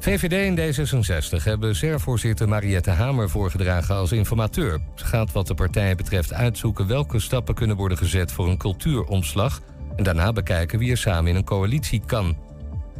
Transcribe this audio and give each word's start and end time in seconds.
VVD 0.00 0.32
en 0.32 0.56
D66 0.58 1.42
hebben 1.42 1.76
SER-voorzitter 1.76 2.48
Mariette 2.48 2.90
Hamer 2.90 3.30
voorgedragen 3.30 3.94
als 3.94 4.12
informateur. 4.12 4.80
Ze 4.94 5.04
gaat 5.04 5.32
wat 5.32 5.46
de 5.46 5.54
partijen 5.54 5.96
betreft 5.96 6.32
uitzoeken 6.32 6.86
welke 6.86 7.18
stappen 7.18 7.54
kunnen 7.54 7.76
worden 7.76 7.98
gezet 7.98 8.32
voor 8.32 8.48
een 8.48 8.56
cultuuromslag... 8.56 9.60
en 9.96 10.04
daarna 10.04 10.32
bekijken 10.32 10.78
wie 10.78 10.90
er 10.90 10.96
samen 10.96 11.30
in 11.30 11.36
een 11.36 11.44
coalitie 11.44 12.02
kan. 12.06 12.36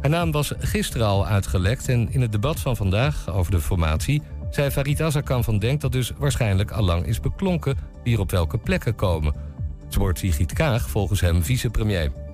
Haar 0.01 0.09
naam 0.09 0.31
was 0.31 0.53
gisteren 0.57 1.07
al 1.07 1.27
uitgelekt 1.27 1.89
en 1.89 2.11
in 2.11 2.21
het 2.21 2.31
debat 2.31 2.59
van 2.59 2.75
vandaag 2.75 3.29
over 3.29 3.51
de 3.51 3.61
formatie... 3.61 4.21
zei 4.49 4.71
Farid 4.71 5.01
Azarkan 5.01 5.43
van 5.43 5.59
Denk 5.59 5.81
dat 5.81 5.91
dus 5.91 6.11
waarschijnlijk 6.17 6.71
allang 6.71 7.05
is 7.05 7.19
beklonken... 7.19 7.77
wie 8.03 8.13
er 8.13 8.19
op 8.19 8.31
welke 8.31 8.57
plekken 8.57 8.95
komen. 8.95 9.33
Ze 9.89 9.99
wordt 9.99 10.19
Sigrid 10.19 10.53
Kaag 10.53 10.89
volgens 10.89 11.21
hem 11.21 11.43
vicepremier. 11.43 12.28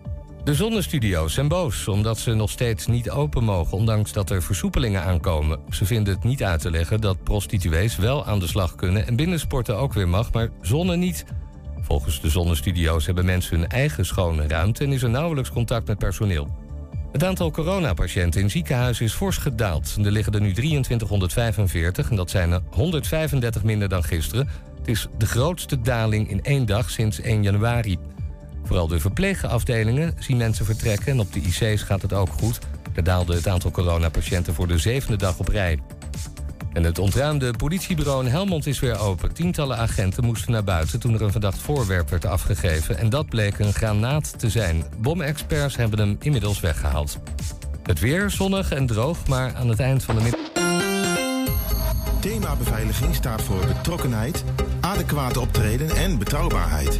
De 0.46 0.54
zonnestudio's 0.54 1.34
zijn 1.34 1.48
boos 1.48 1.88
omdat 1.88 2.18
ze 2.20 2.34
nog 2.34 2.50
steeds 2.50 2.88
niet 2.88 3.10
open 3.10 3.44
mogen, 3.44 3.78
ondanks 3.78 4.14
dat 4.14 4.30
er 4.30 4.44
versoepelingen 4.44 5.04
aankomen. 5.04 5.60
Ze 5.70 5.86
vinden 5.86 6.14
het 6.14 6.24
niet 6.24 6.44
uit 6.44 6.62
te 6.62 6.72
leggen 6.72 7.02
dat 7.02 7.24
prostituees 7.24 7.96
wel 7.96 8.26
aan 8.26 8.40
de 8.40 8.48
slag 8.48 8.76
kunnen 8.76 9.08
en 9.08 9.16
binnensporten 9.16 9.78
ook 9.78 9.94
weer 9.94 10.08
mag, 10.08 10.32
maar 10.32 10.50
zonne 10.62 10.96
niet. 10.96 11.26
Volgens 11.82 12.22
de 12.22 12.30
zonnestudio's 12.30 13.06
hebben 13.06 13.26
mensen 13.26 13.60
hun 13.60 13.70
eigen 13.70 14.06
schone 14.06 14.48
ruimte 14.48 14.84
en 14.84 14.92
is 14.92 15.04
er 15.04 15.10
nauwelijks 15.10 15.52
contact 15.52 15.88
met 15.88 15.98
personeel. 15.98 16.48
Het 17.12 17.24
aantal 17.24 17.52
coronapatiënten 17.52 18.42
in 18.42 18.50
ziekenhuizen 18.50 19.06
is 19.06 19.14
fors 19.14 19.38
gedaald. 19.38 19.98
Er 20.04 20.12
liggen 20.12 20.34
er 20.34 20.42
nu 20.42 20.54
2345 20.54 22.10
en 22.10 22.16
dat 22.16 22.30
zijn 22.30 22.52
er 22.52 22.62
135 22.70 23.64
minder 23.64 23.90
dan 23.90 24.04
gisteren. 24.04 24.50
Het 24.78 24.88
is 24.88 25.08
de 25.18 25.26
grootste 25.26 25.82
daling 25.82 26.30
in 26.30 26.44
één 26.44 26.66
dag 26.66 26.90
sinds 26.90 27.20
1 27.20 27.44
januari. 27.44 27.98
Vooral 28.66 28.88
de 28.88 29.00
verpleegafdelingen 29.00 30.14
zien 30.20 30.38
mensen 30.38 30.66
vertrekken 30.66 31.12
en 31.12 31.20
op 31.20 31.34
de 31.34 31.40
IC's 31.40 31.82
gaat 31.82 32.02
het 32.02 32.14
ook 32.14 32.30
goed. 32.30 32.60
Daar 32.94 33.04
daalde 33.04 33.36
het 33.36 33.48
aantal 33.48 33.72
coronapatiënten 33.72 34.54
voor 34.54 34.68
de 34.68 34.78
zevende 34.78 35.18
dag 35.18 35.40
op 35.40 35.48
rij. 35.48 35.80
En 36.74 36.84
het 36.84 37.00
ontruimde 37.00 37.52
politiebureau 37.52 38.26
in 38.26 38.32
Helmond 38.32 38.66
is 38.66 38.80
weer 38.80 39.00
open. 39.00 39.34
Tientallen 39.34 39.78
agenten 39.78 40.24
moesten 40.26 40.52
naar 40.52 40.64
buiten 40.64 41.00
toen 41.00 41.14
er 41.14 41.22
een 41.22 41.32
verdacht 41.32 41.58
voorwerp 41.58 42.10
werd 42.10 42.26
afgegeven. 42.26 42.98
En 42.98 43.10
dat 43.10 43.30
bleek 43.30 43.60
een 43.60 43.74
granaat 43.74 44.40
te 44.40 44.50
zijn. 44.50 44.84
Bomexperts 44.98 45.76
hebben 45.76 46.00
hem 46.00 46.18
inmiddels 46.20 46.60
weggehaald. 46.60 47.20
Het 47.84 48.00
weer 48.00 48.30
zonnig 48.30 48.72
en 48.72 48.86
droog, 48.86 49.28
maar 49.28 49.56
aan 49.56 49.70
het 49.70 49.80
eind 49.80 50.04
van 50.04 50.16
de 50.16 50.22
middag. 50.22 50.42
Thema 52.20 52.56
beveiliging 52.56 53.16
staat 53.16 53.42
voor 53.42 53.66
betrokkenheid, 53.66 54.44
adequate 54.80 55.40
optreden 55.40 55.90
en 55.90 56.18
betrouwbaarheid. 56.18 57.00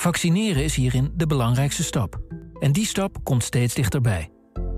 Vaccineren 0.00 0.64
is 0.64 0.74
hierin 0.74 1.12
de 1.14 1.26
belangrijkste 1.26 1.82
stap. 1.82 2.20
En 2.60 2.72
die 2.72 2.86
stap 2.86 3.16
komt 3.22 3.44
steeds 3.44 3.74
dichterbij. 3.74 4.30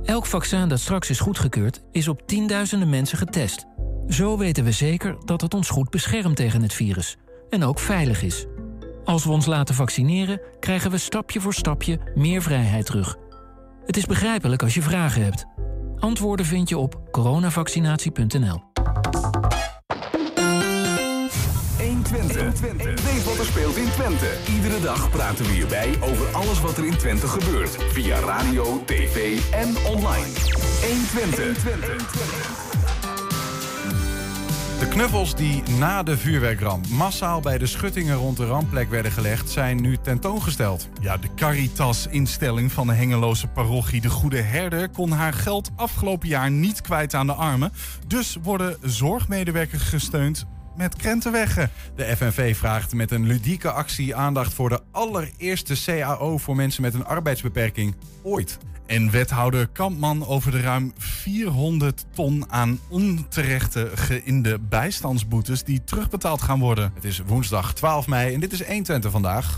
Elk 0.04 0.26
vaccin 0.26 0.68
dat 0.68 0.80
straks 0.80 1.10
is 1.10 1.20
goedgekeurd, 1.20 1.82
is 1.92 2.08
op 2.08 2.26
tienduizenden 2.26 2.88
mensen 2.88 3.18
getest. 3.18 3.66
Zo 4.08 4.38
weten 4.38 4.64
we 4.64 4.72
zeker 4.72 5.16
dat 5.24 5.40
het 5.40 5.54
ons 5.54 5.68
goed 5.68 5.90
beschermt 5.90 6.36
tegen 6.36 6.62
het 6.62 6.72
virus. 6.72 7.16
En 7.50 7.64
ook 7.64 7.78
veilig 7.78 8.22
is. 8.22 8.46
Als 9.04 9.24
we 9.24 9.30
ons 9.30 9.46
laten 9.46 9.74
vaccineren, 9.74 10.40
krijgen 10.60 10.90
we 10.90 10.98
stapje 10.98 11.40
voor 11.40 11.54
stapje 11.54 11.98
meer 12.14 12.42
vrijheid 12.42 12.86
terug. 12.86 13.16
Het 13.86 13.96
is 13.96 14.06
begrijpelijk 14.06 14.62
als 14.62 14.74
je 14.74 14.82
vragen 14.82 15.22
hebt. 15.24 15.46
Antwoorden 15.98 16.46
vind 16.46 16.68
je 16.68 16.78
op 16.78 17.00
coronavaccinatie.nl. 17.10 18.71
Twente. 22.12 22.52
Weet 22.84 23.24
wat 23.24 23.38
er 23.38 23.44
speelt 23.44 23.76
in 23.76 23.90
Twente. 23.90 24.36
Iedere 24.54 24.80
dag 24.80 25.10
praten 25.10 25.44
we 25.44 25.52
hierbij 25.52 25.94
over 26.00 26.26
alles 26.32 26.60
wat 26.60 26.76
er 26.76 26.84
in 26.84 26.96
Twente 26.96 27.26
gebeurt. 27.26 27.76
Via 27.92 28.18
radio, 28.18 28.82
tv 28.84 29.40
en 29.50 29.76
online. 29.86 30.26
1 30.82 31.06
Twente. 31.06 31.52
De 34.78 34.88
knuffels 34.88 35.34
die 35.34 35.62
na 35.78 36.02
de 36.02 36.18
vuurwerkramp 36.18 36.88
massaal 36.88 37.40
bij 37.40 37.58
de 37.58 37.66
schuttingen 37.66 38.16
rond 38.16 38.36
de 38.36 38.46
rampplek 38.46 38.90
werden 38.90 39.12
gelegd, 39.12 39.50
zijn 39.50 39.80
nu 39.80 39.96
tentoongesteld. 39.96 40.88
Ja, 41.00 41.16
de 41.16 41.28
Caritas-instelling 41.36 42.72
van 42.72 42.86
de 42.86 42.92
Hengeloze 42.92 43.48
parochie 43.48 44.00
De 44.00 44.10
Goede 44.10 44.40
Herder 44.40 44.88
kon 44.88 45.10
haar 45.10 45.32
geld 45.32 45.70
afgelopen 45.76 46.28
jaar 46.28 46.50
niet 46.50 46.80
kwijt 46.80 47.14
aan 47.14 47.26
de 47.26 47.34
armen. 47.34 47.72
Dus 48.06 48.36
worden 48.42 48.76
zorgmedewerkers 48.82 49.82
gesteund 49.82 50.46
met 50.76 50.96
krentenweggen. 50.96 51.70
De 51.96 52.16
FNV 52.16 52.56
vraagt 52.56 52.94
met 52.94 53.10
een 53.10 53.26
ludieke 53.26 53.70
actie 53.70 54.14
aandacht 54.14 54.54
voor 54.54 54.68
de 54.68 54.80
allereerste 54.90 55.74
CAO 55.84 56.38
voor 56.38 56.56
mensen 56.56 56.82
met 56.82 56.94
een 56.94 57.04
arbeidsbeperking 57.04 57.94
ooit. 58.22 58.58
En 58.86 59.10
wethouder 59.10 59.68
Kampman 59.68 60.26
over 60.26 60.50
de 60.50 60.60
ruim 60.60 60.92
400 60.98 62.04
ton 62.14 62.44
aan 62.48 62.78
onterechte 62.88 63.90
geïnde 63.94 64.58
bijstandsboetes 64.58 65.62
die 65.62 65.84
terugbetaald 65.84 66.42
gaan 66.42 66.60
worden. 66.60 66.92
Het 66.94 67.04
is 67.04 67.22
woensdag 67.26 67.74
12 67.74 68.06
mei 68.06 68.34
en 68.34 68.40
dit 68.40 68.52
is 68.52 68.66
120 68.66 69.10
vandaag. 69.10 69.56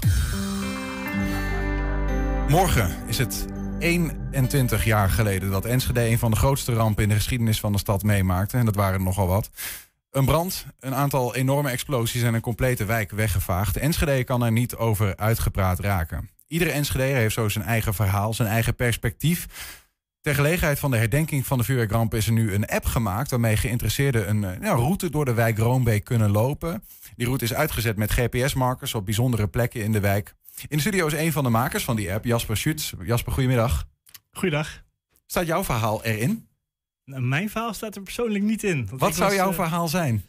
Morgen 2.49 2.97
is 3.07 3.19
het 3.19 3.47
21 3.79 4.85
jaar 4.85 5.11
geleden 5.11 5.51
dat 5.51 5.65
Enschede 5.65 6.09
een 6.09 6.19
van 6.19 6.31
de 6.31 6.37
grootste 6.37 6.73
rampen 6.73 7.03
in 7.03 7.09
de 7.09 7.15
geschiedenis 7.15 7.61
van 7.61 7.73
de 7.73 7.79
stad 7.79 8.03
meemaakte. 8.03 8.57
En 8.57 8.65
dat 8.65 8.75
waren 8.75 8.95
er 8.95 9.05
nogal 9.05 9.27
wat. 9.27 9.51
Een 10.15 10.25
brand, 10.25 10.67
een 10.81 10.95
aantal 10.95 11.35
enorme 11.35 11.71
explosies 11.71 12.23
en 12.23 12.35
een 12.35 12.41
complete 12.41 12.85
wijk 12.85 13.11
weggevaagd. 13.11 13.77
Enschede 13.77 14.25
kan 14.25 14.43
er 14.45 14.53
niet 14.53 14.77
over 14.77 15.17
uitgepraat 15.17 15.79
raken. 15.79 16.31
Iedere 16.47 16.71
Enschede 16.71 17.19
heeft 17.19 17.35
zo 17.35 17.49
zijn 17.49 17.65
eigen 17.65 17.95
verhaal, 17.95 18.35
zijn 18.35 18.49
eigen 18.49 18.77
perspectief. 18.77 19.47
Ter 20.21 20.35
gelegenheid 20.35 20.79
van 20.79 20.91
de 20.91 20.97
herdenking 20.97 21.47
van 21.47 21.59
de 21.59 21.65
vuurwerkramp 21.65 22.15
is 22.15 22.27
er 22.27 22.33
nu 22.33 22.55
een 22.55 22.67
app 22.67 22.85
gemaakt... 22.85 23.31
waarmee 23.31 23.57
geïnteresseerden 23.57 24.29
een 24.29 24.43
uh, 24.43 24.69
route 24.69 25.11
door 25.11 25.25
de 25.25 25.35
wijk 25.35 25.59
Roombeek 25.59 26.05
kunnen 26.05 26.31
lopen. 26.31 26.85
Die 27.17 27.27
route 27.27 27.45
is 27.45 27.55
uitgezet 27.55 27.97
met 27.97 28.13
GPS-markers 28.13 28.95
op 28.95 29.05
bijzondere 29.05 29.49
plekken 29.49 29.83
in 29.83 29.93
de 29.93 30.01
wijk. 30.01 30.35
In 30.69 30.77
de 30.77 30.81
studio 30.81 31.07
is 31.07 31.13
een 31.13 31.33
van 31.33 31.45
de 31.45 31.51
makers 31.51 31.85
van 31.85 31.97
die 31.97 32.13
app, 32.13 32.25
Jasper 32.25 32.57
Schutz. 32.57 32.93
Jasper, 33.03 33.33
goedemiddag. 33.33 33.85
Goeiedag. 34.33 34.83
Staat 35.27 35.47
jouw 35.47 35.65
verhaal 35.65 36.05
erin? 36.05 36.49
Nou, 37.05 37.23
mijn 37.23 37.51
verhaal 37.51 37.75
staat 37.75 37.97
er 37.97 38.03
persoonlijk 38.03 38.45
niet 38.45 38.63
in. 38.63 38.89
Wat 38.91 39.15
zou 39.15 39.35
jouw 39.35 39.49
eh, 39.49 39.55
verhaal 39.55 39.89
zijn? 39.89 40.25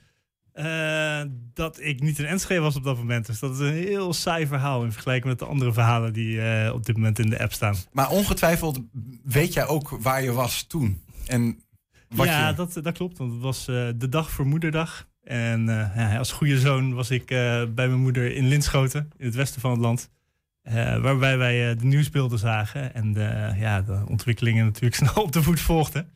Uh, 0.56 1.22
dat 1.54 1.80
ik 1.82 2.02
niet 2.02 2.20
in 2.20 2.26
Enschede 2.26 2.62
was 2.62 2.76
op 2.76 2.84
dat 2.84 2.98
moment. 2.98 3.26
Dus 3.26 3.40
dat 3.40 3.54
is 3.54 3.60
een 3.60 3.74
heel 3.74 4.14
saai 4.14 4.48
verhaal 4.48 4.84
in 4.84 4.92
vergelijking 4.92 5.28
met 5.28 5.40
de 5.40 5.46
andere 5.46 5.74
verhalen 5.74 6.14
die 6.14 6.36
uh, 6.36 6.72
op 6.74 6.86
dit 6.86 6.96
moment 6.96 7.20
in 7.20 7.30
de 7.30 7.40
app 7.40 7.54
staan. 7.54 7.76
Maar 7.92 8.10
ongetwijfeld 8.10 8.80
weet 9.24 9.54
jij 9.54 9.68
ook 9.68 9.90
waar 9.90 10.24
je 10.24 10.32
was 10.32 10.64
toen. 10.64 11.02
En 11.26 11.60
wat 12.10 12.28
ja, 12.28 12.48
je... 12.48 12.56
dat, 12.56 12.80
dat 12.82 12.94
klopt. 12.94 13.18
Want 13.18 13.32
het 13.32 13.42
was 13.42 13.66
de 13.66 14.10
dag 14.10 14.32
voor 14.32 14.46
moederdag. 14.46 15.08
En 15.24 15.66
ja, 15.96 16.18
als 16.18 16.32
goede 16.32 16.60
zoon 16.60 16.94
was 16.94 17.12
ik 17.12 17.26
bij 17.26 17.72
mijn 17.76 18.02
moeder 18.02 18.36
in 18.36 18.48
Linschoten, 18.48 19.10
in 19.18 19.26
het 19.26 19.36
westen 19.36 19.62
van 19.62 19.72
het 19.72 19.80
land. 19.80 20.10
waarbij 21.02 21.38
wij 21.38 21.76
de 21.76 21.86
nieuwsbeelden 21.86 22.40
zagen 22.40 22.94
en 22.94 23.14
de, 23.14 23.54
ja, 23.58 23.82
de 23.82 24.04
ontwikkelingen 24.08 24.66
natuurlijk 24.66 24.96
snel 25.02 25.24
op 25.24 25.32
de 25.32 25.44
voet 25.44 25.60
volgden. 25.60 26.10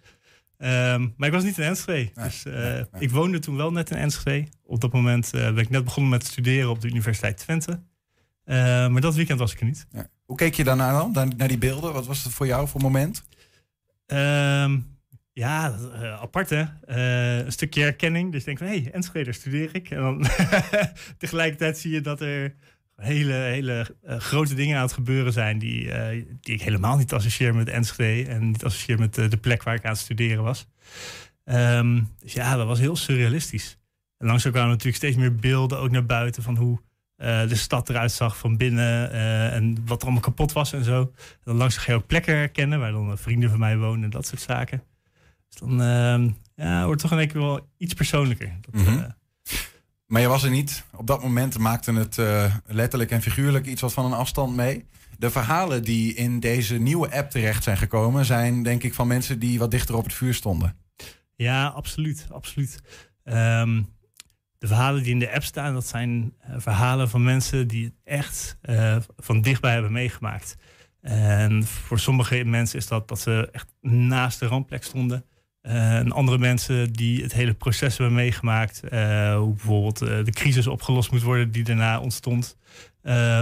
Um, 0.62 1.14
maar 1.18 1.28
ik 1.28 1.34
was 1.34 1.44
niet 1.44 1.58
in 1.58 1.64
Enschede. 1.64 2.11
dus 2.23 2.46
uh, 2.46 2.79
ik 3.00 3.11
woonde 3.11 3.40
toen 3.40 3.56
wel 3.56 3.72
net 3.72 3.90
in 3.90 3.97
Enschede. 3.97 4.47
Op 4.64 4.82
dat 4.82 4.94
moment 4.94 5.32
uh, 5.35 5.41
ben 5.41 5.58
ik 5.58 5.70
net 5.70 5.84
begonnen 5.84 6.11
met 6.11 6.26
studeren 6.26 6.70
op 6.70 6.82
de 6.82 6.88
Universiteit 6.88 7.38
Twente. 7.38 7.72
Uh, 7.72 8.56
maar 8.88 9.02
dat 9.02 9.16
weekend 9.16 9.40
was 9.40 9.53
ik 9.53 9.59
er 9.59 9.66
niet. 9.66 9.88
Ja. 9.91 10.08
Hoe 10.26 10.38
keek 10.38 10.53
je 10.53 10.64
daarna 10.64 11.09
dan, 11.14 11.34
naar 11.38 11.47
die 11.47 11.58
beelden? 11.58 11.94
Wat 11.94 12.06
was 12.06 12.23
het 12.23 12.34
voor 12.34 12.47
jou 12.47 12.67
voor 12.67 12.82
moment? 12.82 13.23
Um, 14.08 14.97
ja, 15.34 15.76
apart 16.22 16.50
hè. 16.50 16.66
een 17.46 17.52
stukje 17.52 17.82
herkenning. 17.82 18.32
Dus 18.32 18.40
ik 18.40 18.46
denk 18.46 18.58
van, 18.58 18.67
hé, 18.67 18.82
hey, 18.82 18.91
Enschede, 18.91 19.34
studeer 19.34 19.76
ik. 19.76 19.90
En 19.90 20.02
dan 20.02 20.26
tegelijkertijd 21.17 21.78
zie 21.78 21.91
je 21.91 22.02
dat 22.02 22.22
er 22.22 22.55
hele, 22.99 23.34
hele 23.34 23.96
uh, 24.07 24.17
grote 24.17 24.55
dingen 24.55 24.75
aan 24.78 24.84
het 24.84 24.93
gebeuren 24.93 25.34
zijn 25.34 25.59
die, 25.59 25.84
uh, 25.85 26.25
die 26.41 26.53
ik 26.53 26.61
helemaal 26.61 26.97
niet 26.97 27.13
associeer 27.13 27.55
met 27.55 27.69
Enschede 27.69 28.29
en 28.29 28.47
niet 28.47 28.63
associeer 28.66 28.99
met 28.99 29.17
uh, 29.17 29.29
de 29.29 29.37
plek 29.37 29.63
waar 29.63 29.75
ik 29.75 29.84
aan 29.85 29.91
het 29.91 29.99
studeren 29.99 30.43
was. 30.43 30.67
Um, 31.46 32.09
dus 32.19 32.34
ja, 32.34 32.55
dat 32.55 32.67
was 32.67 32.79
heel 32.79 32.96
surrealistisch. 32.96 33.78
En 34.17 34.28
langzaam 34.28 34.51
kwamen 34.51 34.69
natuurlijk 34.69 34.97
steeds 34.97 35.17
meer 35.17 35.35
beelden 35.35 35.79
ook 35.79 35.91
naar 35.91 36.05
buiten 36.05 36.43
van 36.43 36.55
hoe 36.57 36.79
de 37.47 37.55
stad 37.55 37.90
eruit 37.90 38.11
zag 38.11 38.37
van 38.37 38.57
binnen 38.57 39.11
en 39.52 39.78
wat 39.85 39.97
er 39.97 40.03
allemaal 40.03 40.22
kapot 40.23 40.52
was 40.52 40.73
en 40.73 40.84
zo. 40.84 41.02
En 41.02 41.40
dan 41.43 41.55
langzaam 41.55 41.84
ga 41.84 41.91
je 41.91 41.97
ook 41.97 42.07
plekken 42.07 42.35
herkennen 42.35 42.79
waar 42.79 42.91
dan 42.91 43.17
vrienden 43.17 43.49
van 43.49 43.59
mij 43.59 43.78
wonen 43.78 44.03
en 44.03 44.09
dat 44.09 44.28
soort 44.28 44.41
zaken. 44.41 44.84
Dus 45.49 45.59
dan 45.59 45.81
ehm, 45.81 46.29
ja, 46.55 46.85
wordt 46.85 47.02
het 47.02 47.11
toch 47.11 47.19
een 47.19 47.28
keer 47.28 47.41
wel 47.41 47.69
iets 47.78 47.93
persoonlijker. 47.93 48.57
Dat, 48.61 48.81
Mhm. 48.81 48.97
eh, 48.97 49.03
Maar 50.09 50.22
je 50.22 50.28
was 50.28 50.44
er 50.44 50.50
niet. 50.50 50.84
Op 50.96 51.08
dat 51.08 51.22
moment 51.22 51.58
maakte 51.58 51.94
het 51.94 52.17
eh, 52.17 52.56
letterlijk 52.66 53.11
en 53.11 53.22
figuurlijk 53.22 53.66
iets 53.66 53.82
wat 53.82 53.94
van 53.94 54.06
een 54.06 54.14
afstand 54.14 54.56
mee. 54.56 54.85
De 55.17 55.29
verhalen 55.29 55.84
die 55.84 56.14
in 56.14 56.40
deze 56.40 56.78
nieuwe 56.78 57.11
app 57.11 57.29
terecht 57.29 57.64
zijn 57.64 57.78
gekomen, 57.78 58.26
zijn 58.26 58.64
denk 58.64 58.84
ik 58.84 58.94
van 58.94 59.08
mensen 59.08 59.40
die 59.40 59.59
wat 59.59 59.72
dichter 59.72 59.96
op 59.96 60.03
het 60.03 60.14
vuur 60.14 60.34
stonden. 60.34 60.76
Ja, 61.35 61.67
absoluut. 61.67 62.28
absoluut. 62.32 62.82
Ehm, 63.23 63.82
de 64.58 64.67
verhalen 64.67 65.03
die 65.03 65.11
in 65.11 65.20
de 65.20 65.34
app 65.34 65.44
staan, 65.44 65.73
dat 65.73 65.88
zijn 65.88 66.34
eh, 66.40 66.55
verhalen 66.58 67.09
van 67.09 67.23
mensen 67.23 67.67
die 67.67 67.84
het 67.84 67.96
echt 68.03 68.58
eh, 68.62 68.97
van 69.17 69.41
dichtbij 69.41 69.73
hebben 69.73 69.91
meegemaakt. 69.91 70.55
En 71.02 71.64
voor 71.64 72.00
sommige 72.00 72.44
mensen 72.44 72.78
is 72.78 72.88
dat 72.88 73.08
dat 73.08 73.20
ze 73.20 73.50
echt 73.52 73.67
naast 73.82 74.40
de 74.40 74.46
rampplek 74.46 74.84
stonden. 74.84 75.26
Eh, 75.69 75.97
en 75.97 76.11
andere 76.11 76.37
mensen 76.37 76.93
die 76.93 77.21
het 77.21 77.33
hele 77.33 77.53
proces 77.53 77.97
hebben 77.97 78.16
meegemaakt. 78.16 78.83
eh, 78.83 79.35
hoe 79.37 79.53
bijvoorbeeld 79.53 80.01
eh, 80.01 80.23
de 80.23 80.31
crisis 80.31 80.67
opgelost 80.67 81.11
moet 81.11 81.21
worden 81.21 81.51
die 81.51 81.63
daarna 81.63 81.99
ontstond. 81.99 82.57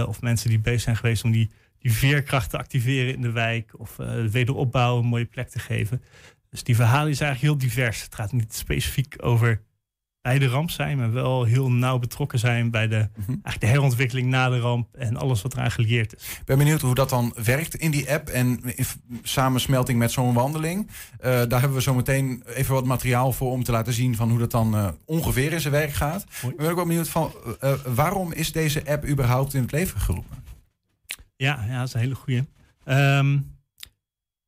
Of 0.06 0.20
mensen 0.20 0.48
die 0.48 0.58
bezig 0.58 0.80
zijn 0.80 0.96
geweest 0.96 1.24
om 1.24 1.30
die, 1.30 1.50
die 1.78 1.92
veerkracht 1.92 2.50
te 2.50 2.58
activeren 2.58 3.14
in 3.14 3.20
de 3.20 3.30
wijk. 3.30 3.72
Of 3.76 3.94
de 3.96 4.30
wederopbouw 4.30 4.98
een 4.98 5.04
mooie 5.04 5.24
plek 5.24 5.48
te 5.48 5.58
geven. 5.58 6.02
Dus 6.50 6.62
die 6.62 6.76
verhalen 6.76 7.10
is 7.10 7.20
eigenlijk 7.20 7.52
heel 7.60 7.68
divers. 7.68 8.02
Het 8.02 8.14
gaat 8.14 8.32
niet 8.32 8.54
specifiek 8.54 9.14
over 9.18 9.62
bij 10.20 10.38
de 10.38 10.46
ramp 10.48 10.70
zijn, 10.70 10.98
maar 10.98 11.12
wel 11.12 11.44
heel 11.44 11.70
nauw 11.70 11.98
betrokken 11.98 12.38
zijn 12.38 12.70
bij 12.70 12.88
de, 12.88 12.96
Mhm. 13.16 13.28
eigenlijk 13.28 13.60
de 13.60 13.66
herontwikkeling 13.66 14.28
na 14.28 14.48
de 14.48 14.58
ramp 14.58 14.94
en 14.94 15.16
alles 15.16 15.42
wat 15.42 15.52
eraan 15.52 15.70
gelieerd 15.70 16.14
is. 16.16 16.22
Ik 16.38 16.44
ben 16.44 16.58
benieuwd 16.58 16.80
hoe 16.80 16.94
dat 16.94 17.08
dan 17.08 17.34
werkt 17.44 17.74
in 17.74 17.90
die 17.90 18.12
app 18.12 18.28
en 18.28 18.60
in 18.76 18.84
samensmelting 19.22 19.98
met 19.98 20.10
zo'n 20.12 20.34
wandeling. 20.34 20.90
Eh, 21.18 21.20
daar 21.48 21.60
hebben 21.60 21.74
we 21.74 21.82
zo 21.82 21.94
meteen 21.94 22.42
even 22.46 22.74
wat 22.74 22.84
materiaal 22.84 23.32
voor 23.32 23.50
om 23.50 23.62
te 23.64 23.72
laten 23.72 23.92
zien 23.92 24.16
van 24.16 24.30
hoe 24.30 24.38
dat 24.38 24.50
dan 24.50 24.74
eh, 24.74 24.88
ongeveer 25.04 25.52
in 25.52 25.60
zijn 25.60 25.72
werk 25.72 25.92
gaat. 25.92 26.22
Ik 26.42 26.56
ben 26.56 26.68
ook 26.70 26.76
wel 26.76 26.86
benieuwd 26.86 27.08
van 27.08 27.32
eh, 27.60 27.72
waarom 27.72 28.32
is 28.32 28.52
deze 28.52 28.86
app 28.86 29.06
überhaupt 29.06 29.54
in 29.54 29.62
het 29.62 29.72
leven 29.72 30.00
geroepen? 30.00 30.36
Ja, 31.36 31.64
ja, 31.68 31.78
dat 31.78 31.86
is 31.88 31.94
een 31.94 32.00
hele 32.00 32.14
goeie. 32.14 32.44
Ehm, 32.84 33.38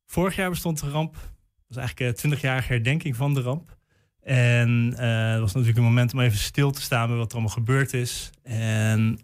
vorig 0.05 0.35
jaar 0.35 0.49
bestond 0.49 0.79
de 0.79 0.89
ramp. 0.89 1.13
Dat 1.13 1.21
was 1.67 1.77
eigenlijk 1.77 2.09
een 2.09 2.15
20-jarige 2.31 2.73
herdenking 2.73 3.15
van 3.15 3.33
de 3.33 3.41
ramp. 3.41 3.77
En 4.23 4.93
eh, 4.97 5.31
het 5.31 5.39
was 5.39 5.53
natuurlijk 5.53 5.77
een 5.77 5.83
moment 5.83 6.13
om 6.13 6.19
even 6.19 6.37
stil 6.37 6.71
te 6.71 6.81
staan 6.81 7.07
bij 7.07 7.17
wat 7.17 7.27
er 7.27 7.33
allemaal 7.33 7.53
gebeurd 7.53 7.93
is. 7.93 8.29
En 8.43 9.19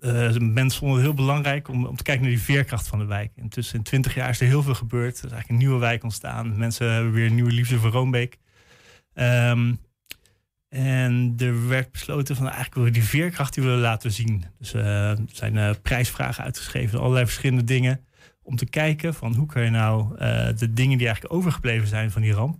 eh 0.00 0.36
mensen 0.36 0.78
vonden 0.78 0.96
het 0.96 1.06
heel 1.06 1.14
belangrijk 1.14 1.68
om, 1.68 1.86
om 1.86 1.96
te 1.96 2.02
kijken 2.02 2.22
naar 2.22 2.32
die 2.32 2.42
veerkracht 2.42 2.88
van 2.88 2.98
de 2.98 3.04
wijk. 3.04 3.32
Intussen 3.36 3.76
in 3.76 3.82
20 3.82 4.14
jaar 4.14 4.28
is 4.28 4.40
er 4.40 4.46
heel 4.46 4.62
veel 4.62 4.74
gebeurd. 4.74 5.18
Er 5.18 5.24
is 5.24 5.30
eigenlijk 5.30 5.48
een 5.48 5.66
nieuwe 5.66 5.78
wijk 5.78 6.02
ontstaan. 6.02 6.58
Mensen 6.58 6.92
hebben 6.92 7.12
weer 7.12 7.26
een 7.26 7.34
nieuwe 7.34 7.52
liefde 7.52 7.78
voor 7.78 7.90
Roombeek. 7.90 8.38
Ehm, 9.14 9.74
en 10.68 11.34
er 11.38 11.68
werd 11.68 11.92
besloten 11.92 12.36
van 12.36 12.44
eigenlijk 12.44 12.74
willen 12.74 12.92
we 12.92 12.98
die 12.98 13.08
veerkracht 13.08 13.54
die 13.54 13.64
willen 13.64 13.80
laten 13.80 14.12
zien. 14.12 14.44
Dus 14.58 14.74
eh, 14.74 15.10
er 15.10 15.18
zijn 15.32 15.80
prijsvragen 15.82 16.44
uitgeschreven, 16.44 16.98
allerlei 16.98 17.24
verschillende 17.24 17.64
dingen. 17.64 18.04
Om 18.42 18.56
te 18.56 18.66
kijken 18.66 19.14
van 19.14 19.34
hoe 19.34 19.46
kan 19.46 19.62
je 19.62 19.70
nou 19.70 20.16
de 20.56 20.72
dingen 20.72 20.98
die 20.98 21.06
eigenlijk 21.06 21.34
overgebleven 21.34 21.88
zijn 21.88 22.10
van 22.10 22.22
die 22.22 22.32
ramp. 22.32 22.58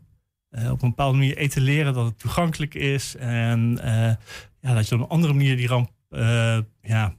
Eh, 0.52 0.70
op 0.70 0.82
een 0.82 0.88
bepaalde 0.88 1.18
manier 1.18 1.36
etaleren 1.36 1.94
dat 1.94 2.04
het 2.04 2.18
toegankelijk 2.18 2.74
is. 2.74 3.16
En 3.16 3.78
eh, 3.82 4.14
ja, 4.60 4.74
dat 4.74 4.88
je 4.88 4.94
op 4.94 5.00
een 5.00 5.08
andere 5.08 5.32
manier 5.32 5.56
die 5.56 5.66
ramp 5.66 5.90
eh, 6.08 6.58
ja, 6.82 7.14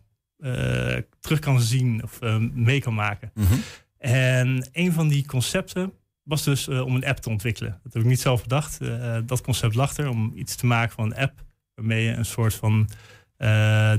terug 1.20 1.40
kan 1.40 1.62
zien 1.62 2.04
of 2.04 2.20
mee 2.54 2.82
kan 2.82 2.94
maken. 2.94 3.32
Mhm. 3.34 3.54
En 3.98 4.70
een 4.72 4.94
van 4.94 5.08
die 5.08 5.26
concepten 5.26 5.94
was 6.24 6.44
dus 6.44 6.68
om 6.68 6.96
een 6.96 7.06
app 7.06 7.18
te 7.18 7.30
ontwikkelen. 7.30 7.80
Dat 7.84 7.94
heb 7.94 8.02
ik 8.02 8.08
niet 8.08 8.20
zelf 8.20 8.42
bedacht. 8.42 8.80
Dat 9.26 9.42
concept 9.42 9.76
lag 9.76 9.98
er 9.98 10.10
om 10.10 10.32
iets 10.36 10.56
te 10.56 10.66
maken 10.66 10.96
van 10.96 11.06
een 11.06 11.18
app. 11.18 11.44
Waarmee 11.76 12.04
je 12.04 12.12
een 12.12 12.26
soort 12.26 12.54
van 12.54 12.90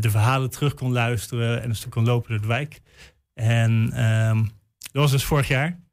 de 0.00 0.08
verhalen 0.10 0.50
terug 0.50 0.74
kon 0.74 0.92
luisteren 0.92 1.62
en 1.62 1.68
een 1.68 1.76
stuk 1.76 1.90
kon 1.90 2.04
lopen 2.04 2.30
door 2.30 2.40
de 2.40 2.46
wijk. 2.46 2.80
En 3.34 3.90
ehm, 3.92 4.42
dat 4.78 5.02
was 5.02 5.10
dus 5.10 5.24
vorig 5.24 5.48
jaar. 5.48 5.83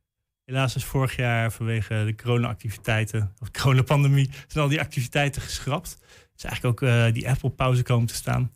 Helaas 0.51 0.75
is 0.75 0.83
vorig 0.83 1.15
jaar 1.15 1.51
vanwege 1.51 2.03
de 2.05 2.15
corona-activiteiten, 2.15 3.33
of 3.39 3.49
de 3.49 3.59
coronapandemie, 3.59 4.29
zijn 4.47 4.63
al 4.63 4.69
die 4.69 4.79
activiteiten 4.79 5.41
geschrapt. 5.41 5.97
Dus 6.33 6.43
eigenlijk 6.43 6.81
ook 6.81 6.89
eh, 6.89 7.13
die 7.13 7.29
app 7.29 7.43
op 7.43 7.55
pauze 7.55 7.83
komen 7.83 8.07
te 8.07 8.13
staan. 8.13 8.51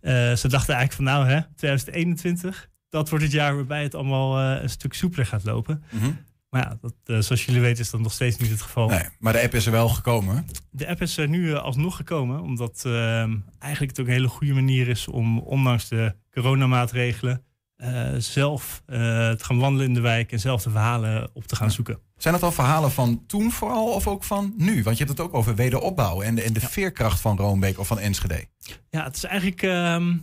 Eh, 0.00 0.12
ze 0.12 0.48
dachten 0.48 0.74
eigenlijk 0.74 0.92
van 0.92 1.04
nou 1.04 1.26
hè, 1.26 1.40
2021, 1.56 2.68
dat 2.88 3.08
wordt 3.08 3.24
het 3.24 3.32
jaar 3.32 3.54
waarbij 3.54 3.82
het 3.82 3.94
allemaal 3.94 4.38
eh, 4.38 4.62
een 4.62 4.70
stuk 4.70 4.94
soepeler 4.94 5.26
gaat 5.26 5.44
lopen. 5.44 5.84
Mhm. 5.90 6.10
Maar 6.50 6.62
ja, 6.62 6.78
dat, 6.80 7.24
zoals 7.24 7.44
jullie 7.44 7.60
weten 7.60 7.82
is 7.82 7.90
dat 7.90 8.00
nog 8.00 8.12
steeds 8.12 8.36
niet 8.36 8.50
het 8.50 8.62
geval. 8.62 8.88
Nee, 8.88 9.04
maar 9.18 9.32
de 9.32 9.42
app 9.42 9.54
is 9.54 9.66
er 9.66 9.72
wel 9.72 9.88
gekomen. 9.88 10.46
De 10.70 10.88
app 10.88 11.00
is 11.00 11.16
er 11.16 11.28
nu 11.28 11.54
alsnog 11.54 11.96
gekomen, 11.96 12.40
omdat 12.40 12.82
ehm, 12.86 13.36
eigenlijk 13.58 13.96
het 13.96 14.00
ook 14.00 14.06
een 14.06 14.12
hele 14.12 14.28
goede 14.28 14.54
manier 14.54 14.88
is 14.88 15.08
om 15.08 15.38
ondanks 15.38 15.88
de 15.88 16.14
coronamaatregelen 16.30 17.44
eh, 17.82 18.14
zelf 18.18 18.82
eh, 18.86 18.98
te 19.30 19.44
gaan 19.44 19.58
wandelen 19.58 19.86
in 19.86 19.94
de 19.94 20.00
wijk 20.00 20.32
en 20.32 20.40
zelf 20.40 20.62
de 20.62 20.70
verhalen 20.70 21.30
op 21.32 21.46
te 21.46 21.56
gaan 21.56 21.70
zoeken. 21.70 21.98
Zijn 22.16 22.34
dat 22.34 22.42
al 22.42 22.52
verhalen 22.52 22.90
van 22.90 23.26
toen 23.26 23.50
vooral 23.50 23.86
of 23.86 24.06
ook 24.06 24.24
van 24.24 24.54
nu? 24.56 24.82
Want 24.82 24.98
je 24.98 25.04
hebt 25.04 25.18
het 25.18 25.26
ook 25.26 25.34
over 25.34 25.54
wederopbouw 25.54 26.22
en 26.22 26.34
de, 26.34 26.42
en 26.42 26.52
de 26.52 26.60
veerkracht 26.60 27.20
van 27.20 27.36
Roombeek 27.36 27.78
of 27.78 27.86
van 27.86 27.98
Enschede. 27.98 28.46
Ja, 28.90 29.04
het 29.04 29.16
is 29.16 29.24
eigenlijk 29.24 29.62
ehm, 29.62 30.16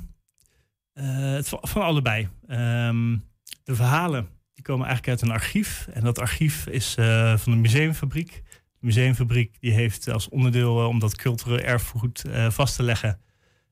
eh, 0.93 1.31
het 1.31 1.49
van, 1.49 1.59
van 1.61 1.81
allebei. 1.81 2.27
Ehm, 2.47 3.17
de 3.63 3.75
verhalen 3.75 4.27
die 4.53 4.63
komen 4.63 4.87
eigenlijk 4.87 5.21
uit 5.21 5.29
een 5.29 5.35
archief. 5.35 5.87
En 5.93 6.03
dat 6.03 6.19
archief 6.19 6.67
is 6.67 6.93
van 7.35 7.51
de 7.51 7.59
museumfabriek. 7.59 8.41
De 8.79 8.85
museumfabriek 8.85 9.57
die 9.59 9.71
heeft 9.71 10.09
als 10.09 10.29
onderdeel 10.29 10.87
om 10.87 10.99
dat 10.99 11.15
cultureel 11.15 11.59
erfgoed 11.59 12.23
vast 12.49 12.75
te 12.75 12.83
leggen... 12.83 13.19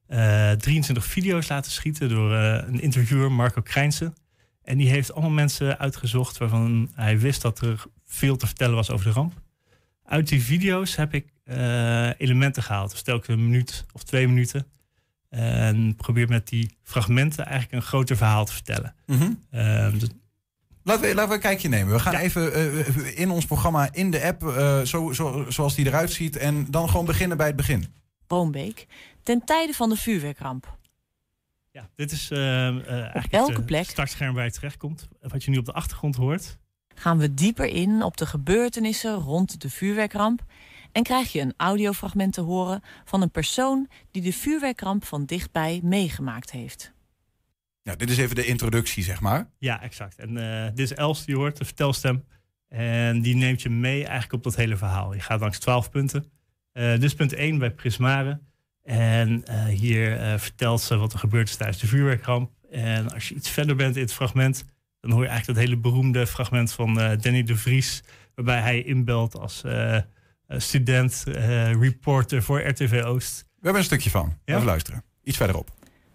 eh, 0.08 0.52
23 0.52 1.06
video's 1.06 1.48
laten 1.48 1.72
schieten 1.72 2.10
door 2.10 2.34
eh, 2.36 2.68
een 2.68 2.82
interviewer, 2.82 3.32
Marco 3.32 3.62
Krijnsen. 3.62 4.16
En 4.64 4.78
die 4.78 4.90
heeft 4.90 5.12
allemaal 5.12 5.30
mensen 5.32 5.80
uitgezocht 5.80 6.38
waarvan 6.38 6.90
hij 6.94 7.20
wist 7.20 7.42
dat 7.42 7.60
er 7.62 7.84
veel 8.06 8.36
te 8.38 8.46
vertellen 8.46 8.76
was 8.76 8.90
over 8.92 9.06
de 9.06 9.12
ramp. 9.12 9.34
Uit 10.04 10.28
die 10.28 10.42
video's 10.44 10.96
heb 10.96 11.14
ik 11.14 11.26
eh, 11.44 12.10
elementen 12.20 12.64
gehaald. 12.64 12.92
Dus 12.92 13.02
telkens 13.02 13.28
een 13.38 13.44
minuut 13.44 13.86
of 13.94 14.04
twee 14.04 14.28
minuten. 14.28 14.66
En 15.30 15.96
probeer 15.96 16.28
met 16.28 16.48
die 16.48 16.78
fragmenten 16.84 17.46
eigenlijk 17.46 17.74
een 17.84 17.88
groter 17.90 18.18
verhaal 18.18 18.46
te 18.46 18.54
vertellen. 18.54 18.96
Ehm, 19.52 19.98
dus- 19.98 20.10
Laten 20.84 21.02
we, 21.02 21.14
laten 21.16 21.30
we 21.30 21.36
een 21.36 21.42
kijkje 21.42 21.70
nemen. 21.70 21.94
We 21.94 22.00
gaan 22.00 22.14
Ja. 22.14 22.20
even 22.20 22.54
eh, 22.54 23.20
in 23.20 23.30
ons 23.30 23.46
programma, 23.46 23.90
in 23.94 24.12
de 24.12 24.24
app, 24.24 24.44
eh, 24.48 24.82
zo, 24.82 25.12
zo, 25.14 25.46
zoals 25.50 25.76
die 25.76 25.86
eruit 25.86 26.12
ziet. 26.12 26.36
En 26.38 26.66
dan 26.70 26.90
gewoon 26.90 27.06
beginnen 27.06 27.38
bij 27.38 27.48
het 27.48 27.56
begin. 27.56 27.86
Roombeek, 28.28 28.88
ten 29.28 29.46
tijde 29.46 29.74
van 29.74 29.90
de 29.90 29.96
vuurwerkramp. 29.96 30.78
ja, 31.72 31.90
dit 31.96 32.12
is 32.12 32.32
ehm, 32.32 32.40
eh, 32.40 32.92
eigenlijk 32.92 33.32
welke 33.32 33.52
het 33.52 33.60
eh, 33.60 33.66
plek? 33.66 33.86
startscherm 33.90 34.34
waar 34.34 34.46
je 34.46 34.52
terechtkomt. 34.52 35.08
Wat 35.22 35.44
je 35.44 35.52
nu 35.52 35.58
op 35.58 35.66
de 35.66 35.72
achtergrond 35.72 36.16
hoort. 36.16 36.58
Gaan 36.96 37.18
we 37.18 37.34
dieper 37.34 37.66
in 37.66 38.04
op 38.04 38.18
de 38.18 38.26
gebeurtenissen 38.26 39.14
rond 39.14 39.62
de 39.62 39.70
vuurwerkramp 39.70 40.46
en 40.92 41.04
krijg 41.04 41.32
je 41.32 41.42
een 41.42 41.54
audiofragment 41.58 42.34
te 42.34 42.42
horen 42.42 42.82
van 43.06 43.22
een 43.22 43.32
persoon 43.32 43.90
die 44.12 44.22
de 44.22 44.34
vuurwerkramp 44.34 45.06
van 45.06 45.26
dichtbij 45.26 45.80
meegemaakt 45.84 46.52
heeft. 46.52 46.94
Ja, 47.82 47.96
dit 47.96 48.10
is 48.10 48.18
even 48.18 48.36
de 48.36 48.46
introductie, 48.46 49.04
zeg 49.04 49.22
maar. 49.22 49.50
Ja, 49.58 49.82
exact. 49.82 50.18
En 50.20 50.38
eh, 50.38 50.70
dit 50.70 50.80
is 50.80 50.94
Els, 50.94 51.26
die 51.26 51.36
hoort, 51.36 51.58
de 51.58 51.66
vertelstem. 51.66 52.26
En 52.68 53.22
die 53.22 53.36
neemt 53.36 53.62
je 53.62 53.70
mee 53.70 54.02
eigenlijk 54.04 54.34
op 54.34 54.44
dat 54.44 54.56
hele 54.56 54.78
verhaal. 54.78 55.14
Je 55.14 55.20
gaat 55.20 55.40
langs 55.40 55.60
twaalf 55.60 55.90
punten. 55.90 56.32
Eh 56.72 56.92
dit 56.92 57.04
is 57.04 57.14
punt 57.14 57.34
1 57.34 57.58
bij 57.58 57.72
Prismare. 57.72 58.40
En 58.88 59.46
eh, 59.46 59.66
hier 59.66 60.18
eh, 60.18 60.38
vertelt 60.38 60.82
ze 60.82 60.98
wat 60.98 61.14
er 61.14 61.20
gebeurd 61.20 61.50
is 61.50 61.56
tijdens 61.56 61.80
de 61.80 61.88
vuurwerkramp. 61.88 62.52
En 62.72 63.12
als 63.14 63.30
je 63.30 63.36
iets 63.36 63.50
verder 63.50 63.76
bent 63.76 63.96
in 63.96 64.02
het 64.02 64.14
fragment, 64.14 64.66
dan 65.00 65.12
hoor 65.12 65.22
je 65.22 65.28
eigenlijk 65.28 65.60
dat 65.60 65.70
hele 65.70 65.82
beroemde 65.82 66.28
fragment 66.28 66.72
van 66.72 67.00
eh, 67.00 67.18
Danny 67.20 67.44
de 67.44 67.56
Vries. 67.56 68.04
Waarbij 68.36 68.60
hij 68.60 68.84
inbelt 68.84 69.38
als 69.38 69.64
student, 70.48 71.24
eh, 71.28 71.72
reporter 71.72 72.44
voor 72.44 72.68
RTV 72.68 73.04
Oost. 73.06 73.40
We 73.40 73.48
hebben 73.62 73.82
een 73.82 73.88
stukje 73.88 74.10
van. 74.10 74.38
Ja? 74.46 74.54
Even 74.54 74.66
luisteren. 74.66 75.04
Iets 75.24 75.38
verderop. 75.38 75.70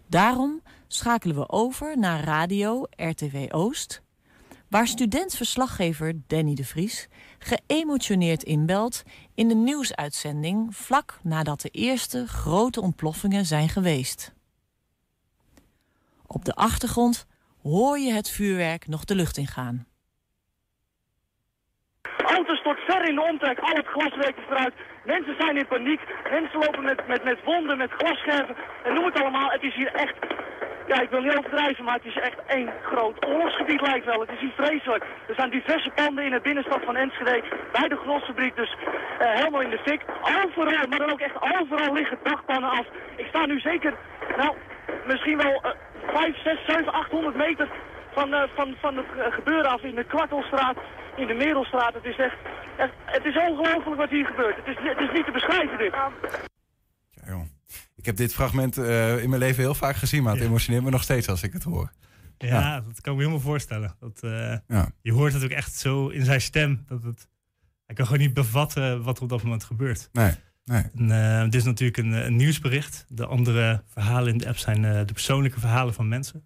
Daarom 0.07 0.61
schakelen 0.87 1.35
we 1.35 1.49
over 1.49 1.99
naar 1.99 2.23
radio 2.23 2.85
RTV 2.95 3.45
Oost, 3.49 4.01
waar 4.69 4.87
student-verslaggever 4.87 6.13
Danny 6.27 6.53
de 6.53 6.65
Vries 6.65 7.07
geëmotioneerd 7.39 8.43
inbelt 8.43 9.03
in 9.35 9.47
de 9.47 9.55
nieuwsuitzending 9.55 10.75
vlak 10.75 11.19
nadat 11.23 11.61
de 11.61 11.69
eerste 11.69 12.27
grote 12.27 12.81
ontploffingen 12.81 13.45
zijn 13.45 13.69
geweest. 13.69 14.33
Op 16.27 16.45
de 16.45 16.53
achtergrond 16.53 17.27
hoor 17.61 17.99
je 17.99 18.13
het 18.13 18.29
vuurwerk 18.29 18.87
nog 18.87 19.05
de 19.05 19.15
lucht 19.15 19.37
ingaan. 19.37 19.87
Auto's 22.17 22.61
tot 22.63 22.77
ver 22.77 23.09
in 23.09 23.15
de 23.15 23.21
omtrek, 23.21 23.59
al 23.59 23.75
het 23.75 24.35
is 24.37 24.43
eruit. 24.49 24.73
Mensen 25.03 25.35
zijn 25.37 25.57
in 25.57 25.67
paniek. 25.67 26.01
Mensen 26.29 26.59
lopen 26.59 26.83
met, 26.83 27.07
met, 27.07 27.23
met 27.23 27.43
wonden, 27.43 27.77
met 27.77 27.91
glasscherven. 27.91 28.55
En 28.83 28.93
noem 28.93 29.05
het 29.05 29.21
allemaal. 29.21 29.49
Het 29.49 29.63
is 29.63 29.75
hier 29.75 29.93
echt 29.93 30.15
ja, 30.87 31.01
ik 31.01 31.09
wil 31.09 31.21
niet 31.21 31.37
overdrijven, 31.37 31.83
maar 31.83 31.95
het 31.95 32.05
is 32.05 32.19
echt 32.19 32.39
één 32.47 32.69
groot 32.81 33.25
oorlogsgebied 33.25 33.81
lijkt 33.81 34.05
wel. 34.05 34.19
Het 34.19 34.31
is 34.31 34.39
hier 34.39 34.51
vreselijk. 34.55 35.03
Er 35.27 35.35
zijn 35.35 35.49
diverse 35.49 35.89
panden 35.89 36.25
in 36.25 36.31
de 36.31 36.39
binnenstad 36.39 36.81
van 36.85 36.95
Enschede, 36.95 37.43
bij 37.71 37.87
de 37.87 37.95
grosfabriek, 37.95 38.55
dus 38.55 38.75
eh, 39.19 39.31
helemaal 39.31 39.61
in 39.61 39.69
de 39.69 39.79
fik. 39.85 40.01
Overal, 40.45 40.87
maar 40.89 40.99
dan 40.99 41.11
ook 41.11 41.19
echt 41.19 41.41
overal 41.59 41.93
liggen 41.93 42.17
dagpannen 42.23 42.69
af. 42.69 42.85
Ik 43.15 43.25
sta 43.25 43.45
nu 43.45 43.59
zeker, 43.59 43.93
nou, 44.37 44.55
misschien 45.05 45.37
wel 45.37 45.61
uh, 45.65 45.71
5, 46.13 46.41
6, 46.43 46.57
7, 46.67 46.93
800 46.93 47.35
meter 47.35 47.67
van, 48.11 48.33
uh, 48.33 48.43
van, 48.55 48.75
van 48.79 48.97
het 48.97 49.05
uh, 49.17 49.23
gebeuren 49.29 49.71
af 49.71 49.81
in 49.81 49.95
de 49.95 50.03
Kwartelstraat, 50.03 50.77
in 51.15 51.27
de 51.27 51.33
Merelstraat. 51.33 51.93
Het 51.93 52.05
is 52.05 52.17
echt, 52.17 52.37
echt 52.77 52.93
het 53.05 53.25
is 53.25 53.37
ongelooflijk 53.37 53.95
wat 53.95 54.09
hier 54.09 54.25
gebeurt. 54.25 54.55
Het 54.55 54.67
is, 54.67 54.77
het 54.79 54.99
is 54.99 55.11
niet 55.13 55.25
te 55.25 55.31
beschrijven 55.31 55.77
dit. 55.77 55.91
Ja, 55.91 56.11
joh. 57.25 57.41
Ik 57.95 58.05
heb 58.05 58.15
dit 58.15 58.33
fragment 58.33 58.77
uh, 58.77 59.23
in 59.23 59.29
mijn 59.29 59.41
leven 59.41 59.63
heel 59.63 59.75
vaak 59.75 59.95
gezien, 59.95 60.23
maar 60.23 60.33
het 60.33 60.41
ja. 60.41 60.47
emotioneert 60.47 60.83
me 60.83 60.89
nog 60.89 61.03
steeds 61.03 61.29
als 61.29 61.43
ik 61.43 61.53
het 61.53 61.63
hoor. 61.63 61.91
Ja, 62.37 62.47
ja. 62.47 62.81
dat 62.81 63.01
kan 63.01 63.13
ik 63.13 63.19
me 63.19 63.25
helemaal 63.25 63.39
voorstellen. 63.39 63.95
Dat, 63.99 64.19
ja. 64.67 64.91
Je 65.01 65.11
hoort 65.11 65.33
het 65.33 65.43
ook 65.43 65.49
echt 65.49 65.75
zo 65.75 66.07
in 66.07 66.25
zijn 66.25 66.41
stem. 66.41 66.83
Dat 66.87 67.03
het, 67.03 67.27
hij 67.85 67.95
kan 67.95 68.05
gewoon 68.05 68.21
niet 68.21 68.33
bevatten 68.33 69.03
wat 69.03 69.17
er 69.17 69.23
op 69.23 69.29
dat 69.29 69.43
moment 69.43 69.63
gebeurt. 69.63 70.09
Nee. 70.11 70.31
Nee. 70.65 70.83
En, 70.95 71.09
uh, 71.09 71.43
dit 71.43 71.55
is 71.55 71.63
natuurlijk 71.63 71.97
een, 71.97 72.11
een, 72.11 72.35
nieuwsbericht. 72.35 73.05
De 73.09 73.25
andere 73.25 73.83
verhalen 73.87 74.31
in 74.31 74.37
de 74.37 74.47
app 74.47 74.57
zijn 74.57 74.83
uh, 74.83 74.91
de 75.05 75.13
persoonlijke 75.13 75.59
verhalen 75.59 75.93
van 75.93 76.07
mensen. 76.07 76.43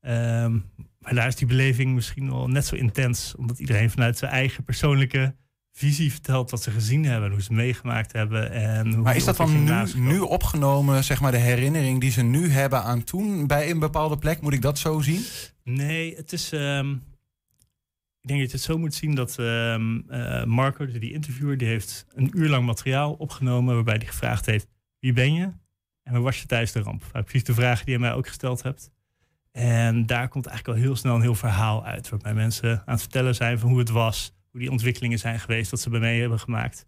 Um, 0.00 0.70
maar 1.08 1.16
daar 1.16 1.28
is 1.28 1.36
die 1.36 1.46
beleving 1.46 1.94
misschien 1.94 2.30
wel 2.30 2.48
net 2.48 2.66
zo 2.66 2.74
intens, 2.74 3.34
omdat 3.36 3.58
iedereen 3.58 3.90
vanuit 3.90 4.18
zijn 4.18 4.30
eigen 4.30 4.64
persoonlijke 4.64 5.34
visie 5.72 6.12
vertelt 6.12 6.50
wat 6.50 6.62
ze 6.62 6.70
gezien 6.70 7.04
hebben, 7.04 7.30
hoe 7.30 7.42
ze 7.42 7.52
meegemaakt 7.52 8.12
hebben. 8.12 8.50
En 8.50 8.92
hoe 8.92 9.02
maar 9.02 9.16
is 9.16 9.24
dat 9.24 9.36
dan 9.36 9.64
nu, 9.64 9.72
nu, 9.94 10.18
opgenomen, 10.18 11.04
zeg 11.04 11.20
maar, 11.20 11.30
de 11.30 11.36
herinnering 11.38 12.00
die 12.00 12.10
ze 12.10 12.22
nu 12.22 12.50
hebben 12.50 12.82
aan 12.82 13.04
toen 13.04 13.46
bij 13.46 13.70
een 13.70 13.78
bepaalde 13.78 14.18
plek? 14.18 14.40
Moet 14.40 14.52
ik 14.52 14.62
dat 14.62 14.78
zo 14.78 15.00
zien? 15.00 15.24
Nee, 15.64 16.16
het 16.16 16.32
is. 16.32 16.52
Um, 16.52 16.92
ik 18.20 18.28
denk 18.28 18.40
dat 18.40 18.50
je 18.50 18.56
het 18.56 18.66
zo 18.66 18.78
moet 18.78 18.94
zien 18.94 19.14
dat 19.14 19.36
um, 19.38 20.04
uh, 20.10 20.44
Marco, 20.44 20.86
die 20.86 21.12
interviewer, 21.12 21.56
die 21.56 21.68
heeft 21.68 22.06
een 22.14 22.30
uur 22.34 22.48
lang 22.48 22.66
materiaal 22.66 23.12
opgenomen 23.12 23.74
waarbij 23.74 23.96
hij 23.96 24.06
gevraagd 24.06 24.46
heeft: 24.46 24.68
wie 24.98 25.12
ben 25.12 25.34
je 25.34 25.52
en 26.02 26.12
waar 26.12 26.22
was 26.22 26.40
je 26.40 26.46
tijdens 26.46 26.72
de 26.72 26.80
ramp? 26.80 27.04
Nou, 27.12 27.24
precies 27.24 27.44
de 27.44 27.54
vraag 27.54 27.84
die 27.84 27.92
je 27.92 27.98
mij 27.98 28.12
ook 28.12 28.26
gesteld 28.26 28.62
hebt. 28.62 28.90
En 29.52 30.06
daar 30.06 30.28
komt 30.28 30.46
eigenlijk 30.46 30.78
al 30.78 30.84
heel 30.84 30.96
snel 30.96 31.14
een 31.14 31.20
heel 31.20 31.34
verhaal 31.34 31.84
uit, 31.84 32.08
waarbij 32.08 32.34
mensen 32.34 32.70
aan 32.70 32.92
het 32.92 33.00
vertellen 33.00 33.34
zijn 33.34 33.58
van 33.58 33.68
hoe 33.68 33.78
het 33.78 33.88
was, 33.90 34.32
hoe 34.50 34.60
die 34.60 34.70
ontwikkelingen 34.70 35.18
zijn 35.18 35.40
geweest, 35.40 35.70
dat 35.70 35.80
ze 35.80 35.90
bij 35.90 36.00
mee 36.00 36.20
hebben 36.20 36.40
gemaakt. 36.40 36.86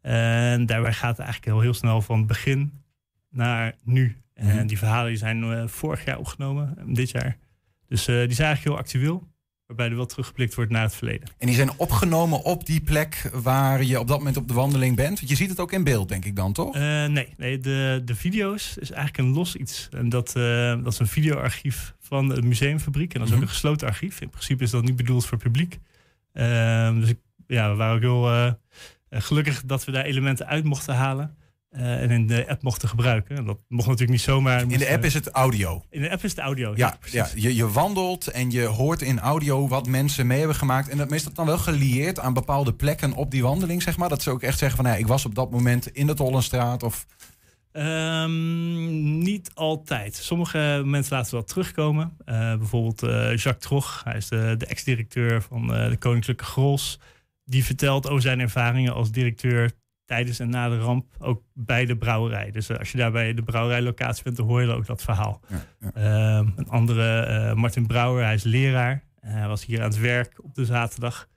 En 0.00 0.66
daarbij 0.66 0.92
gaat 0.92 1.16
het 1.16 1.26
eigenlijk 1.26 1.44
heel, 1.52 1.60
heel 1.60 1.74
snel 1.74 2.02
van 2.02 2.26
begin 2.26 2.82
naar 3.30 3.74
nu. 3.82 4.16
En 4.34 4.56
Mhm. 4.56 4.66
die 4.66 4.78
verhalen 4.78 5.08
die 5.08 5.16
zijn 5.18 5.42
uh, 5.42 5.66
vorig 5.66 6.04
jaar 6.04 6.18
opgenomen, 6.18 6.94
dit 6.94 7.10
jaar. 7.10 7.36
Dus 7.86 8.08
uh, 8.08 8.16
die 8.26 8.34
zijn 8.34 8.46
eigenlijk 8.48 8.62
heel 8.76 8.76
actueel, 8.76 9.28
waarbij 9.66 9.88
er 9.88 9.96
wel 9.96 10.06
teruggeblikt 10.06 10.54
wordt 10.54 10.70
naar 10.70 10.82
het 10.82 10.94
verleden. 10.94 11.28
En 11.38 11.46
die 11.46 11.56
zijn 11.56 11.78
opgenomen 11.78 12.44
op 12.44 12.66
die 12.66 12.80
plek 12.80 13.30
waar 13.32 13.82
je 13.82 14.00
op 14.00 14.08
dat 14.08 14.18
moment 14.18 14.36
op 14.36 14.48
de 14.48 14.54
wandeling 14.54 14.96
bent? 14.96 15.18
Want 15.18 15.30
je 15.30 15.36
ziet 15.36 15.48
het 15.48 15.60
ook 15.60 15.72
in 15.72 15.84
beeld, 15.84 16.08
denk 16.08 16.24
ik 16.24 16.36
dan, 16.36 16.52
toch? 16.52 16.76
Uh, 16.76 16.82
nee, 17.06 17.34
nee 17.36 17.58
de, 17.58 18.02
de 18.04 18.14
video's 18.14 18.76
is 18.76 18.90
eigenlijk 18.90 19.28
een 19.28 19.34
los 19.34 19.56
iets. 19.56 19.88
En 19.90 20.08
dat, 20.08 20.34
uh, 20.36 20.82
dat 20.82 20.92
is 20.92 20.98
een 20.98 21.06
videoarchief 21.06 21.94
van 22.00 22.28
de 22.28 22.42
museumfabriek. 22.42 23.14
En 23.14 23.20
dat 23.20 23.28
is 23.28 23.34
ook 23.34 23.40
een 23.40 23.48
gesloten 23.48 23.88
archief. 23.88 24.20
In 24.20 24.30
principe 24.30 24.62
is 24.62 24.70
dat 24.70 24.84
niet 24.84 24.96
bedoeld 24.96 25.26
voor 25.26 25.38
publiek. 25.38 25.78
Uh, 26.34 26.94
dus 26.94 27.08
ik, 27.08 27.18
ja, 27.46 27.70
we 27.70 27.76
waren 27.76 27.94
ook 27.94 28.00
heel 28.00 28.32
uh, 28.32 28.52
gelukkig 29.10 29.62
dat 29.64 29.84
we 29.84 29.92
daar 29.92 30.04
elementen 30.04 30.46
uit 30.46 30.64
mochten 30.64 30.94
halen. 30.94 31.36
Uh, 31.76 32.02
en 32.02 32.10
in 32.10 32.26
de 32.26 32.48
app 32.48 32.62
mochten 32.62 32.88
gebruiken. 32.88 33.36
En 33.36 33.44
dat 33.44 33.58
mocht 33.68 33.86
natuurlijk 33.86 34.10
niet 34.10 34.20
zomaar. 34.20 34.60
In 34.60 34.78
de 34.78 34.90
app 34.90 35.04
is 35.04 35.14
het 35.14 35.28
audio. 35.28 35.84
In 35.90 36.02
de 36.02 36.10
app 36.10 36.24
is 36.24 36.30
het 36.30 36.40
audio. 36.40 36.72
Ja, 36.76 36.98
ja, 37.04 37.10
ja 37.12 37.28
je, 37.34 37.54
je, 37.54 37.70
wandelt 37.70 38.26
en 38.26 38.50
je 38.50 38.64
hoort 38.64 39.02
in 39.02 39.20
audio 39.20 39.68
wat 39.68 39.86
mensen 39.86 40.26
mee 40.26 40.38
hebben 40.38 40.56
gemaakt. 40.56 40.88
En 40.88 40.98
dat 40.98 41.12
is 41.12 41.24
dat 41.24 41.34
dan 41.34 41.46
wel 41.46 41.58
gelieerd 41.58 42.18
aan 42.18 42.32
bepaalde 42.32 42.74
plekken 42.74 43.12
op 43.12 43.30
die 43.30 43.42
wandeling, 43.42 43.82
zeg 43.82 43.96
maar? 43.96 44.08
Dat 44.08 44.22
ze 44.22 44.30
ook 44.30 44.42
echt 44.42 44.58
zeggen 44.58 44.76
van, 44.82 44.90
ja, 44.90 44.96
ik 44.96 45.06
was 45.06 45.24
op 45.24 45.34
dat 45.34 45.50
moment 45.50 45.86
in 45.86 46.06
de 46.06 46.14
Tollenstraat 46.14 46.82
of... 46.82 47.06
Um, 47.72 49.18
niet 49.18 49.50
altijd. 49.54 50.14
Sommige 50.14 50.82
mensen 50.84 51.16
laten 51.16 51.34
wel 51.34 51.44
terugkomen. 51.44 52.16
Uh, 52.26 52.56
bijvoorbeeld 52.56 53.00
Jacques 53.40 53.58
Trog, 53.58 54.00
hij 54.04 54.16
is 54.16 54.28
de, 54.28 54.54
de 54.58 54.66
ex-directeur 54.66 55.42
van 55.42 55.66
de 55.66 55.96
Koninklijke 55.98 56.44
Grols. 56.44 56.98
Die 57.44 57.64
vertelt 57.64 58.08
over 58.08 58.22
zijn 58.22 58.40
ervaringen 58.40 58.94
als 58.94 59.10
directeur 59.10 59.70
tijdens 60.04 60.38
en 60.38 60.48
na 60.48 60.68
de 60.68 60.78
ramp, 60.78 61.06
ook 61.18 61.42
bij 61.52 61.84
de 61.86 61.96
brouwerij. 61.96 62.50
Dus 62.50 62.78
als 62.78 62.92
je 62.92 62.98
daar 62.98 63.12
bij 63.12 63.34
de 63.34 63.42
brouwerijlocatie 63.42 64.24
bent, 64.24 64.36
dan 64.36 64.46
hoor 64.46 64.62
je 64.62 64.72
ook 64.72 64.86
dat 64.86 65.02
verhaal. 65.02 65.40
Ja, 65.48 65.64
ja. 65.94 66.38
Um, 66.38 66.52
een 66.56 66.68
andere, 66.68 67.54
Martin 67.54 67.86
Brouwer, 67.86 68.24
hij 68.24 68.34
is 68.34 68.42
leraar. 68.42 69.02
hij 69.20 69.48
was 69.48 69.64
hier 69.64 69.78
aan 69.78 69.88
het 69.90 70.00
werk 70.00 70.38
op 70.42 70.54
de 70.54 70.64
zaterdag. 70.64 71.28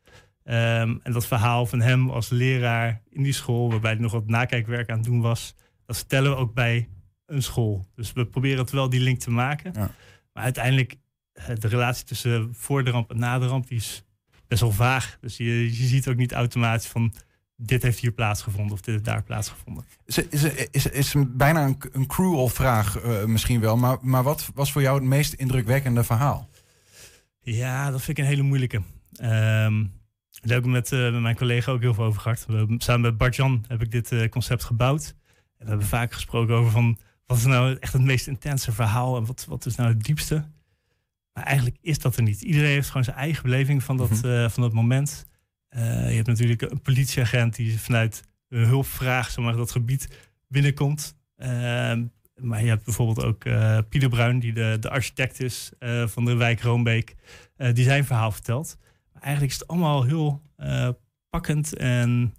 Um, 0.44 1.00
en 1.04 1.12
dat 1.12 1.28
verhaal 1.28 1.66
van 1.66 1.82
hem 1.82 2.10
als 2.10 2.30
leraar 2.30 3.02
in 3.10 3.24
die 3.24 3.34
school, 3.34 3.70
waarbij 3.70 3.92
hij 3.92 4.02
nog 4.02 4.12
wat 4.12 4.28
nakijkwerk 4.28 4.90
aan 4.90 4.98
het 4.98 5.06
doen 5.06 5.22
was 5.22 5.56
dat 5.88 5.98
vertellen 5.98 6.32
we 6.32 6.38
ook 6.38 6.54
bij 6.54 6.90
een 7.26 7.44
school. 7.44 7.86
Dus 7.96 8.14
we 8.14 8.26
proberen 8.26 8.58
het 8.58 8.72
wel 8.72 8.90
die 8.90 9.00
link 9.00 9.20
te 9.20 9.32
maken. 9.32 9.72
Ja. 9.76 9.92
Maar 10.34 10.44
uiteindelijk, 10.44 10.96
de 11.34 11.68
relatie 11.68 12.06
tussen 12.06 12.56
voor 12.56 12.84
de 12.84 12.92
ramp 12.92 13.12
en 13.12 13.20
na 13.20 13.40
de 13.40 13.48
ramp, 13.48 13.68
die 13.68 13.78
is 13.78 14.04
best 14.48 14.62
wel 14.62 14.72
vaag. 14.72 15.18
Dus 15.22 15.38
je, 15.38 15.66
je 15.66 15.86
ziet 15.86 16.08
ook 16.08 16.16
niet 16.16 16.34
automatisch 16.34 16.88
van 16.88 17.14
dit 17.60 17.84
heeft 17.84 18.00
hier 18.00 18.12
plaatsgevonden 18.12 18.74
of 18.74 18.82
dit 18.82 18.94
heeft 18.94 19.06
daar 19.06 19.24
plaatsgevonden. 19.24 19.86
Is, 20.06 20.18
is, 20.18 20.44
is, 20.72 20.88
is 20.88 21.16
bijna 21.28 21.66
een, 21.66 21.78
een 21.92 22.08
cruel 22.08 22.48
vraag 22.48 23.04
uh, 23.04 23.24
misschien 23.24 23.60
wel, 23.60 23.78
maar, 23.78 23.98
maar 24.02 24.24
wat 24.24 24.52
was 24.54 24.72
voor 24.72 24.82
jou 24.82 25.00
het 25.00 25.08
meest 25.08 25.34
indrukwekkende 25.34 26.04
verhaal? 26.04 26.50
Ja, 27.42 27.92
dat 27.92 28.02
vind 28.02 28.18
ik 28.18 28.24
een 28.24 28.30
hele 28.30 28.42
moeilijke. 28.42 28.78
Um, 29.22 29.92
daar 30.42 30.56
heb 30.56 30.66
ik 30.66 30.72
met, 30.72 30.92
uh, 30.92 31.12
met 31.12 31.22
mijn 31.22 31.36
collega 31.36 31.72
ook 31.72 31.82
heel 31.82 31.94
veel 31.94 32.04
over 32.04 32.22
gehad. 32.22 32.46
We, 32.48 32.76
samen 32.78 33.02
met 33.02 33.18
Bart-Jan 33.18 33.66
heb 33.68 33.82
ik 33.82 33.92
dit 33.92 34.12
uh, 34.12 34.30
concept 34.30 34.64
gebouwd. 34.64 35.16
En 35.58 35.64
we 35.64 35.70
hebben 35.70 35.88
vaak 35.88 36.14
gesproken 36.14 36.56
over 36.56 36.72
van 36.72 36.98
wat 37.26 37.38
is 37.38 37.46
nou 37.46 37.78
echt 37.80 37.94
het 37.94 38.02
meest 38.02 38.28
intense 38.28 38.72
verhaal 38.72 39.18
en 39.18 39.26
wat, 39.26 39.46
wat 39.50 39.66
is 39.66 39.76
nou 39.76 39.90
het 39.90 40.04
diepste. 40.04 40.46
Maar 41.34 41.44
eigenlijk 41.44 41.78
is 41.82 42.00
dat 42.00 42.16
er 42.16 42.24
niet. 42.24 42.42
Iedereen 42.42 42.70
heeft 42.70 42.88
gewoon 42.88 43.04
zijn 43.04 43.16
eigen 43.16 43.44
beleving 43.44 43.84
van 43.84 43.98
dat, 43.98 44.10
Mhm. 44.10 44.50
van 44.50 44.64
dat 44.64 44.74
moment. 44.74 45.26
Uh, 45.76 46.10
je 46.10 46.16
hebt 46.16 46.28
natuurlijk 46.28 46.62
een 46.62 46.82
politieagent 46.82 47.56
die 47.56 47.80
vanuit 47.80 48.24
hulpvraag 48.48 49.32
zeg 49.32 49.56
dat 49.56 49.72
gebied 49.72 50.08
binnenkomt. 50.48 51.16
Uh, 51.38 51.48
maar 52.36 52.62
je 52.62 52.68
hebt 52.68 52.84
bijvoorbeeld 52.84 53.24
ook 53.24 53.46
uh, 53.46 53.80
Pieter 53.90 54.10
Bruin, 54.10 54.40
die 54.40 54.54
de, 54.54 54.78
de 54.80 54.90
architect 54.90 55.40
is 55.40 55.72
uh, 55.80 56.08
van 56.08 56.26
de 56.26 56.36
wijk 56.36 56.62
Roombeek, 56.62 57.16
die 57.74 57.84
zijn 57.84 58.06
verhaal 58.06 58.32
vertelt. 58.32 58.78
Eigenlijk 59.14 59.54
is 59.54 59.60
het 59.60 59.68
allemaal 59.68 60.04
heel 60.04 60.42
pakkend 61.30 61.76
en 61.76 62.34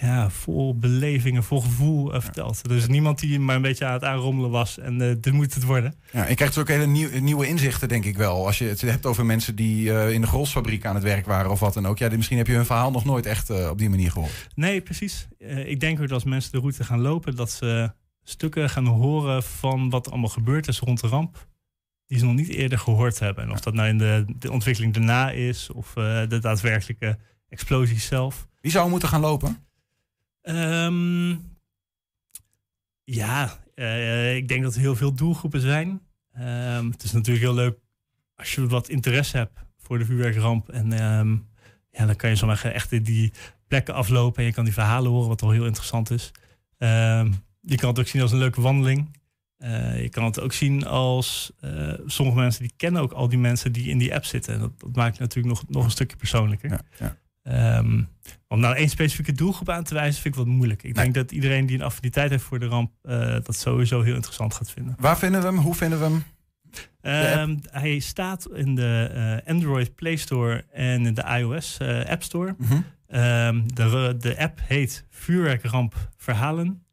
ja, 0.00 0.30
vol 0.30 0.78
beleving 0.78 1.36
en 1.36 1.44
vol 1.44 1.60
gevoel 1.60 2.14
uh, 2.14 2.20
verteld. 2.20 2.70
Er 2.70 2.76
is 2.76 2.86
niemand 2.86 3.18
die 3.18 3.40
maar 3.40 3.56
een 3.56 3.62
beetje 3.62 3.84
aan 3.84 3.92
het 3.92 4.04
aanrommelen 4.04 4.50
was 4.50 4.78
en 4.78 5.00
uh, 5.00 5.14
dit 5.20 5.32
moet 5.32 5.54
het 5.54 5.64
worden. 5.64 5.94
Ja, 6.12 6.28
je 6.28 6.34
krijgt 6.34 6.58
ook 6.58 6.68
hele 6.68 6.86
nieuw, 6.86 7.20
nieuwe 7.20 7.46
inzichten, 7.46 7.88
denk 7.88 8.04
ik 8.04 8.16
wel. 8.16 8.46
Als 8.46 8.58
je 8.58 8.64
het 8.64 8.80
hebt 8.80 9.06
over 9.06 9.26
mensen 9.26 9.56
die 9.56 9.86
uh, 9.86 10.10
in 10.10 10.20
de 10.20 10.26
grolsfabriek 10.26 10.84
aan 10.84 10.94
het 10.94 11.04
werk 11.04 11.26
waren 11.26 11.50
of 11.50 11.60
wat 11.60 11.74
dan 11.74 11.86
ook. 11.86 11.98
Ja, 11.98 12.08
misschien 12.16 12.36
heb 12.36 12.46
je 12.46 12.52
hun 12.52 12.66
verhaal 12.66 12.90
nog 12.90 13.04
nooit 13.04 13.26
echt 13.26 13.70
op 13.70 13.78
die 13.78 13.90
manier 13.90 14.10
gehoord. 14.10 14.48
Nee, 14.54 14.80
precies. 14.80 15.28
Ik 15.64 15.80
denk 15.80 15.96
ook 15.96 16.02
dat 16.02 16.12
als 16.12 16.24
mensen 16.24 16.52
de 16.52 16.58
route 16.58 16.84
gaan 16.84 17.00
lopen, 17.00 17.36
dat 17.36 17.50
ze 17.50 17.92
stukken 18.22 18.70
gaan 18.70 18.86
horen 18.86 19.42
van 19.42 19.90
wat 19.90 20.06
er 20.06 20.12
allemaal 20.12 20.30
gebeurd 20.30 20.68
is 20.68 20.78
rond 20.78 21.00
de 21.00 21.06
ramp. 21.06 21.46
Die 22.06 22.18
ze 22.18 22.24
nog 22.24 22.34
niet 22.34 22.48
eerder 22.48 22.78
gehoord 22.78 23.18
hebben. 23.18 23.44
En 23.44 23.50
of 23.50 23.60
dat 23.60 23.74
nou 23.74 23.88
in 23.88 23.98
de, 23.98 24.24
de 24.38 24.50
ontwikkeling 24.50 24.94
daarna 24.94 25.30
is 25.30 25.70
of 25.70 25.92
de 26.28 26.38
daadwerkelijke 26.40 27.18
explosie 27.48 28.00
zelf. 28.00 28.46
Wie 28.60 28.70
zou 28.70 28.90
moeten 28.90 29.08
gaan 29.08 29.20
lopen? 29.20 29.65
Um, 30.48 31.54
ja, 33.04 33.64
uh, 33.74 34.36
ik 34.36 34.48
denk 34.48 34.62
dat 34.62 34.74
er 34.74 34.80
heel 34.80 34.96
veel 34.96 35.14
doelgroepen 35.14 35.60
zijn. 35.60 35.88
Um, 36.38 36.90
het 36.90 37.02
is 37.02 37.12
natuurlijk 37.12 37.44
heel 37.44 37.54
leuk 37.54 37.78
als 38.34 38.54
je 38.54 38.66
wat 38.66 38.88
interesse 38.88 39.36
hebt 39.36 39.58
voor 39.78 39.98
de 39.98 40.04
vuurwerkramp. 40.04 40.68
En 40.68 41.04
um, 41.04 41.48
ja, 41.90 42.06
dan 42.06 42.16
kan 42.16 42.30
je 42.30 42.36
zo 42.36 42.46
maar 42.46 42.64
echt 42.64 43.04
die 43.04 43.32
plekken 43.66 43.94
aflopen 43.94 44.40
en 44.40 44.44
je 44.44 44.52
kan 44.52 44.64
die 44.64 44.72
verhalen 44.72 45.10
horen, 45.10 45.28
wat 45.28 45.42
al 45.42 45.50
heel 45.50 45.66
interessant 45.66 46.10
is. 46.10 46.30
je 47.60 47.76
kan 47.76 47.88
het 47.88 47.98
ook 47.98 48.06
zien 48.06 48.22
als 48.22 48.32
een 48.32 48.38
leuke 48.38 48.60
wandeling. 48.60 49.14
Uh, 49.58 50.02
je 50.02 50.08
kan 50.08 50.24
het 50.24 50.40
ook 50.40 50.52
zien 50.52 50.86
als 50.86 51.52
uh, 51.60 51.92
sommige 52.06 52.38
mensen 52.38 52.62
die 52.62 52.72
kennen 52.76 53.02
ook 53.02 53.12
al 53.12 53.28
die 53.28 53.38
mensen 53.38 53.72
die 53.72 53.88
in 53.88 53.98
die 53.98 54.14
app 54.14 54.24
zitten. 54.24 54.54
En 54.54 54.60
dat, 54.60 54.94
maakt 54.94 55.18
natuurlijk 55.18 55.54
nog, 55.54 55.68
nog 55.68 55.84
een 55.84 55.90
stukje 55.90 56.16
persoonlijker. 56.16 56.70
Ja, 56.70 56.80
ja. 56.98 57.16
Um, 57.48 58.08
om 58.48 58.60
nou 58.60 58.76
één 58.76 58.88
specifieke 58.88 59.32
doelgroep 59.32 59.68
aan 59.68 59.84
te 59.84 59.94
wijzen, 59.94 60.22
vind 60.22 60.34
ik 60.34 60.40
wat 60.40 60.50
moeilijk. 60.50 60.82
Ik 60.82 60.94
nee. 60.94 61.02
denk 61.02 61.14
dat 61.14 61.32
iedereen 61.32 61.66
die 61.66 61.76
een 61.76 61.84
affiniteit 61.84 62.30
heeft 62.30 62.42
voor 62.42 62.58
de 62.58 62.66
ramp, 62.66 62.92
uh, 63.02 63.18
dat 63.20 63.56
sowieso 63.56 64.02
heel 64.02 64.14
interessant 64.14 64.54
gaat 64.54 64.70
vinden. 64.70 64.94
Waar 64.98 65.18
vinden 65.18 65.40
we 65.40 65.46
hem? 65.46 65.56
Hoe 65.56 65.74
vinden 65.74 65.98
we 65.98 66.04
hem? 66.04 66.24
Um, 67.06 67.60
hij 67.70 67.98
staat 67.98 68.48
in 68.52 68.74
de 68.74 69.10
uh, 69.44 69.48
Android 69.54 69.94
Play 69.94 70.16
Store 70.16 70.64
en 70.72 71.06
in 71.06 71.14
de 71.14 71.24
iOS 71.38 71.78
uh, 71.82 72.04
App 72.04 72.22
Store. 72.22 72.54
Mm 72.58 72.66
-hmm. 72.66 72.84
um, 73.20 73.74
de, 73.74 74.14
de 74.18 74.38
app 74.38 74.60
heet 74.62 75.04
Vuurwerkramp 75.10 76.10
Verhalen. 76.16 76.84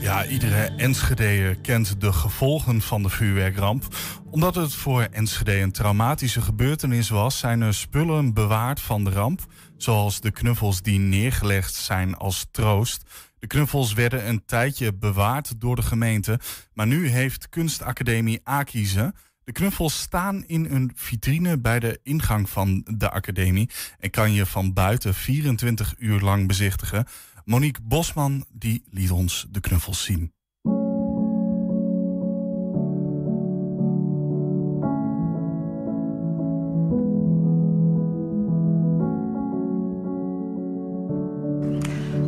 Ja, 0.00 0.26
iedere 0.26 0.64
Enschedeër 0.76 1.56
kent 1.56 2.00
de 2.00 2.12
gevolgen 2.12 2.80
van 2.80 3.02
de 3.02 3.08
vuurwerkramp. 3.08 3.84
Omdat 4.30 4.54
het 4.54 4.74
voor 4.74 5.02
Enschede 5.02 5.60
een 5.60 5.72
traumatische 5.72 6.40
gebeurtenis 6.40 7.08
was, 7.08 7.38
zijn 7.38 7.60
er 7.60 7.74
spullen 7.74 8.34
bewaard 8.34 8.80
van 8.80 9.04
de 9.04 9.10
ramp. 9.10 9.40
Zoals 9.76 10.20
de 10.20 10.30
knuffels 10.30 10.82
die 10.82 10.98
neergelegd 10.98 11.74
zijn 11.74 12.16
als 12.16 12.46
troost. 12.50 13.04
De 13.42 13.48
knuffels 13.48 13.92
werden 13.92 14.28
een 14.28 14.44
tijdje 14.44 14.94
bewaard 14.94 15.60
door 15.60 15.76
de 15.76 15.82
gemeente. 15.82 16.40
Maar 16.72 16.86
nu 16.86 17.08
heeft 17.08 17.48
kunstacademie 17.48 18.40
Aki 18.44 18.86
ze. 18.86 19.12
De 19.44 19.52
knuffels 19.52 20.00
staan 20.00 20.44
in 20.46 20.64
een 20.64 20.92
vitrine 20.94 21.58
bij 21.58 21.78
de 21.80 22.00
ingang 22.02 22.48
van 22.48 22.86
de 22.90 23.10
academie. 23.10 23.70
En 23.98 24.10
kan 24.10 24.32
je 24.32 24.46
van 24.46 24.72
buiten 24.72 25.14
24 25.14 25.94
uur 25.98 26.20
lang 26.20 26.46
bezichtigen. 26.46 27.06
Monique 27.44 27.82
Bosman 27.82 28.44
die 28.52 28.84
liet 28.90 29.10
ons 29.10 29.46
de 29.50 29.60
knuffels 29.60 30.04
zien. 30.04 30.32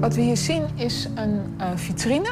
Wat 0.05 0.15
we 0.15 0.21
hier 0.21 0.37
zien 0.37 0.69
is 0.75 1.09
een 1.15 1.55
eh, 1.59 1.71
vitrine. 1.75 2.31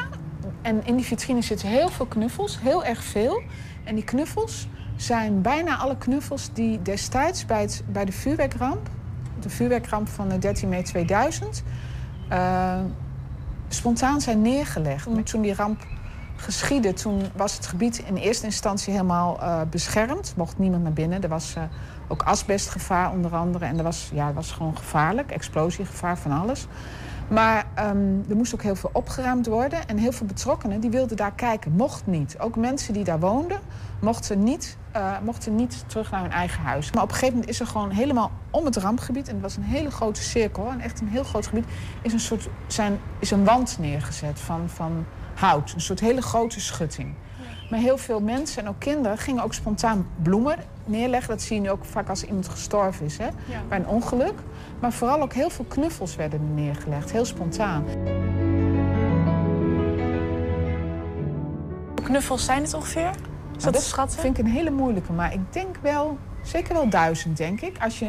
En 0.63 0.87
in 0.87 0.97
die 0.97 1.05
vitrine 1.05 1.43
zitten 1.43 1.69
heel 1.69 1.89
veel 1.89 2.07
knuffels, 2.07 2.61
heel 2.61 2.85
erg 2.85 3.05
veel. 3.05 3.43
En 3.85 3.95
die 3.95 4.05
knuffels 4.05 4.69
zijn 4.97 5.43
bijna 5.43 5.77
alle 5.77 5.99
knuffels 5.99 6.53
die 6.53 6.83
destijds 6.83 7.47
bij, 7.47 7.61
het, 7.61 7.83
bij 7.87 8.05
de 8.05 8.13
vuurwerkramp... 8.13 8.89
de 9.41 9.51
vuurwerkramp 9.51 10.09
van 10.09 10.29
de 10.29 10.39
13 10.39 10.69
mei 10.69 10.83
2000... 10.83 11.63
eh, 12.29 12.81
spontaan 13.69 14.21
zijn 14.21 14.43
neergelegd. 14.43 15.09
Toen 15.25 15.43
die 15.43 15.55
ramp 15.55 15.87
geschiedde, 16.37 16.93
toen 16.93 17.23
was 17.37 17.57
het 17.57 17.67
gebied 17.67 17.99
in 17.99 18.17
eerste 18.17 18.47
instantie 18.47 18.93
helemaal 18.93 19.41
eh, 19.41 19.61
beschermd. 19.71 20.35
Mocht 20.37 20.59
niemand 20.59 20.83
naar 20.83 20.93
binnen. 20.93 21.23
Er 21.23 21.29
was 21.29 21.55
ook 22.09 22.23
asbestgevaar 22.23 23.11
onder 23.11 23.35
andere. 23.35 23.65
En 23.65 23.79
er 23.79 23.85
was, 23.85 24.11
ja, 24.15 24.27
het 24.27 24.35
was 24.35 24.53
gewoon 24.53 24.77
gevaarlijk, 24.77 25.31
explosiegevaar 25.31 26.19
van 26.19 26.33
alles. 26.33 26.67
Maar 27.33 27.67
ehm, 27.75 28.19
er 28.29 28.37
moest 28.37 28.55
ook 28.55 28.63
heel 28.63 28.77
veel 28.77 28.91
opgeruimd 28.93 29.47
worden. 29.47 29.89
En 29.89 29.97
heel 29.97 30.13
veel 30.13 30.27
betrokkenen 30.27 30.81
die 30.81 30.91
wilden 30.91 31.17
daar 31.17 31.33
kijken. 31.33 31.73
Mocht 31.73 32.07
niet. 32.07 32.39
Ook 32.39 32.57
mensen 32.57 32.95
die 32.95 33.05
daar 33.05 33.21
woonden, 33.21 33.61
mochten 34.01 34.43
niet, 34.43 34.77
eh, 34.91 35.19
mochten 35.25 35.57
niet 35.57 35.85
terug 35.87 36.11
naar 36.11 36.21
hun 36.21 36.31
eigen 36.31 36.63
huis. 36.63 36.93
Maar 36.93 37.03
op 37.03 37.09
een 37.09 37.15
gegeven 37.15 37.35
moment 37.35 37.51
is 37.53 37.61
er 37.61 37.67
gewoon 37.67 37.91
helemaal 37.91 38.31
om 38.51 38.65
het 38.65 38.77
rampgebied... 38.77 39.29
en 39.29 39.33
het 39.33 39.43
was 39.43 39.57
een 39.57 39.63
hele 39.63 39.91
grote 39.91 40.23
cirkel, 40.23 40.71
en 40.71 40.81
echt 40.81 41.01
een 41.01 41.09
heel 41.09 41.25
groot 41.25 41.47
gebied... 41.47 41.65
is 42.03 42.13
een, 42.13 42.21
soort, 42.21 42.49
zijn, 42.67 42.99
is 43.19 43.31
een 43.31 43.45
wand 43.45 43.77
neergezet 43.79 44.41
van, 44.41 44.69
van 44.69 45.05
hout. 45.35 45.73
Een 45.75 45.81
soort 45.81 46.01
hele 46.01 46.23
grote 46.23 46.61
schutting. 46.61 47.15
Maar 47.71 47.81
heel 47.81 47.99
veel 47.99 48.21
mensen 48.21 48.63
en 48.63 48.69
ook 48.69 48.79
kinderen 48.79 49.19
gingen 49.19 49.43
ook 49.43 49.55
spontaan 49.55 50.07
bloemen 50.23 50.57
neerleggen. 50.85 51.31
Dat 51.31 51.43
zie 51.43 51.57
je 51.57 51.63
nu 51.63 51.71
ook 51.71 51.85
vaak 51.85 52.09
als 52.09 52.25
iemand 52.25 52.49
gestorven 52.49 53.05
is, 53.07 53.19
hè? 53.19 53.29
bij 53.69 53.79
een 53.79 53.87
ongeluk. 53.87 54.35
Maar 54.81 54.93
vooral 54.93 55.21
ook 55.23 55.33
heel 55.33 55.51
veel 55.51 55.65
knuffels 55.69 56.17
werden 56.17 56.41
er 56.41 56.63
neergelegd, 56.63 57.13
heel 57.13 57.25
spontaan. 57.25 57.85
Hoeveel 61.89 62.05
knuffels 62.05 62.45
zijn 62.45 62.63
het 62.63 62.75
ongeveer? 62.75 63.11
Is 63.11 63.15
Nou, 63.15 63.63
dat 63.63 63.73
dat 63.73 63.83
te 63.83 63.89
schatten? 63.89 64.19
vind 64.21 64.39
ik 64.39 64.45
een 64.45 64.51
hele 64.51 64.71
moeilijke, 64.71 65.13
maar 65.13 65.33
ik 65.33 65.41
denk 65.53 65.77
wel, 65.81 66.19
zeker 66.43 66.75
wel 66.75 66.89
duizend, 66.89 67.37
denk 67.37 67.61
ik. 67.61 67.77
Als 67.81 67.99
je, 67.99 68.05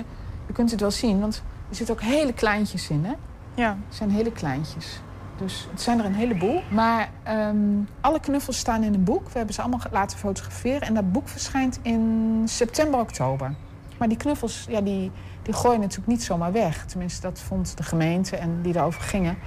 je 0.48 0.54
kunt 0.54 0.72
het 0.72 0.80
wel 0.80 0.92
zien, 0.92 1.20
want 1.20 1.44
er 1.70 1.76
zitten 1.76 1.96
ook 1.96 2.02
hele 2.02 2.34
kleintjes 2.34 2.90
in, 2.90 3.06
hè? 3.06 3.14
Ja. 3.56 3.78
Het 3.88 3.96
zijn 3.96 4.10
hele 4.12 4.32
kleintjes. 4.32 5.02
Dus 5.38 5.68
het 5.72 5.82
zijn 5.82 6.00
er 6.00 6.06
een 6.06 6.14
heleboel. 6.14 6.62
Maar 6.70 7.10
ehm, 7.24 7.58
alle 8.02 8.20
knuffels 8.20 8.58
staan 8.58 8.84
in 8.84 8.94
een 8.94 9.04
boek. 9.04 9.30
We 9.30 9.38
hebben 9.38 9.56
ze 9.56 9.62
allemaal 9.62 9.80
laten 9.92 10.18
fotograferen. 10.18 10.82
En 10.82 10.94
dat 10.94 11.12
boek 11.12 11.28
verschijnt 11.28 11.80
in 11.82 12.42
september, 12.46 13.00
oktober. 13.00 13.54
Maar 13.98 14.08
die 14.08 14.18
knuffels, 14.18 14.66
ja, 14.70 14.82
die, 14.82 15.12
die 15.42 15.54
gooi 15.54 15.74
je 15.74 15.80
natuurlijk 15.80 16.08
niet 16.08 16.24
zomaar 16.24 16.52
weg. 16.52 16.86
Tenminste, 16.86 17.22
dat 17.22 17.40
vond 17.40 17.78
de 17.78 17.84
gemeente 17.84 18.38
en 18.38 18.62
die 18.62 18.74
daarover 18.74 19.02
gingen. 19.02 19.38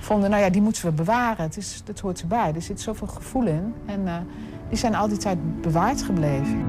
Vonden, 0.00 0.30
nou 0.30 0.42
ja, 0.42 0.50
die 0.50 0.62
moeten 0.62 0.84
we 0.84 0.92
bewaren. 0.92 1.44
Het 1.44 1.56
is, 1.56 1.82
dat 1.84 2.00
hoort 2.00 2.20
erbij. 2.20 2.52
Er 2.54 2.62
zit 2.62 2.80
zoveel 2.80 3.06
gevoel 3.06 3.46
in. 3.46 3.74
En 3.86 4.08
eh, 4.08 4.14
die 4.68 4.78
zijn 4.78 4.94
al 4.94 5.08
die 5.08 5.18
tijd 5.18 5.60
bewaard 5.60 6.02
gebleven. 6.02 6.64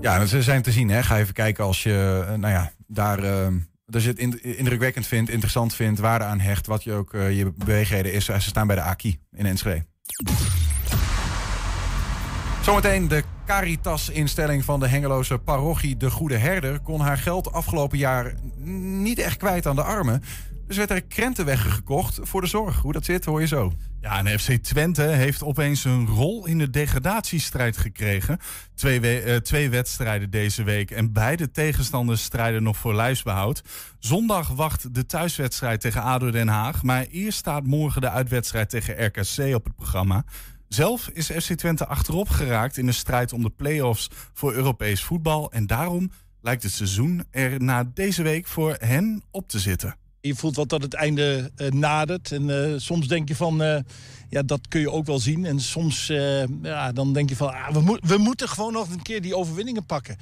Ja, 0.00 0.26
ze 0.26 0.42
zijn 0.42 0.62
te 0.62 0.72
zien. 0.72 0.90
Hè. 0.90 1.02
Ga 1.02 1.18
even 1.18 1.34
kijken 1.34 1.64
als 1.64 1.82
je 1.82 2.24
eh, 2.28 2.34
nou 2.34 2.52
ja, 2.52 2.70
daar, 2.86 3.18
eh, 3.18 3.46
als 3.94 4.02
je 4.02 4.08
het 4.08 4.18
in- 4.18 4.42
indrukwekkend 4.56 5.06
vindt, 5.06 5.30
interessant 5.30 5.74
vindt, 5.74 6.00
waarde 6.00 6.24
aan 6.24 6.40
hecht, 6.40 6.66
wat 6.66 6.84
je 6.84 6.92
ook 6.92 7.14
eh, 7.14 7.36
je 7.38 7.52
beweegreden 7.56 8.12
is. 8.12 8.28
Eh, 8.28 8.38
Ze 8.38 8.48
staan 8.48 8.66
bij 8.66 8.76
de 8.76 8.82
AKI 8.82 9.18
in 9.36 9.46
Enschede. 9.46 9.84
Zometeen 12.62 13.08
de 13.08 13.22
Caritas-instelling 13.46 14.64
van 14.64 14.80
de 14.80 14.88
Hengeloze 14.88 15.38
parochie 15.38 15.96
De 15.96 16.10
Goede 16.10 16.36
Herder 16.36 16.80
kon 16.80 17.00
haar 17.00 17.18
geld 17.18 17.52
afgelopen 17.52 17.98
jaar 17.98 18.34
niet 19.00 19.18
echt 19.18 19.36
kwijt 19.36 19.66
aan 19.66 19.76
de 19.76 19.82
armen. 19.82 20.22
Dus 20.68 20.76
werd 20.76 20.90
er 20.90 21.02
krentenweggen 21.02 21.70
gekocht 21.70 22.18
voor 22.22 22.40
de 22.40 22.46
zorg. 22.46 22.76
Hoe 22.80 22.92
dat 22.92 23.04
zit, 23.04 23.24
hoor 23.24 23.40
je 23.40 23.46
zo. 23.46 23.72
Ja, 24.00 24.24
en 24.24 24.38
FC 24.40 24.52
Twente 24.52 25.02
heeft 25.02 25.42
opeens 25.42 25.84
een 25.84 26.06
rol 26.06 26.46
in 26.46 26.58
de 26.58 26.70
degradatiestrijd 26.70 27.76
gekregen. 27.76 28.38
Twee, 28.74 29.00
we- 29.00 29.20
eh, 29.20 29.36
twee 29.36 29.70
wedstrijden 29.70 30.30
deze 30.30 30.62
week 30.62 30.90
en 30.90 31.12
beide 31.12 31.50
tegenstanders 31.50 32.22
strijden 32.22 32.62
nog 32.62 32.76
voor 32.76 32.94
lijfsbehoud. 32.94 33.62
Zondag 33.98 34.48
wacht 34.48 34.94
de 34.94 35.06
thuiswedstrijd 35.06 35.80
tegen 35.80 36.02
ADO 36.02 36.30
Den 36.30 36.48
Haag. 36.48 36.82
Maar 36.82 37.04
eerst 37.10 37.38
staat 37.38 37.66
morgen 37.66 38.00
de 38.00 38.10
uitwedstrijd 38.10 38.70
tegen 38.70 39.04
RKC 39.06 39.54
op 39.54 39.64
het 39.64 39.76
programma. 39.76 40.24
Zelf 40.68 41.08
is 41.12 41.26
FC 41.26 41.52
Twente 41.52 41.86
achterop 41.86 42.28
geraakt 42.28 42.76
in 42.76 42.86
de 42.86 42.92
strijd 42.92 43.32
om 43.32 43.42
de 43.42 43.50
play-offs 43.50 44.08
voor 44.34 44.52
Europees 44.54 45.02
voetbal. 45.02 45.52
En 45.52 45.66
daarom 45.66 46.10
lijkt 46.40 46.62
het 46.62 46.72
seizoen 46.72 47.24
er 47.30 47.62
na 47.62 47.84
deze 47.94 48.22
week 48.22 48.46
voor 48.46 48.76
hen 48.78 49.22
op 49.30 49.48
te 49.48 49.58
zitten. 49.58 49.96
Je 50.20 50.34
voelt 50.34 50.56
wat 50.56 50.68
dat 50.68 50.82
het 50.82 50.94
einde 50.94 51.50
eh, 51.56 51.70
nadert. 51.70 52.32
En 52.32 52.64
eh, 52.64 52.78
soms 52.78 53.08
denk 53.08 53.28
je 53.28 53.36
van, 53.36 53.62
eh, 53.62 53.78
ja, 54.28 54.42
dat 54.42 54.68
kun 54.68 54.80
je 54.80 54.90
ook 54.90 55.06
wel 55.06 55.18
zien. 55.18 55.44
En 55.44 55.60
soms 55.60 56.06
ja, 56.62 56.92
dan 56.92 57.12
denk 57.12 57.28
je 57.28 57.36
van, 57.36 57.48
ah, 57.48 57.68
we, 57.68 57.98
we 58.00 58.16
moeten 58.16 58.48
gewoon 58.48 58.72
nog 58.72 58.90
een 58.90 59.02
keer 59.02 59.22
die 59.22 59.36
overwinningen 59.36 59.86
pakken. 59.86 60.16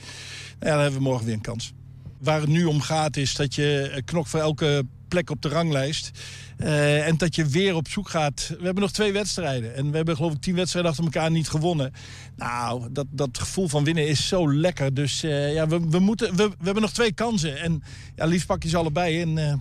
Nou 0.58 0.70
ja, 0.70 0.70
dan 0.70 0.80
hebben 0.80 0.98
we 0.98 1.08
morgen 1.08 1.24
weer 1.24 1.34
een 1.34 1.40
kans. 1.40 1.72
Waar 2.18 2.40
het 2.40 2.48
nu 2.48 2.64
om 2.64 2.80
gaat 2.80 3.16
is 3.16 3.34
dat 3.34 3.54
je 3.54 4.02
knokt 4.04 4.28
voor 4.28 4.40
elke 4.40 4.86
plek 5.08 5.30
op 5.30 5.42
de 5.42 5.48
ranglijst. 5.48 6.10
En 6.56 7.16
dat 7.16 7.34
je 7.34 7.46
weer 7.46 7.74
op 7.74 7.88
zoek 7.88 8.08
gaat. 8.08 8.46
We 8.48 8.64
hebben 8.64 8.82
nog 8.82 8.92
twee 8.92 9.12
wedstrijden. 9.12 9.74
En 9.74 9.90
we 9.90 9.96
hebben 9.96 10.16
geloof 10.16 10.32
ik 10.32 10.40
tien 10.40 10.54
wedstrijden 10.54 10.90
achter 10.90 11.04
elkaar 11.06 11.30
niet 11.30 11.48
gewonnen. 11.48 11.92
Nou, 12.36 12.92
dat, 12.92 13.06
dat 13.10 13.38
gevoel 13.38 13.68
van 13.68 13.84
winnen 13.84 14.08
is 14.08 14.28
zo 14.28 14.52
lekker. 14.52 14.94
Dus 14.94 15.20
ja, 15.20 15.66
we, 15.68 15.80
we, 15.88 15.98
moeten, 15.98 16.36
we, 16.36 16.48
we 16.48 16.64
hebben 16.64 16.82
nog 16.82 16.92
twee 16.92 17.12
kansen. 17.12 17.60
En 17.60 17.82
ja, 18.16 18.24
liefst 18.24 18.46
pak 18.46 18.62
je 18.62 18.68
ze 18.68 18.76
allebei 18.76 19.22
eh, 19.22 19.54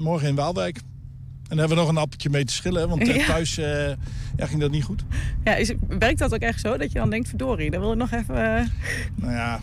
morgen 0.00 0.28
in 0.28 0.34
Waalwijk. 0.34 0.76
En 0.76 1.56
daar 1.56 1.58
hebben 1.58 1.76
we 1.76 1.82
nog 1.82 1.88
een 1.92 2.02
appeltje 2.02 2.30
mee 2.30 2.44
te 2.44 2.52
schillen. 2.52 2.88
Want 2.88 3.08
eh, 3.08 3.16
Ja. 3.16 3.26
thuis 3.26 3.58
eh, 3.58 3.88
ja, 4.36 4.46
ging 4.46 4.60
dat 4.60 4.70
niet 4.70 4.84
goed. 4.84 5.04
Ja, 5.44 5.54
is, 5.54 5.72
werkt 5.88 6.18
dat 6.18 6.34
ook 6.34 6.40
echt 6.40 6.60
zo 6.60 6.76
dat 6.76 6.92
je 6.92 6.98
dan 6.98 7.10
denkt, 7.10 7.28
verdorie, 7.28 7.70
dan 7.70 7.80
wil 7.80 7.92
ik 7.92 7.98
nog 7.98 8.10
even... 8.12 8.56
eh, 8.56 8.66
Nou 9.14 9.32
ja, 9.32 9.60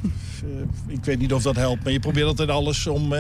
ik 0.88 1.06
weet 1.06 1.20
niet 1.20 1.34
of 1.34 1.42
dat 1.44 1.56
helpt. 1.56 1.84
Maar 1.84 1.94
je 1.94 2.00
probeert 2.00 2.28
altijd 2.28 2.50
alles 2.50 2.88
om 2.88 3.14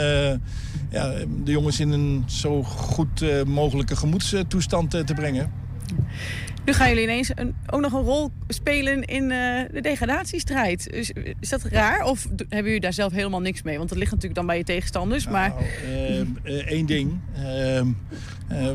ja, 0.89 1.13
de 1.43 1.51
jongens 1.51 1.79
in 1.79 1.91
een 1.91 2.23
zo 2.25 2.63
goed 2.63 3.45
mogelijke 3.45 3.95
gemoedstoestand 3.95 4.89
te 4.91 5.13
brengen. 5.15 5.51
Nu 6.67 6.73
gaan 6.73 6.87
jullie 6.89 7.03
ineens 7.03 7.31
een, 7.35 7.55
ook 7.69 7.81
nog 7.81 7.93
een 7.93 8.01
rol 8.01 8.31
spelen 8.47 9.03
in 9.03 9.23
uh, 9.23 9.61
de 9.71 9.81
degradatiestrijd. 9.81 10.89
Is, 10.89 11.11
is, 11.39 11.49
dat 11.49 11.63
raar 11.63 12.03
of 12.03 12.27
hebben 12.37 12.63
jullie 12.63 12.79
daar 12.79 12.93
zelf 12.93 13.11
helemaal 13.11 13.41
niks 13.41 13.61
mee? 13.61 13.77
Want 13.77 13.89
dat 13.89 13.97
ligt 13.97 14.11
natuurlijk 14.11 14.35
dan 14.35 14.45
bij 14.45 14.57
je 14.57 14.63
tegenstanders. 14.63 15.23
Nou, 15.23 15.35
maar... 15.35 15.53
Eén 16.43 16.85
ding. 16.85 17.19
Ehm, 17.35 17.87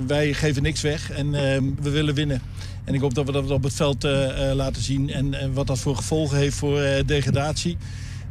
wij 0.07 0.33
geven 0.33 0.63
niks 0.63 0.81
weg 0.81 1.11
en 1.11 1.35
ehm, 1.35 1.65
we 1.81 1.91
willen 1.91 2.15
winnen. 2.15 2.43
En 2.85 2.95
ik 2.95 3.01
hoop 3.01 3.15
dat 3.15 3.27
we 3.27 3.33
dat 3.33 3.51
op 3.51 3.63
het 3.63 3.75
veld 3.75 4.03
laten 4.55 4.83
zien. 4.83 5.11
En 5.11 5.53
wat 5.53 5.67
dat 5.67 5.79
voor 5.79 5.97
gevolgen 5.97 6.39
heeft 6.39 6.57
voor 6.57 6.81
degradatie. 7.07 7.77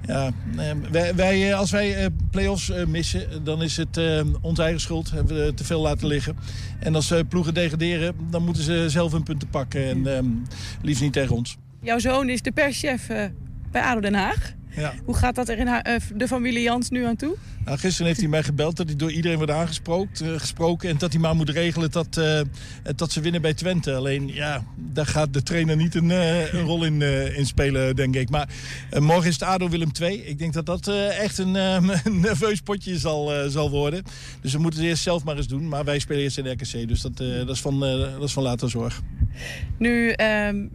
Ja, 0.08 0.32
ehm, 0.58 0.78
wij, 1.16 1.50
eh, 1.52 1.58
als 1.58 1.72
wij 1.72 1.96
eh, 1.96 2.06
play-offs 2.32 2.70
eh, 2.70 2.86
missen, 2.86 3.44
dan 3.44 3.62
is 3.62 3.78
het 3.78 4.00
onze 4.42 4.62
eigen 4.62 4.82
schuld. 4.82 5.12
Hebben 5.12 5.46
we 5.46 5.54
te 5.54 5.64
veel 5.64 5.82
laten 5.82 6.08
liggen. 6.08 6.36
En 6.80 6.96
als 6.96 7.14
ploegen 7.30 7.54
degraderen, 7.54 8.16
dan 8.30 8.44
moeten 8.46 8.64
ze 8.64 8.86
zelf 8.90 9.12
hun 9.12 9.24
punten 9.24 9.48
pakken. 9.48 9.84
En 9.90 10.16
ehm, 10.16 10.26
liefst 10.82 11.02
niet 11.02 11.14
tegen 11.14 11.36
ons. 11.36 11.58
Jouw 11.82 12.00
zoon 12.00 12.30
is 12.30 12.42
de 12.42 12.52
perschef 12.52 13.08
bij 13.72 13.82
ADO 13.82 14.00
Den 14.00 14.14
Haag. 14.14 14.54
Ja. 14.76 14.94
Hoe 15.06 15.16
gaat 15.16 15.36
dat 15.36 15.50
er 15.50 15.58
in 15.58 15.68
uh, 15.68 15.96
de 16.16 16.28
familie 16.28 16.62
Jans 16.62 16.90
nu 16.90 17.06
aan 17.06 17.16
toe? 17.16 17.36
Nou, 17.66 17.78
gisteren 17.78 18.08
heeft 18.08 18.20
hij 18.20 18.30
mij 18.30 18.44
gebeld 18.44 18.78
dat 18.78 18.88
hij 18.88 18.96
door 18.96 19.12
iedereen 19.12 19.38
wordt 19.38 19.52
aangesproken. 19.52 20.26
Uh, 20.26 20.40
gesproken, 20.40 20.90
en 20.90 20.98
dat 20.98 21.12
hij 21.12 21.22
maar 21.22 21.36
moet 21.36 21.50
regelen 21.50 21.92
dat, 21.92 22.18
uh, 22.18 22.42
dat 22.96 23.12
ze 23.12 23.22
winnen 23.22 23.42
bij 23.42 23.54
Twente. 23.54 23.96
Alleen, 23.96 24.28
ja, 24.28 24.64
daar 24.76 25.06
gaat 25.06 25.34
de 25.34 25.44
trainer 25.44 25.76
niet 25.76 25.96
een, 25.96 26.10
een 26.10 26.62
rol 26.62 26.84
in, 26.84 27.02
in, 27.36 27.46
spelen, 27.46 27.96
denk 27.96 28.16
ik. 28.16 28.30
Maar 28.30 28.50
morgen 29.00 29.28
is 29.28 29.34
het 29.34 29.44
ADO 29.44 29.70
Willem 29.70 29.92
2. 29.92 30.26
Ik 30.26 30.40
denk 30.40 30.54
dat 30.54 30.66
dat 30.66 30.88
echt 31.20 31.38
een, 31.38 31.56
een, 31.56 32.20
nerveus 32.20 32.62
potje 32.62 32.98
zal, 32.98 33.50
zal 33.50 33.70
worden. 33.70 34.04
Dus 34.42 34.54
we 34.54 34.60
moeten 34.60 34.80
het 34.80 34.90
eerst 34.90 35.04
zelf 35.04 35.24
maar 35.24 35.38
eens 35.38 35.48
doen. 35.48 35.68
Maar 35.68 35.84
wij 35.84 36.00
spelen 36.00 36.22
eerst 36.22 36.38
in 36.38 36.44
de 36.44 36.52
RKC, 36.52 36.88
dus 36.88 37.02
dat, 37.02 37.18
dat, 37.18 37.50
is, 37.50 37.62
van, 37.62 37.80
dat 37.80 38.24
is 38.24 38.34
van 38.34 38.44
later 38.44 38.70
zorg. 38.70 39.02
Nu, 39.78 40.14
um, 40.48 40.70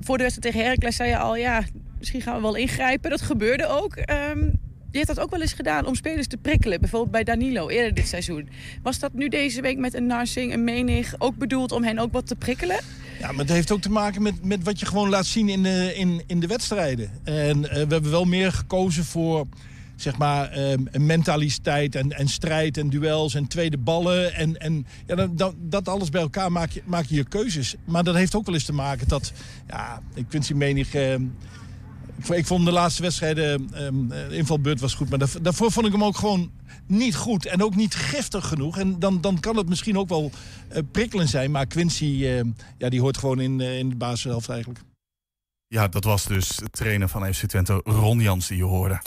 voor 0.00 0.16
de 0.16 0.22
wedstrijd 0.22 0.54
tegen 0.54 0.68
Heracles 0.68 0.96
zei 0.96 1.08
je 1.08 1.18
al... 1.18 1.36
ja 1.36 1.64
misschien 2.04 2.32
gaan 2.32 2.36
we 2.36 2.42
wel 2.42 2.56
ingrijpen. 2.56 3.10
Dat 3.10 3.22
gebeurde 3.22 3.66
ook. 3.66 3.96
Um, 3.96 4.60
je 4.90 5.00
hebt 5.00 5.06
dat 5.06 5.20
ook 5.20 5.30
wel 5.30 5.40
eens 5.40 5.52
gedaan 5.52 5.86
om 5.86 5.94
spelers 5.94 6.26
te 6.26 6.36
prikkelen. 6.36 6.80
Bijvoorbeeld 6.80 7.10
bij 7.10 7.24
Danilo 7.24 7.68
eerder 7.68 7.94
dit 7.94 8.08
seizoen. 8.08 8.48
Was 8.82 8.98
dat 8.98 9.12
nu 9.12 9.28
deze 9.28 9.60
week 9.60 9.78
met 9.78 9.94
een 9.94 10.06
Narsing, 10.06 10.52
een 10.52 10.64
Menig... 10.64 11.14
ook 11.18 11.36
bedoeld 11.36 11.72
om 11.72 11.84
hen 11.84 11.98
ook 11.98 12.12
wat 12.12 12.26
te 12.26 12.36
prikkelen? 12.36 12.80
Ja, 13.18 13.30
maar 13.30 13.40
het 13.40 13.48
heeft 13.48 13.70
ook 13.70 13.80
te 13.80 13.90
maken 13.90 14.22
met, 14.22 14.44
met 14.44 14.62
wat 14.62 14.80
je 14.80 14.86
gewoon 14.86 15.08
laat 15.08 15.26
zien 15.26 15.48
in 15.48 15.62
de, 15.62 15.92
in, 15.94 16.22
in 16.26 16.40
de 16.40 16.46
wedstrijden. 16.46 17.10
En 17.24 17.58
uh, 17.58 17.70
we 17.70 17.76
hebben 17.76 18.10
wel 18.10 18.24
meer 18.24 18.52
gekozen 18.52 19.04
voor 19.04 19.46
zeg 19.96 20.16
maar, 20.18 20.58
um, 20.58 20.88
mentaliteit 20.98 21.94
en, 21.94 22.12
en 22.12 22.28
strijd 22.28 22.76
en 22.76 22.90
duels 22.90 23.34
en 23.34 23.46
tweede 23.46 23.78
ballen. 23.78 24.34
En, 24.34 24.60
en 24.60 24.86
ja, 25.06 25.14
dan, 25.14 25.36
dat, 25.36 25.54
dat 25.58 25.88
alles 25.88 26.08
bij 26.08 26.20
elkaar 26.20 26.52
maak 26.52 26.70
je, 26.70 26.82
maak 26.84 27.04
je 27.04 27.14
je 27.14 27.28
keuzes. 27.28 27.74
Maar 27.84 28.04
dat 28.04 28.14
heeft 28.14 28.34
ook 28.34 28.46
wel 28.46 28.54
eens 28.54 28.64
te 28.64 28.72
maken 28.72 29.08
dat, 29.08 29.32
ja, 29.68 30.02
ik 30.14 30.24
vind 30.28 30.46
die 30.46 30.56
menig... 30.56 30.94
Uh, 30.94 31.14
ik 32.30 32.46
vond 32.46 32.64
de 32.64 32.72
laatste 32.72 33.02
wedstrijden, 33.02 33.68
de 34.08 34.26
invalbeurt 34.30 34.80
was 34.80 34.94
goed. 34.94 35.10
Maar 35.10 35.28
daarvoor 35.42 35.72
vond 35.72 35.86
ik 35.86 35.92
hem 35.92 36.04
ook 36.04 36.16
gewoon 36.16 36.50
niet 36.86 37.16
goed. 37.16 37.46
En 37.46 37.62
ook 37.62 37.74
niet 37.74 37.94
giftig 37.94 38.48
genoeg. 38.48 38.78
En 38.78 38.98
dan, 38.98 39.20
dan 39.20 39.40
kan 39.40 39.56
het 39.56 39.68
misschien 39.68 39.98
ook 39.98 40.08
wel 40.08 40.30
uh, 40.72 40.78
prikkelend 40.92 41.30
zijn. 41.30 41.50
Maar 41.50 41.66
Quincy, 41.66 42.04
uh, 42.04 42.40
ja, 42.78 42.88
die 42.88 43.00
hoort 43.00 43.18
gewoon 43.18 43.40
in, 43.40 43.60
uh, 43.60 43.78
in 43.78 43.88
de 43.88 43.96
basishelft 43.96 44.48
eigenlijk. 44.48 44.80
Ja, 45.66 45.88
dat 45.88 46.04
was 46.04 46.24
dus 46.24 46.58
trainer 46.70 47.08
van 47.08 47.34
FC 47.34 47.46
Twente, 47.46 47.80
Ron 47.84 48.20
Jans, 48.20 48.46
die 48.46 48.56
je 48.56 48.62
hoorde. 48.62 49.00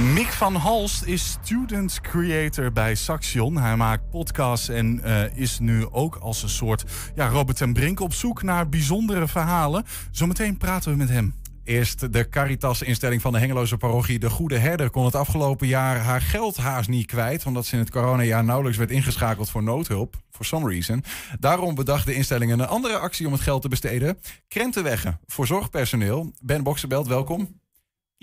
Mick 0.00 0.32
van 0.32 0.54
Halst 0.54 1.04
is 1.04 1.30
student 1.30 2.00
creator 2.00 2.72
bij 2.72 2.94
Saxion. 2.94 3.56
Hij 3.56 3.76
maakt 3.76 4.10
podcasts 4.10 4.68
en 4.68 5.00
uh, 5.04 5.36
is 5.36 5.58
nu 5.58 5.86
ook 5.90 6.16
als 6.16 6.42
een 6.42 6.48
soort 6.48 6.84
ja, 7.14 7.28
Robert 7.28 7.60
en 7.60 7.72
Brink 7.72 8.00
op 8.00 8.12
zoek 8.12 8.42
naar 8.42 8.68
bijzondere 8.68 9.28
verhalen. 9.28 9.84
Zometeen 10.10 10.56
praten 10.56 10.90
we 10.90 10.96
met 10.96 11.08
hem. 11.08 11.34
Eerst 11.64 12.12
de 12.12 12.28
Caritas-instelling 12.28 13.22
van 13.22 13.32
de 13.32 13.38
Hengeloze 13.38 13.76
parochie 13.76 14.18
De 14.18 14.30
Goede 14.30 14.58
Herder 14.58 14.90
kon 14.90 15.04
het 15.04 15.14
afgelopen 15.14 15.66
jaar 15.66 15.98
haar 15.98 16.20
geld 16.20 16.56
haast 16.56 16.88
niet 16.88 17.06
kwijt, 17.06 17.46
omdat 17.46 17.66
ze 17.66 17.72
in 17.72 17.78
het 17.78 17.90
coronajaar 17.90 18.44
nauwelijks 18.44 18.78
werd 18.78 18.90
ingeschakeld 18.90 19.50
voor 19.50 19.62
noodhulp, 19.62 20.16
for 20.30 20.44
some 20.44 20.68
reason. 20.68 21.04
Daarom 21.38 21.74
bedacht 21.74 22.06
de 22.06 22.14
instelling 22.14 22.52
een 22.52 22.66
andere 22.66 22.98
actie 22.98 23.26
om 23.26 23.32
het 23.32 23.42
geld 23.42 23.62
te 23.62 23.68
besteden. 23.68 24.18
Krentenweggen 24.48 25.20
voor 25.26 25.46
zorgpersoneel. 25.46 26.32
Ben 26.42 26.62
Boksenbelt, 26.62 27.06
welkom. 27.06 27.62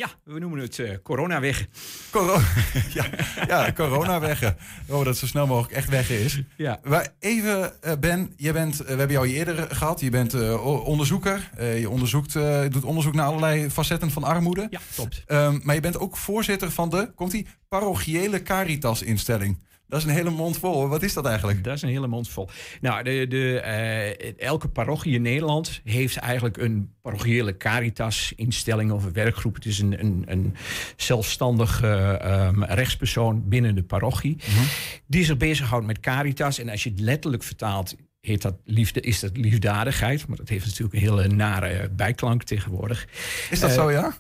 Ja, 0.02 0.10
we 0.24 0.40
noemen 0.40 0.60
het 0.60 0.78
uh, 0.78 0.92
coronaweg. 1.04 1.68
Corona, 2.10 2.46
ja, 2.94 3.06
ja, 3.48 3.72
coronaweggen. 3.72 4.58
Oh, 4.88 5.06
dat 5.06 5.18
zo 5.18 5.26
snel 5.26 5.48
mogelijk 5.48 5.74
echt 5.74 5.90
weg 5.90 6.10
is. 6.10 6.42
Ja. 6.58 6.80
Maar 6.84 7.14
even, 7.20 7.74
uh, 7.86 7.92
Ben, 8.00 8.34
je 8.38 8.52
bent, 8.52 8.74
uh, 8.74 8.88
we 8.88 8.88
hebben 8.88 9.12
jou 9.12 9.28
eerder 9.28 9.76
gehad. 9.76 10.00
Je 10.00 10.10
bent 10.10 10.34
onderzoeker. 10.64 11.50
je 11.58 11.90
onderzoekt, 11.90 12.34
doet 12.70 12.84
onderzoek 12.84 13.14
naar 13.14 13.26
allerlei 13.26 13.70
facetten 13.70 14.12
van 14.12 14.24
armoede. 14.24 14.68
Ja, 14.70 14.80
klopt. 14.96 15.24
Um, 15.28 15.62
maar 15.64 15.76
je 15.76 15.82
bent 15.82 16.00
ook 16.00 16.18
voorzitter 16.18 16.72
van 16.72 16.90
de, 16.90 17.12
komt 17.16 17.32
die, 17.32 17.48
parochiële 17.68 18.42
Caritas-instelling. 18.42 19.58
Dat 19.92 20.00
is 20.00 20.06
een 20.06 20.14
hele 20.14 20.30
mond 20.30 20.58
vol. 20.58 20.88
Wat 20.88 21.04
is 21.04 21.14
dat 21.14 21.26
eigenlijk? 21.26 21.64
Dat 21.64 21.74
is 21.74 21.82
een 21.82 21.90
hele 21.90 22.08
mond 22.08 22.30
vol. 22.30 22.50
Nou, 22.82 23.04
de, 23.04 23.26
de, 23.28 23.62
uh, 23.66 24.40
elke 24.48 24.68
parochie 24.68 25.14
in 25.14 25.22
Nederland 25.22 25.82
heeft 25.84 26.18
eigenlijk 26.18 26.58
een 26.58 26.94
parochiële 27.02 27.58
caritas-instelling 27.58 28.92
of 28.92 29.04
een 29.04 29.14
werkgroep. 29.14 29.56
Het 29.56 29.66
is 29.66 29.80
een, 29.80 30.00
een, 30.00 30.24
een 30.28 30.56
zelfstandig 30.96 31.84
uh, 31.84 32.48
um, 32.48 32.64
rechtspersoon 32.64 33.50
binnen 33.50 33.76
de 33.76 33.84
parochie. 33.84 34.32
Mm 34.32 34.56
-hmm. 34.56 34.66
Die 35.08 35.26
zich 35.26 35.38
bezighoudt 35.38 35.86
met 35.86 36.00
caritas. 36.00 36.60
En 36.60 36.70
als 36.70 36.84
je 36.84 36.90
het 36.90 37.00
letterlijk 37.00 37.44
vertaalt 37.44 37.96
heet 38.22 38.42
dat 38.42 38.56
liefde, 38.66 39.00
is 39.00 39.20
dat 39.20 39.38
liefdadigheid. 39.38 40.28
Maar 40.28 40.38
dat 40.38 40.50
heeft 40.50 40.66
natuurlijk 40.66 40.94
een 40.94 41.00
hele 41.00 41.28
nare 41.28 41.90
bijklank 41.90 42.44
tegenwoordig. 42.44 43.08
Is 43.50 43.60
dat 43.60 43.70
uh, 43.70 43.76
zo, 43.76 43.92
ja? 43.92 44.14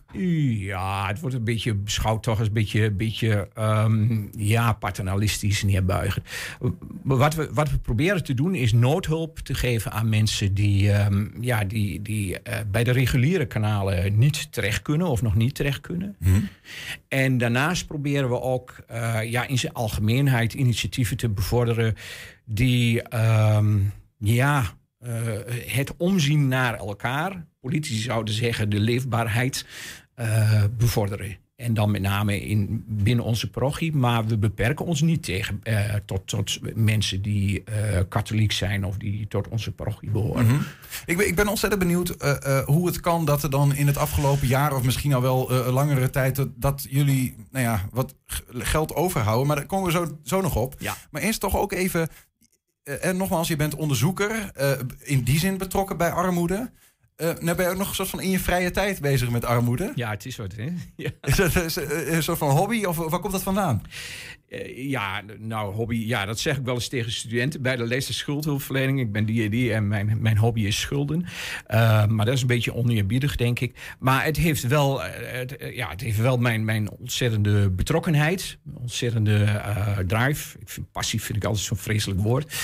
Ja, 0.57 1.07
het 1.07 1.19
wordt 1.19 1.35
een 1.35 1.43
beetje 1.43 1.75
beschouwd 1.75 2.23
toch 2.23 2.39
als 2.39 2.47
een 2.47 2.53
beetje, 2.53 2.91
beetje 2.91 3.49
um, 3.59 4.29
ja, 4.37 4.73
paternalistisch, 4.73 5.63
neerbuigen. 5.63 6.23
Wat 7.03 7.35
we, 7.35 7.49
wat 7.53 7.71
we 7.71 7.77
proberen 7.77 8.23
te 8.23 8.33
doen 8.33 8.55
is 8.55 8.73
noodhulp 8.73 9.39
te 9.39 9.53
geven 9.53 9.91
aan 9.91 10.09
mensen 10.09 10.53
die, 10.53 10.93
um, 10.93 11.33
ja, 11.39 11.63
die, 11.63 12.01
die 12.01 12.29
uh, 12.29 12.37
bij 12.71 12.83
de 12.83 12.91
reguliere 12.91 13.45
kanalen 13.45 14.17
niet 14.17 14.51
terecht 14.51 14.81
kunnen 14.81 15.07
of 15.07 15.21
nog 15.21 15.35
niet 15.35 15.55
terecht 15.55 15.81
kunnen. 15.81 16.15
Hmm. 16.19 16.47
En 17.07 17.37
daarnaast 17.37 17.87
proberen 17.87 18.29
we 18.29 18.41
ook 18.41 18.75
uh, 18.91 19.19
ja, 19.23 19.47
in 19.47 19.59
zijn 19.59 19.73
algemeenheid 19.73 20.53
initiatieven 20.53 21.17
te 21.17 21.29
bevorderen 21.29 21.95
die 22.45 23.15
um, 23.56 23.93
ja, 24.17 24.63
uh, 25.06 25.12
het 25.65 25.93
omzien 25.97 26.47
naar 26.47 26.73
elkaar, 26.73 27.45
politici 27.60 28.01
zouden 28.01 28.34
zeggen 28.34 28.69
de 28.69 28.80
leefbaarheid, 28.80 29.65
uh, 30.19 30.63
bevorderen. 30.77 31.38
En 31.56 31.73
dan 31.73 31.91
met 31.91 32.01
name 32.01 32.41
in, 32.41 32.84
binnen 32.88 33.25
onze 33.25 33.49
parochie. 33.49 33.93
Maar 33.93 34.25
we 34.25 34.38
beperken 34.38 34.86
ons 34.86 35.01
niet 35.01 35.23
tegen, 35.23 35.62
uh, 35.63 35.93
tot, 36.06 36.27
tot 36.27 36.60
mensen 36.75 37.21
die 37.21 37.63
uh, 37.69 37.99
katholiek 38.10 38.51
zijn 38.51 38.86
of 38.86 38.97
die 38.97 39.27
tot 39.27 39.47
onze 39.47 39.71
parochie 39.71 40.10
behoren. 40.10 40.45
Mm 40.45 40.49
-hmm. 40.49 40.65
ik, 41.06 41.17
ben, 41.17 41.27
ik 41.27 41.36
ben 41.36 41.47
ontzettend 41.47 41.82
benieuwd 41.82 42.15
uh, 42.23 42.60
hoe 42.60 42.88
het 42.88 42.99
kan 42.99 43.25
dat 43.25 43.43
er 43.43 43.49
dan 43.49 43.75
in 43.75 43.88
het 43.88 43.97
afgelopen 43.97 44.47
jaar, 44.47 44.75
of 44.75 44.84
misschien 44.84 45.13
al 45.13 45.21
wel 45.21 45.51
langere 45.71 46.10
tijd, 46.10 46.45
dat 46.56 46.86
jullie 46.89 47.36
nou 47.51 47.65
ja, 47.65 47.86
wat 47.91 48.15
geld 48.49 48.95
overhouden. 48.95 49.47
Maar 49.47 49.56
daar 49.56 49.65
komen 49.65 49.86
we 49.86 49.91
zo, 49.91 50.17
zo 50.23 50.41
nog 50.41 50.56
op. 50.56 50.75
Ja. 50.80 50.95
Maar 51.12 51.21
eerst 51.21 51.39
toch 51.39 51.58
ook 51.58 51.71
even 51.71 52.10
en 52.83 53.17
nogmaals, 53.17 53.47
je 53.47 53.55
bent 53.55 53.75
onderzoeker, 53.75 54.51
uh, 54.61 54.71
in 54.99 55.23
die 55.23 55.39
zin 55.39 55.57
betrokken 55.57 55.97
bij 55.97 56.11
armoede. 56.11 56.71
Uh, 57.17 57.27
nou 57.39 57.55
ben 57.55 57.65
je 57.65 57.71
ook 57.71 57.77
nog 57.77 57.89
een 57.89 57.95
soort 57.95 58.09
van 58.09 58.21
in 58.21 58.29
je 58.29 58.39
vrije 58.39 58.71
tijd 58.71 59.01
bezig 59.01 59.29
met 59.29 59.45
armoede. 59.45 59.91
Ja, 59.95 60.09
het 60.09 60.25
is 60.25 60.35
wat. 60.35 60.55
Hè? 60.55 60.67
Ja. 60.95 61.09
Is 61.21 61.35
dat 61.35 61.55
een 61.55 62.23
soort 62.23 62.37
van 62.37 62.49
hobby 62.49 62.83
of 62.83 62.97
waar 62.97 63.19
komt 63.19 63.33
dat 63.33 63.43
vandaan? 63.43 63.81
Uh, 64.51 64.89
ja, 64.89 65.21
nou, 65.39 65.73
hobby, 65.73 65.95
ja, 65.95 66.25
dat 66.25 66.39
zeg 66.39 66.57
ik 66.57 66.65
wel 66.65 66.73
eens 66.73 66.87
tegen 66.87 67.11
studenten 67.11 67.61
bij 67.61 67.75
de 67.75 67.85
lezer 67.85 68.13
schuldhulpverlening. 68.13 68.99
Ik 68.99 69.11
ben 69.11 69.25
die 69.25 69.73
en 69.73 69.87
mijn, 69.87 70.17
mijn 70.21 70.37
hobby 70.37 70.61
is 70.61 70.79
schulden. 70.79 71.21
Uh, 71.21 72.05
maar 72.05 72.25
dat 72.25 72.35
is 72.35 72.41
een 72.41 72.47
beetje 72.47 72.73
oneerbiedig, 72.73 73.35
denk 73.35 73.59
ik. 73.59 73.95
Maar 73.99 74.23
het 74.23 74.37
heeft 74.37 74.67
wel, 74.67 75.01
het, 75.01 75.55
ja, 75.73 75.89
het 75.89 76.01
heeft 76.01 76.17
wel 76.17 76.37
mijn, 76.37 76.65
mijn 76.65 76.89
ontzettende 76.89 77.69
betrokkenheid, 77.69 78.57
ontzettende 78.73 79.61
drive. 80.07 80.59
Ik 80.59 80.69
vind 80.69 80.91
passief 80.91 81.23
vind 81.23 81.37
ik 81.37 81.45
altijd 81.45 81.65
zo'n 81.65 81.77
vreselijk 81.77 82.21
woord. 82.21 82.55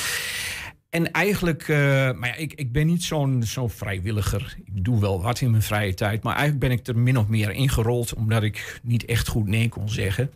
En 0.90 1.12
eigenlijk, 1.12 1.68
maar 1.68 2.28
ja, 2.28 2.36
ik, 2.36 2.54
ik 2.54 2.72
ben 2.72 2.88
niet 2.88 3.04
zo'n 3.04 3.44
zo'n 3.44 3.70
vrijwilliger. 3.70 4.58
Ik 4.66 4.84
doe 4.84 5.00
wel 5.00 5.22
wat 5.22 5.42
in 5.42 5.52
mijn 5.52 5.64
vrije 5.64 5.94
tijd. 5.94 6.24
Maar 6.24 6.36
eigenlijk 6.36 6.70
ben 6.70 6.78
ik 6.78 6.88
er 6.88 6.98
min 6.98 7.18
of 7.18 7.28
meer 7.28 7.52
ingerold, 7.52 8.14
omdat 8.14 8.44
ik 8.44 8.80
niet 8.84 9.06
echt 9.06 9.28
goed 9.28 9.48
nee 9.48 9.70
kon 9.70 9.90
zeggen. 9.90 10.32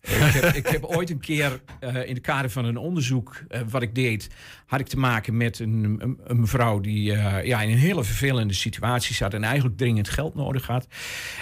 Ik, 0.00 0.10
heb, 0.10 0.44
ik 0.54 0.66
heb 0.66 0.84
ooit 0.84 1.10
een 1.10 1.20
keer 1.20 1.60
uh, 1.80 2.08
in 2.08 2.14
het 2.14 2.20
kader 2.20 2.50
van 2.50 2.64
een 2.64 2.76
onderzoek 2.76 3.40
uh, 3.48 3.60
wat 3.68 3.82
ik 3.82 3.94
deed, 3.94 4.28
had 4.66 4.80
ik 4.80 4.86
te 4.86 4.98
maken 4.98 5.36
met 5.36 5.58
een, 5.58 6.00
een, 6.24 6.40
mevrouw 6.40 6.80
die 6.80 7.12
uh, 7.12 7.44
ja, 7.44 7.60
in 7.62 7.70
een 7.70 7.78
hele 7.78 8.04
vervelende 8.04 8.54
situatie 8.54 9.14
zat 9.14 9.34
en 9.34 9.44
eigenlijk 9.44 9.76
dringend 9.76 10.08
geld 10.08 10.34
nodig 10.34 10.66
had. 10.66 10.86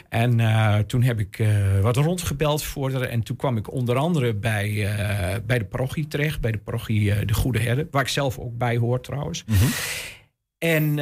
En 0.08 0.86
toen 0.86 1.02
heb 1.02 1.20
ik 1.20 1.44
wat 1.82 1.96
rondgebeld 1.96 2.62
voor 2.62 2.92
haar 2.92 3.00
en 3.02 3.22
toen 3.22 3.36
kwam 3.36 3.56
ik 3.56 3.72
onder 3.72 3.96
andere 3.96 4.34
bij, 4.34 4.88
bij 5.46 5.58
de 5.58 5.64
parochie 5.64 6.08
terecht, 6.08 6.40
bij 6.40 6.50
de 6.50 6.58
parochie 6.58 7.24
De 7.24 7.34
Goede 7.34 7.58
Herde, 7.58 7.88
waar 7.90 8.02
ik 8.02 8.08
zelf 8.08 8.38
ook 8.38 8.58
bij 8.58 8.76
hoor 8.76 9.00
trouwens. 9.00 9.44
-hmm. 9.46 9.68
En 10.58 10.82
uh, 10.82 10.96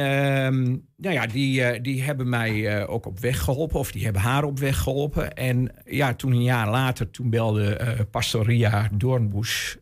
nou 0.95 1.13
ja, 1.13 1.27
die, 1.27 1.61
uh, 1.61 1.81
die 1.81 2.03
hebben 2.03 2.29
mij 2.29 2.79
uh, 2.79 2.89
ook 2.89 3.05
op 3.05 3.19
weg 3.19 3.39
geholpen, 3.39 3.79
of 3.79 3.91
die 3.91 4.03
hebben 4.03 4.21
haar 4.21 4.43
op 4.43 4.59
weg 4.59 4.77
geholpen. 4.77 5.33
En 5.33 5.71
ja, 5.85 6.13
toen 6.13 6.31
een 6.31 6.43
jaar 6.43 6.69
later, 6.69 7.09
toen 7.09 7.29
belde 7.29 7.79
uh, 7.81 8.05
Pastoria 8.11 8.89
Doornboes, 8.93 9.77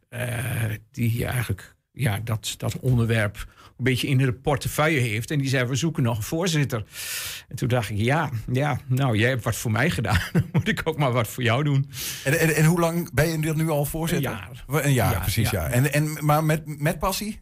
die 0.92 1.26
eigenlijk 1.26 1.76
ja, 1.92 2.20
dat, 2.24 2.54
dat 2.58 2.80
onderwerp 2.80 3.48
een 3.78 3.84
beetje 3.84 4.08
in 4.08 4.18
de 4.18 4.34
portefeuille 4.34 5.00
heeft. 5.00 5.32
En 5.32 5.38
die 5.38 5.48
zei, 5.48 5.66
we 5.66 5.76
zoeken 5.76 6.04
nog 6.04 6.18
een 6.18 6.24
voorzitter. 6.24 6.86
En 7.48 7.56
toen 7.56 7.68
dacht 7.68 7.90
ik, 7.90 7.98
ja, 7.98 8.30
ja 8.52 8.80
nou, 8.88 9.18
jij 9.18 9.30
hebt 9.30 9.44
wat 9.44 9.56
voor 9.56 9.72
mij 9.72 9.90
gedaan. 9.90 10.20
Dan 10.34 10.50
moet 10.52 10.68
ik 10.68 10.82
ook 10.84 10.98
maar 10.98 11.12
wat 11.12 11.28
voor 11.28 11.44
jou 11.44 11.64
doen. 11.64 11.90
En, 12.24 12.40
en, 12.40 12.56
en 12.56 12.66
hoe 12.66 12.80
lang 12.80 13.14
ben 13.14 13.30
je 13.30 13.54
nu 13.54 13.70
al 13.70 13.86
voorzitter? 13.86 14.32
Een 14.32 14.38
jaar. 14.68 14.84
Een 14.86 14.94
jaar, 14.94 15.12
ja, 15.12 15.20
precies, 15.20 15.50
ja. 15.50 15.62
ja. 15.62 15.70
En, 15.70 15.94
en, 15.94 16.18
maar 16.20 16.44
met, 16.44 16.80
met 16.80 17.00
passie? 17.00 17.42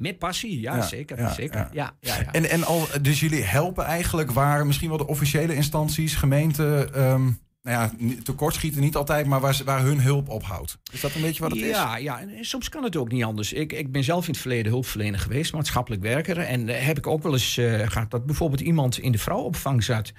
Met 0.00 0.18
passie, 0.18 0.60
ja, 0.60 0.76
ja 0.76 0.82
zeker. 0.82 1.18
Ja, 1.18 1.32
zeker. 1.32 1.68
Ja. 1.72 1.96
Ja, 2.00 2.32
En, 2.32 2.50
en 2.50 2.64
al, 2.64 2.86
dus 3.00 3.20
jullie 3.20 3.42
helpen 3.42 3.84
eigenlijk 3.84 4.30
waar 4.30 4.66
misschien 4.66 4.88
wel 4.88 4.98
de 4.98 5.06
officiële 5.06 5.54
instanties, 5.54 6.14
gemeenten, 6.14 7.02
um, 7.02 7.38
nou 7.62 7.90
ja, 7.98 8.14
tekortschieten 8.22 8.80
niet 8.80 8.96
altijd, 8.96 9.26
maar 9.26 9.40
waar, 9.40 9.60
waar 9.64 9.82
hun 9.82 10.00
hulp 10.00 10.28
ophoudt. 10.28 10.78
Is 10.92 11.00
dat 11.00 11.14
een 11.14 11.20
beetje 11.20 11.42
wat 11.42 11.50
het 11.50 11.60
ja, 11.60 11.96
is? 11.96 12.02
Ja, 12.02 12.20
en 12.20 12.44
soms 12.44 12.68
kan 12.68 12.84
het 12.84 12.96
ook 12.96 13.12
niet 13.12 13.24
anders. 13.24 13.52
Ik, 13.52 13.72
ik 13.72 13.92
ben 13.92 14.04
zelf 14.04 14.26
in 14.26 14.32
het 14.32 14.40
verleden 14.40 14.72
hulpverlener 14.72 15.20
geweest, 15.20 15.52
maatschappelijk 15.52 16.02
werker. 16.02 16.38
En 16.38 16.68
uh, 16.68 16.74
heb 16.78 16.98
ik 16.98 17.06
ook 17.06 17.22
wel 17.22 17.32
eens 17.32 17.56
uh, 17.56 17.88
gehad 17.88 18.10
dat 18.10 18.26
bijvoorbeeld 18.26 18.60
iemand 18.60 18.98
in 18.98 19.12
de 19.12 19.18
vrouwenopvang 19.18 19.84
zat. 19.84 20.12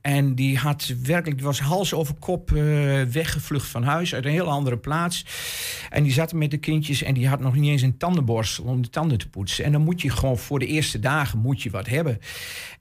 En 0.00 0.34
die 0.34 0.58
had 0.58 0.94
werkelijk, 1.02 1.36
die 1.36 1.46
was 1.46 1.60
hals 1.60 1.94
over 1.94 2.14
kop 2.14 2.50
uh, 2.50 3.02
weggevlucht 3.02 3.66
van 3.66 3.82
huis 3.82 4.14
uit 4.14 4.24
een 4.24 4.30
heel 4.30 4.50
andere 4.50 4.78
plaats. 4.78 5.26
En 5.90 6.02
die 6.02 6.12
zat 6.12 6.32
met 6.32 6.50
de 6.50 6.58
kindjes 6.58 7.02
en 7.02 7.14
die 7.14 7.28
had 7.28 7.40
nog 7.40 7.54
niet 7.54 7.70
eens 7.70 7.82
een 7.82 7.96
tandenborstel 7.96 8.64
om 8.64 8.82
de 8.82 8.90
tanden 8.90 9.18
te 9.18 9.28
poetsen. 9.28 9.64
En 9.64 9.72
dan 9.72 9.82
moet 9.82 10.00
je 10.00 10.10
gewoon 10.10 10.38
voor 10.38 10.58
de 10.58 10.66
eerste 10.66 10.98
dagen 10.98 11.38
moet 11.38 11.62
je 11.62 11.70
wat 11.70 11.86
hebben. 11.86 12.18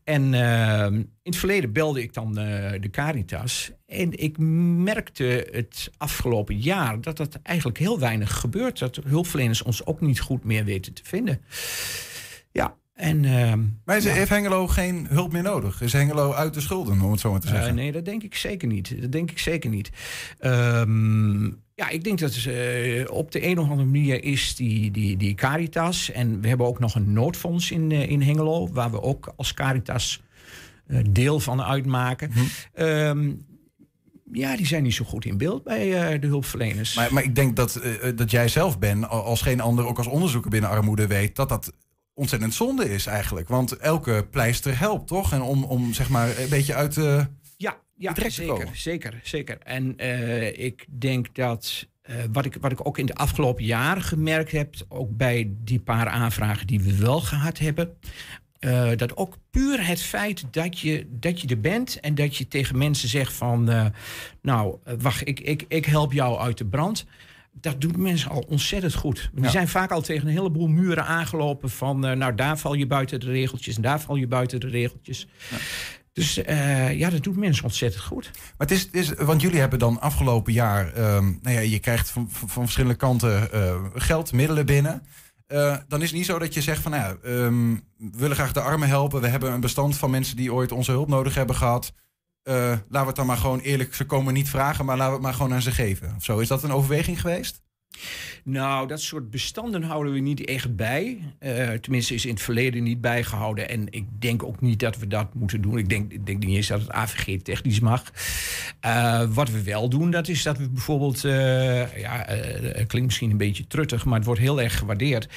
En 0.04 0.34
uh, 0.34 0.86
in 0.86 1.10
het 1.24 1.36
verleden 1.36 1.74
belde 1.74 2.02
ik 2.02 2.14
dan 2.14 2.34
de 2.34 2.90
Caritas. 2.92 3.72
En 3.92 4.20
ik 4.20 4.38
merkte 4.38 5.48
het 5.52 5.92
afgelopen 5.98 6.60
jaar 6.60 7.02
dat 7.02 7.18
dat 7.18 7.40
eigenlijk 7.44 7.78
heel 7.78 8.00
weinig 8.00 8.40
gebeurt. 8.40 8.80
Dat 8.80 9.00
hulpverleners 9.04 9.64
ons 9.64 9.86
ook 9.86 10.02
niet 10.02 10.20
goed 10.20 10.44
meer 10.44 10.66
weten 10.66 10.94
te 10.94 11.02
vinden. 11.06 11.42
Ja, 12.52 12.76
en, 12.94 13.24
uh, 13.24 13.54
maar 13.86 13.98
is, 13.98 14.06
heeft 14.06 14.30
Hengelo 14.30 14.68
geen 14.68 15.08
hulp 15.10 15.32
meer 15.32 15.44
nodig? 15.44 15.82
Is 15.82 15.94
Hengelo 15.94 16.34
uit 16.34 16.54
de 16.54 16.62
schulden, 16.62 17.02
om 17.02 17.12
het 17.12 17.20
zo 17.20 17.32
maar 17.32 17.40
te 17.40 17.48
zeggen? 17.48 17.70
Uh, 17.70 17.76
nee, 17.76 17.92
dat 17.92 18.06
denk 18.06 18.24
ik 18.24 18.36
zeker 18.36 18.68
niet. 18.68 19.02
Dat 19.02 19.12
denk 19.12 19.32
ik 19.32 19.40
zeker 19.40 19.70
niet. 19.70 19.92
Um, 20.40 21.62
ja, 21.76 21.90
ik 21.90 22.04
denk 22.04 22.20
dat 22.20 22.46
uh, 22.48 23.12
op 23.12 23.32
de 23.32 23.46
een 23.46 23.60
of 23.60 23.70
andere 23.70 23.88
manier 23.90 24.24
is 24.24 24.56
die, 24.56 24.92
die, 24.92 25.18
die 25.18 25.36
Caritas. 25.36 26.12
En 26.12 26.42
we 26.42 26.48
hebben 26.48 26.68
ook 26.68 26.80
nog 26.80 26.96
een 26.96 27.14
noodfonds 27.14 27.72
in, 27.72 27.90
uh, 27.90 28.10
in 28.10 28.22
Hengelo, 28.22 28.70
waar 28.72 28.92
we 28.92 29.02
ook 29.02 29.34
als 29.36 29.54
Caritas 29.54 30.22
deel 31.10 31.40
van 31.40 31.62
uitmaken. 31.62 32.32
Hm. 32.32 32.84
Um, 32.84 33.50
ja, 34.32 34.56
die 34.56 34.65
zijn 34.65 34.84
niet 34.84 34.94
zo 34.94 35.06
goed 35.06 35.26
in 35.26 35.38
beeld 35.38 35.63
bij 35.63 36.20
de 36.20 36.28
hulpverleners. 36.28 36.96
Maar, 36.96 37.13
maar 37.13 37.24
ik 37.24 37.36
denk 37.36 37.56
dat, 37.56 37.82
dat 38.15 38.32
jij 38.32 38.48
zelf 38.48 38.80
bent, 38.80 39.08
als 39.08 39.41
geen 39.41 39.62
ander, 39.62 39.86
ook 39.86 39.98
als 39.98 40.08
onderzoeker 40.08 40.50
binnen 40.50 40.70
armoede 40.70 41.08
weet, 41.08 41.36
dat 41.36 41.50
dat 41.50 41.72
ontzettend 42.13 42.54
zonde 42.54 42.89
is 42.89 43.06
eigenlijk. 43.06 43.48
Want 43.48 43.78
elke 43.78 44.28
pleister 44.32 44.80
helpt, 44.80 45.08
toch? 45.08 45.34
En 45.34 45.41
om, 45.41 45.63
om 45.63 45.94
zeg 45.94 46.10
maar 46.10 46.39
een 46.39 46.50
beetje 46.50 46.76
uit 46.76 46.96
de. 46.96 47.26
Ja, 47.58 47.78
ja 47.96 48.13
zeker, 48.30 48.70
zeker, 48.74 49.20
zeker. 49.24 49.58
En 49.58 49.94
uh, 49.98 50.60
ik 50.60 50.86
denk 51.00 51.36
dat 51.36 51.88
uh, 52.10 52.15
wat, 52.32 52.46
ik, 52.46 52.58
wat 52.60 52.72
ik 52.72 52.88
ook 52.88 52.98
in 52.98 53.06
de 53.06 53.15
afgelopen 53.15 53.63
jaren 53.63 54.04
gemerkt 54.04 54.52
heb, 54.52 54.76
ook 54.88 55.17
bij 55.17 55.52
die 55.63 55.80
paar 55.80 56.08
aanvragen 56.08 56.67
die 56.67 56.82
we 56.82 56.98
wel 56.98 57.22
gehad 57.22 57.58
hebben. 57.58 57.98
Uh, 58.65 58.91
dat 58.95 59.17
ook 59.17 59.38
puur 59.52 59.88
het 59.88 60.02
feit 60.02 60.43
dat 60.52 60.80
je, 60.80 61.08
dat 61.10 61.41
je 61.41 61.47
er 61.47 61.60
bent 61.60 62.00
en 62.00 62.15
dat 62.15 62.38
je 62.38 62.47
tegen 62.47 62.78
mensen 62.78 63.10
zegt 63.10 63.34
van, 63.34 63.91
nou, 64.41 64.78
wacht, 65.00 65.28
ik, 65.28 65.39
ik, 65.39 65.65
ik 65.67 65.86
help 65.86 66.13
jou 66.13 66.39
uit 66.39 66.58
de 66.58 66.65
brand 66.65 67.06
dat 67.54 67.82
doet 67.82 67.97
mensen 67.97 68.30
al 68.30 68.45
ontzettend 68.47 68.93
goed. 68.93 69.30
Die 69.34 69.43
ja. 69.43 69.50
zijn 69.50 69.67
vaak 69.67 69.91
al 69.91 70.02
tegen 70.02 70.28
een 70.28 70.34
heleboel 70.34 70.67
muren 70.67 71.06
aangelopen 71.06 71.69
van... 71.69 72.06
Uh, 72.06 72.12
nou, 72.12 72.36
daar 72.36 72.58
val 72.58 72.74
je 72.74 72.88
buiten 72.88 73.19
de 73.19 73.32
regeltjes 73.32 73.76
en 73.76 73.82
daar 73.82 74.02
val 74.02 74.15
je 74.15 74.28
buiten 74.28 74.60
de 74.60 74.67
regeltjes. 74.67 75.28
Ja. 75.50 75.58
Dus 76.13 76.38
uh, 76.38 77.00
ja, 77.00 77.10
dat 77.10 77.24
doet 77.24 77.38
mensen 77.38 77.63
ontzettend 77.63 78.04
goed. 78.04 78.32
Maar 78.34 78.67
het 78.67 78.71
is, 78.71 78.82
het 78.82 78.95
is 78.95 79.13
want 79.13 79.41
jullie 79.41 79.60
hebben 79.60 79.80
dan 79.80 80.02
afgelopen 80.02 80.54
jaar... 80.54 81.15
Um, 81.15 81.39
nou 81.41 81.56
ja, 81.56 81.62
je 81.62 81.80
krijgt 81.80 82.10
van, 82.10 82.30
van, 82.30 82.50
van 82.50 82.63
verschillende 82.63 82.97
kanten 82.97 83.50
uh, 83.54 83.86
geld, 83.93 84.34
middelen 84.34 84.65
binnen... 84.65 85.04
Uh, 85.52 85.78
dan 85.88 86.02
is 86.02 86.08
het 86.08 86.18
niet 86.18 86.26
zo 86.26 86.40
dat 86.40 86.54
je 86.54 86.62
zegt 86.62 86.82
van, 86.82 86.92
nou 86.92 87.04
ja, 87.04 87.30
um, 87.30 87.74
we 87.98 88.18
willen 88.18 88.36
graag 88.36 88.52
de 88.52 88.62
armen 88.62 88.88
helpen. 88.88 89.22
We 89.22 89.28
hebben 89.28 89.52
een 89.52 89.60
bestand 89.60 89.98
van 89.98 90.10
mensen 90.10 90.36
die 90.36 90.54
ooit 90.54 90.72
onze 90.72 90.92
hulp 90.92 91.08
nodig 91.08 91.36
hebben 91.36 91.56
gehad. 91.56 91.94
Uh, 92.44 92.56
laten 92.56 92.82
we 92.90 92.98
het 92.98 93.16
dan 93.16 93.26
maar 93.26 93.38
gewoon 93.38 93.60
eerlijk, 93.60 93.96
ze 93.96 94.06
komen 94.06 94.34
niet 94.34 94.50
vragen, 94.50 94.86
maar 94.86 94.98
laten 94.98 95.10
we 95.12 95.18
het 95.18 95.26
maar 95.26 95.34
gewoon 95.34 95.54
aan 95.54 95.62
ze 95.62 95.72
geven. 95.72 96.16
Zo. 96.22 96.40
Is 96.40 96.48
dat 96.48 96.64
een 96.64 96.72
overweging 96.72 97.22
geweest? 97.22 97.62
Nou, 98.44 98.88
dat 98.88 99.02
soort 99.02 99.30
bestanden 99.30 99.84
houden 99.84 100.14
we 100.14 100.20
niet 100.20 100.46
echt 100.46 100.76
bij. 100.76 101.20
Uh, 101.40 101.70
tenminste, 101.70 102.14
is 102.14 102.26
in 102.26 102.34
het 102.34 102.42
verleden 102.42 102.84
niet 102.84 103.02
bijgehouden. 103.02 103.70
En 103.70 103.88
ik 103.90 104.06
denk 104.20 104.44
ook 104.44 104.62
niet 104.62 104.80
dat 104.80 104.98
we 104.98 105.08
dat 105.08 105.34
moeten 105.34 105.62
doen. 105.62 105.78
Ik 105.78 105.90
denk, 105.90 106.26
denk 106.26 106.46
niet 106.46 106.56
eens 106.56 106.68
dat 106.68 106.82
het 106.82 106.92
AVG 106.92 107.42
technisch 107.42 107.80
mag. 107.80 108.04
Uh, 108.86 109.24
wat 109.34 109.50
we 109.50 109.64
wel 109.64 109.90
doen, 109.90 110.12
dat 110.12 110.28
is 110.28 110.44
dat 110.44 110.58
we 110.58 110.70
bijvoorbeeld... 110.70 111.24
Uh, 111.24 111.98
ja, 111.98 112.24
klinkt 112.74 113.08
misschien 113.08 113.32
een 113.32 113.38
beetje 113.38 113.68
truttig, 113.68 114.06
maar 114.06 114.16
het 114.16 114.26
wordt 114.26 114.42
heel 114.42 114.62
erg 114.62 114.78
gewaardeerd. 114.78 115.28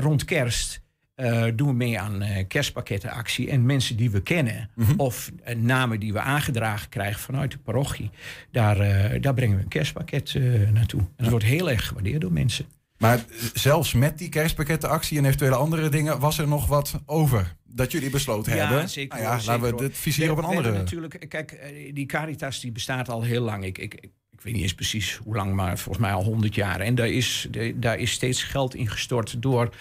rond 0.00 0.24
kerst 0.24 0.84
uh, 1.16 1.44
doen 1.54 1.68
we 1.68 1.74
mee 1.74 2.00
aan 2.00 2.22
uh, 2.22 2.28
kerstpakkettenactie. 2.48 3.50
En 3.50 3.66
mensen 3.66 3.96
die 3.96 4.10
we 4.10 4.22
kennen, 4.22 4.70
mm 4.74 4.84
-hmm. 4.84 5.00
of 5.00 5.30
uh, 5.48 5.54
namen 5.54 6.00
die 6.00 6.12
we 6.12 6.20
aangedragen 6.20 6.88
krijgen 6.88 7.20
vanuit 7.20 7.50
de 7.50 7.58
parochie, 7.58 8.10
daar, 8.50 8.76
daar 9.20 9.34
brengen 9.34 9.56
we 9.56 9.62
een 9.62 9.68
kerstpakket 9.68 10.34
naartoe. 10.72 11.00
En 11.00 11.08
dat 11.16 11.28
wordt 11.28 11.44
heel 11.44 11.70
erg 11.70 11.86
gewaardeerd 11.86 12.20
door 12.20 12.32
mensen. 12.32 12.66
Maar 12.98 13.24
zelfs 13.54 13.92
met 13.92 14.18
die 14.18 14.28
kerstpakkettenactie 14.28 15.18
en 15.18 15.24
eventuele 15.24 15.54
andere 15.54 15.88
dingen, 15.88 16.18
was 16.18 16.38
er 16.38 16.48
nog 16.48 16.66
wat 16.66 17.00
over? 17.06 17.54
Dat 17.64 17.92
jullie 17.92 18.10
besloten 18.10 18.56
ja, 18.56 18.66
hebben. 18.66 18.88
Zeker, 18.88 19.18
nou 19.18 19.30
ja, 19.30 19.38
zeker, 19.38 19.60
laten 19.60 19.78
we 19.78 19.84
het 19.84 19.96
vizier 19.96 20.30
op 20.30 20.38
een 20.38 20.44
andere. 20.44 20.72
Natuurlijk, 20.72 21.26
kijk, 21.28 21.58
die 21.94 22.06
Caritas 22.06 22.60
die 22.60 22.72
bestaat 22.72 23.08
al 23.08 23.22
heel 23.22 23.42
lang. 23.42 23.64
Ik, 23.64 23.78
ik, 23.78 23.94
ik 24.32 24.42
weet 24.42 24.52
niet 24.52 24.62
eens 24.62 24.74
precies 24.74 25.20
hoe 25.24 25.36
lang, 25.36 25.54
maar 25.54 25.78
volgens 25.78 26.04
mij 26.04 26.14
al 26.14 26.24
honderd 26.24 26.54
jaar. 26.54 26.80
En 26.80 26.94
daar 26.94 27.08
is, 27.08 27.48
daar 27.74 27.98
is 27.98 28.10
steeds 28.10 28.42
geld 28.42 28.74
in 28.74 28.88
gestort 28.88 29.42
door 29.42 29.74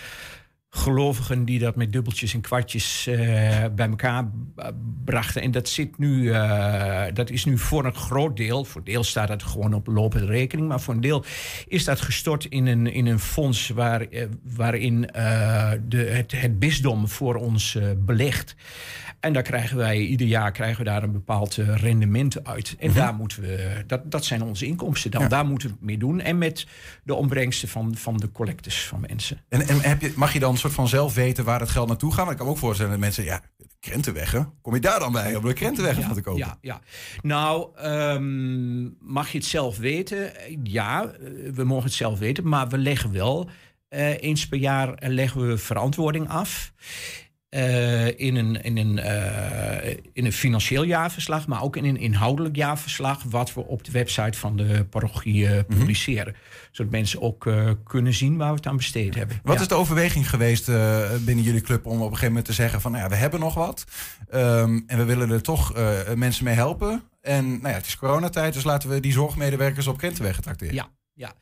gelovigen 0.75 1.45
die 1.45 1.59
dat 1.59 1.75
met 1.75 1.93
dubbeltjes 1.93 2.33
en 2.33 2.41
kwartjes 2.41 3.07
uh, 3.09 3.17
bij 3.75 3.89
elkaar 3.89 4.29
brachten. 5.05 5.41
En 5.41 5.51
dat, 5.51 5.69
zit 5.69 5.97
nu, 5.97 6.21
uh, 6.21 7.03
dat 7.13 7.29
is 7.29 7.45
nu 7.45 7.57
voor 7.57 7.85
een 7.85 7.95
groot 7.95 8.37
deel, 8.37 8.65
voor 8.65 8.83
deel 8.83 9.03
staat 9.03 9.29
het 9.29 9.43
gewoon 9.43 9.73
op 9.73 9.87
lopende 9.87 10.25
rekening, 10.25 10.67
maar 10.67 10.81
voor 10.81 10.93
een 10.93 11.01
deel 11.01 11.23
is 11.67 11.83
dat 11.83 12.01
gestort 12.01 12.45
in 12.45 12.65
een, 12.65 12.93
in 12.93 13.05
een 13.05 13.19
fonds 13.19 13.69
waar, 13.69 14.05
uh, 14.09 14.23
waarin 14.55 15.01
de, 15.87 15.97
het, 15.97 16.31
het 16.31 16.59
bisdom 16.59 17.07
voor 17.07 17.35
ons 17.35 17.77
belegt. 17.97 18.55
En 19.19 19.33
daar 19.33 19.43
krijgen 19.43 19.77
wij 19.77 19.97
ieder 19.97 20.27
jaar 20.27 20.51
krijgen 20.51 20.77
we 20.77 20.83
daar 20.83 21.03
een 21.03 21.11
bepaald 21.11 21.55
rendement 21.55 22.45
uit. 22.45 22.75
En 22.79 22.87
mm 22.87 22.93
-hmm. 22.93 23.03
daar 23.03 23.13
moeten 23.15 23.41
we, 23.41 23.83
dat, 23.87 24.11
dat 24.11 24.25
zijn 24.25 24.43
onze 24.43 24.65
inkomsten 24.65 25.11
dan. 25.11 25.21
Ja. 25.21 25.27
Daar 25.27 25.45
moeten 25.45 25.69
we 25.69 25.75
mee 25.79 25.97
doen. 25.97 26.21
En 26.21 26.37
met 26.37 26.67
de 27.03 27.13
opbrengsten 27.13 27.67
van, 27.67 27.95
van 27.95 28.17
de 28.17 28.31
collectes 28.31 28.83
van 28.83 28.99
mensen. 29.07 29.41
En, 29.49 29.67
en 29.67 29.81
heb 29.81 30.01
je, 30.01 30.13
mag 30.15 30.33
je 30.33 30.39
dan 30.39 30.57
soort 30.65 30.89
van 30.89 30.99
zelf 30.99 31.13
weten 31.13 31.43
waar 31.43 31.59
het 31.59 31.69
geld 31.69 31.87
naartoe 31.87 32.13
gaat? 32.13 32.23
Maar 32.23 32.31
ik 32.31 32.37
kan 32.37 32.45
me 32.45 32.51
ook 32.51 32.59
voorstellen 32.59 32.91
dat 32.91 32.99
mensen, 32.99 33.23
ja, 33.23 33.41
krentenweggen. 33.79 34.53
Kom 34.61 34.73
je 34.73 34.79
daar 34.79 34.99
dan 34.99 35.11
bij 35.11 35.35
om 35.35 35.45
de 35.45 35.53
krentenweggen 35.53 36.03
ja, 36.03 36.13
te 36.13 36.21
kopen? 36.21 36.39
Ja, 36.39 36.57
ja. 36.61 36.81
Nou, 37.21 37.79
um, 37.83 38.97
mag 38.99 39.29
je 39.29 39.37
het 39.37 39.47
zelf 39.47 39.77
weten? 39.77 40.31
Ja, 40.63 41.11
we 41.53 41.63
mogen 41.63 41.83
het 41.83 41.93
zelf 41.93 42.19
weten. 42.19 42.47
Maar 42.47 42.67
we 42.67 42.77
leggen 42.77 43.11
wel, 43.11 43.49
uh, 43.89 44.21
eens 44.21 44.47
per 44.47 44.57
jaar 44.57 44.95
leggen 44.99 45.47
we 45.47 45.57
verantwoording 45.57 46.29
af. 46.29 46.73
Uh, 47.55 48.19
in, 48.19 48.35
een, 48.35 48.61
in, 48.63 48.77
een, 48.77 48.97
uh, 48.97 49.97
in 50.13 50.25
een 50.25 50.33
financieel 50.33 50.83
jaarverslag, 50.83 51.47
maar 51.47 51.61
ook 51.61 51.75
in 51.75 51.85
een 51.85 51.97
inhoudelijk 51.97 52.55
jaarverslag, 52.55 53.23
wat 53.23 53.53
we 53.53 53.65
op 53.65 53.83
de 53.83 53.91
website 53.91 54.37
van 54.37 54.57
de 54.57 54.85
parochie 54.89 55.43
uh, 55.43 55.59
publiceren. 55.67 56.33
Mm 56.33 56.39
-hmm. 56.39 56.69
Zodat 56.71 56.91
mensen 56.91 57.21
ook 57.21 57.49
kunnen 57.83 58.13
zien 58.13 58.37
waar 58.37 58.49
we 58.49 58.55
het 58.55 58.67
aan 58.67 58.77
besteed 58.77 59.15
hebben. 59.15 59.39
Wat 59.43 59.55
ja. 59.55 59.61
is 59.61 59.67
de 59.67 59.75
overweging 59.75 60.29
geweest 60.29 60.65
binnen 61.25 61.43
jullie 61.43 61.61
club 61.61 61.85
om 61.85 61.95
op 61.95 62.01
een 62.01 62.07
gegeven 62.07 62.27
moment 62.27 62.45
te 62.45 62.53
zeggen 62.53 62.81
van 62.81 62.91
nou 62.91 63.03
ja, 63.03 63.09
we 63.09 63.15
hebben 63.15 63.39
nog 63.39 63.53
wat 63.53 63.85
um, 64.33 64.83
en 64.87 64.97
we 64.97 65.03
willen 65.03 65.31
er 65.31 65.41
toch 65.41 65.73
mensen 66.15 66.43
mee 66.43 66.55
helpen? 66.55 67.03
En 67.21 67.47
nou 67.47 67.67
ja, 67.67 67.73
het 67.73 67.85
is 67.85 67.97
coronatijd, 67.97 68.53
dus 68.53 68.63
laten 68.63 68.89
we 68.89 68.99
die 68.99 69.11
zorgmedewerkers 69.11 69.87
op 69.87 69.97
Krentenweg 69.97 70.39
tracteren. 70.39 70.75
Ja, 70.75 70.89
ja, 71.17 71.33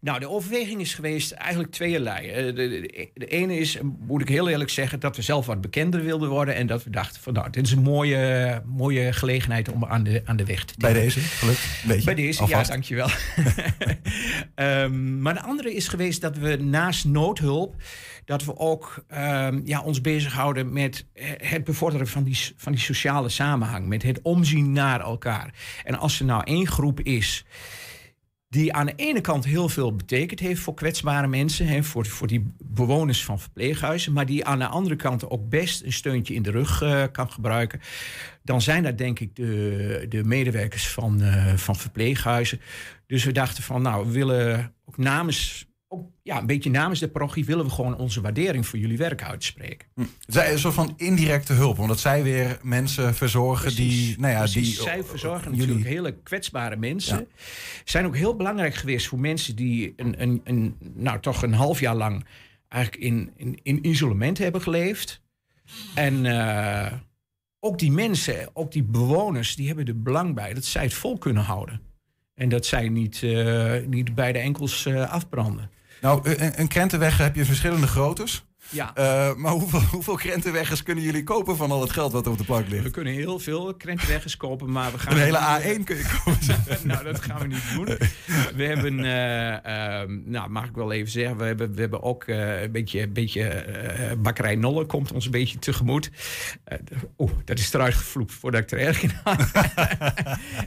nou 0.00 0.18
de 0.20 0.28
overweging 0.28 0.80
is 0.80 0.94
geweest 0.94 1.30
eigenlijk 1.30 1.72
tweeërlei. 1.72 2.28
Eh, 2.28 2.44
De, 2.44 2.52
de, 2.52 3.10
de 3.14 3.26
ene 3.26 3.58
is, 3.58 3.78
moet 3.98 4.20
ik 4.20 4.28
heel 4.28 4.48
eerlijk 4.48 4.70
zeggen, 4.70 5.00
dat 5.00 5.16
we 5.16 5.22
zelf 5.22 5.46
wat 5.46 5.60
bekender 5.60 6.02
wilden 6.02 6.28
worden. 6.28 6.54
En 6.54 6.66
dat 6.66 6.84
we 6.84 6.90
dachten 6.90 7.22
van 7.22 7.32
nou, 7.32 7.50
dit 7.50 7.66
is 7.66 7.72
een 7.72 7.82
mooie, 7.82 8.62
mooie 8.66 9.12
gelegenheid 9.12 9.68
om 9.72 9.84
aan 9.84 10.02
de, 10.02 10.22
aan 10.24 10.36
de 10.36 10.44
weg 10.44 10.64
te 10.64 10.74
Bij 10.78 10.92
deze, 10.92 11.20
beetje, 11.86 12.04
Bij 12.04 12.14
deze, 12.14 12.40
alvast. 12.40 12.66
ja, 12.66 12.72
dankjewel. 12.72 13.08
Ehm, 14.54 15.20
maar 15.22 15.34
de 15.34 15.42
andere 15.42 15.74
is 15.74 15.88
geweest 15.88 16.20
dat 16.20 16.36
we 16.36 16.56
naast 16.56 17.04
noodhulp... 17.04 17.74
dat 18.24 18.44
we 18.44 18.56
ook 18.56 19.04
ehm, 19.08 19.60
ja, 19.64 19.80
ons 19.82 20.00
bezighouden 20.00 20.72
met 20.72 21.06
eh, 21.12 21.26
het 21.36 21.64
bevorderen 21.64 22.06
van 22.06 22.24
die, 22.24 22.38
van 22.56 22.72
die 22.72 22.80
sociale 22.80 23.28
samenhang. 23.28 23.86
Met 23.86 24.02
het 24.02 24.22
omzien 24.22 24.72
naar 24.72 25.00
elkaar. 25.00 25.54
En 25.84 25.98
als 25.98 26.18
er 26.18 26.24
nou 26.26 26.42
één 26.44 26.66
groep 26.66 27.00
is 27.00 27.44
die 28.54 28.72
aan 28.72 28.86
de 28.86 28.92
ene 28.96 29.20
kant 29.20 29.44
heel 29.44 29.68
veel 29.68 29.96
betekend 29.96 30.40
heeft 30.40 30.60
voor 30.60 30.74
kwetsbare 30.74 31.26
mensen, 31.26 31.66
hè, 31.66 31.82
voor, 31.82 32.06
voor 32.06 32.26
die 32.26 32.54
bewoners 32.64 33.24
van 33.24 33.40
verpleeghuizen, 33.40 34.12
maar 34.12 34.26
die 34.26 34.44
aan 34.44 34.58
de 34.58 34.66
andere 34.66 34.96
kant 34.96 35.30
ook 35.30 35.48
best 35.48 35.82
een 35.82 35.92
steuntje 35.92 36.34
in 36.34 36.42
de 36.42 36.50
rug 36.50 36.82
eh, 36.82 37.02
kan 37.12 37.30
gebruiken, 37.30 37.80
dan 38.42 38.62
zijn 38.62 38.82
dat 38.82 38.98
denk 38.98 39.20
ik 39.20 39.36
de, 39.36 40.06
de 40.08 40.24
medewerkers 40.24 40.88
van, 40.88 41.22
eh, 41.22 41.54
van 41.54 41.76
verpleeghuizen. 41.76 42.60
Dus 43.06 43.24
we 43.24 43.32
dachten 43.32 43.62
van, 43.62 43.82
nou, 43.82 44.06
we 44.06 44.12
willen 44.12 44.74
ook 44.84 44.96
namens, 44.96 45.66
ook, 45.94 46.10
ja, 46.22 46.38
een 46.38 46.46
beetje 46.46 46.70
namens 46.70 47.00
de 47.00 47.08
parochie, 47.08 47.44
willen 47.44 47.64
we 47.64 47.70
gewoon 47.70 47.96
onze 47.96 48.20
waardering 48.20 48.66
voor 48.66 48.78
jullie 48.78 48.96
werk 48.96 49.22
uitspreken. 49.22 49.88
Zij 50.26 50.52
een 50.52 50.58
soort 50.58 50.74
van 50.74 50.94
indirecte 50.96 51.52
hulp, 51.52 51.78
omdat 51.78 51.98
zij 52.00 52.22
weer 52.22 52.58
mensen 52.62 53.14
verzorgen 53.14 53.74
die, 53.76 54.18
nou 54.18 54.32
ja, 54.32 54.38
Precies. 54.38 54.74
die 54.74 54.82
Zij 54.82 55.02
verzorgen 55.04 55.50
jullie- 55.50 55.58
natuurlijk 55.66 55.88
hele 55.88 56.16
kwetsbare 56.22 56.76
mensen. 56.76 57.26
Zijn 57.84 58.06
ook 58.06 58.16
heel 58.16 58.36
belangrijk 58.36 58.74
geweest 58.74 59.06
voor 59.06 59.18
mensen 59.20 59.56
die 59.56 59.92
een, 59.96 60.22
een, 60.22 60.40
een, 60.44 60.76
nou, 60.94 61.20
toch 61.20 61.42
een 61.42 61.54
half 61.54 61.80
jaar 61.80 61.96
lang 61.96 62.24
eigenlijk 62.68 63.02
in, 63.04 63.30
in, 63.36 63.58
in 63.62 63.86
isolement 63.88 64.38
hebben 64.38 64.60
geleefd. 64.62 65.22
En 65.94 66.26
eh, 66.26 66.92
ook 67.60 67.78
die 67.78 67.90
mensen, 67.92 68.48
ook 68.52 68.72
die 68.72 68.82
bewoners, 68.82 69.56
die 69.56 69.66
hebben 69.66 69.86
er 69.86 70.02
belang 70.02 70.34
bij 70.34 70.54
dat 70.54 70.64
zij 70.64 70.82
het 70.82 70.94
vol 70.94 71.18
kunnen 71.18 71.42
houden. 71.42 71.80
En 72.34 72.48
dat 72.48 72.66
zij 72.66 72.88
niet, 72.88 73.22
eh, 73.22 73.74
niet 73.86 74.14
bij 74.14 74.32
de 74.32 74.38
enkels 74.38 74.86
eh, 74.86 75.10
afbranden. 75.12 75.70
Nou, 76.00 76.30
een, 76.30 76.60
een 76.60 76.68
krentenweg 76.68 77.18
heb 77.18 77.34
je 77.34 77.44
verschillende 77.44 77.86
groottes. 77.86 78.44
Ja. 78.68 78.94
Eh, 78.94 79.34
maar 79.34 79.52
hoeveel, 79.52 79.80
hoeveel 79.96 80.16
krentenweggers 80.16 80.82
kunnen 80.82 81.04
jullie 81.04 81.22
kopen 81.22 81.56
van 81.56 81.70
al 81.70 81.80
het 81.80 81.90
geld 81.90 82.12
wat 82.12 82.26
er 82.26 82.32
op 82.32 82.38
de 82.38 82.44
plank 82.44 82.68
ligt? 82.68 82.82
We 82.82 82.90
kunnen 82.90 83.12
heel 83.12 83.38
veel 83.38 83.74
krentenweggers 83.74 84.36
kopen, 84.36 84.72
maar 84.72 84.92
we 84.92 84.98
gaan... 84.98 85.12
Een 85.12 85.22
hele 85.22 85.38
A1 85.38 85.84
kun 85.84 85.96
je 85.96 86.20
kopen. 86.24 86.38
nou, 86.88 87.04
dat 87.04 87.20
gaan 87.20 87.40
we 87.40 87.46
niet 87.46 87.74
doen. 87.74 87.84
We 88.56 88.64
hebben, 88.64 89.04
eh, 89.04 90.00
ehm, 90.00 90.20
nou, 90.24 90.50
mag 90.50 90.64
ik 90.64 90.74
wel 90.74 90.92
even 90.92 91.10
zeggen, 91.10 91.36
we 91.36 91.44
hebben, 91.44 91.74
we 91.74 91.80
hebben 91.80 92.02
ook 92.02 92.24
eh, 92.24 92.62
een 92.62 92.72
beetje, 92.72 93.02
een 93.02 93.12
beetje 93.12 93.64
bakkerij 94.18 94.54
Nolle 94.56 94.86
komt 94.86 95.12
ons 95.12 95.24
een 95.24 95.30
beetje 95.30 95.58
tegemoet. 95.58 96.10
Eh, 96.64 96.78
Oeh, 97.18 97.30
dat 97.44 97.58
is 97.58 97.72
eruit 97.72 97.94
gevloept 97.94 98.32
voordat 98.32 98.60
ik 98.60 98.70
er 98.70 98.78
erg 98.78 99.02
in 99.02 99.12
had. 99.24 99.50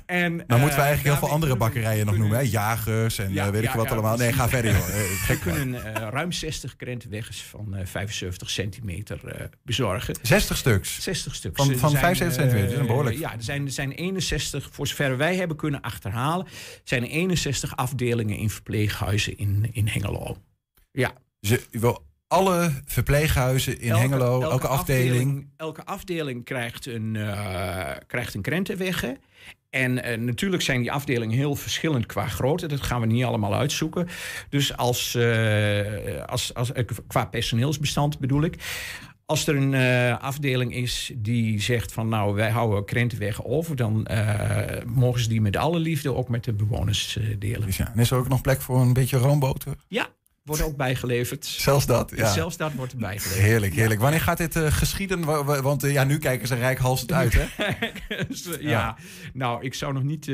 en, 0.06 0.36
Nou 0.36 0.60
moeten 0.62 0.80
we 0.80 0.86
eigenlijk 0.86 1.02
heel 1.02 1.02
veel 1.02 1.20
daarmee 1.20 1.30
andere 1.30 1.56
bakkerijen 1.56 2.06
nog 2.06 2.18
noemen. 2.18 2.38
Hè? 2.38 2.44
Jagers 2.44 3.18
en 3.18 3.34
Ja, 3.34 3.52
weet 3.52 3.64
ik 3.64 3.70
wat 3.70 3.92
allemaal. 3.92 4.18
Nee, 4.18 4.34
ga 4.34 4.50
verder 4.50 4.72
joh. 4.72 4.88
Eh, 4.88 5.28
We 5.28 5.40
kunnen 5.40 5.82
ruim 6.10 6.32
60 6.32 6.76
krentenweggers 6.76 7.44
van 7.44 7.76
75 7.88 8.50
centimeter 8.50 9.28
eh, 9.28 9.46
bezorgen. 9.64 10.16
60 10.22 10.58
stuks? 10.58 11.02
60 11.02 11.36
stuks. 11.36 11.56
Van- 11.56 11.76
van 11.76 11.90
zijn, 11.90 12.02
75 12.04 12.42
centimeter, 12.42 12.70
dat 12.70 12.76
is 12.76 12.82
eh, 12.82 12.88
behoorlijk. 12.88 13.18
Ja, 13.18 13.34
er 13.34 13.44
zijn, 13.44 13.66
er 13.66 13.72
zijn 13.72 13.92
61, 13.92 14.70
voor 14.72 14.88
zover 14.88 15.18
wij 15.18 15.36
hebben 15.36 15.58
kunnen 15.58 15.82
achterhalen... 15.82 16.48
zijn 16.84 17.04
er 17.04 17.10
61 17.10 17.76
afdelingen 17.76 18.38
in 18.38 18.50
verpleeghuizen 18.50 19.38
in, 19.38 19.70
in 19.72 19.88
Hengelo. 19.88 20.38
Ja. 20.92 21.14
Ze, 21.42 21.62
je 21.72 21.80
wil 21.80 22.06
alle 22.28 22.72
verpleeghuizen 22.86 23.80
in 23.80 23.94
Hengelo, 23.94 24.42
elke, 24.42 24.68
afdeling. 24.68 25.50
Elke 25.58 25.86
afdeling 25.86 26.46
krijgt 26.46 26.86
een, 26.86 27.16
eh 27.16 27.92
krijgt 28.08 28.34
een 28.34 28.42
krentenweg. 28.42 29.04
En 29.70 30.04
eh, 30.04 30.18
natuurlijk 30.18 30.62
zijn 30.62 30.82
die 30.82 30.92
afdelingen 30.92 31.38
heel 31.38 31.56
verschillend 31.56 32.06
qua 32.06 32.28
grootte. 32.28 32.68
Dat 32.68 32.82
gaan 32.82 33.02
we 33.02 33.08
niet 33.08 33.24
allemaal 33.24 33.56
uitzoeken. 33.56 34.08
Dus 34.50 34.78
als, 34.78 35.16
eh, 35.16 36.26
als, 36.26 36.54
als, 36.54 36.72
eh, 36.72 36.86
qua 37.08 37.26
personeelsbestand 37.26 38.20
bedoel 38.20 38.44
ik. 38.44 38.56
Als 39.26 39.48
er 39.48 39.56
een 39.56 39.76
afdeling 40.20 40.76
is 40.76 41.12
die 41.16 41.62
zegt 41.62 41.92
van 41.92 42.08
nou 42.08 42.36
wij 42.36 42.50
houden 42.50 42.86
krentenweg 42.86 43.44
over, 43.46 43.76
dan 43.76 44.08
mogen 44.86 45.22
ze 45.22 45.30
die 45.30 45.42
met 45.42 45.56
alle 45.56 45.80
liefde 45.80 46.14
ook 46.14 46.30
met 46.30 46.44
de 46.44 46.54
bewoners 46.54 47.20
delen. 47.40 47.66
Dus 47.66 47.78
ja, 47.78 47.92
en 47.94 48.00
is 48.00 48.12
er 48.12 48.18
ook 48.18 48.28
nog 48.28 48.42
plek 48.42 48.62
voor 48.62 48.82
een 48.82 48.94
beetje 48.94 49.18
roomboter? 49.18 49.76
Ja, 49.88 50.08
wordt 50.48 50.64
ook 50.64 50.78
bijgeleverd. 50.78 51.46
Zelfs 51.68 51.86
dat, 51.86 52.14
ja. 52.16 52.32
Zelfs 52.32 52.58
dat 52.58 52.74
wordt 52.74 52.92
erbij 52.92 53.18
geleverd. 53.20 53.44
Heerlijk, 53.46 53.74
heerlijk. 53.74 54.00
Wanneer 54.00 54.22
gaat 54.22 54.38
dit 54.38 54.56
eh, 54.56 54.72
geschieden? 54.72 55.26
Wa- 55.26 55.44
wa- 55.44 55.62
Want 55.62 55.84
eh, 55.84 55.92
ja, 55.92 56.04
nu 56.04 56.18
kijken 56.18 56.48
ze 56.48 56.56
rijkhalsend 56.56 57.12
uit, 57.12 57.34
hè? 57.34 57.46
Dus, 58.28 58.46
eh, 58.46 58.62
ja. 58.62 58.98
nou, 59.34 59.64
ik 59.64 59.74
zou 59.74 59.94
nog 59.94 60.04
niet. 60.04 60.28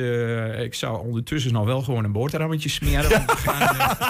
ik 0.63 0.73
zou 0.73 1.05
ondertussen 1.07 1.53
nog 1.53 1.65
wel 1.65 1.81
gewoon 1.81 2.03
een 2.03 2.11
boterhammetje 2.11 2.69
smeren. 2.69 3.09
we 3.09 3.23
gaan. 3.27 3.75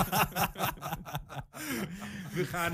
we 2.33 2.45
gaan 2.45 2.73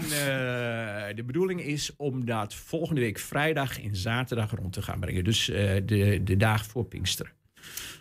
de 1.16 1.24
bedoeling 1.26 1.62
is 1.62 1.96
om 1.98 2.26
dat 2.26 2.56
volgende 2.56 3.02
week 3.02 3.20
vrijdag 3.20 3.82
en 3.82 3.96
zaterdag 3.96 4.52
rond 4.56 4.74
te 4.74 4.82
gaan 4.82 5.00
brengen. 5.00 5.24
Dus 5.24 5.46
de, 5.46 6.22
de 6.24 6.38
dagen 6.38 6.66
voor 6.66 6.86
Pinksteren. 6.86 7.32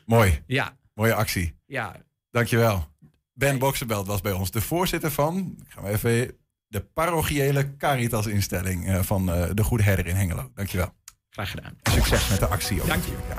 Mooi. 0.06 0.42
Ja. 0.46 0.76
Mooie 0.94 1.14
actie. 1.14 1.54
Ja. 1.66 1.96
Dankjewel. 2.30 2.88
Ben 3.38 3.58
Boxenbelt 3.58 4.06
was 4.06 4.20
bij 4.20 4.32
ons 4.32 4.50
de 4.50 4.60
voorzitter 4.60 5.10
van, 5.10 5.54
ik 5.66 5.72
ga 5.72 5.80
maar 5.80 5.90
even, 5.90 6.32
de 6.66 6.80
parochiële 6.80 7.76
Caritas-instelling 7.76 8.86
eh, 8.86 9.02
van 9.02 9.32
eh, 9.32 9.50
de 9.54 9.64
Goede 9.64 9.82
Herder 9.82 10.06
in 10.06 10.16
Hengelo. 10.16 10.50
Dankjewel. 10.54 10.92
Graag 11.30 11.50
gedaan. 11.50 11.76
Succes 11.82 12.28
met 12.28 12.38
de 12.38 12.46
actie 12.46 12.80
ook. 12.80 12.86
Dank 12.86 13.04
je. 13.04 13.10
Ja. 13.28 13.38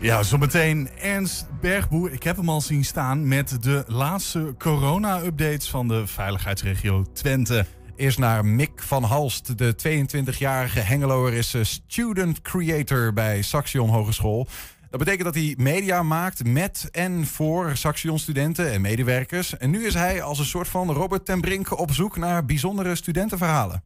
Ja, 0.00 0.22
zometeen 0.22 0.88
Ernst 0.98 1.46
Bergboer. 1.60 2.12
Ik 2.12 2.22
heb 2.22 2.36
hem 2.36 2.48
al 2.48 2.60
zien 2.60 2.84
staan 2.84 3.28
met 3.28 3.62
de 3.62 3.84
laatste 3.86 4.54
corona-updates 4.58 5.70
van 5.70 5.88
de 5.88 6.06
veiligheidsregio 6.06 7.04
Twente. 7.12 7.66
Eerst 7.96 8.18
naar 8.18 8.44
Mick 8.44 8.82
van 8.82 9.02
Halst, 9.02 9.58
de 9.58 9.74
22-jarige 9.74 10.80
Hengeloer 10.80 11.32
is 11.32 11.54
eh, 11.54 11.64
student 11.64 12.40
creator 12.40 13.12
bij 13.12 13.42
Saxion 13.42 13.88
Hogeschool. 13.88 14.46
Dat 14.90 14.98
betekent 14.98 15.24
dat 15.24 15.34
hij 15.34 15.54
media 15.58 16.02
maakt 16.02 16.44
met 16.44 16.88
en 16.92 17.26
voor 17.26 17.76
Saxion 17.76 18.18
studenten 18.18 18.72
en 18.72 18.80
medewerkers. 18.80 19.56
En 19.56 19.70
nu 19.70 19.86
is 19.86 19.94
hij 19.94 20.22
als 20.22 20.38
een 20.38 20.44
soort 20.44 20.68
van 20.68 20.90
Robert 20.92 21.24
ten 21.24 21.40
Brink 21.40 21.78
op 21.78 21.92
zoek 21.92 22.16
naar 22.16 22.44
bijzondere 22.44 22.94
studentenverhalen. 22.94 23.82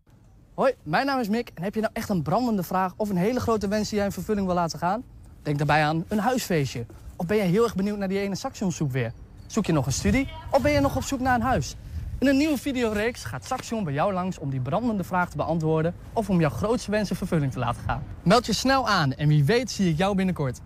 Hoi, 0.55 0.73
mijn 0.83 1.07
naam 1.07 1.21
is 1.21 1.29
Mick 1.29 1.51
en 1.55 1.63
heb 1.63 1.75
je 1.75 1.81
nou 1.81 1.93
echt 1.93 2.09
een 2.09 2.23
brandende 2.23 2.63
vraag 2.63 2.93
of 2.97 3.11
een 3.11 3.17
hele 3.17 3.41
grote 3.41 3.69
wens 3.69 3.89
die 3.89 3.97
jij 3.97 4.07
in 4.07 4.13
vervulling 4.13 4.47
wil 4.47 4.55
laten 4.55 4.79
gaan? 4.79 5.03
Denk 5.43 5.59
daarbij 5.59 5.85
aan 5.85 6.05
een 6.09 6.19
huisfeestje. 6.19 6.87
Of 7.17 7.27
ben 7.27 7.37
je 7.37 7.43
heel 7.43 7.65
erg 7.65 7.75
benieuwd 7.75 7.99
naar 7.99 8.09
die 8.09 8.19
ene 8.19 8.35
Saxion 8.35 8.73
soep 8.73 8.93
weer? 8.93 9.13
Zoek 9.47 9.67
je 9.67 9.73
nog 9.73 9.87
een 9.87 9.93
studie 9.93 10.29
of 10.51 10.63
ben 10.63 10.73
je 10.73 10.81
nog 10.81 10.97
op 10.97 11.03
zoek 11.03 11.21
naar 11.21 11.35
een 11.35 11.41
huis? 11.41 11.77
In 12.19 12.27
een 12.27 12.37
nieuwe 12.37 12.59
videoreeks 12.59 13.25
gaat 13.25 13.45
Saxion 13.45 13.85
bij 13.85 13.93
jou 13.93 14.13
langs 14.13 14.39
om 14.39 14.51
die 14.51 14.61
brandende 14.61 15.05
vraag 15.05 15.31
te 15.31 15.37
beantwoorden 15.37 15.95
of 16.13 16.31
om 16.31 16.41
jouw 16.41 16.51
grootste 16.51 16.91
wens 16.91 17.11
in 17.11 17.17
vervulling 17.17 17.53
te 17.53 17.59
laten 17.59 17.83
gaan. 17.87 18.03
Meld 18.23 18.47
je 18.47 18.53
snel 18.53 18.89
aan 18.89 19.13
en 19.13 19.29
wie 19.29 19.45
weet 19.45 19.71
zie 19.71 19.91
ik 19.91 19.97
jou 19.97 20.17
binnenkort. 20.17 20.61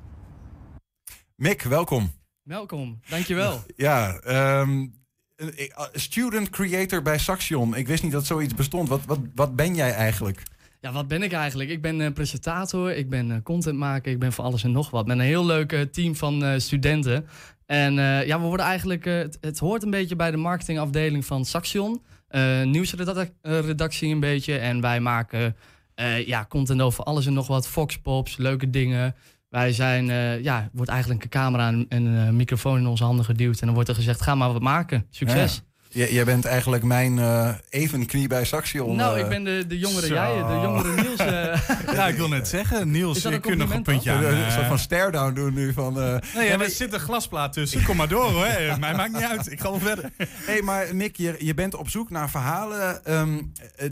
Mick, 1.36 1.62
welkom. 1.62 2.10
Welkom, 2.42 3.00
dankjewel. 3.08 3.62
Ja, 3.76 4.18
ehm, 4.18 4.86
eh, 5.36 5.84
student 5.92 6.50
creator 6.50 7.02
bij 7.02 7.18
Saxion. 7.18 7.76
Ik 7.76 7.86
wist 7.86 8.02
niet 8.02 8.12
dat 8.12 8.26
zoiets 8.26 8.54
bestond. 8.54 8.88
Wat, 8.88 9.04
wat, 9.04 9.18
wat 9.34 9.56
ben 9.56 9.74
jij 9.74 9.92
eigenlijk? 9.92 10.42
Ja, 10.80 10.92
wat 10.92 11.08
ben 11.08 11.22
ik 11.22 11.32
eigenlijk? 11.32 11.70
Ik 11.70 11.82
ben 11.82 12.00
eh, 12.00 12.12
presentator, 12.12 12.92
ik 12.92 13.10
ben 13.10 13.30
eh, 13.30 13.36
contentmaker, 13.42 14.12
ik 14.12 14.18
ben 14.18 14.32
voor 14.32 14.44
alles 14.44 14.64
en 14.64 14.72
nog 14.72 14.90
wat. 14.90 15.06
Met 15.06 15.18
een 15.18 15.24
heel 15.24 15.46
leuk 15.46 15.72
eh, 15.72 15.80
team 15.80 16.16
van 16.16 16.60
studenten. 16.60 17.26
En 17.66 17.94
ja, 18.26 18.40
we 18.40 18.46
worden 18.46 18.66
eigenlijk, 18.66 19.04
het, 19.04 19.38
het 19.40 19.58
hoort 19.58 19.82
een 19.82 19.90
beetje 19.90 20.16
bij 20.16 20.30
de 20.30 20.36
marketingafdeling 20.36 21.24
van 21.24 21.44
Saxion. 21.44 22.02
Nieuwsredactie 22.64 24.12
een 24.12 24.20
beetje. 24.20 24.58
En 24.58 24.80
wij 24.80 25.00
maken 25.00 25.56
ja, 26.26 26.46
content 26.48 26.80
over 26.80 27.04
alles 27.04 27.26
en 27.26 27.32
nog 27.32 27.46
wat. 27.46 27.68
Foxpops, 27.68 28.36
leuke 28.36 28.70
dingen. 28.70 29.14
Wij 29.56 29.72
zijn, 29.72 30.10
eh, 30.10 30.42
ja, 30.42 30.68
wordt 30.72 30.90
eigenlijk 30.90 31.22
een 31.22 31.30
camera 31.30 31.68
en 31.68 31.86
en 31.88 32.04
een 32.04 32.36
microfoon 32.36 32.78
in 32.78 32.86
onze 32.86 33.04
handen 33.04 33.24
geduwd. 33.24 33.60
En 33.60 33.66
dan 33.66 33.74
wordt 33.74 33.88
er 33.88 33.94
gezegd, 33.94 34.22
ga 34.22 34.34
maar 34.34 34.52
wat 34.52 34.62
maken. 34.62 35.06
Succes. 35.10 35.62
J- 35.96 36.12
jij 36.14 36.24
bent 36.24 36.44
eigenlijk 36.44 36.82
mijn 36.84 37.18
eh 37.18 37.48
evenknie 37.70 38.28
bij 38.28 38.44
Saxion. 38.44 38.96
Nou, 38.96 39.14
eh. 39.16 39.22
ik 39.22 39.28
ben 39.28 39.44
de, 39.44 39.64
de 39.68 39.78
jongere 39.78 40.06
Zo. 40.06 40.14
jij, 40.14 40.34
de 40.36 40.60
jongere 40.62 40.94
Niels. 41.02 41.18
eh. 41.18 41.60
Ja, 41.96 42.06
ik 42.08 42.16
wil 42.16 42.28
net 42.28 42.48
zeggen, 42.48 42.90
Niels, 42.90 43.22
je 43.22 43.28
een 43.32 43.40
kunt 43.40 43.56
nog 43.58 43.74
een 43.74 43.82
puntje 43.82 44.10
aan. 44.10 44.24
Een 44.24 44.50
soort 44.52 44.66
van 44.66 44.78
stare-down 44.78 45.34
doen 45.34 45.54
nu 45.54 45.72
van... 45.72 46.00
eh, 46.00 46.16
Nee, 46.34 46.48
ja, 46.48 46.58
er 46.60 46.70
zit 46.70 46.92
een 46.92 47.00
glasplaat 47.00 47.52
tussen. 47.52 47.82
Kom 47.84 47.96
maar 47.96 48.08
door 48.08 48.30
hoor. 48.30 48.46
Mij 48.80 48.94
maakt 48.94 49.12
niet 49.12 49.22
uit. 49.22 49.52
Ik 49.52 49.60
ga 49.60 49.70
wel 49.70 49.78
verder. 49.80 50.10
hey, 50.50 50.62
maar 50.62 50.86
Mick, 50.96 51.16
je, 51.16 51.34
je 51.38 51.54
bent 51.54 51.74
op 51.74 51.88
zoek 51.88 52.10
naar 52.10 52.30
verhalen. 52.30 53.04
Ehm, 53.04 53.36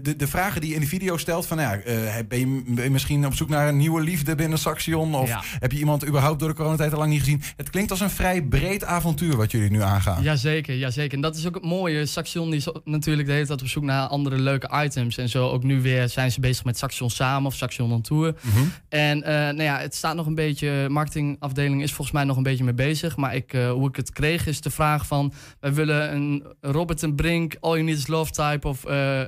de, 0.02 0.16
de 0.16 0.26
vragen 0.26 0.60
die 0.60 0.68
je 0.70 0.74
in 0.74 0.80
de 0.80 0.86
video 0.86 1.16
stelt: 1.16 1.46
van, 1.46 1.56
nou 1.56 1.76
ja, 1.76 1.82
eh, 1.84 2.14
ben, 2.28 2.38
je, 2.38 2.62
ben 2.66 2.84
je 2.84 2.90
misschien 2.90 3.26
op 3.26 3.34
zoek 3.34 3.48
naar 3.48 3.68
een 3.68 3.76
nieuwe 3.76 4.00
liefde 4.02 4.34
binnen 4.34 4.58
Saxion? 4.58 5.14
Of 5.14 5.28
Ja. 5.28 5.42
heb 5.60 5.72
je 5.72 5.78
iemand 5.78 6.06
überhaupt 6.06 6.38
door 6.40 6.48
de 6.48 6.54
coronatijd 6.54 6.92
al 6.92 6.98
lang 6.98 7.10
niet 7.10 7.20
gezien? 7.20 7.42
Het 7.56 7.70
klinkt 7.70 7.90
als 7.90 8.00
een 8.00 8.10
vrij 8.10 8.42
breed 8.42 8.84
avontuur 8.84 9.36
wat 9.36 9.50
jullie 9.50 9.70
nu 9.70 9.82
aangaan. 9.82 10.22
Jazeker, 10.22 10.74
jazeker. 10.76 11.12
En 11.14 11.20
dat 11.20 11.36
is 11.36 11.46
ook 11.46 11.54
het 11.54 11.64
mooie. 11.64 11.93
Saxion 12.02 12.50
die 12.50 12.58
is 12.58 12.68
natuurlijk 12.84 13.28
de 13.28 13.34
hele 13.34 13.46
tijd 13.46 13.62
op 13.62 13.68
zoek 13.68 13.82
naar 13.82 14.06
andere 14.06 14.38
leuke 14.38 14.82
items. 14.84 15.16
En 15.18 15.28
zo 15.28 15.48
ook 15.48 15.62
nu 15.62 15.80
weer 15.82 16.08
zijn 16.08 16.30
ze 16.30 16.40
bezig 16.40 16.64
met 16.64 16.78
Saxion 16.78 17.10
Samen 17.10 17.46
of 17.46 17.54
Saxion 17.54 17.92
on 17.92 18.00
Tour. 18.00 18.34
Mhm. 18.40 18.64
En 18.88 19.22
eh, 19.22 19.32
nou 19.34 19.62
ja, 19.62 19.78
het 19.78 19.94
staat 19.94 20.14
nog 20.14 20.26
een 20.26 20.34
beetje, 20.34 20.88
marketingafdeling 20.88 21.82
is 21.82 21.92
volgens 21.92 22.16
mij 22.16 22.24
nog 22.24 22.36
een 22.36 22.42
beetje 22.42 22.64
mee 22.64 22.74
bezig. 22.74 23.16
Maar 23.16 23.34
ik, 23.34 23.52
eh, 23.52 23.70
hoe 23.70 23.88
ik 23.88 23.96
het 23.96 24.12
kreeg 24.12 24.46
is 24.46 24.60
de 24.60 24.70
vraag 24.70 25.06
van, 25.06 25.32
wij 25.60 25.74
willen 25.74 26.14
een 26.14 26.44
Robert 26.60 27.02
en 27.02 27.14
Brink, 27.14 27.56
All 27.60 27.72
You 27.72 27.82
Need 27.82 27.96
Is 27.96 28.06
Love 28.06 28.32
type 28.32 28.68
of 28.68 28.84
eh, 28.84 29.20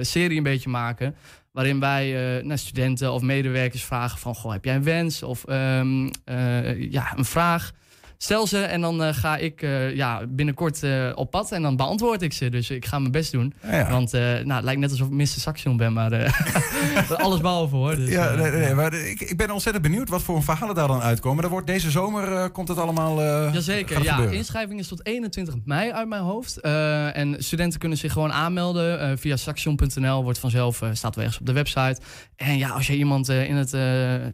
serie 0.00 0.36
een 0.36 0.42
beetje 0.42 0.70
maken. 0.70 1.14
Waarin 1.52 1.80
wij 1.80 2.40
naar 2.42 2.58
studenten 2.58 3.12
of 3.12 3.22
medewerkers 3.22 3.84
vragen 3.84 4.18
van, 4.18 4.34
goh, 4.34 4.52
heb 4.52 4.64
jij 4.64 4.74
een 4.74 4.82
wens? 4.82 5.22
Of 5.22 5.44
ehm, 5.44 6.08
eh, 6.24 6.92
ja, 6.92 7.16
een 7.16 7.24
vraag. 7.24 7.72
Stel 8.20 8.46
ze 8.46 8.58
en 8.58 8.80
dan 8.80 9.02
eh, 9.02 9.14
ga 9.14 9.36
ik 9.36 9.62
eh, 9.62 9.94
ja, 9.94 10.26
binnenkort 10.28 10.82
eh, 10.82 11.12
op 11.14 11.30
pad 11.30 11.52
en 11.52 11.62
dan 11.62 11.76
beantwoord 11.76 12.22
ik 12.22 12.32
ze. 12.32 12.48
Dus 12.48 12.70
ik 12.70 12.86
ga 12.86 12.98
mijn 12.98 13.12
best 13.12 13.32
doen. 13.32 13.54
Ja, 13.62 13.78
ja. 13.78 13.90
Want 13.90 14.12
nou, 14.12 14.52
het 14.52 14.64
lijkt 14.64 14.80
net 14.80 14.90
alsof 14.90 15.06
ik 15.06 15.12
Mr. 15.12 15.26
Saxion 15.26 15.76
ben, 15.76 15.92
maar 15.92 16.12
alles 17.16 17.40
behalve 17.40 17.76
hoor. 17.76 17.96
Dus, 17.96 18.08
Ja, 18.08 18.34
nee, 18.34 18.50
nee, 18.50 18.74
maar 18.74 18.94
ik, 18.94 19.20
ik 19.20 19.36
ben 19.36 19.50
ontzettend 19.50 19.84
benieuwd 19.84 20.08
wat 20.08 20.22
voor 20.22 20.42
verhalen 20.42 20.74
daar 20.74 20.88
dan 20.88 21.00
uitkomen. 21.00 21.44
Er 21.44 21.50
wordt 21.50 21.66
deze 21.66 21.90
zomer 21.90 22.50
komt 22.50 22.68
het 22.68 22.78
allemaal. 22.78 23.22
Jazeker, 23.52 24.02
ja. 24.02 24.18
Inschrijving 24.18 24.80
is 24.80 24.88
tot 24.88 25.06
21 25.06 25.54
mei 25.64 25.92
uit 25.92 26.08
mijn 26.08 26.22
hoofd. 26.22 26.60
En 26.60 27.36
studenten 27.38 27.78
kunnen 27.78 27.98
zich 27.98 28.12
gewoon 28.12 28.32
aanmelden 28.32 29.18
via 29.18 29.36
saxion.nl. 29.36 30.22
Wordt 30.22 30.38
vanzelf, 30.38 30.82
staat 30.92 31.14
wel 31.14 31.24
ergens 31.24 31.40
op 31.40 31.46
de 31.46 31.52
website. 31.52 32.00
En 32.36 32.58
ja, 32.58 32.68
als 32.68 32.86
je 32.86 32.96
iemand 32.96 33.28
in 33.28 33.56
het 33.56 33.76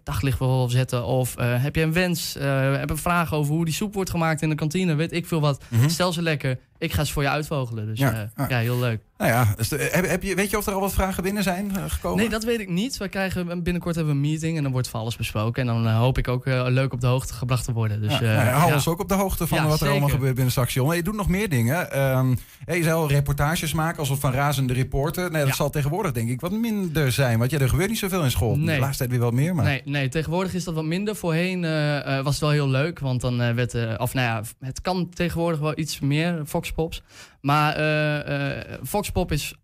daglicht 0.04 0.38
wil 0.38 0.68
zetten... 0.68 1.04
of 1.04 1.34
heb 1.38 1.76
je 1.76 1.82
een 1.82 1.92
wens, 1.92 2.36
heb 2.40 2.90
een 2.90 2.96
vraag 2.96 3.34
over 3.34 3.54
hoe 3.54 3.64
die 3.64 3.73
soep 3.74 3.94
wordt 3.94 4.10
gemaakt 4.10 4.42
in 4.42 4.48
de 4.48 4.54
kantine... 4.54 4.94
weet 4.94 5.12
ik 5.12 5.26
veel 5.26 5.40
wat, 5.40 5.64
Mhm. 5.70 5.88
stel 5.88 6.12
ze 6.12 6.22
lekker. 6.22 6.58
Ik 6.84 6.92
ga 6.92 7.04
ze 7.04 7.12
voor 7.12 7.22
je 7.22 7.28
uitvogelen. 7.28 7.86
Dus 7.86 7.98
Ja, 7.98 8.10
ja, 8.10 8.30
ja. 8.36 8.46
ja 8.48 8.58
heel 8.58 8.78
leuk. 8.78 9.00
Nou 9.18 9.30
ja, 9.30 9.54
dus 9.56 9.68
de- 9.68 9.88
heb, 9.92 10.08
heb 10.08 10.22
je, 10.22 10.34
weet 10.34 10.50
je 10.50 10.56
of 10.58 10.66
er 10.66 10.72
al 10.72 10.80
wat 10.80 10.92
vragen 10.92 11.22
binnen 11.22 11.42
zijn 11.42 11.76
eh, 11.76 11.82
gekomen? 11.88 12.18
Nee, 12.18 12.28
dat 12.28 12.44
weet 12.44 12.60
ik 12.60 12.68
niet. 12.68 12.96
We 12.96 13.08
krijgen 13.08 13.62
binnenkort 13.62 13.94
hebben 13.94 14.14
we 14.14 14.20
een 14.20 14.30
meeting 14.30 14.56
en 14.56 14.62
dan 14.62 14.72
wordt 14.72 14.88
van 14.88 15.00
alles 15.00 15.16
besproken. 15.16 15.60
En 15.68 15.74
dan 15.74 15.86
eh, 15.86 15.96
hoop 15.98 16.18
ik 16.18 16.28
ook 16.28 16.46
eh, 16.46 16.64
leuk 16.68 16.92
op 16.92 17.00
de 17.00 17.06
hoogte 17.06 17.32
gebracht 17.34 17.64
te 17.64 17.72
worden. 17.72 18.00
Dus, 18.00 18.12
Ja, 18.12 18.18
eh, 18.20 18.22
nou 18.26 18.46
ja, 18.46 18.52
hou 18.52 18.72
ons 18.72 18.88
ook 18.88 19.00
op 19.00 19.08
de 19.08 19.14
hoogte 19.14 19.46
van 19.46 19.66
wat 19.66 19.80
er 19.80 19.88
allemaal 19.90 20.08
gebeurt 20.08 20.34
binnen 20.34 20.52
Saxion. 20.52 20.96
Je 20.96 21.02
doet 21.02 21.14
nog 21.16 21.28
meer 21.28 21.48
dingen. 21.48 21.90
Ehm 21.92 22.34
hey, 22.64 22.76
je 22.76 22.82
zou 22.82 22.94
al 23.02 23.08
reportages 23.08 23.72
maken 23.72 23.98
alsof 23.98 24.20
van 24.20 24.32
razende 24.32 24.72
reporter. 24.72 25.30
Nee, 25.30 25.44
dat 25.44 25.54
zal 25.56 25.70
tegenwoordig 25.70 26.12
denk 26.12 26.28
ik 26.28 26.40
wat 26.40 26.52
minder 26.52 27.12
zijn. 27.12 27.38
Want 27.38 27.50
ja, 27.50 27.58
er 27.58 27.68
gebeurt 27.68 27.88
niet 27.88 27.98
zoveel 27.98 28.22
in 28.22 28.30
school. 28.30 28.56
Nee. 28.56 28.74
De 28.74 28.80
laatste 28.80 28.98
tijd 28.98 29.10
weer 29.10 29.20
wat 29.20 29.32
meer. 29.32 29.54
Maar... 29.54 29.64
Nee, 29.64 29.82
nee, 29.84 30.08
tegenwoordig 30.08 30.54
is 30.54 30.64
dat 30.64 30.74
wat 30.74 30.84
minder. 30.84 31.16
Voorheen 31.16 31.64
eh, 31.64 32.18
eh, 32.18 32.24
was 32.24 32.32
het 32.32 32.42
wel 32.42 32.50
heel 32.50 32.68
leuk, 32.68 32.98
want 32.98 33.20
dan 33.20 33.40
eh, 33.40 33.54
werd... 33.54 33.74
eh, 33.74 33.94
of 33.96 34.14
nou 34.14 34.26
ja, 34.26 34.42
het 34.66 34.80
kan 34.80 35.08
tegenwoordig 35.08 35.60
wel 35.60 35.78
iets 35.78 36.00
meer, 36.00 36.40
Foxpops. 36.74 37.02
Maar 37.40 37.76
eh 37.76 38.52
eh, 38.58 38.80
Foxpop 38.84 39.32
is 39.32 39.54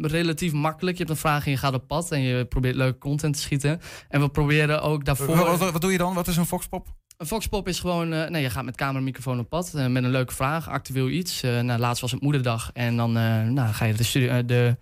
relatief 0.00 0.52
makkelijk. 0.52 0.96
Je 0.96 1.04
hebt 1.04 1.14
een 1.14 1.20
vraag 1.20 1.44
en 1.44 1.50
je 1.50 1.56
gaat 1.56 1.74
op 1.74 1.86
pad 1.86 2.12
en 2.12 2.20
je 2.20 2.44
probeert 2.44 2.74
leuke 2.74 2.98
content 2.98 3.34
te 3.34 3.40
schieten. 3.40 3.80
En 4.08 4.20
we 4.20 4.28
proberen 4.28 4.82
ook 4.82 5.04
daarvoor... 5.04 5.36
Wat, 5.36 5.58
wat, 5.58 5.72
wat 5.72 5.80
doe 5.80 5.92
je 5.92 5.98
dan? 5.98 6.14
Wat 6.14 6.28
is 6.28 6.36
een 6.36 6.46
Foxpop? 6.46 6.86
Een 7.16 7.26
Foxpop 7.26 7.68
is 7.68 7.80
gewoon, 7.80 8.12
eh, 8.12 8.28
nee, 8.28 8.42
je 8.42 8.50
gaat 8.50 8.64
met 8.64 8.76
camera 8.76 8.98
en 8.98 9.04
microfoon 9.04 9.38
op 9.38 9.48
pad 9.48 9.72
met 9.72 10.04
een 10.04 10.10
leuke 10.10 10.34
vraag, 10.34 10.68
actueel 10.68 11.08
iets. 11.08 11.42
Eh, 11.42 11.60
nou, 11.60 11.80
laatst 11.80 12.00
was 12.00 12.10
het 12.10 12.22
moederdag 12.22 12.70
en 12.72 12.96
dan 12.96 13.12
nou, 13.52 13.72
ga 13.72 13.84
je 13.84 13.94
de, 13.94 14.42
de, 14.46 14.76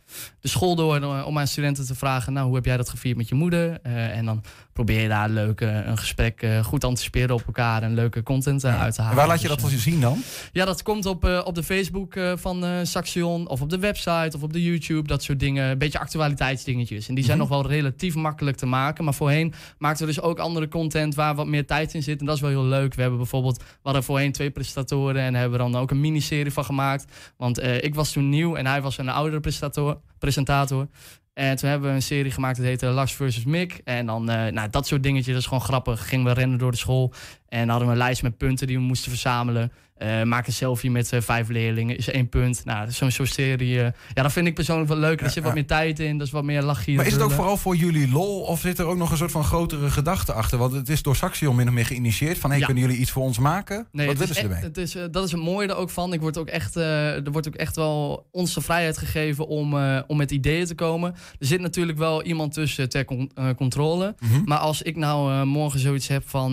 de 0.47 0.53
school 0.53 0.75
door 0.77 0.97
eh, 1.03 1.27
om 1.27 1.39
aan 1.39 1.47
studenten 1.47 1.87
te 1.87 1.95
vragen, 1.95 2.33
nou, 2.33 2.47
hoe 2.47 2.55
heb 2.55 2.65
jij 2.65 2.77
dat 2.77 2.89
gevierd 2.89 3.17
met 3.17 3.29
je 3.29 3.35
moeder? 3.35 3.79
Eh, 3.83 4.17
en 4.17 4.25
dan 4.25 4.43
probeer 4.73 5.01
je 5.01 5.09
daar 5.09 5.29
leuk 5.29 5.61
een 5.61 5.99
gesprek 5.99 6.43
eh, 6.43 6.65
goed 6.65 6.81
te 6.81 6.87
anticiperen 6.87 7.35
op 7.35 7.43
elkaar 7.47 7.83
en 7.83 7.95
leuke 7.95 8.23
content 8.23 8.65
uit 8.65 8.95
te 8.95 8.99
En 8.99 9.03
halen. 9.05 9.17
waar 9.19 9.27
laat 9.29 9.41
je 9.41 9.49
Dus, 9.49 9.57
dat 9.57 9.65
eh, 9.67 9.73
wel 9.73 9.81
zien 9.83 10.01
dan? 10.01 10.19
ja, 10.53 10.65
dat 10.65 10.83
komt 10.83 11.07
op, 11.07 11.43
op 11.45 11.55
de 11.55 11.63
Facebook 11.63 12.15
van 12.35 12.65
Saxion 12.87 13.49
of 13.49 13.61
op 13.61 13.71
de 13.71 13.79
website 13.79 14.37
of 14.37 14.43
op 14.43 14.53
de 14.53 14.63
YouTube. 14.63 15.09
Dat 15.09 15.23
soort 15.23 15.41
dingen. 15.41 15.71
Een 15.71 15.79
beetje 15.79 15.99
actualiteitsdingetjes. 15.99 17.09
En 17.09 17.15
die 17.15 17.25
zijn 17.25 17.39
Mhm. 17.39 17.49
nog 17.49 17.63
wel 17.63 17.71
relatief 17.71 18.15
makkelijk 18.15 18.57
te 18.57 18.67
maken. 18.67 19.05
Maar 19.05 19.15
voorheen 19.15 19.55
maakten 19.79 20.07
we 20.07 20.13
dus 20.13 20.23
ook 20.23 20.39
andere 20.39 20.69
content 20.69 21.15
waar 21.15 21.35
wat 21.35 21.47
meer 21.47 21.67
tijd 21.67 21.95
in 21.95 22.03
zit. 22.03 22.21
En 22.21 22.27
dat 22.27 22.35
is 22.35 22.41
wel 22.41 22.51
heel 22.51 22.65
leuk. 22.65 22.95
We 22.95 23.01
hebben 23.01 23.19
bijvoorbeeld, 23.19 23.57
we 23.59 23.65
hadden 23.83 24.03
voorheen 24.03 24.33
twee 24.33 24.51
presentatoren 24.51 25.23
en 25.23 25.35
hebben 25.35 25.59
we 25.59 25.71
dan 25.71 25.81
ook 25.81 25.91
een 25.91 26.01
miniserie 26.01 26.53
van 26.53 26.65
gemaakt. 26.65 27.05
Want 27.37 27.63
ik 27.63 27.95
was 27.95 28.13
toen 28.13 28.29
nieuw 28.29 28.55
en 28.57 28.67
hij 28.67 28.83
was 28.83 28.99
een 28.99 29.09
oudere 29.09 29.41
presentator. 29.41 30.01
Presentator. 30.43 30.89
En 31.35 31.57
toen 31.57 31.69
hebben 31.69 31.89
we 31.89 31.95
een 31.95 32.03
serie 32.03 32.31
gemaakt, 32.31 32.57
dat 32.57 32.67
heette 32.67 32.87
Lars 32.87 33.13
versus 33.13 33.45
Mick. 33.45 33.81
En 33.85 34.07
dan, 34.07 34.31
eh, 34.31 34.53
nou, 34.53 34.71
dat 34.71 34.87
soort 34.87 35.03
dingetjes, 35.03 35.33
dat 35.33 35.43
is 35.43 35.49
gewoon 35.49 35.63
grappig. 35.63 36.09
Gingen 36.09 36.27
we 36.27 36.33
rennen 36.33 36.59
door 36.59 36.71
de 36.71 36.77
school 36.77 37.13
en 37.49 37.69
hadden 37.69 37.87
we 37.87 37.93
een 37.93 37.99
lijst 37.99 38.23
met 38.23 38.37
punten 38.37 38.67
die 38.67 38.77
we 38.77 38.83
moesten 38.83 39.11
verzamelen. 39.11 39.73
Eh, 39.97 40.23
maak 40.23 40.47
een 40.47 40.53
selfie 40.53 40.91
met 40.91 41.13
eh, 41.13 41.21
vijf 41.21 41.49
leerlingen, 41.49 41.97
is 41.97 42.11
één 42.11 42.29
punt. 42.29 42.65
Nou, 42.65 42.91
zo'n 42.91 43.11
zo'n 43.11 43.27
serie, 43.27 43.79
eh, 43.83 43.89
ja, 44.15 44.23
dat 44.23 44.33
vind 44.33 44.47
ik 44.47 44.55
persoonlijk 44.55 44.89
wel 44.89 44.99
leuk. 44.99 45.21
Er 45.21 45.31
zit 45.31 45.43
wat 45.43 45.55
meer 45.55 45.67
tijd 45.67 46.01
in, 46.01 46.19
dat 46.19 46.27
is 46.27 46.33
wat 46.33 46.45
meer 46.45 46.63
lachje. 46.63 46.95
Maar 46.95 47.07
is 47.07 47.13
het 47.13 47.23
ook 47.23 47.31
vooral 47.31 47.57
voor 47.57 47.77
jullie 47.77 48.11
lol? 48.11 48.41
Of 48.41 48.61
zit 48.61 48.79
er 48.79 48.85
ook 48.87 48.97
nog 48.97 49.11
een 49.11 49.17
soort 49.17 49.31
van 49.31 49.45
grotere 49.45 49.91
gedachte 49.91 50.33
achter? 50.33 50.59
Want 50.59 50.73
het 50.73 50.89
is 50.89 51.03
door 51.03 51.17
Saxion 51.17 51.57
min 51.57 51.69
of 51.69 51.75
meer 51.75 51.87
geïnitieerd. 51.87 52.39
Van, 52.39 52.51
hey, 52.51 52.59
Ja. 52.59 52.65
kunnen 52.65 52.85
jullie 52.85 52.99
iets 52.99 53.11
voor 53.11 53.23
ons 53.23 53.39
maken? 53.39 53.87
Nee, 53.93 54.07
wat 54.07 54.17
willen 54.17 54.31
is 54.35 54.37
ze 54.41 54.43
ermee? 54.43 54.63
Het 54.63 54.77
is, 54.77 54.97
dat 55.11 55.25
is 55.25 55.33
het 55.33 55.41
mooie 55.41 55.69
er 55.69 55.77
ook 55.77 55.91
van. 55.91 56.13
Ik 56.13 56.21
word 56.21 56.39
ook 56.39 56.49
echt, 56.49 56.75
er 56.77 57.31
wordt 57.33 57.49
ook 57.49 57.55
echt 57.55 57.77
wel 57.77 58.27
ons 58.31 58.55
de 58.55 58.61
vrijheid 58.61 58.99
gegeven 58.99 59.47
om, 59.47 59.75
om 60.07 60.17
met 60.17 60.31
ideeën 60.31 60.67
te 60.67 60.75
komen. 60.75 61.15
Er 61.39 61.47
zit 61.47 61.61
natuurlijk 61.61 61.99
wel 61.99 62.23
iemand 62.23 62.53
tussen 62.53 62.89
ter 62.89 63.05
con- 63.05 63.31
controle. 63.57 64.15
Mhm. 64.21 64.43
Maar 64.45 64.59
als 64.59 64.83
ik 64.83 64.97
nou 64.97 65.45
morgen 65.47 65.81
zoiets 65.81 66.09
heb 66.09 66.29
van... 66.29 66.53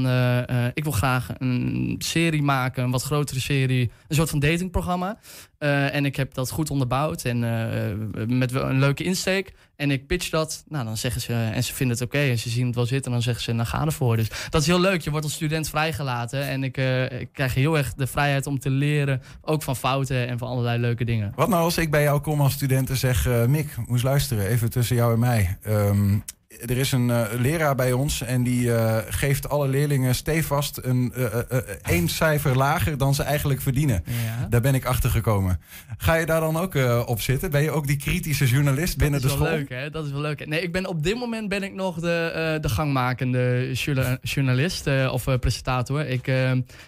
ik 0.73 0.83
wil 0.83 0.91
graag 0.91 1.29
een 1.37 1.95
serie 1.97 2.41
maken, 2.43 2.83
een 2.83 2.91
wat 2.91 3.03
serie. 3.39 3.91
Een 4.07 4.15
soort 4.15 4.29
van 4.29 4.39
datingprogramma. 4.39 5.19
Eh, 5.57 5.95
en 5.95 6.05
ik 6.05 6.15
heb 6.15 6.33
dat 6.33 6.49
goed 6.49 6.69
onderbouwd 6.69 7.23
en 7.23 7.43
eh, 7.43 8.27
met 8.27 8.53
een 8.53 8.79
leuke 8.79 9.03
insteek. 9.03 9.53
En 9.75 9.91
ik 9.91 10.07
pitch 10.07 10.29
dat. 10.29 10.63
Nou, 10.67 10.85
dan 10.85 10.97
zeggen 10.97 11.21
ze, 11.21 11.33
en 11.33 11.63
ze 11.63 11.73
vinden 11.73 11.97
het 11.97 12.05
oké. 12.05 12.17
en 12.17 12.37
ze 12.37 12.49
zien 12.49 12.65
het 12.65 12.75
wel 12.75 12.85
zitten, 12.85 13.11
dan 13.11 13.21
zeggen 13.21 13.43
ze, 13.43 13.51
nou 13.51 13.67
ga 13.67 13.85
ervoor. 13.85 14.15
Dus 14.15 14.27
dat 14.49 14.61
is 14.61 14.67
heel 14.67 14.79
leuk. 14.79 15.01
Je 15.01 15.09
wordt 15.09 15.25
als 15.25 15.33
student 15.33 15.69
vrijgelaten. 15.69 16.47
En 16.47 16.63
ik, 16.63 16.77
eh, 16.77 17.19
ik 17.19 17.29
krijg 17.33 17.53
heel 17.53 17.77
erg 17.77 17.93
de 17.93 18.07
vrijheid 18.07 18.47
om 18.47 18.59
te 18.59 18.69
leren. 18.69 19.21
Ook 19.41 19.63
van 19.63 19.75
fouten 19.75 20.27
en 20.27 20.37
van 20.37 20.47
allerlei 20.47 20.79
leuke 20.79 21.05
dingen. 21.05 21.31
Wat 21.35 21.49
nou 21.49 21.63
als 21.63 21.77
ik 21.77 21.91
bij 21.91 22.03
jou 22.03 22.21
kom 22.21 22.41
als 22.41 22.53
student 22.53 22.89
en 22.89 22.97
zeg... 22.97 23.27
Mick, 23.47 23.75
moest 23.87 24.03
luisteren, 24.03 24.47
even 24.47 24.69
tussen 24.69 24.95
jou 24.95 25.13
en 25.13 25.19
mij. 25.19 25.57
Ehm, 25.61 26.17
er 26.61 26.77
is 26.77 26.91
een 26.91 27.09
eh, 27.09 27.21
leraar 27.39 27.75
bij 27.75 27.91
ons 27.91 28.21
en 28.21 28.43
die 28.43 28.73
eh, 28.73 28.97
geeft 29.09 29.49
alle 29.49 29.67
leerlingen 29.67 30.15
stevast 30.15 30.79
een 30.81 31.13
eh, 31.13 31.57
één 31.81 32.07
cijfer 32.07 32.57
lager 32.57 32.97
dan 32.97 33.15
ze 33.15 33.23
eigenlijk 33.23 33.61
verdienen. 33.61 34.03
Ja. 34.05 34.47
Daar 34.49 34.61
ben 34.61 34.75
ik 34.75 34.85
achter 34.85 35.09
gekomen. 35.09 35.59
Ga 35.97 36.13
je 36.13 36.25
daar 36.25 36.39
dan 36.39 36.57
ook 36.57 36.75
op 37.05 37.21
zitten? 37.21 37.51
Ben 37.51 37.61
je 37.61 37.71
ook 37.71 37.87
die 37.87 37.97
kritische 37.97 38.45
journalist 38.45 38.97
binnen 38.97 39.21
dat 39.21 39.29
de 39.29 39.35
is 39.35 39.41
wel 39.41 39.47
school? 39.51 39.59
leuk, 39.59 39.69
hè? 39.69 39.89
Dat 39.89 40.05
is 40.05 40.11
wel 40.11 40.21
leuk. 40.21 40.47
Nee, 40.47 40.61
ik 40.61 40.71
ben 40.71 40.85
op 40.87 41.03
dit 41.03 41.15
moment 41.15 41.49
ben 41.49 41.63
ik 41.63 41.73
nog 41.73 41.99
de, 41.99 42.57
de 42.61 42.69
gangmakende 42.69 43.71
journa- 43.73 44.17
journalist 44.21 44.87
of 44.87 45.39
presentator. 45.39 46.05
Ik, 46.07 46.31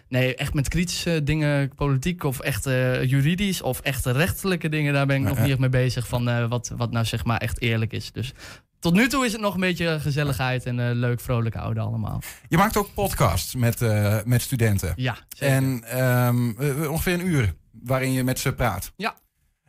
nee, 0.07 0.36
echt 0.36 0.53
met 0.53 0.68
kritische 0.68 1.24
dingen, 1.24 1.76
politiek 1.76 2.24
of 2.24 2.39
echt 2.39 2.63
juridisch 3.03 3.61
of 3.61 3.80
echt 3.80 4.05
rechtelijke 4.05 4.70
dingen, 4.70 4.93
daar 4.93 5.05
ben 5.05 5.16
ik 5.16 5.28
nog 5.28 5.39
niet 5.39 5.49
echt 5.49 5.59
mee 5.59 5.70
bezig 5.70 6.07
van 6.07 6.47
wat, 6.49 6.72
wat 6.78 6.91
nou 6.91 7.05
zeg 7.05 7.26
maar 7.26 7.38
echt 7.38 7.61
eerlijk 7.61 7.93
is. 7.93 8.11
Dus 8.11 8.34
tot 8.86 8.93
nu 8.93 9.07
toe 9.07 9.25
is 9.25 9.31
het 9.31 9.41
nog 9.41 9.53
een 9.53 9.59
beetje 9.59 9.99
gezelligheid 9.99 10.65
en 10.65 10.79
eh, 10.79 10.95
leuk, 10.95 11.19
vrolijk 11.19 11.55
oude 11.55 11.79
allemaal. 11.79 12.21
Je 12.47 12.57
maakt 12.57 12.77
ook 12.77 12.89
podcasts 12.93 13.55
met, 13.55 13.81
eh, 13.81 14.17
met 14.25 14.41
studenten. 14.41 14.93
Ja, 14.95 15.17
zeker. 15.29 15.55
En 15.55 15.83
ehm, 15.83 16.49
eh, 16.81 16.91
ongeveer 16.91 17.13
een 17.13 17.27
uur 17.27 17.53
waarin 17.71 18.11
je 18.11 18.23
met 18.23 18.39
ze 18.39 18.53
praat. 18.53 18.91
Ja. 18.95 19.15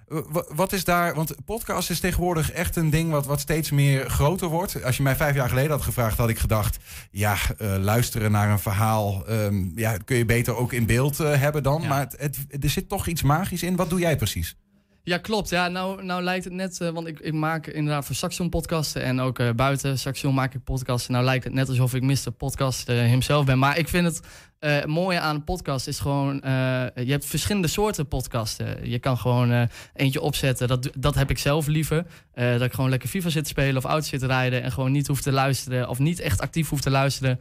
Wa- 0.09 0.45
Wat 0.55 0.73
is 0.73 0.85
daar, 0.85 1.15
want 1.15 1.35
podcast 1.45 1.91
is 1.91 2.01
tegenwoordig 2.01 2.51
echt 2.53 2.77
een 2.77 2.91
ding 2.91 3.11
wat, 3.11 3.27
wat 3.27 3.41
steeds 3.41 3.71
meer 3.71 4.11
groter 4.11 4.49
wordt. 4.49 4.83
Als 4.85 4.97
je 4.97 5.03
mij 5.03 5.17
vijf 5.17 5.35
jaar 5.35 5.49
geleden 5.49 5.71
had 5.71 5.83
gevraagd, 5.83 6.19
had 6.19 6.29
ik 6.29 6.39
gedacht: 6.39 6.77
ja, 7.11 7.37
luisteren 7.79 8.31
naar 8.31 8.51
een 8.51 8.59
verhaal, 8.59 9.27
ehm, 9.27 9.79
ja, 9.79 9.97
kun 10.05 10.17
je 10.17 10.25
beter 10.25 10.57
ook 10.57 10.73
in 10.73 10.87
beeld 10.87 11.19
hebben 11.19 11.63
dan. 11.63 11.87
Maar 11.87 12.01
het, 12.01 12.17
het- 12.19 12.65
er 12.65 12.71
zit 12.71 12.89
toch 12.89 13.07
iets 13.07 13.23
magisch 13.23 13.63
in. 13.63 13.77
Wat 13.77 13.91
doe 13.91 14.01
jij 14.01 14.17
precies? 14.17 14.57
Ja, 15.07 15.19
klopt. 15.19 15.49
Ja, 15.49 15.69
nou, 15.69 16.05
nou 16.05 16.23
lijkt 16.23 16.45
het 16.45 16.53
net, 16.53 16.81
uh, 16.83 16.89
want 16.89 17.07
ik, 17.07 17.21
ik 17.21 17.33
maak 17.33 17.67
inderdaad 17.67 18.05
voor 18.05 18.15
Saxion 18.15 18.49
podcasten 18.49 19.03
en 19.03 19.21
ook 19.21 19.39
uh, 19.39 19.51
buiten 19.51 19.99
Saxion 19.99 20.35
maak 20.35 20.55
ik 20.55 20.65
podcasten. 20.65 21.13
Nou 21.13 21.25
lijkt 21.25 21.45
het 21.45 21.53
net 21.53 21.69
alsof 21.69 21.95
ik 21.95 22.03
Mr. 22.03 22.31
Podcast 22.37 22.89
uh, 22.89 22.97
hemzelf 22.97 23.45
ben. 23.45 23.59
Maar 23.59 23.79
ik 23.79 23.89
vind 23.89 24.07
het 24.07 24.21
mooie 24.87 25.21
aan 25.21 25.35
een 25.35 25.45
podcast 25.45 25.87
is 25.87 25.99
gewoon, 25.99 26.41
je 26.95 27.07
hebt 27.07 27.25
verschillende 27.25 27.69
soorten 27.69 28.09
podcasten. 28.09 28.91
Je 28.91 28.99
kan 28.99 29.19
gewoon 29.19 29.69
eentje 29.95 30.21
opzetten, 30.21 30.69
dat, 30.69 30.91
dat 30.99 31.15
heb 31.15 31.31
ik 31.31 31.39
zelf 31.39 31.67
liever. 31.67 32.07
dat 32.35 32.63
ik 32.63 32.73
gewoon 32.73 32.91
lekker 32.91 33.09
FIFA 33.09 33.29
zit 33.29 33.43
te 33.43 33.51
spelen 33.51 33.77
of 33.77 33.85
auto 33.85 34.07
zit 34.07 34.21
te 34.21 34.27
rijden 34.27 34.63
en 34.63 34.73
gewoon 34.73 34.93
niet 34.93 35.07
hoef 35.07 35.21
te 35.21 35.33
luisteren 35.33 35.89
of 35.89 35.99
niet 35.99 36.21
echt 36.21 36.41
actief 36.41 36.69
hoef 36.69 36.81
te 36.81 36.91
luisteren 36.91 37.41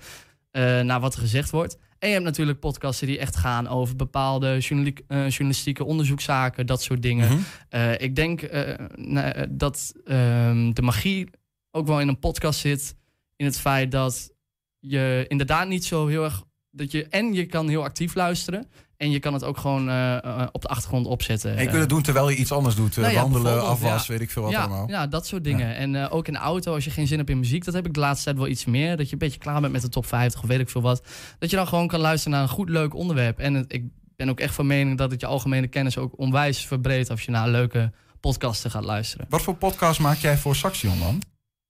naar 0.83 0.99
wat 0.99 1.13
er 1.13 1.19
gezegd 1.19 1.49
wordt. 1.49 1.77
En 1.99 2.07
je 2.07 2.13
hebt 2.13 2.25
natuurlijk 2.25 2.59
podcasten 2.59 3.07
die 3.07 3.19
echt 3.19 3.35
gaan 3.35 3.67
over 3.67 3.95
bepaalde 3.95 4.53
uh, 4.69 5.29
journalistieke 5.29 5.83
onderzoekszaken, 5.83 6.65
dat 6.65 6.81
soort 6.81 7.01
dingen. 7.01 7.31
Mm 7.31 7.35
-hmm. 7.69 7.79
uh, 7.79 7.99
ik 7.99 8.15
denk 8.15 8.41
uh, 8.41 9.41
dat 9.49 9.93
ehm, 10.05 10.71
de 10.73 10.81
magie 10.81 11.29
ook 11.71 11.87
wel 11.87 11.99
in 11.99 12.07
een 12.07 12.19
podcast 12.19 12.59
zit. 12.59 12.95
In 13.35 13.45
het 13.45 13.59
feit 13.59 13.91
dat 13.91 14.31
je 14.79 15.25
inderdaad 15.27 15.67
niet 15.67 15.85
zo 15.85 16.07
heel 16.07 16.23
erg. 16.23 16.43
Dat 16.71 16.91
je, 16.91 17.07
en 17.07 17.33
je 17.33 17.45
kan 17.45 17.69
heel 17.69 17.83
actief 17.83 18.15
luisteren. 18.15 18.69
En 18.97 19.11
je 19.11 19.19
kan 19.19 19.33
het 19.33 19.43
ook 19.43 19.57
gewoon 19.57 19.89
uh, 19.89 20.17
uh, 20.25 20.43
op 20.51 20.61
de 20.61 20.67
achtergrond 20.67 21.07
opzetten. 21.07 21.55
En 21.55 21.63
je 21.63 21.69
kunt 21.69 21.79
het 21.79 21.89
doen 21.89 22.01
terwijl 22.01 22.29
je 22.29 22.35
iets 22.35 22.51
anders 22.51 22.75
doet. 22.75 22.97
Nou 22.97 23.13
ja, 23.13 23.21
wandelen, 23.21 23.65
afwas, 23.65 24.05
ja. 24.05 24.11
weet 24.11 24.21
ik 24.21 24.31
veel 24.31 24.41
wat 24.41 24.51
ja, 24.51 24.59
allemaal. 24.59 24.89
Ja, 24.89 25.07
dat 25.07 25.27
soort 25.27 25.43
dingen. 25.43 25.67
Ja. 25.67 25.73
En 25.73 25.93
uh, 25.93 26.13
ook 26.13 26.27
in 26.27 26.33
de 26.33 26.39
auto, 26.39 26.73
als 26.73 26.83
je 26.83 26.89
geen 26.89 27.07
zin 27.07 27.17
hebt 27.17 27.29
in 27.29 27.39
muziek... 27.39 27.65
dat 27.65 27.73
heb 27.73 27.85
ik 27.85 27.93
de 27.93 27.99
laatste 27.99 28.23
tijd 28.23 28.37
wel 28.37 28.47
iets 28.47 28.65
meer. 28.65 28.97
Dat 28.97 29.05
je 29.05 29.13
een 29.13 29.19
beetje 29.19 29.39
klaar 29.39 29.61
bent 29.61 29.73
met 29.73 29.81
de 29.81 29.89
top 29.89 30.05
50 30.05 30.41
of 30.41 30.47
weet 30.47 30.59
ik 30.59 30.69
veel 30.69 30.81
wat. 30.81 31.03
Dat 31.39 31.49
je 31.49 31.55
dan 31.55 31.67
gewoon 31.67 31.87
kan 31.87 31.99
luisteren 31.99 32.33
naar 32.37 32.47
een 32.47 32.53
goed, 32.53 32.69
leuk 32.69 32.93
onderwerp. 32.93 33.39
En 33.39 33.53
het, 33.53 33.73
ik 33.73 33.83
ben 34.15 34.29
ook 34.29 34.39
echt 34.39 34.53
van 34.53 34.67
mening 34.67 34.97
dat 34.97 35.11
het 35.11 35.21
je 35.21 35.27
algemene 35.27 35.67
kennis... 35.67 35.97
ook 35.97 36.19
onwijs 36.19 36.65
verbreedt 36.65 37.09
als 37.09 37.21
je 37.21 37.31
naar 37.31 37.49
leuke 37.49 37.91
podcasten 38.19 38.71
gaat 38.71 38.85
luisteren. 38.85 39.25
Wat 39.29 39.41
voor 39.41 39.55
podcast 39.55 39.99
maak 39.99 40.17
jij 40.17 40.37
voor 40.37 40.55
Saxion 40.55 40.99
dan? 40.99 41.21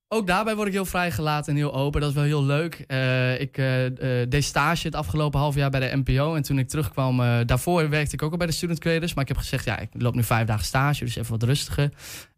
Ook 0.08 0.26
daarbij 0.26 0.54
word 0.54 0.66
ik 0.66 0.72
heel 0.72 0.84
vrijgelaten 0.84 1.52
en 1.52 1.58
heel 1.58 1.74
open. 1.74 2.00
Dat 2.00 2.10
is 2.10 2.16
wel 2.16 2.24
heel 2.24 2.44
leuk. 2.44 2.84
Uh, 2.88 3.40
ik 3.40 3.58
uh, 3.58 3.84
uh, 3.84 3.90
deed 4.28 4.44
stage 4.44 4.86
het 4.86 4.96
afgelopen 4.96 5.40
half 5.40 5.54
jaar 5.54 5.70
bij 5.70 5.80
de 5.80 5.96
NPO. 5.96 6.34
En 6.34 6.42
toen 6.42 6.58
ik 6.58 6.68
terugkwam, 6.68 7.16
daarvoor 7.46 7.88
werkte 7.88 8.14
ik 8.14 8.22
ook 8.22 8.30
al 8.30 8.36
bij 8.36 8.46
de 8.46 8.52
Student 8.52 8.78
Creators. 8.78 9.14
Maar 9.14 9.22
ik 9.22 9.28
heb 9.28 9.38
gezegd, 9.38 9.64
ja, 9.64 9.78
ik 9.78 9.88
loop 9.92 10.14
nu 10.14 10.22
vijf 10.22 10.46
dagen 10.46 10.64
stage, 10.64 11.04
dus 11.04 11.16
even 11.16 11.30
wat 11.30 11.42
rustiger. 11.42 11.90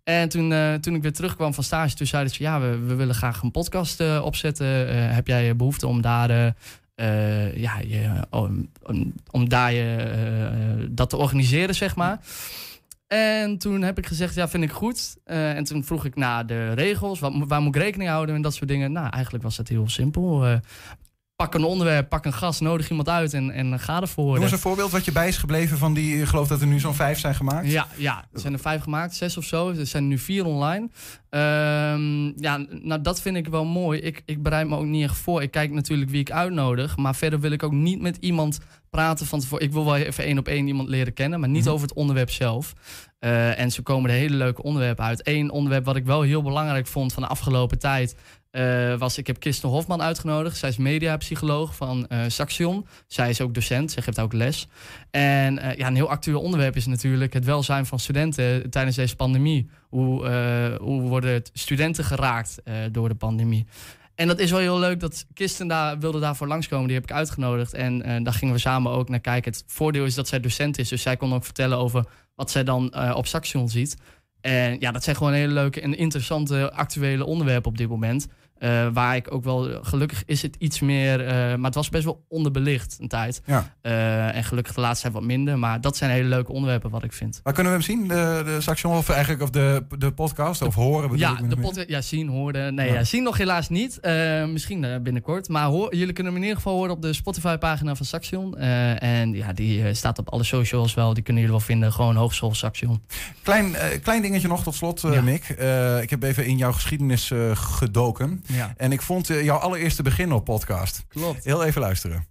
En 0.05 0.29
toen, 0.29 0.81
toen 0.81 0.95
ik 0.95 1.03
weer 1.03 1.13
terugkwam 1.13 1.55
van 1.55 1.65
stage, 1.65 1.95
toen 1.95 2.07
zeiden 2.07 2.35
ze... 2.35 2.43
ja, 2.43 2.61
we, 2.61 2.79
we 2.79 2.95
willen 2.95 3.15
graag 3.15 3.43
een 3.43 3.51
podcast 3.51 4.01
opzetten. 4.21 4.67
heb 5.15 5.27
jij 5.27 5.57
behoefte 5.57 5.87
om 5.87 6.01
daar... 6.03 6.55
ja, 7.55 7.79
je, 7.87 8.11
om, 8.31 8.71
om 9.31 9.49
daar 9.49 9.73
je, 9.73 10.89
dat 10.91 11.11
te 11.11 11.17
organiseren, 11.17 11.75
zeg 11.75 11.97
maar. 11.97 12.21
En 13.09 13.59
toen 13.59 13.83
heb 13.83 13.99
ik 13.99 14.07
gezegd, 14.07 14.35
ja, 14.35 14.49
vind 14.49 14.65
ik 14.65 14.71
goed. 14.71 15.17
Uh, 15.27 15.57
en 15.57 15.65
toen 15.65 15.85
vroeg 15.85 16.05
ik 16.05 16.17
naar 16.17 16.47
de 16.47 16.73
regels, 16.73 17.21
wat, 17.21 17.33
waar 17.37 17.61
moet 17.61 17.75
ik 17.75 17.83
rekening 17.83 18.11
houden 18.11 18.35
en 18.35 18.43
dat 18.43 18.55
soort 18.55 18.69
dingen. 18.69 18.93
Nou, 18.93 19.09
eigenlijk 19.11 19.45
was 19.45 19.57
het 19.57 19.69
heel 19.69 19.89
simpel. 19.89 20.47
Uh, 20.47 20.57
pak 21.43 21.55
een 21.55 21.65
onderwerp, 21.65 22.09
pak 22.09 22.25
een 22.25 22.33
gast, 22.33 22.61
nodig 22.61 22.91
iemand 22.91 23.09
uit 23.09 23.35
en, 23.35 23.51
en 23.51 23.81
ga 23.81 24.01
ervoor. 24.01 24.35
Noem 24.35 24.43
eens 24.43 24.53
een 24.53 24.59
voorbeeld 24.59 24.91
wat 24.91 25.05
je 25.05 25.13
bij 25.13 25.29
is 25.29 25.37
gebleven 25.37 25.79
van 25.79 25.95
die, 25.95 26.21
ik 26.21 26.27
geloof 26.27 26.49
dat 26.49 26.61
er 26.61 26.67
nu 26.67 26.81
zo'n 26.81 26.95
vijf 26.95 27.19
zijn 27.19 27.35
gemaakt. 27.35 27.71
Ja, 27.71 27.87
ja, 27.97 28.25
er 28.33 28.41
zijn 28.41 28.53
er 28.53 28.59
vijf 28.59 28.83
gemaakt, 28.83 29.15
zes 29.15 29.37
of 29.37 29.45
zo. 29.45 29.69
Er 29.71 29.87
zijn 29.87 30.09
nu 30.09 30.19
vier 30.19 30.45
online. 30.45 30.89
Um, 31.31 32.33
ja, 32.37 32.57
nou 32.71 33.01
dat 33.01 33.21
vind 33.21 33.37
ik 33.37 33.49
wel 33.49 33.65
mooi. 33.65 34.01
Ik, 34.01 34.23
ik 34.25 34.43
bereid 34.43 34.69
me 34.69 34.77
ook 34.77 34.85
niet 34.85 35.03
echt 35.03 35.17
voor. 35.17 35.43
Ik 35.43 35.51
kijk 35.51 35.71
natuurlijk 35.71 36.11
wie 36.11 36.21
ik 36.21 36.31
uitnodig, 36.31 36.97
maar 36.97 37.15
verder 37.15 37.41
wil 37.41 37.51
ik 37.51 37.63
ook 37.63 37.73
niet 37.73 38.01
met 38.01 38.17
iemand 38.21 38.59
praten 38.91 39.27
van 39.27 39.41
tevoren. 39.41 39.65
Ik 39.65 39.73
wil 39.73 39.85
wel 39.85 39.97
even 39.97 40.25
één 40.25 40.39
op 40.39 40.49
één 40.49 40.67
iemand 40.67 40.89
leren 40.89 41.15
kennen, 41.15 41.41
maar 41.41 41.49
niet 41.49 41.59
mm 41.59 41.65
-hmm. 41.65 41.75
over 41.75 41.89
het 41.89 41.97
onderwerp 41.97 42.31
zelf. 42.31 42.75
Uh, 43.21 43.59
en 43.59 43.71
zo 43.71 43.83
komen 43.83 44.11
er 44.11 44.17
hele 44.17 44.37
leuke 44.37 44.63
onderwerpen 44.63 45.05
uit. 45.05 45.21
Eén 45.27 45.51
onderwerp 45.51 45.85
wat 45.85 45.97
ik 45.97 46.05
wel 46.05 46.23
heel 46.23 46.43
belangrijk 46.43 46.87
vond 46.87 47.13
van 47.13 47.23
de 47.23 47.29
afgelopen 47.29 47.79
tijd. 47.79 48.17
Uh, 48.53 48.99
was, 48.99 49.19
ik 49.19 49.27
heb 49.27 49.41
Kirsten 49.41 49.69
Hofman 49.69 50.03
uitgenodigd. 50.03 50.57
Zij 50.57 50.69
is 50.69 50.77
mediapsycholoog 50.77 51.77
van 51.77 52.07
uh, 52.09 52.21
Saxion. 52.29 52.87
Zij 53.07 53.31
is 53.31 53.41
ook 53.41 53.55
docent, 53.55 53.91
zij 53.91 54.03
geeft 54.03 54.19
ook 54.19 54.33
les. 54.33 54.69
En 55.11 55.59
uh, 55.59 55.75
ja, 55.77 55.87
een 55.87 55.95
heel 55.95 56.11
actueel 56.11 56.41
onderwerp 56.41 56.77
is 56.77 56.87
natuurlijk 56.87 57.33
het 57.33 57.45
welzijn 57.45 57.87
van 57.87 57.99
studenten 57.99 58.71
tijdens 58.71 58.97
deze 58.97 59.17
pandemie. 59.17 59.71
Hoe, 59.89 60.29
hoe 60.81 61.01
worden 61.01 61.43
studenten 61.53 62.05
geraakt 62.05 62.63
door 62.93 63.09
de 63.09 63.15
pandemie? 63.15 63.67
En 64.15 64.27
dat 64.27 64.39
is 64.39 64.51
wel 64.51 64.61
heel 64.61 64.79
leuk 64.79 65.01
dat 65.01 65.27
Kirsten 65.35 65.69
daar, 65.69 65.99
wilde 65.99 66.21
daarvoor 66.21 66.47
langskomen. 66.47 66.87
Die 66.87 66.97
heb 66.97 67.05
ik 67.05 67.13
uitgenodigd. 67.13 67.75
En 67.75 68.23
daar 68.23 68.33
gingen 68.33 68.55
we 68.55 68.61
samen 68.61 68.93
ook 68.93 69.09
naar 69.09 69.21
kijken. 69.21 69.53
Het 69.53 69.65
voordeel 69.67 70.05
is 70.05 70.15
dat 70.15 70.29
zij 70.29 70.41
docent 70.41 70.79
is. 70.79 70.89
Dus 70.89 71.03
zij 71.03 71.17
kon 71.17 71.35
ook 71.35 71.45
vertellen 71.45 71.79
over 71.79 72.05
wat 72.35 72.51
zij 72.51 72.65
dan 72.65 73.15
op 73.15 73.27
Saxion 73.27 73.69
ziet. 73.69 73.97
En 74.41 74.81
ja, 74.81 74.93
dat 74.93 75.05
zijn 75.05 75.17
gewoon 75.17 75.33
hele 75.33 75.53
leuke 75.53 75.81
en 75.81 75.97
interessante 75.97 76.73
actuele 76.73 77.25
onderwerpen 77.25 77.71
op 77.71 77.79
dit 77.79 77.89
moment. 77.89 78.29
Uh, 78.61 78.89
waar 78.93 79.17
ik 79.17 79.33
ook 79.33 79.45
wel, 79.45 79.79
gelukkig 79.83 80.23
is 80.27 80.43
het 80.43 80.57
iets 80.59 80.81
meer, 80.81 81.21
uh, 81.21 81.27
maar 81.29 81.65
het 81.65 81.75
was 81.75 81.89
best 81.89 82.05
wel 82.05 82.25
onderbelicht 82.29 82.97
een 83.01 83.09
tijd. 83.09 83.43
Ja. 83.45 83.75
Uh, 83.83 84.37
en 84.37 84.45
gelukkig 84.45 84.75
de 84.75 84.81
laatste 84.81 85.01
zijn 85.01 85.13
wat 85.13 85.23
minder, 85.23 85.59
maar 85.59 85.81
dat 85.81 85.97
zijn 85.97 86.11
hele 86.11 86.29
leuke 86.29 86.53
onderwerpen 86.53 86.91
wat 86.91 87.05
ik 87.05 87.13
vind. 87.13 87.41
Waar 87.43 87.53
kunnen 87.53 87.73
we 87.73 87.79
hem 87.79 87.87
zien, 87.87 88.09
de, 88.09 88.43
de 88.45 88.61
Saxion, 88.61 88.97
of 88.97 89.09
eigenlijk 89.09 89.43
of 89.43 89.51
de, 89.51 89.87
de 89.99 90.13
podcast, 90.13 90.63
of 90.63 90.75
horen? 90.75 91.19
Ja, 91.19 91.35
de 91.35 91.57
podcast, 91.57 91.89
ja, 91.89 92.01
zien, 92.01 92.29
horen. 92.29 92.75
Nee, 92.75 92.89
ja. 92.89 92.95
ja 92.95 93.05
zien 93.05 93.23
nog 93.23 93.37
helaas 93.37 93.69
niet. 93.69 94.01
misschien 94.53 95.03
binnenkort, 95.03 95.49
maar 95.49 95.67
hoor, 95.67 95.97
jullie 95.97 96.13
kunnen 96.13 96.33
hem 96.33 96.43
in 96.43 96.49
ieder 96.49 96.63
geval 96.63 96.77
horen 96.77 96.93
op 96.93 97.03
de 97.03 97.13
Spotify-pagina 97.13 97.95
van 97.95 98.07
Saxion. 98.07 98.57
en 98.57 99.33
ja, 99.33 99.53
die 99.53 99.95
staat 99.95 100.19
op 100.19 100.29
alle 100.29 100.45
socials 100.45 100.95
wel, 100.95 101.15
die 101.15 101.23
kunnen 101.23 101.43
jullie 101.43 101.59
wel 101.59 101.67
vinden, 101.67 101.93
gewoon 101.93 102.17
Hogeschool 102.17 102.55
Saxion. 102.55 103.03
Klein, 103.43 103.75
klein 104.03 104.23
dingetje 104.23 104.49
nog 104.49 104.63
tot 104.63 104.75
slot, 104.75 105.01
ja. 105.01 105.21
Mick. 105.21 105.49
ik 106.03 106.11
heb 106.11 106.23
even 106.23 106.47
in 106.47 106.57
jouw 106.57 106.73
geschiedenis 106.73 107.33
gedoken. 107.53 108.43
Ja. 108.49 108.73
En 108.77 108.93
ik 108.93 109.03
vond 109.03 109.31
uh, 109.31 109.45
jouw 109.45 109.59
allereerste 109.59 110.03
begin 110.03 110.33
op 110.33 110.45
podcast. 110.45 111.05
Klopt. 111.09 111.45
Heel 111.45 111.65
even 111.65 111.81
luisteren. 111.81 112.27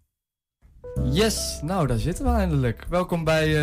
Yes, 1.12 1.60
nou 1.64 1.88
daar 1.88 1.98
zitten 1.98 2.26
we 2.26 2.32
eindelijk. 2.32 2.86
Welkom 2.90 3.24
bij 3.24 3.48
uh, 3.48 3.54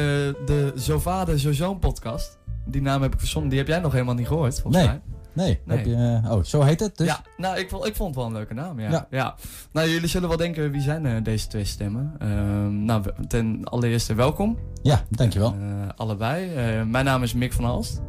de 0.47 0.73
Zo 0.77 0.99
Vader 0.99 1.39
Zo 1.39 1.53
Zoon 1.53 1.79
podcast. 1.79 2.39
Die 2.67 2.83
naam 2.83 3.03
heb 3.03 3.13
ik 3.13 3.19
verzonnen, 3.19 3.51
die 3.51 3.59
heb 3.59 3.69
jij 3.69 3.79
nog 3.79 3.93
helemaal 3.93 4.15
niet 4.15 4.27
gehoord 4.27 4.61
volgens 4.61 4.77
nee. 4.77 4.87
mij. 4.87 5.01
Nee, 5.33 5.61
nee. 5.65 5.77
Heb 5.77 5.87
je, 5.87 6.21
uh, 6.25 6.33
oh, 6.33 6.45
zo 6.45 6.63
heet 6.63 6.81
het 6.81 6.97
dus? 6.97 7.07
Ja, 7.07 7.21
nou, 7.37 7.59
ik, 7.59 7.69
vond, 7.69 7.87
ik 7.87 7.97
vond 7.97 8.09
het 8.09 8.19
wel 8.19 8.27
een 8.27 8.33
leuke 8.33 8.55
naam, 8.55 8.81
ja. 8.81 8.91
ja. 8.91 9.07
ja. 9.11 9.35
Nou, 9.73 9.89
jullie 9.89 10.09
zullen 10.09 10.29
wel 10.29 10.39
denken, 10.39 10.71
wie 10.71 10.81
zijn 10.81 11.05
uh, 11.05 11.17
deze 11.23 11.47
twee 11.47 11.65
stemmen? 11.65 12.15
Uh, 12.23 12.29
nou, 12.67 13.05
ten 13.29 13.65
allereerste 13.65 14.15
welkom. 14.15 14.59
Ja, 14.83 15.05
dankjewel. 15.09 15.57
allebei. 15.97 16.49
mijn 16.85 17.05
naam 17.05 17.23
is 17.23 17.35
Mick 17.35 17.53
van 17.53 17.65
Alst. 17.65 18.01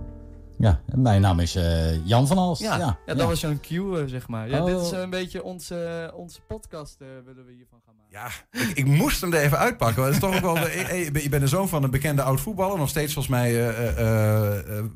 Ja, 0.65 0.81
mijn 0.95 1.21
naam 1.21 1.39
is 1.39 1.55
uh, 1.55 2.05
Jan 2.05 2.27
van 2.27 2.37
Alst. 2.37 2.61
Ja, 2.61 2.77
ja, 2.77 2.99
ja 3.05 3.13
dat 3.13 3.27
was 3.27 3.39
zo'n 3.39 3.59
cue, 3.59 4.01
uh, 4.01 4.07
zeg 4.07 4.27
maar. 4.27 4.49
Ja, 4.49 4.59
oh. 4.59 4.65
Dit 4.65 4.81
is 4.81 4.91
een 4.91 5.09
beetje 5.09 5.43
onze, 5.43 6.11
onze 6.15 6.41
podcast, 6.41 6.97
willen 7.25 7.45
we 7.45 7.51
hiervan. 7.51 7.81
Ja, 8.15 8.27
ik, 8.61 8.71
ik, 8.73 8.85
moest 8.85 9.21
hem 9.21 9.33
er 9.33 9.41
even 9.41 9.57
uitpakken. 9.57 10.03
Want 10.03 10.15
het 10.15 10.23
is 10.23 10.29
toch 10.29 10.35
ook 10.35 10.53
wel 10.53 10.63
de, 10.63 11.09
je 11.23 11.29
bent 11.29 11.41
de 11.41 11.47
zoon 11.47 11.69
van 11.69 11.83
een 11.83 11.89
bekende 11.91 12.21
oud 12.21 12.41
voetballer. 12.41 12.77
Nog 12.77 12.89
steeds 12.89 13.13
volgens 13.13 13.35
mij, 13.35 13.73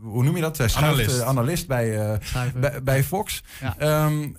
hoe 0.02 0.24
noem 0.24 0.36
je 0.36 0.42
dat? 0.42 0.76
Analist. 0.76 1.22
analist 1.22 1.68
bij, 1.68 2.20
bij, 2.56 2.84
bij, 2.84 3.04
Fox. 3.04 3.44
Ja. 3.62 4.06
Um, 4.06 4.38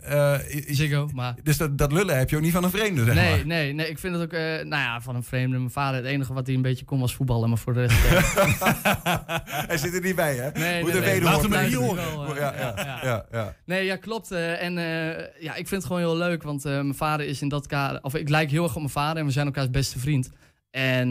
Ziggo, 0.67 1.09
maar... 1.15 1.35
Dus 1.43 1.57
dat, 1.57 1.79
dat 1.79 1.93
lullen 1.93 2.19
heb 2.19 2.31
je 2.31 2.37
ook 2.37 2.43
niet 2.43 2.53
van 2.53 2.65
een 2.65 2.71
vreemde, 2.71 3.05
zeg 3.05 3.15
nee, 3.15 3.37
maar. 3.37 3.47
Nee, 3.47 3.73
nee, 3.73 3.89
ik 3.89 3.99
vind 3.99 4.15
het 4.15 4.23
ook, 4.23 4.33
nou 4.33 4.69
ja, 4.69 5.01
van 5.01 5.15
een 5.15 5.23
vreemde. 5.23 5.59
Mijn 5.59 5.71
vader, 5.71 5.97
het 5.97 6.09
enige 6.09 6.33
wat 6.33 6.47
hij 6.47 6.55
een 6.55 6.63
beetje 6.63 6.85
kon 6.85 7.01
was 7.01 7.15
voetballen. 7.15 7.49
Maar 7.49 7.59
voor 7.59 7.75
de 7.75 7.81
rest... 7.81 7.99
Hij 9.71 9.79
zit 9.79 9.95
er 9.95 10.01
niet 10.01 10.17
bij, 10.17 10.35
hè? 10.35 10.51
Nee, 10.51 10.83
Moet 10.83 10.93
nee, 10.93 11.01
nee. 11.01 11.23
Laat 11.23 11.43
hem 11.43 11.75
horen. 11.75 12.05
Uh, 12.31 12.37
ja, 12.37 12.55
ja, 12.59 12.75
ja, 12.77 13.01
ja, 13.03 13.27
ja. 13.33 13.55
Nee, 13.65 13.85
ja, 13.85 13.97
klopt. 13.97 14.33
Uh, 14.33 14.63
en 14.63 14.77
uh, 14.77 15.43
ja, 15.43 15.55
ik 15.55 15.69
vind 15.69 15.71
het 15.71 15.85
gewoon 15.85 16.01
heel 16.01 16.17
leuk, 16.17 16.43
want 16.43 16.65
mijn 16.65 16.95
vader 16.95 17.27
is 17.27 17.43
in 17.43 17.49
dat 17.49 17.67
kader... 17.67 18.03
Of 18.03 18.15
ik 18.15 18.29
lijk 18.29 18.51
heel 18.51 18.69
op 18.75 18.81
mijn 18.81 18.93
vader 18.93 19.17
en 19.21 19.27
we 19.27 19.33
zijn 19.33 19.47
elkaars 19.47 19.71
beste 19.71 19.99
vriend. 19.99 20.31
En 20.71 21.09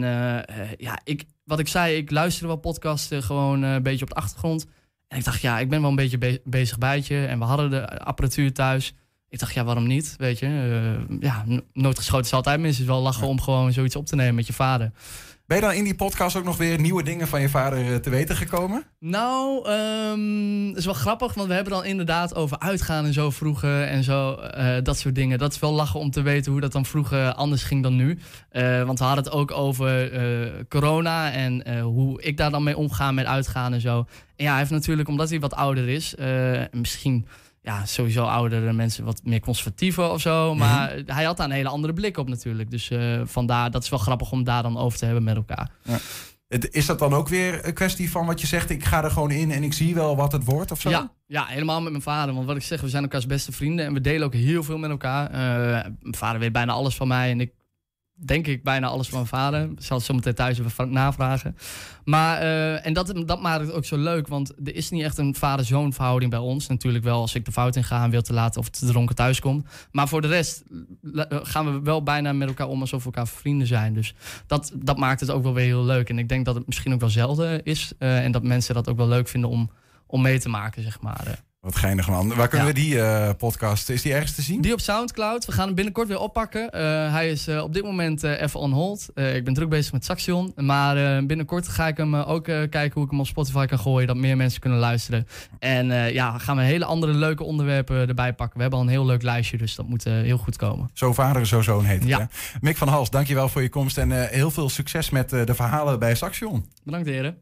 ja, 0.76 1.00
ik, 1.04 1.24
wat 1.44 1.58
ik 1.58 1.68
zei, 1.68 1.96
ik 1.96 2.10
luisterde 2.10 2.48
wel 2.48 2.56
podcasten 2.56 3.22
gewoon 3.22 3.62
een 3.62 3.82
beetje 3.82 4.04
op 4.04 4.10
de 4.10 4.14
achtergrond. 4.14 4.66
En 5.08 5.18
ik 5.18 5.24
dacht, 5.24 5.40
ja, 5.40 5.58
ik 5.58 5.68
ben 5.68 5.80
wel 5.80 5.90
een 5.90 5.96
beetje 5.96 6.18
be 6.18 6.40
bezig 6.44 6.78
bijtje. 6.78 7.26
En 7.26 7.38
we 7.38 7.44
hadden 7.44 7.70
de 7.70 7.98
apparatuur 7.98 8.52
thuis. 8.52 8.94
Ik 9.28 9.38
dacht, 9.38 9.54
ja, 9.54 9.64
waarom 9.64 9.86
niet? 9.86 10.14
Weet 10.18 10.38
je, 10.38 10.46
ja, 11.20 11.44
nooit 11.72 11.98
geschoten 11.98 12.26
is 12.26 12.32
altijd 12.32 12.60
mis. 12.60 12.70
Het 12.70 12.80
is 12.80 12.86
wel 12.86 13.00
lachen 13.00 13.26
om 13.26 13.40
gewoon 13.40 13.72
zoiets 13.72 13.96
op 13.96 14.06
te 14.06 14.16
nemen 14.16 14.34
met 14.34 14.46
je 14.46 14.52
vader. 14.52 14.92
Ben 15.50 15.58
je 15.58 15.64
dan 15.64 15.74
in 15.74 15.84
die 15.84 15.94
podcast 15.94 16.36
ook 16.36 16.44
nog 16.44 16.56
weer 16.56 16.80
nieuwe 16.80 17.02
dingen 17.02 17.28
van 17.28 17.40
je 17.40 17.48
vader 17.48 18.00
te 18.00 18.10
weten 18.10 18.36
gekomen? 18.36 18.84
Nou, 18.98 19.68
um, 19.70 20.68
het 20.68 20.76
is 20.76 20.84
wel 20.84 20.94
grappig, 20.94 21.34
want 21.34 21.48
we 21.48 21.54
hebben 21.54 21.72
dan 21.72 21.84
inderdaad 21.84 22.34
over 22.34 22.58
uitgaan 22.58 23.04
en 23.04 23.12
zo 23.12 23.30
vroeger 23.30 23.82
en 23.82 24.04
zo, 24.04 24.40
uh, 24.56 24.76
dat 24.82 24.98
soort 24.98 25.14
dingen. 25.14 25.38
Dat 25.38 25.52
is 25.52 25.58
wel 25.58 25.72
lachen 25.72 26.00
om 26.00 26.10
te 26.10 26.22
weten 26.22 26.52
hoe 26.52 26.60
dat 26.60 26.72
dan 26.72 26.86
vroeger 26.86 27.32
anders 27.32 27.62
ging 27.62 27.82
dan 27.82 27.96
nu. 27.96 28.18
Uh, 28.52 28.82
want 28.82 28.98
we 28.98 29.04
hadden 29.04 29.24
het 29.24 29.32
ook 29.32 29.50
over 29.50 30.10
corona 30.68 31.32
en 31.32 31.80
hoe 31.80 32.22
ik 32.22 32.36
daar 32.36 32.50
dan 32.50 32.62
mee 32.62 32.76
omga 32.76 33.12
met 33.12 33.26
uitgaan 33.26 33.72
en 33.72 33.80
zo. 33.80 33.98
En 34.36 34.44
ja, 34.44 34.50
hij 34.50 34.58
heeft 34.58 34.70
natuurlijk, 34.70 35.08
omdat 35.08 35.30
hij 35.30 35.40
wat 35.40 35.54
ouder 35.54 35.88
is, 35.88 36.14
misschien 36.72 37.26
ja, 37.62 37.86
sowieso 37.86 38.24
oudere 38.24 38.72
mensen 38.72 39.04
wat 39.04 39.20
meer 39.24 39.40
conservatiever 39.40 40.10
of 40.10 40.20
zo. 40.20 40.54
Maar 40.54 40.90
mm 40.90 40.96
-hmm. 40.96 41.14
hij 41.14 41.24
had 41.24 41.36
daar 41.36 41.46
een 41.46 41.52
hele 41.52 41.68
andere 41.68 41.92
blik 41.92 42.16
op 42.16 42.28
natuurlijk. 42.28 42.70
Dus 42.70 42.90
uh, 42.90 43.20
vandaar, 43.24 43.70
dat 43.70 43.82
is 43.82 43.88
wel 43.88 43.98
grappig 43.98 44.32
om 44.32 44.44
daar 44.44 44.62
dan 44.62 44.78
over 44.78 44.98
te 44.98 45.04
hebben 45.04 45.24
met 45.24 45.36
elkaar. 45.36 45.70
Ja. 45.82 45.98
Is 46.70 46.86
dat 46.86 46.98
dan 46.98 47.14
ook 47.14 47.28
weer 47.28 47.66
een 47.66 47.74
kwestie 47.74 48.10
van 48.10 48.26
wat 48.26 48.40
je 48.40 48.46
zegt, 48.46 48.70
ik 48.70 48.84
ga 48.84 49.04
er 49.04 49.10
gewoon 49.10 49.30
in 49.30 49.50
en 49.50 49.62
ik 49.62 49.72
zie 49.72 49.94
wel 49.94 50.16
wat 50.16 50.32
het 50.32 50.44
wordt 50.44 50.70
of 50.70 50.80
zo? 50.80 50.90
Ja, 50.90 51.12
ja, 51.26 51.44
helemaal 51.46 51.80
met 51.80 51.90
mijn 51.90 52.02
vader. 52.02 52.34
Want 52.34 52.46
wat 52.46 52.56
ik 52.56 52.62
zeg, 52.62 52.80
we 52.80 52.88
zijn 52.88 53.02
elkaars 53.02 53.26
beste 53.26 53.52
vrienden 53.52 53.86
en 53.86 53.92
we 53.92 54.00
delen 54.00 54.26
ook 54.26 54.34
heel 54.34 54.62
veel 54.62 54.78
met 54.78 54.90
elkaar. 54.90 55.30
Eh, 55.30 55.90
mijn 56.00 56.16
vader 56.16 56.40
weet 56.40 56.52
bijna 56.52 56.72
alles 56.72 56.96
van 56.96 57.08
mij 57.08 57.30
en 57.30 57.40
ik 57.40 57.52
denk 58.24 58.46
ik 58.46 58.62
bijna 58.62 58.86
alles 58.86 59.08
van 59.08 59.16
mijn 59.16 59.28
vader. 59.28 59.62
Ik 59.62 59.82
zal 59.82 59.96
het 59.96 60.06
zo 60.06 60.14
meteen 60.14 60.34
thuis 60.34 60.58
even 60.58 60.92
navragen. 60.92 61.56
Maar, 62.04 62.38
eh, 62.38 62.86
en 62.86 62.92
dat, 62.92 63.12
dat 63.26 63.40
maakt 63.42 63.60
het 63.60 63.72
ook 63.72 63.84
zo 63.84 63.96
leuk, 63.96 64.28
want 64.28 64.52
er 64.64 64.74
is 64.74 64.90
niet 64.90 65.02
echt 65.02 65.18
een 65.18 65.34
vader-zoon 65.34 65.92
verhouding 65.92 66.30
bij 66.30 66.40
ons. 66.40 66.66
Natuurlijk 66.66 67.04
wel 67.04 67.20
als 67.20 67.34
ik 67.34 67.44
de 67.44 67.52
fout 67.52 67.76
in 67.76 67.84
ga 67.84 68.04
en 68.04 68.10
wil 68.10 68.22
te 68.22 68.32
laten 68.32 68.60
of 68.60 68.68
te 68.68 68.86
dronken 68.86 69.14
thuis 69.14 69.40
kom. 69.40 69.64
Maar 69.92 70.08
voor 70.08 70.20
de 70.20 70.28
rest 70.28 70.62
gaan 71.28 71.72
we 71.72 71.80
wel 71.80 72.02
bijna 72.02 72.32
met 72.32 72.48
elkaar 72.48 72.68
om 72.68 72.80
alsof 72.80 73.00
we 73.00 73.04
elkaar 73.04 73.28
vrienden 73.28 73.66
zijn. 73.66 73.94
Dus 73.94 74.14
dat, 74.46 74.72
dat 74.76 74.98
maakt 74.98 75.20
het 75.20 75.30
ook 75.30 75.42
wel 75.42 75.54
weer 75.54 75.64
heel 75.64 75.84
leuk. 75.84 76.08
En 76.08 76.18
ik 76.18 76.28
denk 76.28 76.44
dat 76.44 76.54
het 76.54 76.66
misschien 76.66 76.92
ook 76.92 77.00
wel 77.00 77.08
zelden 77.08 77.64
is. 77.64 77.92
eh, 77.98 78.24
en 78.24 78.32
dat 78.32 78.42
mensen 78.42 78.74
dat 78.74 78.88
ook 78.88 78.96
wel 78.96 79.08
leuk 79.08 79.28
vinden 79.28 79.50
om, 79.50 79.70
om 80.06 80.22
mee 80.22 80.40
te 80.40 80.48
maken, 80.48 80.82
zeg 80.82 81.00
maar. 81.00 81.42
Wat 81.60 81.76
geinig 81.76 82.08
man. 82.08 82.34
Waar 82.34 82.48
kunnen 82.48 82.66
we 82.66 82.74
die 82.74 83.00
eh, 83.00 83.30
podcast, 83.38 83.88
is 83.88 84.02
die 84.02 84.12
ergens 84.12 84.34
te 84.34 84.42
zien? 84.42 84.60
Die 84.60 84.72
op 84.72 84.80
Soundcloud. 84.80 85.44
We 85.44 85.52
gaan 85.52 85.66
hem 85.66 85.74
binnenkort 85.74 86.08
weer 86.08 86.18
oppakken. 86.18 86.70
Eh, 86.70 87.12
hij 87.12 87.30
is 87.30 87.46
eh, 87.48 87.62
op 87.62 87.74
dit 87.74 87.82
moment 87.82 88.22
even 88.22 88.60
on 88.60 88.72
hold. 88.72 89.08
Ik 89.14 89.44
ben 89.44 89.54
druk 89.54 89.68
bezig 89.68 89.92
met 89.92 90.04
Saxion. 90.04 90.52
Maar 90.56 91.26
binnenkort 91.26 91.68
ga 91.68 91.86
ik 91.86 91.96
hem 91.96 92.14
ook 92.14 92.44
kijken 92.44 92.92
hoe 92.92 93.04
ik 93.04 93.10
hem 93.10 93.20
op 93.20 93.26
Spotify 93.26 93.66
kan 93.66 93.78
gooien. 93.78 94.06
Dat 94.06 94.16
meer 94.16 94.36
mensen 94.36 94.60
kunnen 94.60 94.78
luisteren. 94.78 95.26
En 95.58 96.12
ja, 96.12 96.38
gaan 96.38 96.56
we 96.56 96.62
hele 96.62 96.84
andere 96.84 97.12
leuke 97.12 97.44
onderwerpen 97.44 98.08
erbij 98.08 98.32
pakken. 98.32 98.56
We 98.56 98.62
hebben 98.62 98.78
al 98.78 98.84
een 98.84 98.90
heel 98.90 99.06
leuk 99.06 99.22
lijstje, 99.22 99.58
dus 99.58 99.74
dat 99.74 99.88
moet 99.88 100.04
heel 100.04 100.38
goed 100.38 100.56
komen. 100.56 100.90
Zo 100.92 101.12
vader, 101.12 101.46
zo 101.46 101.62
zoon 101.62 101.84
heet 101.84 102.00
het. 102.00 102.08
Ja. 102.08 102.18
hè? 102.18 102.24
Mick 102.60 102.76
van 102.76 102.88
Hals, 102.88 103.10
dankjewel 103.10 103.48
voor 103.48 103.62
je 103.62 103.68
komst 103.68 103.98
en 103.98 104.28
heel 104.28 104.50
veel 104.50 104.68
succes 104.68 105.10
met 105.10 105.30
de 105.30 105.54
verhalen 105.54 105.98
bij 105.98 106.14
Saxion. 106.14 106.66
Bedankt 106.84 107.08
heren. 107.08 107.36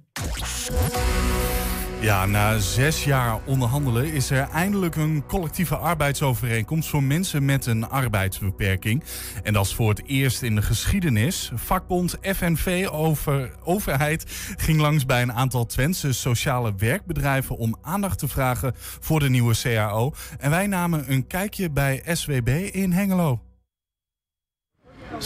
Ja, 2.00 2.26
na 2.26 2.58
zes 2.58 3.04
jaar 3.04 3.40
onderhandelen 3.44 4.12
is 4.12 4.30
er 4.30 4.48
eindelijk 4.48 4.96
een 4.96 5.24
collectieve 5.26 5.76
arbeidsovereenkomst 5.76 6.88
voor 6.88 7.02
mensen 7.02 7.44
met 7.44 7.66
een 7.66 7.88
arbeidsbeperking. 7.88 9.02
En 9.42 9.52
dat 9.52 9.64
is 9.64 9.74
voor 9.74 9.88
het 9.88 10.02
eerst 10.06 10.42
in 10.42 10.54
de 10.54 10.62
geschiedenis. 10.62 11.50
Vakbond 11.54 12.16
FNV 12.22 12.88
over, 12.90 13.54
Overheid 13.64 14.24
ging 14.56 14.80
langs 14.80 15.06
bij 15.06 15.22
een 15.22 15.32
aantal 15.32 15.66
Twentse 15.66 16.12
sociale 16.12 16.74
werkbedrijven 16.76 17.56
om 17.56 17.76
aandacht 17.82 18.18
te 18.18 18.28
vragen 18.28 18.72
voor 18.76 19.20
de 19.20 19.30
nieuwe 19.30 19.54
CAO. 19.62 20.12
En 20.38 20.50
wij 20.50 20.66
namen 20.66 21.12
een 21.12 21.26
kijkje 21.26 21.70
bij 21.70 22.02
SWB 22.06 22.48
in 22.72 22.92
Hengelo. 22.92 23.47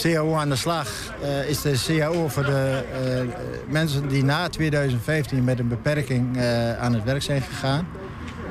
CAO 0.01 0.35
aan 0.35 0.49
de 0.49 0.55
slag 0.55 0.87
eh, 1.21 1.49
is 1.49 1.61
de 1.61 1.83
CAO 1.87 2.27
voor 2.27 2.43
de 2.45 2.83
eh, 2.93 3.21
mensen 3.71 4.07
die 4.07 4.23
na 4.23 4.49
2015 4.49 5.43
met 5.43 5.59
een 5.59 5.67
beperking 5.67 6.37
eh, 6.37 6.77
aan 6.79 6.93
het 6.93 7.03
werk 7.03 7.21
zijn 7.21 7.41
gegaan. 7.41 7.87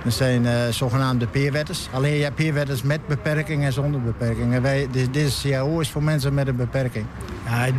Dat 0.04 0.12
zijn 0.12 0.72
zogenaamde 0.72 1.26
peerwetters. 1.26 1.88
Alleen 1.92 2.14
je 2.16 2.22
hebt 2.22 2.34
peerwetters 2.34 2.82
met 2.82 3.06
beperking 3.06 3.64
en 3.64 3.72
zonder 3.72 4.02
beperking. 4.02 4.54
En 4.54 4.62
wij, 4.62 4.88
dit- 4.90 5.12
deze 5.14 5.48
CAO 5.48 5.80
is 5.80 5.90
voor 5.90 6.02
mensen 6.02 6.34
met 6.34 6.48
een 6.48 6.56
beperking. 6.56 7.04
Ja, 7.46 7.50
het, 7.50 7.76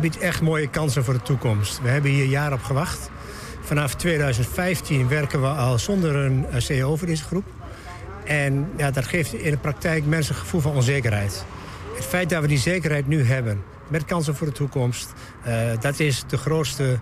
biedt, 0.00 0.18
echt 0.18 0.40
mooie 0.40 0.68
kansen 0.68 1.04
voor 1.04 1.14
de 1.14 1.22
toekomst. 1.22 1.80
We 1.82 1.88
hebben 1.88 2.10
hier 2.10 2.22
een 2.22 2.28
jaar 2.28 2.52
op 2.52 2.62
gewacht. 2.62 3.10
Vanaf 3.60 3.94
2015 3.94 5.08
werken 5.08 5.40
we 5.40 5.46
al 5.46 5.78
zonder 5.78 6.16
een 6.16 6.46
CAO 6.66 6.96
voor 6.96 7.06
deze 7.06 7.24
groep. 7.24 7.44
En 8.24 8.68
ja, 8.76 8.90
dat 8.90 9.04
geeft 9.06 9.32
in 9.32 9.50
de 9.50 9.56
praktijk 9.56 10.06
mensen 10.06 10.34
een 10.34 10.40
gevoel 10.40 10.60
van 10.60 10.72
onzekerheid. 10.74 11.44
Het 11.96 12.04
feit 12.04 12.30
dat 12.30 12.40
we 12.40 12.48
die 12.48 12.58
zekerheid 12.58 13.06
nu 13.06 13.24
hebben, 13.24 13.62
met 13.88 14.04
kansen 14.04 14.34
voor 14.34 14.46
de 14.46 14.52
toekomst... 14.52 15.12
eh, 15.42 15.54
dat 15.80 16.00
is 16.00 16.24
de 16.26 16.36
grootste 16.36 16.98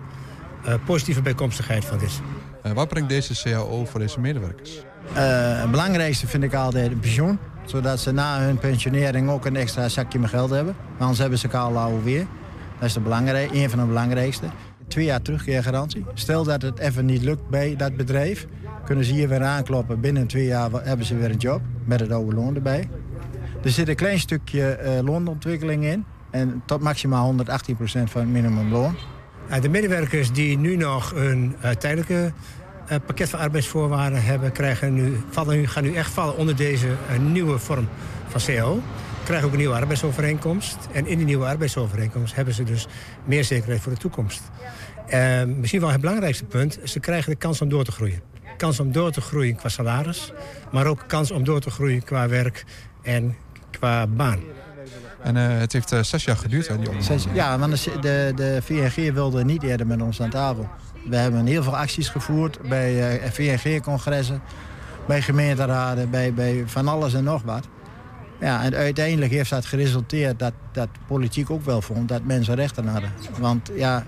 eh, 0.65 0.73
positieve 0.85 1.21
bijkomstigheid 1.21 1.85
van 1.85 1.97
dit. 1.97 2.21
Eh, 2.61 2.71
wat 2.71 2.87
brengt 2.87 3.09
deze 3.09 3.43
CAO 3.43 3.85
voor 3.85 3.99
deze 3.99 4.19
medewerkers? 4.19 4.77
Eh, 5.13 5.61
het 5.61 5.71
belangrijkste 5.71 6.27
vind 6.27 6.43
ik 6.43 6.53
altijd 6.53 6.91
een 6.91 6.99
pensioen. 6.99 7.39
Zodat 7.65 7.99
ze 7.99 8.11
na 8.11 8.39
hun 8.39 8.57
pensionering 8.57 9.29
ook 9.29 9.45
een 9.45 9.55
extra 9.55 9.89
zakje 9.89 10.19
met 10.19 10.29
geld 10.29 10.49
hebben. 10.49 10.75
Want 10.87 11.01
Anders 11.01 11.19
hebben 11.19 11.39
ze 11.39 11.47
kaal 11.47 11.71
lauw 11.71 12.01
weer. 12.03 12.25
Dat 12.79 12.87
is 12.87 12.93
de 12.93 12.99
belangrijk, 12.99 13.51
een 13.51 13.69
van 13.69 13.79
de 13.79 13.85
belangrijkste. 13.85 14.45
Twee 14.87 15.05
jaar 15.05 15.21
terugkeergarantie. 15.21 16.05
Stel 16.13 16.43
dat 16.43 16.61
het 16.61 16.79
even 16.79 17.05
niet 17.05 17.21
lukt 17.21 17.49
bij 17.49 17.75
dat 17.75 17.95
bedrijf. 17.95 18.45
Kunnen 18.85 19.05
ze 19.05 19.13
hier 19.13 19.29
weer 19.29 19.43
aankloppen. 19.43 19.99
Binnen 19.99 20.27
twee 20.27 20.45
jaar 20.45 20.69
hebben 20.71 21.05
ze 21.05 21.15
weer 21.15 21.29
een 21.29 21.37
job. 21.37 21.61
Met 21.85 21.99
het 21.99 22.11
oude 22.11 22.35
loon 22.35 22.55
erbij. 22.55 22.89
Er 23.65 23.71
zit 23.71 23.87
een 23.87 23.95
klein 23.95 24.19
stukje 24.19 24.67
eh, 24.67 25.03
loonontwikkeling 25.03 25.85
in. 25.85 26.05
En 26.29 26.61
tot 26.65 26.81
maximaal 26.81 27.35
118% 27.35 27.37
van 28.03 28.21
het 28.21 28.29
minimumloon. 28.29 28.95
Uh, 29.49 29.61
de 29.61 29.69
medewerkers 29.69 30.31
die 30.31 30.57
nu 30.57 30.75
nog 30.75 31.11
een 31.15 31.55
uh, 31.63 31.71
tijdelijke 31.71 32.31
pakket 33.05 33.29
van 33.29 33.39
arbeidsvoorwaarden 33.39 34.23
hebben, 34.23 34.51
krijgen 34.51 34.93
nu, 34.93 35.17
vallen 35.29 35.67
gaan 35.67 35.83
nu 35.83 35.93
echt 35.93 36.11
vallen 36.11 36.37
onder 36.37 36.55
deze 36.55 36.87
nieuwe 37.19 37.59
vorm 37.59 37.87
van 38.27 38.41
CAO. 38.41 38.81
Krijgen 39.23 39.45
ook 39.47 39.53
een 39.53 39.59
nieuwe 39.59 39.75
arbeidsovereenkomst. 39.75 40.77
En 40.91 41.07
in 41.07 41.17
die 41.17 41.25
nieuwe 41.25 41.45
arbeidsovereenkomst 41.45 42.35
hebben 42.35 42.53
ze 42.53 42.63
dus 42.63 42.87
meer 43.23 43.43
zekerheid 43.43 43.81
voor 43.81 43.91
de 43.91 43.99
toekomst. 43.99 44.41
Misschien 45.45 45.81
wel 45.81 45.91
het 45.91 46.01
belangrijkste 46.01 46.45
punt, 46.45 46.79
ze 46.83 46.99
krijgen 46.99 47.31
de 47.31 47.37
kans 47.37 47.61
om 47.61 47.69
door 47.69 47.83
te 47.83 47.91
groeien. 47.91 48.21
Kans 48.57 48.79
om 48.79 48.91
door 48.91 49.11
te 49.11 49.21
groeien 49.21 49.55
qua 49.55 49.69
salaris, 49.69 50.31
maar 50.71 50.85
ook 50.85 51.03
kans 51.07 51.31
om 51.31 51.43
door 51.43 51.59
te 51.59 51.69
groeien 51.69 52.03
qua 52.03 52.27
werk 52.27 52.65
en 53.01 53.35
qua 53.85 54.07
baan. 54.07 54.39
En 55.21 55.35
uh, 55.35 55.43
het 55.47 55.73
heeft 55.73 55.93
uh, 55.93 56.03
zes 56.03 56.23
jaar 56.23 56.37
geduurd, 56.37 56.67
hè, 56.67 56.77
die. 56.77 56.89
Ja, 57.33 57.59
want 57.59 57.83
de, 57.83 57.99
de, 58.01 58.31
de 58.35 58.59
VNG 58.61 59.13
wilde 59.13 59.43
niet 59.43 59.63
eerder 59.63 59.87
met 59.87 60.01
ons 60.01 60.21
aan 60.21 60.29
tafel. 60.29 60.69
We 61.09 61.15
hebben 61.15 61.45
heel 61.45 61.63
veel 61.63 61.77
acties 61.77 62.09
gevoerd 62.09 62.59
bij 62.69 63.21
uh, 63.23 63.31
VNG-congressen, 63.31 64.41
bij 65.07 65.21
gemeenteraden, 65.21 66.09
bij, 66.09 66.33
bij 66.33 66.63
van 66.65 66.87
alles 66.87 67.13
en 67.13 67.23
nog 67.23 67.41
wat. 67.41 67.67
Ja, 68.39 68.63
en 68.63 68.75
uiteindelijk 68.75 69.31
heeft 69.31 69.49
dat 69.49 69.65
geresulteerd 69.65 70.39
dat, 70.39 70.53
dat 70.71 70.87
politiek 71.07 71.49
ook 71.49 71.65
wel 71.65 71.81
vond 71.81 72.09
dat 72.09 72.23
mensen 72.23 72.55
rechten 72.55 72.87
hadden. 72.87 73.11
Want 73.39 73.71
ja, 73.75 74.05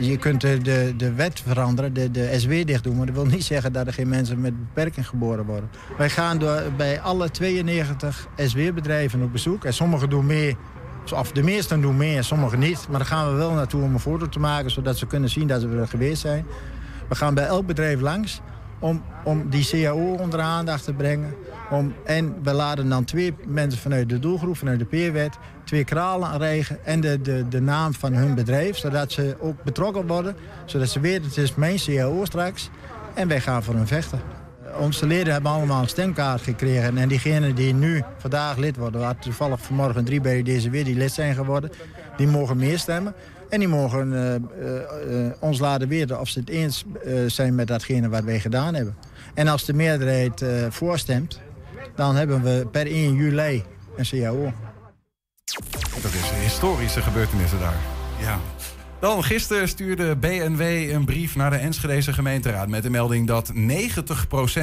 je 0.00 0.16
kunt 0.16 0.40
de, 0.40 0.58
de, 0.58 0.94
de 0.96 1.12
wet 1.12 1.42
veranderen, 1.46 1.92
de, 1.92 2.10
de 2.10 2.38
SW 2.38 2.50
dicht 2.50 2.84
doen, 2.84 2.96
maar 2.96 3.06
dat 3.06 3.14
wil 3.14 3.26
niet 3.26 3.44
zeggen 3.44 3.72
dat 3.72 3.86
er 3.86 3.92
geen 3.92 4.08
mensen 4.08 4.40
met 4.40 4.58
beperking 4.58 5.08
geboren 5.08 5.44
worden. 5.44 5.70
Wij 5.98 6.10
gaan 6.10 6.38
door, 6.38 6.62
bij 6.76 7.00
alle 7.00 7.30
92 7.30 8.28
SW-bedrijven 8.36 9.22
op 9.22 9.32
bezoek 9.32 9.64
en 9.64 9.74
sommigen 9.74 10.10
doen 10.10 10.26
mee 10.26 10.56
of 11.14 11.32
de 11.32 11.42
meesten 11.42 11.80
doen 11.80 11.96
mee 11.96 12.16
en 12.16 12.24
sommigen 12.24 12.58
niet. 12.58 12.86
Maar 12.88 12.98
daar 12.98 13.08
gaan 13.08 13.30
we 13.30 13.36
wel 13.36 13.52
naartoe 13.52 13.82
om 13.82 13.94
een 13.94 14.00
foto 14.00 14.28
te 14.28 14.38
maken... 14.38 14.70
zodat 14.70 14.98
ze 14.98 15.06
kunnen 15.06 15.28
zien 15.28 15.46
dat 15.46 15.62
we 15.62 15.76
er 15.76 15.88
geweest 15.88 16.20
zijn. 16.20 16.46
We 17.08 17.14
gaan 17.14 17.34
bij 17.34 17.46
elk 17.46 17.66
bedrijf 17.66 18.00
langs 18.00 18.40
om, 18.78 19.02
om 19.24 19.50
die 19.50 19.68
CAO 19.70 20.14
onder 20.14 20.40
aandacht 20.40 20.84
te 20.84 20.92
brengen. 20.92 21.34
Om, 21.70 21.94
en 22.04 22.34
we 22.42 22.52
laden 22.52 22.88
dan 22.88 23.04
twee 23.04 23.34
mensen 23.46 23.80
vanuit 23.80 24.08
de 24.08 24.18
doelgroep, 24.18 24.56
vanuit 24.56 24.78
de 24.78 24.84
peerwet... 24.84 25.38
twee 25.64 25.84
kralen 25.84 26.38
rijgen 26.38 26.84
en 26.84 27.00
de, 27.00 27.20
de, 27.20 27.48
de 27.48 27.60
naam 27.60 27.94
van 27.94 28.12
hun 28.12 28.34
bedrijf... 28.34 28.76
zodat 28.76 29.12
ze 29.12 29.36
ook 29.40 29.62
betrokken 29.64 30.06
worden. 30.06 30.36
Zodat 30.64 30.88
ze 30.88 31.00
weten, 31.00 31.24
het 31.24 31.36
is 31.36 31.54
mijn 31.54 31.78
CAO 31.84 32.24
straks. 32.24 32.70
En 33.14 33.28
wij 33.28 33.40
gaan 33.40 33.62
voor 33.62 33.74
hun 33.74 33.86
vechten. 33.86 34.20
Onze 34.78 35.06
leden 35.06 35.32
hebben 35.32 35.50
allemaal 35.50 35.82
een 35.82 35.88
stemkaart 35.88 36.42
gekregen. 36.42 36.98
En 36.98 37.08
diegenen 37.08 37.54
die 37.54 37.74
nu 37.74 38.02
vandaag 38.18 38.56
lid 38.56 38.76
worden... 38.76 39.02
hadden 39.02 39.22
toevallig 39.22 39.60
vanmorgen 39.60 40.04
drie 40.04 40.20
bij 40.20 40.42
deze 40.42 40.70
weer 40.70 40.84
die 40.84 40.96
lid 40.96 41.12
zijn 41.12 41.34
geworden... 41.34 41.70
die 42.16 42.26
mogen 42.26 42.56
meestemmen. 42.56 43.14
En 43.48 43.58
die 43.58 43.68
mogen 43.68 44.12
uh, 44.12 44.34
uh, 44.34 45.32
ons 45.40 45.58
laten 45.58 45.88
weten 45.88 46.20
of 46.20 46.28
ze 46.28 46.38
het 46.38 46.48
eens 46.48 46.84
zijn 47.26 47.54
met 47.54 47.66
datgene 47.66 48.08
wat 48.08 48.24
wij 48.24 48.40
gedaan 48.40 48.74
hebben. 48.74 48.96
En 49.34 49.48
als 49.48 49.64
de 49.64 49.72
meerderheid 49.72 50.44
voorstemt... 50.68 51.40
dan 51.94 52.16
hebben 52.16 52.42
we 52.42 52.66
per 52.70 52.86
1 52.86 53.14
juli 53.14 53.64
een 53.96 54.04
CAO. 54.04 54.52
Dat 56.02 56.12
is 56.12 56.30
een 56.30 56.40
historische 56.42 57.02
gebeurtenissen 57.02 57.58
daar. 57.58 57.76
Ja. 58.20 58.38
Dan, 59.00 59.24
gisteren 59.24 59.68
stuurde 59.68 60.16
BNW 60.16 60.60
een 60.60 61.04
brief 61.04 61.36
naar 61.36 61.50
de 61.50 61.56
Enschedeze 61.56 62.12
gemeenteraad... 62.12 62.68
met 62.68 62.82
de 62.82 62.90
melding 62.90 63.26
dat 63.26 63.52
90% 63.52 63.56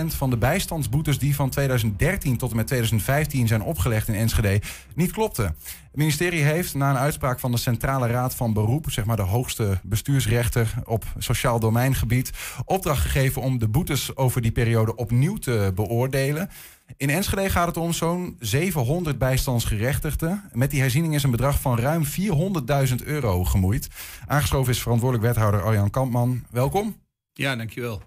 van 0.08 0.30
de 0.30 0.38
bijstandsboetes... 0.38 1.20
die 1.20 1.36
van 1.36 1.50
2013 1.50 2.38
tot 2.38 2.50
en 2.50 2.56
met 2.56 2.68
2015 2.68 3.48
zijn 3.48 3.62
opgelegd 3.62 4.08
in 4.08 4.16
Enschede, 4.16 4.62
niet 4.96 5.12
klopte. 5.12 5.42
Het 5.42 5.96
ministerie 5.96 6.44
heeft 6.44 6.76
na 6.76 6.90
een 6.90 6.98
uitspraak 6.98 7.40
van 7.40 7.52
de 7.52 7.58
Centrale 7.58 8.08
Raad 8.08 8.36
van 8.36 8.54
Beroep... 8.54 8.92
zeg 8.92 9.06
maar 9.06 9.16
de 9.16 9.22
hoogste 9.22 9.80
bestuursrechter 9.84 10.74
op 10.84 11.04
sociaal 11.18 11.60
domeingebied... 11.60 12.32
opdracht 12.66 13.02
gegeven 13.02 13.42
om 13.42 13.60
de 13.60 13.68
boetes 13.68 14.16
over 14.16 14.42
die 14.42 14.52
periode 14.52 14.96
opnieuw 14.96 15.38
te 15.38 15.72
beoordelen... 15.76 16.50
In 16.96 17.10
Enschede 17.10 17.50
gaat 17.50 17.68
het 17.68 17.78
om 17.78 17.94
zo'n 17.94 18.36
700 18.40 19.18
bijstandsgerechtigden. 19.18 20.50
Met 20.54 20.72
die 20.72 20.82
herziening 20.82 21.16
is 21.16 21.24
een 21.24 21.32
bedrag 21.32 21.62
van 21.62 21.80
ruim 21.80 22.04
400.000 22.06 22.96
euro 23.04 23.44
gemoeid. 23.44 23.88
Aangeschoven 24.26 24.74
is 24.74 24.82
verantwoordelijk 24.82 25.28
wethouder 25.28 25.64
Arjan 25.64 25.90
Kampman. 25.90 26.46
Welkom. 26.52 27.02
Ja, 27.34 27.56
dankjewel. 27.56 28.02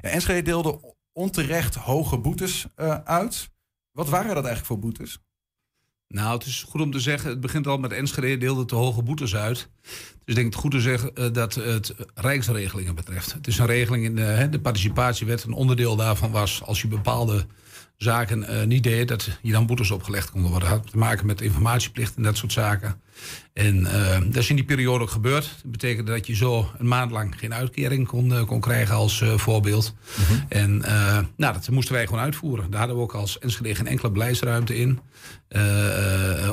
Enschede 0.00 0.42
deelde 0.42 0.80
onterecht 1.12 1.74
hoge 1.74 2.18
boetes 2.18 2.66
uh, 2.76 2.94
uit. 3.04 3.50
Wat 3.92 4.08
waren 4.08 4.34
dat 4.34 4.44
eigenlijk 4.44 4.66
voor 4.66 4.78
boetes? 4.78 5.18
Nou, 6.08 6.38
het 6.38 6.46
is 6.46 6.62
goed 6.68 6.80
om 6.80 6.90
te 6.90 7.00
zeggen, 7.00 7.30
het 7.30 7.40
begint 7.40 7.66
al 7.66 7.78
met 7.78 7.92
Enschede 7.92 8.36
deelde 8.36 8.64
te 8.64 8.74
hoge 8.74 9.02
boetes 9.02 9.34
uit. 9.36 9.68
Dus 9.82 10.00
ik 10.24 10.34
denk 10.34 10.46
het 10.46 10.62
goed 10.62 10.70
te 10.70 10.80
zeggen 10.80 11.10
uh, 11.14 11.32
dat 11.32 11.54
het 11.54 11.94
rijksregelingen 12.14 12.94
betreft. 12.94 13.32
Het 13.32 13.46
is 13.46 13.58
een 13.58 13.66
regeling 13.66 14.04
in 14.04 14.16
de, 14.16 14.48
de 14.50 14.60
participatiewet. 14.60 15.44
Een 15.44 15.52
onderdeel 15.52 15.96
daarvan 15.96 16.30
was 16.30 16.62
als 16.62 16.82
je 16.82 16.88
bepaalde 16.88 17.46
zaken 18.02 18.42
uh, 18.42 18.62
niet 18.62 18.82
deed, 18.82 19.08
dat 19.08 19.38
je 19.42 19.52
dan 19.52 19.66
boetes 19.66 19.90
opgelegd 19.90 20.30
konden 20.30 20.50
worden. 20.50 20.68
Dat 20.68 20.78
had 20.78 20.90
te 20.90 20.98
maken 20.98 21.26
met 21.26 21.40
informatieplicht 21.40 22.16
en 22.16 22.22
dat 22.22 22.36
soort 22.36 22.52
zaken. 22.52 23.00
En 23.52 23.80
uh, 23.80 24.18
dat 24.24 24.36
is 24.36 24.50
in 24.50 24.56
die 24.56 24.64
periode 24.64 25.04
ook 25.04 25.10
gebeurd. 25.10 25.50
Dat 25.62 25.70
betekende 25.70 26.10
dat 26.12 26.26
je 26.26 26.34
zo 26.34 26.70
een 26.78 26.88
maand 26.88 27.10
lang 27.10 27.38
geen 27.38 27.54
uitkering 27.54 28.06
kon, 28.06 28.32
uh, 28.32 28.44
kon 28.44 28.60
krijgen 28.60 28.94
als 28.94 29.24
voorbeeld. 29.36 29.94
Mm 30.16 30.24
-hmm. 30.24 30.44
En 30.48 30.78
nou, 31.36 31.52
dat 31.52 31.70
moesten 31.70 31.94
wij 31.94 32.06
gewoon 32.06 32.22
uitvoeren. 32.22 32.70
Daar 32.70 32.78
hadden 32.78 32.96
we 32.96 33.02
ook 33.02 33.14
als 33.14 33.38
Enschede 33.38 33.74
geen 33.74 33.86
enkele 33.86 34.10
beleidsruimte 34.10 34.76
in. 34.76 35.00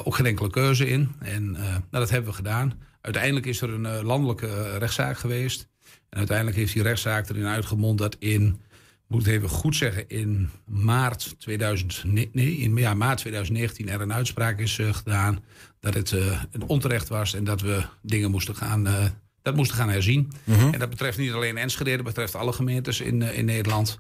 ook 0.03 0.15
geen 0.15 0.25
enkele 0.25 0.49
keuze 0.49 0.87
in. 0.87 1.11
En 1.19 1.51
nou, 1.51 1.81
dat 1.89 2.09
hebben 2.09 2.29
we 2.29 2.35
gedaan. 2.35 2.73
Uiteindelijk 3.01 3.45
is 3.45 3.61
er 3.61 3.69
een 3.69 4.03
landelijke 4.03 4.77
rechtszaak 4.77 5.17
geweest. 5.17 5.67
En 6.09 6.17
uiteindelijk 6.17 6.57
heeft 6.57 6.73
die 6.73 6.83
rechtszaak 6.83 7.29
erin 7.29 7.45
uitgemond 7.45 7.97
dat 7.97 8.15
in 8.19 8.61
moet 9.09 9.27
even 9.27 9.49
goed 9.49 9.75
zeggen, 9.75 10.09
in 10.09 10.49
maart, 10.65 11.35
2000, 11.39 12.03
nee, 12.05 12.57
in 12.57 12.75
ja, 12.75 12.93
maart 12.93 13.17
2019 13.17 13.89
er 13.89 14.01
een 14.01 14.13
uitspraak 14.13 14.59
is 14.59 14.77
uh, 14.77 14.93
gedaan 14.93 15.43
dat 15.79 15.93
het 15.93 16.11
uh, 16.11 16.41
onterecht 16.67 17.07
was 17.07 17.33
en 17.33 17.43
dat 17.43 17.61
we 17.61 17.83
dingen 18.01 18.31
moesten 18.31 18.55
gaan, 18.55 18.87
uh, 18.87 19.05
dat 19.41 19.55
moesten 19.55 19.77
gaan 19.77 19.89
herzien. 19.89 20.31
-hmm. 20.43 20.73
En 20.73 20.79
dat 20.79 20.89
betreft 20.89 21.17
niet 21.17 21.31
alleen 21.31 21.57
Enschede, 21.57 21.95
dat 21.95 22.05
betreft 22.05 22.35
alle 22.35 22.53
gemeentes 22.53 23.01
in, 23.01 23.21
in 23.21 23.45
Nederland. 23.45 23.99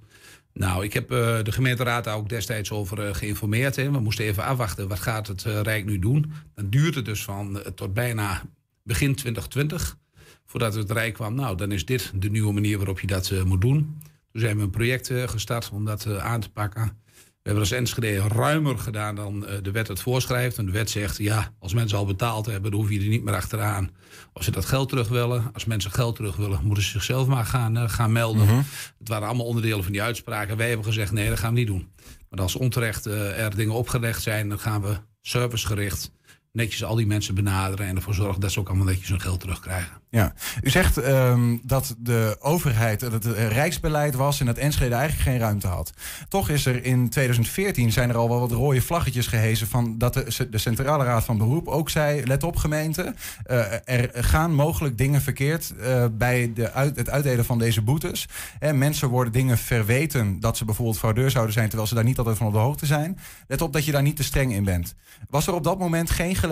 Nou, 0.53 0.83
ik 0.83 0.93
heb 0.93 1.09
de 1.09 1.51
gemeenteraad 1.51 2.03
daar 2.03 2.15
ook 2.15 2.29
destijds 2.29 2.71
over 2.71 3.15
geïnformeerd. 3.15 3.75
Hè. 3.75 3.91
We 3.91 3.99
moesten 3.99 4.25
even 4.25 4.43
afwachten, 4.43 4.87
wat 4.87 4.99
gaat 4.99 5.27
het 5.27 5.41
Rijk 5.41 5.85
nu 5.85 5.99
doen? 5.99 6.31
Dan 6.55 6.69
duurt 6.69 6.95
het 6.95 7.05
dus 7.05 7.23
van 7.23 7.61
tot 7.75 7.93
bijna 7.93 8.41
begin 8.83 9.15
2020 9.15 9.97
voordat 10.45 10.73
het 10.73 10.91
Rijk 10.91 11.13
kwam. 11.13 11.35
Nou, 11.35 11.57
dan 11.57 11.71
is 11.71 11.85
dit 11.85 12.11
de 12.15 12.29
nieuwe 12.29 12.53
manier 12.53 12.77
waarop 12.77 12.99
je 12.99 13.07
dat 13.07 13.31
moet 13.45 13.61
doen. 13.61 13.97
Toen 14.31 14.41
zijn 14.41 14.57
we 14.57 14.63
een 14.63 14.69
project 14.69 15.09
uh, 15.09 15.27
gestart 15.27 15.69
om 15.73 15.85
dat 15.85 16.05
uh, 16.05 16.25
aan 16.25 16.39
te 16.39 16.49
pakken. 16.49 16.83
We 17.13 17.55
hebben 17.55 17.63
als 17.63 17.71
Enschede 17.71 18.27
ruimer 18.27 18.77
gedaan 18.77 19.15
dan 19.15 19.43
uh, 19.43 19.51
de 19.61 19.71
wet 19.71 19.87
het 19.87 20.01
voorschrijft. 20.01 20.57
En 20.57 20.65
de 20.65 20.71
wet 20.71 20.89
zegt, 20.89 21.17
ja, 21.17 21.53
als 21.59 21.73
mensen 21.73 21.97
al 21.97 22.05
betaald 22.05 22.45
hebben, 22.45 22.71
dan 22.71 22.79
hoef 22.79 22.89
je 22.89 22.99
er 22.99 23.07
niet 23.07 23.23
meer 23.23 23.35
achteraan. 23.35 23.91
Als 24.33 24.45
ze 24.45 24.51
dat 24.51 24.65
geld 24.65 24.89
terug 24.89 25.07
willen, 25.07 25.49
als 25.53 25.65
mensen 25.65 25.91
geld 25.91 26.15
terug 26.15 26.35
willen, 26.35 26.59
moeten 26.63 26.83
ze 26.83 26.89
zichzelf 26.89 27.27
maar 27.27 27.45
gaan, 27.45 27.89
gaan 27.89 28.11
melden. 28.11 28.41
Mm 28.41 28.47
-hmm. 28.47 28.63
Het 28.99 29.07
waren 29.07 29.27
allemaal 29.27 29.45
onderdelen 29.45 29.83
van 29.83 29.91
die 29.91 30.01
uitspraken. 30.01 30.57
Wij 30.57 30.67
hebben 30.67 30.85
gezegd, 30.85 31.11
nee, 31.11 31.29
dat 31.29 31.39
gaan 31.39 31.53
we 31.53 31.59
niet 31.59 31.67
doen. 31.67 31.91
Maar 32.29 32.39
als 32.39 32.55
onterecht 32.55 33.05
er 33.05 33.55
dingen 33.55 33.73
opgelegd 33.73 34.21
zijn, 34.21 34.49
dan 34.49 34.59
gaan 34.59 34.81
we 34.81 34.97
servicegericht 35.21 36.11
netjes 36.59 36.83
al 36.83 36.95
die 36.95 37.07
mensen 37.07 37.35
benaderen 37.35 37.87
en 37.87 37.95
ervoor 37.95 38.13
zorgen 38.13 38.41
dat 38.41 38.51
ze 38.51 38.59
ook 38.59 38.67
allemaal 38.67 38.85
netjes 38.85 39.09
hun 39.09 39.21
geld 39.21 39.39
terugkrijgen. 39.39 39.97
Ja, 40.11 40.33
u 40.61 40.69
zegt 40.69 40.97
um, 40.97 41.61
dat 41.63 41.95
de 41.97 42.37
overheid, 42.39 42.99
dat 42.99 43.11
het 43.11 43.25
rijksbeleid 43.25 44.15
was 44.15 44.39
en 44.39 44.45
dat 44.45 44.57
Enschede 44.57 44.95
eigenlijk 44.95 45.29
geen 45.29 45.39
ruimte 45.39 45.67
had. 45.67 45.93
Toch 46.29 46.49
is 46.49 46.65
er 46.65 46.83
in 46.83 47.09
2014 47.09 47.91
zijn 47.91 48.09
er 48.09 48.17
al 48.17 48.29
wel 48.29 48.39
wat 48.39 48.51
rode 48.51 48.81
vlaggetjes 48.81 49.27
gehezen 49.27 49.67
van 49.67 49.97
dat 49.97 50.13
de, 50.13 50.47
de 50.49 50.57
Centrale 50.57 51.03
Raad 51.03 51.23
van 51.23 51.37
Beroep 51.37 51.67
ook 51.67 51.89
zei, 51.89 52.25
let 52.25 52.43
op 52.43 52.55
gemeente, 52.55 53.13
uh, 53.47 53.73
er 53.85 54.09
gaan 54.13 54.53
mogelijk 54.53 54.97
dingen 54.97 55.21
verkeerd 55.21 55.73
uh, 55.79 56.05
bij 56.11 56.51
de 56.53 56.71
uit, 56.71 56.95
het 56.95 57.09
uitdelen 57.09 57.45
van 57.45 57.59
deze 57.59 57.81
boetes. 57.81 58.27
En 58.59 58.77
mensen 58.77 59.09
worden 59.09 59.33
dingen 59.33 59.57
verweten 59.57 60.39
dat 60.39 60.57
ze 60.57 60.65
bijvoorbeeld 60.65 60.97
fraudeur 60.97 61.31
zouden 61.31 61.53
zijn, 61.53 61.67
terwijl 61.67 61.87
ze 61.87 61.95
daar 61.95 62.03
niet 62.03 62.17
altijd 62.17 62.37
van 62.37 62.47
op 62.47 62.53
de 62.53 62.59
hoogte 62.59 62.85
zijn. 62.85 63.19
Let 63.47 63.61
op 63.61 63.73
dat 63.73 63.85
je 63.85 63.91
daar 63.91 64.01
niet 64.01 64.15
te 64.15 64.23
streng 64.23 64.53
in 64.53 64.63
bent. 64.63 64.95
Was 65.29 65.47
er 65.47 65.53
op 65.53 65.63
dat 65.63 65.79
moment 65.79 66.09
geen 66.09 66.35
gelegenheid 66.35 66.47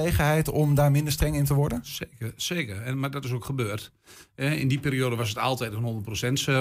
om 0.51 0.75
daar 0.75 0.91
minder 0.91 1.13
streng 1.13 1.35
in 1.35 1.45
te 1.45 1.53
worden? 1.53 1.79
Zeker, 1.83 2.33
zeker. 2.35 2.81
En, 2.81 2.99
maar 2.99 3.11
dat 3.11 3.25
is 3.25 3.31
ook 3.31 3.45
gebeurd. 3.45 3.91
In 4.35 4.67
die 4.67 4.79
periode 4.79 5.15
was 5.15 5.29
het 5.29 5.37
altijd 5.37 5.73
een 5.73 6.05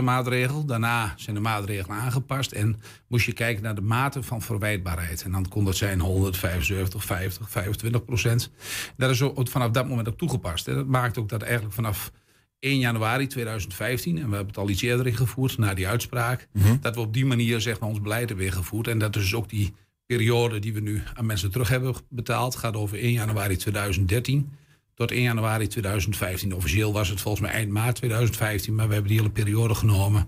100% 0.01 0.05
maatregel. 0.05 0.65
Daarna 0.65 1.15
zijn 1.17 1.37
de 1.37 1.43
maatregelen 1.43 1.97
aangepast 1.97 2.53
en 2.53 2.81
moest 3.09 3.27
je 3.27 3.33
kijken 3.33 3.63
naar 3.63 3.75
de 3.75 3.81
mate 3.81 4.23
van 4.23 4.43
verwijtbaarheid. 4.43 5.23
En 5.23 5.33
dan 5.33 5.49
kon 5.49 5.65
dat 5.65 5.77
zijn 5.77 6.01
175, 6.01 7.05
50, 7.05 7.51
25 7.51 8.05
procent. 8.05 8.51
Dat 8.97 9.11
is 9.11 9.23
ook 9.23 9.49
vanaf 9.49 9.71
dat 9.71 9.89
moment 9.89 10.09
ook 10.09 10.19
toegepast. 10.19 10.65
Dat 10.65 10.87
maakt 10.87 11.19
ook 11.19 11.29
dat 11.29 11.43
eigenlijk 11.43 11.75
vanaf 11.75 12.13
1 12.59 12.79
januari 12.79 13.27
2015, 13.27 14.19
en 14.19 14.29
we 14.29 14.35
hebben 14.35 14.47
het 14.47 14.57
al 14.57 14.69
iets 14.69 14.83
eerder 14.83 15.07
ingevoerd, 15.07 15.59
na 15.59 15.75
die 15.75 15.89
uitspraak, 15.89 16.49
mm 16.53 16.63
-hmm. 16.63 16.79
dat 16.81 16.95
we 16.95 17.01
op 17.01 17.13
die 17.13 17.27
manier 17.27 17.61
zeg 17.61 17.81
maar, 17.81 17.89
ons 17.89 18.01
beleid 18.01 18.29
hebben 18.29 18.47
ingevoerd. 18.47 18.89
En 18.89 18.99
dat 18.99 19.13
dus 19.13 19.35
ook 19.35 19.49
die 19.49 19.75
periode 20.07 20.59
die 20.59 20.73
we 20.73 20.81
nu 20.81 21.03
aan 21.15 21.27
mensen 21.27 21.51
terug 21.51 21.69
hebben 21.69 21.95
betaald, 22.09 22.57
gaat 22.57 22.77
over 22.77 22.99
1 22.99 23.13
januari 23.13 23.57
2013 23.57 24.53
tot 24.97 25.11
1 25.11 25.23
januari 25.23 25.67
2015. 25.67 26.55
Officieel 26.55 26.93
was 26.93 27.09
het 27.09 27.21
volgens 27.21 27.43
mij 27.43 27.53
eind 27.53 27.71
maart 27.71 27.95
2015, 27.97 28.75
maar 28.75 28.87
we 28.87 28.93
hebben 28.93 29.11
die 29.11 29.21
hele 29.21 29.33
periode 29.33 29.75
genomen 29.75 30.27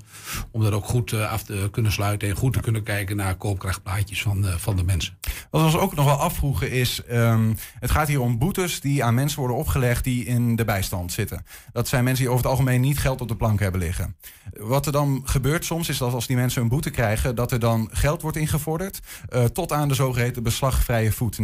om 0.50 0.62
dat 0.62 0.72
ook 0.72 0.84
goed 0.84 1.12
uh, 1.12 1.32
af 1.32 1.42
te 1.42 1.68
kunnen 1.70 1.92
sluiten 1.92 2.28
en 2.28 2.36
goed 2.36 2.52
te 2.52 2.60
kunnen 2.60 2.82
kijken 2.82 3.16
naar 3.16 3.36
koopkrachtplaatjes 3.36 4.22
van, 4.22 4.44
uh, 4.44 4.54
van 4.54 4.76
de 4.76 4.84
mensen. 4.84 5.18
Wat 5.50 5.62
ons 5.62 5.76
ook 5.76 5.94
nog 5.94 6.04
wel 6.04 6.14
afvroegen 6.14 6.70
is, 6.70 7.02
um, 7.10 7.56
het 7.78 7.90
gaat 7.90 8.08
hier 8.08 8.20
om 8.20 8.38
boetes 8.38 8.80
die 8.80 9.04
aan 9.04 9.14
mensen 9.14 9.38
worden 9.38 9.56
opgelegd 9.56 10.04
die 10.04 10.24
in 10.24 10.56
de 10.56 10.64
bijstand 10.64 11.12
zitten. 11.12 11.44
Dat 11.72 11.88
zijn 11.88 12.04
mensen 12.04 12.24
die 12.24 12.32
over 12.32 12.44
het 12.44 12.52
algemeen 12.52 12.80
niet 12.80 12.98
geld 12.98 13.20
op 13.20 13.28
de 13.28 13.36
plank 13.36 13.60
hebben 13.60 13.80
liggen. 13.80 14.16
Wat 14.52 14.86
er 14.86 14.92
dan 14.92 15.22
gebeurt 15.24 15.64
soms 15.64 15.88
is 15.88 15.98
dat 15.98 16.12
als 16.12 16.26
die 16.26 16.36
mensen 16.36 16.62
een 16.62 16.68
boete 16.68 16.90
krijgen, 16.90 17.34
dat 17.34 17.52
er 17.52 17.60
dan 17.60 17.88
geld 17.92 18.22
wordt 18.22 18.36
ingevorderd 18.36 19.00
uh, 19.34 19.44
tot 19.44 19.72
aan 19.72 19.88
de 19.88 19.94
zogeheten 19.94 20.42
beslagvrije 20.42 21.12
voet. 21.12 21.38
90% 21.38 21.40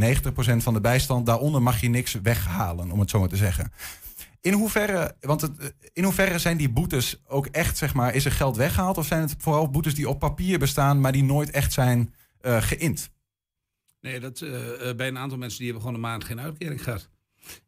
van 0.57 0.75
de 0.75 0.81
bijstand, 0.81 1.27
daaronder 1.27 1.63
mag 1.63 1.81
je 1.81 1.89
niks 1.89 2.19
weghalen, 2.23 2.91
om 2.91 3.01
het 3.01 3.11
zo 3.15 3.21
maar 3.21 3.29
te 3.29 3.37
zeggen. 3.37 3.73
In 4.41 4.53
hoeverre, 4.53 5.17
want 5.21 5.41
het, 5.41 5.75
in 5.93 6.05
hoeverre 6.05 6.39
zijn 6.39 6.57
die 6.57 6.69
boetes 6.69 7.23
ook 7.27 7.47
echt, 7.47 7.77
zeg 7.77 7.95
maar, 7.95 8.15
is 8.15 8.25
er 8.25 8.33
geld 8.33 8.57
weggehaald? 8.57 8.99
Of 8.99 9.07
zijn 9.07 9.21
het 9.21 9.35
vooral 9.39 9.71
boetes 9.71 9.95
die 9.95 10.09
op 10.09 10.19
papier 10.19 10.59
bestaan, 10.59 11.01
maar 11.01 11.13
die 11.13 11.25
nooit 11.25 11.51
echt 11.51 11.73
zijn 11.73 12.15
uh, 12.43 12.63
geïnd? 12.63 13.11
Nee, 14.01 14.21
dat, 14.21 14.41
uh, 14.41 14.51
bij 14.97 15.09
een 15.09 15.19
aantal 15.19 15.39
mensen 15.39 15.59
die 15.59 15.67
hebben 15.67 15.87
gewoon 15.87 16.03
een 16.03 16.09
maand 16.09 16.25
geen 16.25 16.41
uitkering 16.41 16.83
gehad. 16.83 17.09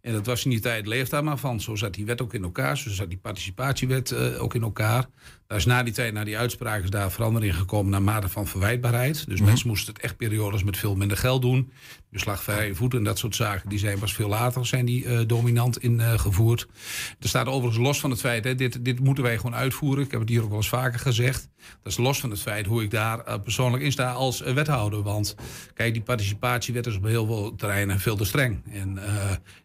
En 0.01 0.13
dat 0.13 0.27
was 0.27 0.45
in 0.45 0.51
die 0.51 0.61
tijd, 0.61 0.87
leeft 0.87 1.11
daar 1.11 1.25
maar 1.25 1.39
van. 1.39 1.61
Zo 1.61 1.75
zat 1.75 1.95
die 1.95 2.05
wet 2.05 2.21
ook 2.21 2.35
in 2.35 2.43
elkaar, 2.43 2.79
zo 2.79 2.91
zat 2.91 3.09
die 3.09 3.19
participatiewet 3.19 4.11
uh, 4.11 4.43
ook 4.43 4.55
in 4.55 4.63
elkaar. 4.63 5.07
Daar 5.47 5.59
is 5.59 5.65
na 5.65 5.83
die 5.83 5.93
tijd, 5.93 6.13
na 6.13 6.25
die 6.25 6.39
uitspraak, 6.39 6.83
is 6.83 6.91
daar 6.91 7.13
verandering 7.13 7.57
gekomen 7.57 7.91
naar 7.91 8.03
mate 8.03 8.29
van 8.29 8.47
verwijtbaarheid. 8.47 9.15
Dus 9.15 9.27
mm 9.27 9.37
-hmm. 9.37 9.45
mensen 9.45 9.69
moesten 9.69 9.95
het 9.95 10.03
echt 10.03 10.17
periodes 10.17 10.65
met 10.65 10.77
veel 10.77 10.97
minder 10.97 11.17
geld 11.17 11.43
doen. 11.43 11.73
Beslagvrije 12.17 12.75
voeten 12.75 12.99
en 12.99 13.05
dat 13.05 13.19
soort 13.19 13.35
zaken, 13.35 13.69
die 13.69 13.79
zijn 13.79 13.99
pas 13.99 14.15
veel 14.15 14.29
later 14.29 14.67
zijn 14.67 14.85
die 14.85 15.05
uh, 15.05 15.21
dominant 15.27 15.79
ingevoerd. 15.79 16.67
Uh, 16.71 16.77
er 17.21 17.29
staat 17.29 17.47
overigens 17.47 17.85
los 17.85 18.01
van 18.01 18.11
het 18.11 18.21
feit, 18.21 18.45
hè, 18.45 18.55
dit, 18.55 18.85
dit 18.85 19.01
moeten 19.01 19.25
wij 19.25 19.37
gewoon 19.37 19.55
uitvoeren. 19.55 20.05
Ik 20.05 20.11
heb 20.11 20.21
het 20.21 20.29
hier 20.29 20.43
ook 20.43 20.49
wel 20.49 20.57
eens 20.57 20.69
vaker 20.69 20.99
gezegd. 20.99 21.49
Dat 21.83 21.93
is 21.93 21.99
los 21.99 22.21
van 22.21 22.31
het 22.31 22.41
feit 22.41 22.67
hoe 22.67 22.83
ik 22.83 22.91
daar 22.91 23.29
uh, 23.29 23.35
persoonlijk 23.43 23.83
in 23.83 23.93
sta 23.93 24.13
als 24.13 24.41
wethouder. 24.41 25.03
Want 25.03 25.35
kijk, 25.75 25.93
die 25.93 26.03
participatiewet 26.03 26.87
is 26.87 26.97
op 26.97 27.05
heel 27.05 27.27
veel 27.27 27.55
terreinen 27.55 28.01
veel 28.01 28.17
te 28.17 28.25
streng. 28.25 28.63
En 28.73 28.99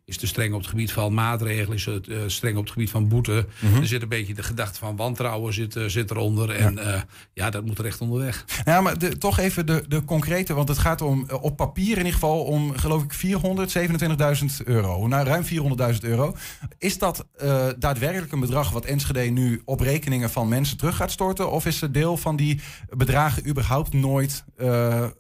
is 0.06 0.18
te 0.18 0.28
streng 0.28 0.54
op 0.54 0.60
het 0.60 0.70
gebied 0.70 0.92
van 0.92 1.14
maatregelen, 1.14 1.78
is 1.78 1.86
het 1.86 2.08
streng 2.28 2.58
op 2.58 2.64
het 2.64 2.72
gebied 2.72 2.90
van 2.90 3.08
boete. 3.08 3.46
Mm 3.60 3.72
-hmm. 3.72 3.82
Er 3.82 3.88
zit 3.88 4.02
een 4.02 4.10
beetje 4.10 4.34
de 4.34 4.44
gedachte 4.44 4.80
van 4.80 4.96
wantrouwen 4.96 5.54
zit, 5.54 5.80
zit 5.88 6.12
eronder. 6.12 6.50
En 6.50 6.76
ja. 6.76 7.06
Ja, 7.34 7.50
dat 7.50 7.66
moet 7.66 7.78
er 7.78 7.86
echt 7.86 8.02
onderweg. 8.02 8.46
Ja, 8.66 8.82
maar 8.82 8.98
de, 8.98 9.18
toch 9.18 9.40
even 9.40 9.66
de, 9.66 9.84
de 9.88 10.04
concrete, 10.04 10.54
want 10.54 10.68
het 10.68 10.78
gaat 10.78 11.02
om 11.02 11.30
op 11.42 11.58
papier 11.58 11.92
in 11.92 11.98
ieder 11.98 12.14
geval 12.14 12.41
om, 12.44 12.78
geloof 12.78 13.04
ik, 13.04 13.14
427.000 13.14 14.46
euro. 14.64 15.08
Nou, 15.08 15.26
ruim 15.26 15.44
400.000 15.94 16.00
euro. 16.02 16.36
Is 16.78 16.98
dat 16.98 17.26
uh, 17.44 17.68
daadwerkelijk 17.80 18.32
een 18.32 18.40
bedrag 18.40 18.72
wat 18.72 18.86
Enschede 18.86 19.20
nu 19.20 19.62
op 19.66 19.80
rekeningen 19.80 20.30
van 20.30 20.48
mensen 20.48 20.78
terug 20.78 20.96
gaat 20.96 21.12
storten? 21.12 21.52
Of 21.52 21.66
is 21.66 21.82
het 21.82 21.94
deel 21.94 22.18
van 22.18 22.36
die 22.36 22.60
bedragen 22.90 23.48
überhaupt 23.48 23.94
nooit 23.94 24.44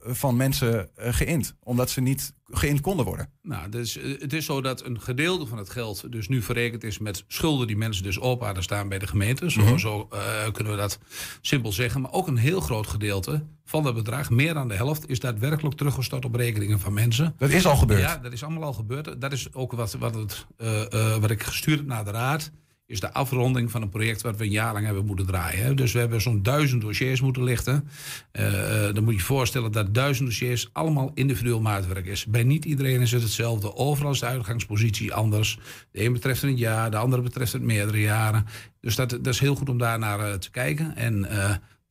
van 0.03 0.35
mensen 0.35 0.89
geïnd? 0.95 1.55
Omdat 1.63 1.89
ze 1.89 2.01
niet 2.01 2.33
geïnd 2.51 2.81
konden 2.81 3.05
worden? 3.05 3.29
Nou, 3.41 3.69
dus, 3.69 3.97
het 4.19 4.33
is 4.33 4.45
zo 4.45 4.61
dat 4.61 4.85
een 4.85 5.01
gedeelte 5.01 5.45
van 5.45 5.57
het 5.57 5.69
geld 5.69 6.11
dus 6.11 6.27
nu 6.27 6.41
verrekend 6.41 6.83
is 6.83 6.97
met 6.97 7.23
schulden 7.27 7.67
die 7.67 7.77
mensen 7.77 8.03
dus 8.03 8.17
op 8.17 8.41
hadden 8.41 8.63
staan 8.63 8.89
bij 8.89 8.99
de 8.99 9.07
gemeente. 9.07 9.51
Zo, 9.51 9.61
mm 9.61 9.67
-hmm. 9.67 9.79
zo 9.79 10.07
uh, 10.13 10.19
kunnen 10.51 10.73
we 10.73 10.79
dat 10.79 10.99
simpel 11.41 11.71
zeggen. 11.71 12.01
Maar 12.01 12.11
ook 12.11 12.27
een 12.27 12.37
heel 12.37 12.59
groot 12.59 12.87
gedeelte 12.87 13.43
van 13.65 13.83
dat 13.83 13.93
bedrag, 13.93 14.29
meer 14.29 14.53
dan 14.53 14.67
de 14.67 14.73
helft, 14.73 15.09
is 15.09 15.19
daadwerkelijk 15.19 15.75
teruggestort 15.75 16.25
op 16.25 16.35
rekeningen 16.35 16.79
van 16.79 16.93
mensen. 16.93 17.35
Dat 17.37 17.49
is 17.49 17.65
al 17.65 17.75
gebeurd? 17.75 18.01
Ja, 18.01 18.17
dat 18.17 18.33
is 18.33 18.43
allemaal 18.43 18.63
al 18.63 18.73
gebeurd. 18.73 19.21
Dat 19.21 19.31
is 19.31 19.53
ook 19.53 19.71
wat, 19.71 19.93
wat, 19.93 20.15
het, 20.15 20.45
uh, 20.57 20.81
uh, 20.93 21.15
wat 21.15 21.31
ik 21.31 21.43
gestuurd 21.43 21.77
heb 21.77 21.87
naar 21.87 22.05
de 22.05 22.11
raad 22.11 22.51
is 22.91 22.99
de 22.99 23.13
afronding 23.13 23.71
van 23.71 23.81
een 23.81 23.89
project 23.89 24.21
wat 24.21 24.37
we 24.37 24.43
een 24.43 24.49
jaar 24.49 24.73
lang 24.73 24.85
hebben 24.85 25.05
moeten 25.05 25.25
draaien. 25.25 25.75
Dus 25.75 25.91
we 25.91 25.99
hebben 25.99 26.21
zo'n 26.21 26.43
duizend 26.43 26.81
dossiers 26.81 27.21
moeten 27.21 27.43
lichten. 27.43 27.87
Uh, 28.33 28.45
uh, 28.45 28.93
dan 28.93 29.03
moet 29.03 29.13
je 29.13 29.19
je 29.19 29.25
voorstellen 29.25 29.71
dat 29.71 29.93
duizend 29.93 30.27
dossiers 30.27 30.69
allemaal 30.73 31.11
individueel 31.13 31.61
maatwerk 31.61 32.05
is. 32.05 32.25
Bij 32.25 32.43
niet 32.43 32.65
iedereen 32.65 33.01
is 33.01 33.11
het 33.11 33.21
hetzelfde. 33.21 33.75
Overal 33.75 34.11
is 34.11 34.19
de 34.19 34.25
uitgangspositie 34.25 35.13
anders. 35.13 35.59
De 35.91 36.03
een 36.03 36.13
betreft 36.13 36.41
het 36.41 36.59
jaar, 36.59 36.91
de 36.91 36.97
andere 36.97 37.21
betreft 37.21 37.53
het 37.53 37.61
meerdere 37.61 38.01
jaren. 38.01 38.45
Dus 38.81 38.95
dat, 38.95 39.09
dat 39.09 39.27
is 39.27 39.39
heel 39.39 39.55
goed 39.55 39.69
om 39.69 39.77
daar 39.77 39.99
naar 39.99 40.19
uh, 40.19 40.33
te 40.33 40.51
kijken. 40.51 40.95
En 40.95 41.27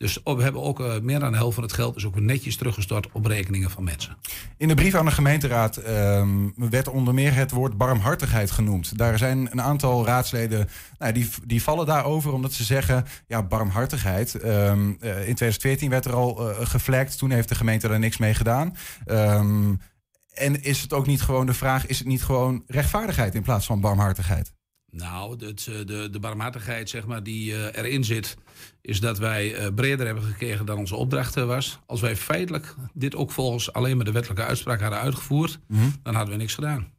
Dus 0.01 0.19
we 0.25 0.43
hebben 0.43 0.63
ook 0.63 0.81
uh, 0.81 0.99
meer 0.99 1.21
dan 1.21 1.31
de 1.31 1.37
helft 1.37 1.55
van 1.55 1.63
het 1.63 1.73
geld 1.73 1.97
is 1.97 2.07
ook 2.07 2.21
netjes 2.21 2.57
teruggestort 2.57 3.13
op 3.13 3.27
rekeningen 3.27 3.71
van 3.71 3.85
mensen. 3.85 4.17
In 4.57 4.69
de 4.69 4.75
brief 4.75 4.95
aan 4.95 5.05
de 5.05 5.11
gemeenteraad 5.11 5.89
um, 5.89 6.53
werd 6.57 6.89
onder 6.89 7.15
meer 7.15 7.35
het 7.35 7.51
woord 7.51 7.77
barmhartigheid 7.77 8.51
genoemd. 8.51 8.99
Daar 8.99 9.19
zijn 9.19 9.49
een 9.53 9.63
aantal 9.63 10.05
raadsleden 10.07 10.69
nou, 10.99 11.13
die, 11.13 11.29
die 11.45 11.63
vallen 11.63 11.87
daarover 11.87 12.33
omdat 12.33 12.53
ze 12.53 12.65
zeggen: 12.65 13.05
ja, 13.27 13.43
barmhartigheid. 13.43 14.35
Um, 14.35 14.89
uh, 15.01 15.09
in 15.11 15.35
2014 15.35 15.91
werd 15.91 16.05
er 16.05 16.15
al 16.15 16.51
uh, 16.51 16.57
gevlekt, 16.61 17.19
toen 17.19 17.31
heeft 17.31 17.49
de 17.49 17.55
gemeente 17.55 17.89
daar 17.89 17.99
niks 17.99 18.17
mee 18.17 18.35
gedaan. 18.35 18.77
Um, 19.07 19.81
en 20.31 20.63
is 20.63 20.83
het 20.83 20.93
ook 20.93 21.07
niet 21.07 21.23
gewoon 21.23 21.47
de 21.47 21.55
vraag: 21.55 21.87
is 21.87 21.99
het 21.99 22.09
niet 22.09 22.23
gewoon 22.23 22.63
rechtvaardigheid 22.67 23.35
in 23.35 23.43
plaats 23.43 23.67
van 23.67 23.81
barmhartigheid? 23.81 24.53
Nou, 24.91 25.47
het, 25.47 25.65
de, 25.65 26.09
de 26.11 26.19
barmhartigheid 26.21 26.91
zeg 26.91 27.07
maar, 27.07 27.23
die 27.23 27.51
uh, 27.53 27.65
erin 27.65 28.05
zit, 28.05 28.37
is 28.81 29.01
dat 29.01 29.19
wij 29.19 29.61
uh, 29.61 29.75
breder 29.75 30.07
hebben 30.07 30.25
gekregen 30.25 30.67
dan 30.67 30.79
onze 30.79 30.97
opdracht 30.97 31.35
was. 31.35 31.79
Als 31.87 32.01
wij 32.01 32.17
feitelijk 32.17 32.75
dit 32.93 33.15
ook 33.15 33.31
volgens 33.31 33.73
alleen 33.73 33.97
maar 33.97 34.05
de 34.05 34.13
wettelijke 34.13 34.45
uitspraak 34.45 34.81
hadden 34.81 34.99
uitgevoerd, 34.99 35.59
mm 35.67 35.79
-hmm. 35.79 35.95
dan 36.03 36.15
hadden 36.15 36.35
we 36.35 36.41
niks 36.41 36.55
gedaan. 36.55 36.93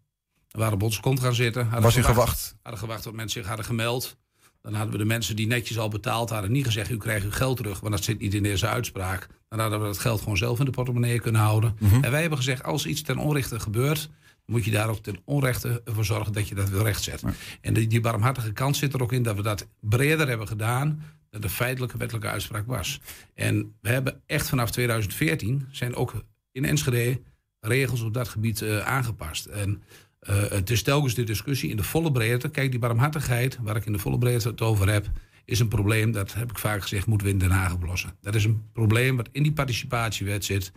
We 0.49 0.59
waren 0.59 0.73
op 0.73 0.83
onze 0.83 1.01
kont 1.01 1.19
gaan 1.19 1.33
zitten. 1.33 1.81
Was 1.81 1.97
u 1.97 2.03
gewacht? 2.03 2.55
Hadden 2.61 2.79
gewacht 2.81 3.03
tot 3.03 3.13
mensen 3.13 3.39
zich 3.39 3.47
hadden 3.47 3.65
gemeld. 3.65 4.17
Dan 4.61 4.73
hadden 4.73 4.91
we 4.91 4.97
de 4.97 5.05
mensen 5.05 5.35
die 5.35 5.47
netjes 5.47 5.79
al 5.79 5.89
betaald 5.89 6.29
hadden 6.29 6.51
niet 6.51 6.65
gezegd: 6.65 6.89
u 6.89 6.97
krijgt 6.97 7.25
uw 7.25 7.31
geld 7.31 7.57
terug, 7.57 7.79
want 7.79 7.93
dat 7.93 8.03
zit 8.03 8.19
niet 8.19 8.33
in 8.33 8.43
deze 8.43 8.67
uitspraak. 8.67 9.27
Dan 9.49 9.59
hadden 9.59 9.79
we 9.79 9.85
dat 9.85 9.99
geld 9.99 10.19
gewoon 10.19 10.37
zelf 10.37 10.59
in 10.59 10.65
de 10.65 10.71
portemonnee 10.71 11.19
kunnen 11.19 11.41
houden. 11.41 11.75
Mm 11.79 11.89
-hmm. 11.89 12.03
En 12.03 12.11
wij 12.11 12.19
hebben 12.19 12.37
gezegd: 12.37 12.63
als 12.63 12.85
iets 12.85 13.01
ten 13.01 13.17
onrechte 13.17 13.59
gebeurt, 13.59 14.09
moet 14.51 14.65
je 14.65 14.71
daar 14.71 14.89
ook 14.89 15.03
ten 15.03 15.17
onrechte 15.25 15.81
voor 15.85 16.05
zorgen 16.05 16.33
dat 16.33 16.47
je 16.47 16.55
dat 16.55 16.69
wil 16.69 16.83
rechtzet. 16.83 17.21
Ja. 17.21 17.33
En 17.61 17.73
die, 17.73 17.87
die 17.87 18.01
barmhartige 18.01 18.51
kant 18.51 18.77
zit 18.77 18.93
er 18.93 19.01
ook 19.01 19.13
in 19.13 19.23
dat 19.23 19.35
we 19.35 19.41
dat 19.41 19.67
breder 19.79 20.27
hebben 20.27 20.47
gedaan 20.47 21.03
dan 21.29 21.41
de 21.41 21.49
feitelijke 21.49 21.97
wettelijke 21.97 22.29
uitspraak 22.29 22.67
was. 22.67 23.01
En 23.33 23.75
we 23.81 23.89
hebben 23.89 24.21
echt 24.25 24.49
vanaf 24.49 24.71
2014 24.71 25.67
zijn 25.71 25.95
ook 25.95 26.13
in 26.51 26.65
Enschede 26.65 27.21
regels 27.59 28.01
op 28.01 28.13
dat 28.13 28.27
gebied 28.27 28.61
uh, 28.61 28.79
aangepast. 28.79 29.45
En 29.45 29.83
uh, 30.29 30.49
het 30.49 30.69
is 30.69 30.83
telkens 30.83 31.13
de 31.13 31.23
discussie 31.23 31.69
in 31.69 31.77
de 31.77 31.83
volle 31.83 32.11
breedte. 32.11 32.49
Kijk, 32.49 32.71
die 32.71 32.79
barmhartigheid, 32.79 33.57
waar 33.61 33.75
ik 33.75 33.85
in 33.85 33.91
de 33.91 33.99
volle 33.99 34.17
breedte 34.17 34.47
het 34.47 34.61
over 34.61 34.89
heb, 34.89 35.09
is 35.45 35.59
een 35.59 35.67
probleem, 35.67 36.11
dat 36.11 36.33
heb 36.33 36.49
ik 36.49 36.57
vaak 36.57 36.81
gezegd, 36.81 37.07
moeten 37.07 37.27
we 37.27 37.33
in 37.33 37.39
Den 37.39 37.51
Haag 37.51 37.73
oplossen. 37.73 38.13
Dat 38.21 38.35
is 38.35 38.43
een 38.43 38.63
probleem 38.73 39.15
wat 39.15 39.29
in 39.31 39.43
die 39.43 39.53
participatiewet 39.53 40.45
zit, 40.45 40.71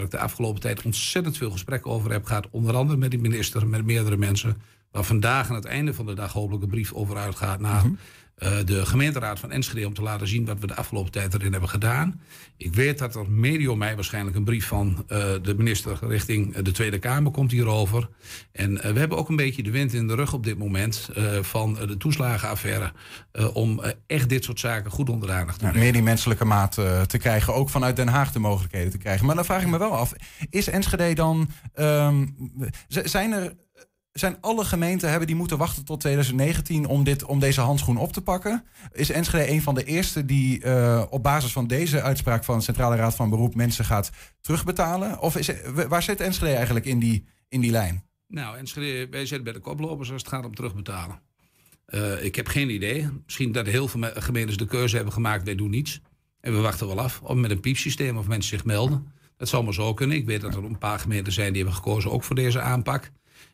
waar 0.00 0.08
ik 0.08 0.18
de 0.18 0.24
afgelopen 0.24 0.60
tijd 0.60 0.82
ontzettend 0.82 1.36
veel 1.36 1.50
gesprekken 1.50 1.90
over 1.90 2.10
heb 2.10 2.24
gehad. 2.24 2.48
Onder 2.50 2.74
andere 2.74 2.98
met 2.98 3.10
de 3.10 3.18
minister, 3.18 3.66
met 3.66 3.84
meerdere 3.84 4.16
mensen. 4.16 4.56
Waar 4.90 5.04
vandaag 5.04 5.48
aan 5.48 5.54
het 5.54 5.64
einde 5.64 5.94
van 5.94 6.06
de 6.06 6.14
dag 6.14 6.32
hopelijk 6.32 6.62
een 6.62 6.68
brief 6.68 6.92
over 6.92 7.16
uitgaat 7.16 7.60
naar 7.60 7.80
-hmm. 7.80 7.98
Uh, 8.42 8.58
de 8.64 8.86
gemeenteraad 8.86 9.38
van 9.38 9.50
Enschede. 9.50 9.86
Om 9.86 9.94
te 9.94 10.02
laten 10.02 10.28
zien 10.28 10.44
wat 10.44 10.58
we 10.58 10.66
de 10.66 10.74
afgelopen 10.74 11.12
tijd 11.12 11.34
erin 11.34 11.52
hebben 11.52 11.68
gedaan. 11.68 12.20
Ik 12.56 12.74
weet 12.74 12.98
dat 12.98 13.14
er 13.14 13.30
medio 13.30 13.76
mei 13.76 13.94
waarschijnlijk 13.94 14.36
een 14.36 14.44
brief 14.44 14.66
van 14.66 15.04
uh, 15.08 15.18
de 15.42 15.54
minister 15.56 15.98
richting 16.00 16.56
de 16.56 16.72
Tweede 16.72 16.98
Kamer 16.98 17.32
komt 17.32 17.50
hierover. 17.50 18.08
En 18.52 18.74
we 18.74 18.98
hebben 18.98 19.18
ook 19.18 19.28
een 19.28 19.36
beetje 19.36 19.62
de 19.62 19.70
wind 19.70 19.92
in 19.92 20.06
de 20.06 20.14
rug 20.14 20.32
op 20.32 20.44
dit 20.44 20.58
moment 20.58 21.10
van 21.40 21.74
de 21.74 21.96
toeslagenaffaire. 21.96 22.92
om 23.52 23.80
echt 24.06 24.28
dit 24.28 24.44
soort 24.44 24.60
zaken 24.60 24.90
goed 24.90 25.10
onder 25.10 25.28
de 25.28 25.34
aandacht 25.34 25.58
te 25.58 25.66
ja, 25.66 25.72
Meer 25.72 25.92
die 25.92 26.02
menselijke 26.02 26.44
maat 26.44 26.72
te 27.06 27.18
krijgen. 27.18 27.54
Ook 27.54 27.70
vanuit 27.70 27.96
Den 27.96 28.08
Haag 28.08 28.32
de 28.32 28.38
mogelijkheden 28.38 28.90
te 28.90 28.98
krijgen. 28.98 29.26
Maar 29.26 29.34
dan 29.34 29.44
vraag 29.44 29.62
ik 29.62 29.68
me 29.68 29.78
wel 29.78 29.96
af. 29.96 30.12
Is 30.50 30.68
Enschede 30.68 31.14
dan... 31.14 31.50
Um, 31.74 32.36
zijn 32.86 33.32
er 33.32 33.54
zijn 34.20 34.36
alle 34.40 34.64
gemeenten 34.64 35.08
hebben 35.10 35.26
die 35.26 35.36
moeten 35.36 35.58
wachten 35.58 35.84
tot 35.84 36.00
2019 36.00 36.86
om, 36.86 37.04
dit, 37.04 37.24
om 37.24 37.38
deze 37.38 37.60
handschoen 37.60 37.96
op 37.96 38.12
te 38.12 38.22
pakken? 38.22 38.64
Is 38.92 39.10
Enschede 39.10 39.50
een 39.50 39.62
van 39.62 39.74
de 39.74 39.84
eerste 39.84 40.24
die 40.24 40.64
uh, 40.64 41.04
op 41.10 41.22
basis 41.22 41.52
van 41.52 41.66
deze 41.66 42.02
uitspraak 42.02 42.44
van 42.44 42.58
de 42.58 42.64
Centrale 42.64 42.96
Raad 42.96 43.14
van 43.14 43.30
Beroep 43.30 43.54
mensen 43.54 43.84
gaat 43.84 44.10
terugbetalen? 44.40 45.20
Of 45.20 45.36
is, 45.36 45.50
waar 45.88 46.02
zit 46.02 46.20
Enschede 46.20 46.54
eigenlijk 46.54 46.86
in 46.86 46.98
die, 46.98 47.24
in 47.48 47.60
die 47.60 47.70
lijn? 47.70 48.04
Nou, 48.26 48.56
Enschede, 48.56 49.08
wij 49.10 49.26
zitten 49.26 49.44
bij 49.44 49.52
de 49.52 49.58
koplopers 49.58 50.12
als 50.12 50.22
het 50.22 50.30
gaat 50.30 50.44
om 50.44 50.54
terugbetalen. 50.54 51.20
Uh, 51.86 52.24
ik 52.24 52.36
heb 52.36 52.48
geen 52.48 52.70
idee. 52.70 53.08
Misschien 53.24 53.52
dat 53.52 53.66
heel 53.66 53.88
veel 53.88 54.10
gemeentes 54.14 54.56
de 54.56 54.66
keuze 54.66 54.96
hebben 54.96 55.14
gemaakt, 55.14 55.44
wij 55.44 55.54
doen 55.54 55.70
niets. 55.70 56.00
En 56.40 56.52
we 56.52 56.60
wachten 56.60 56.86
wel 56.86 57.00
af 57.00 57.20
of 57.22 57.34
met 57.34 57.50
een 57.50 57.60
piepsysteem 57.60 58.16
of 58.16 58.28
mensen 58.28 58.56
zich 58.58 58.64
melden. 58.64 59.12
Dat 59.36 59.48
zou 59.48 59.64
maar 59.64 59.74
zo 59.74 59.94
kunnen. 59.94 60.16
Ik 60.16 60.26
weet 60.26 60.40
dat 60.40 60.54
er 60.54 60.64
een 60.64 60.78
paar 60.78 60.98
gemeenten 60.98 61.32
zijn 61.32 61.52
die 61.52 61.62
hebben 61.62 61.82
gekozen 61.82 62.10
ook 62.10 62.24
voor 62.24 62.36
deze 62.36 62.60
aanpak. 62.60 63.10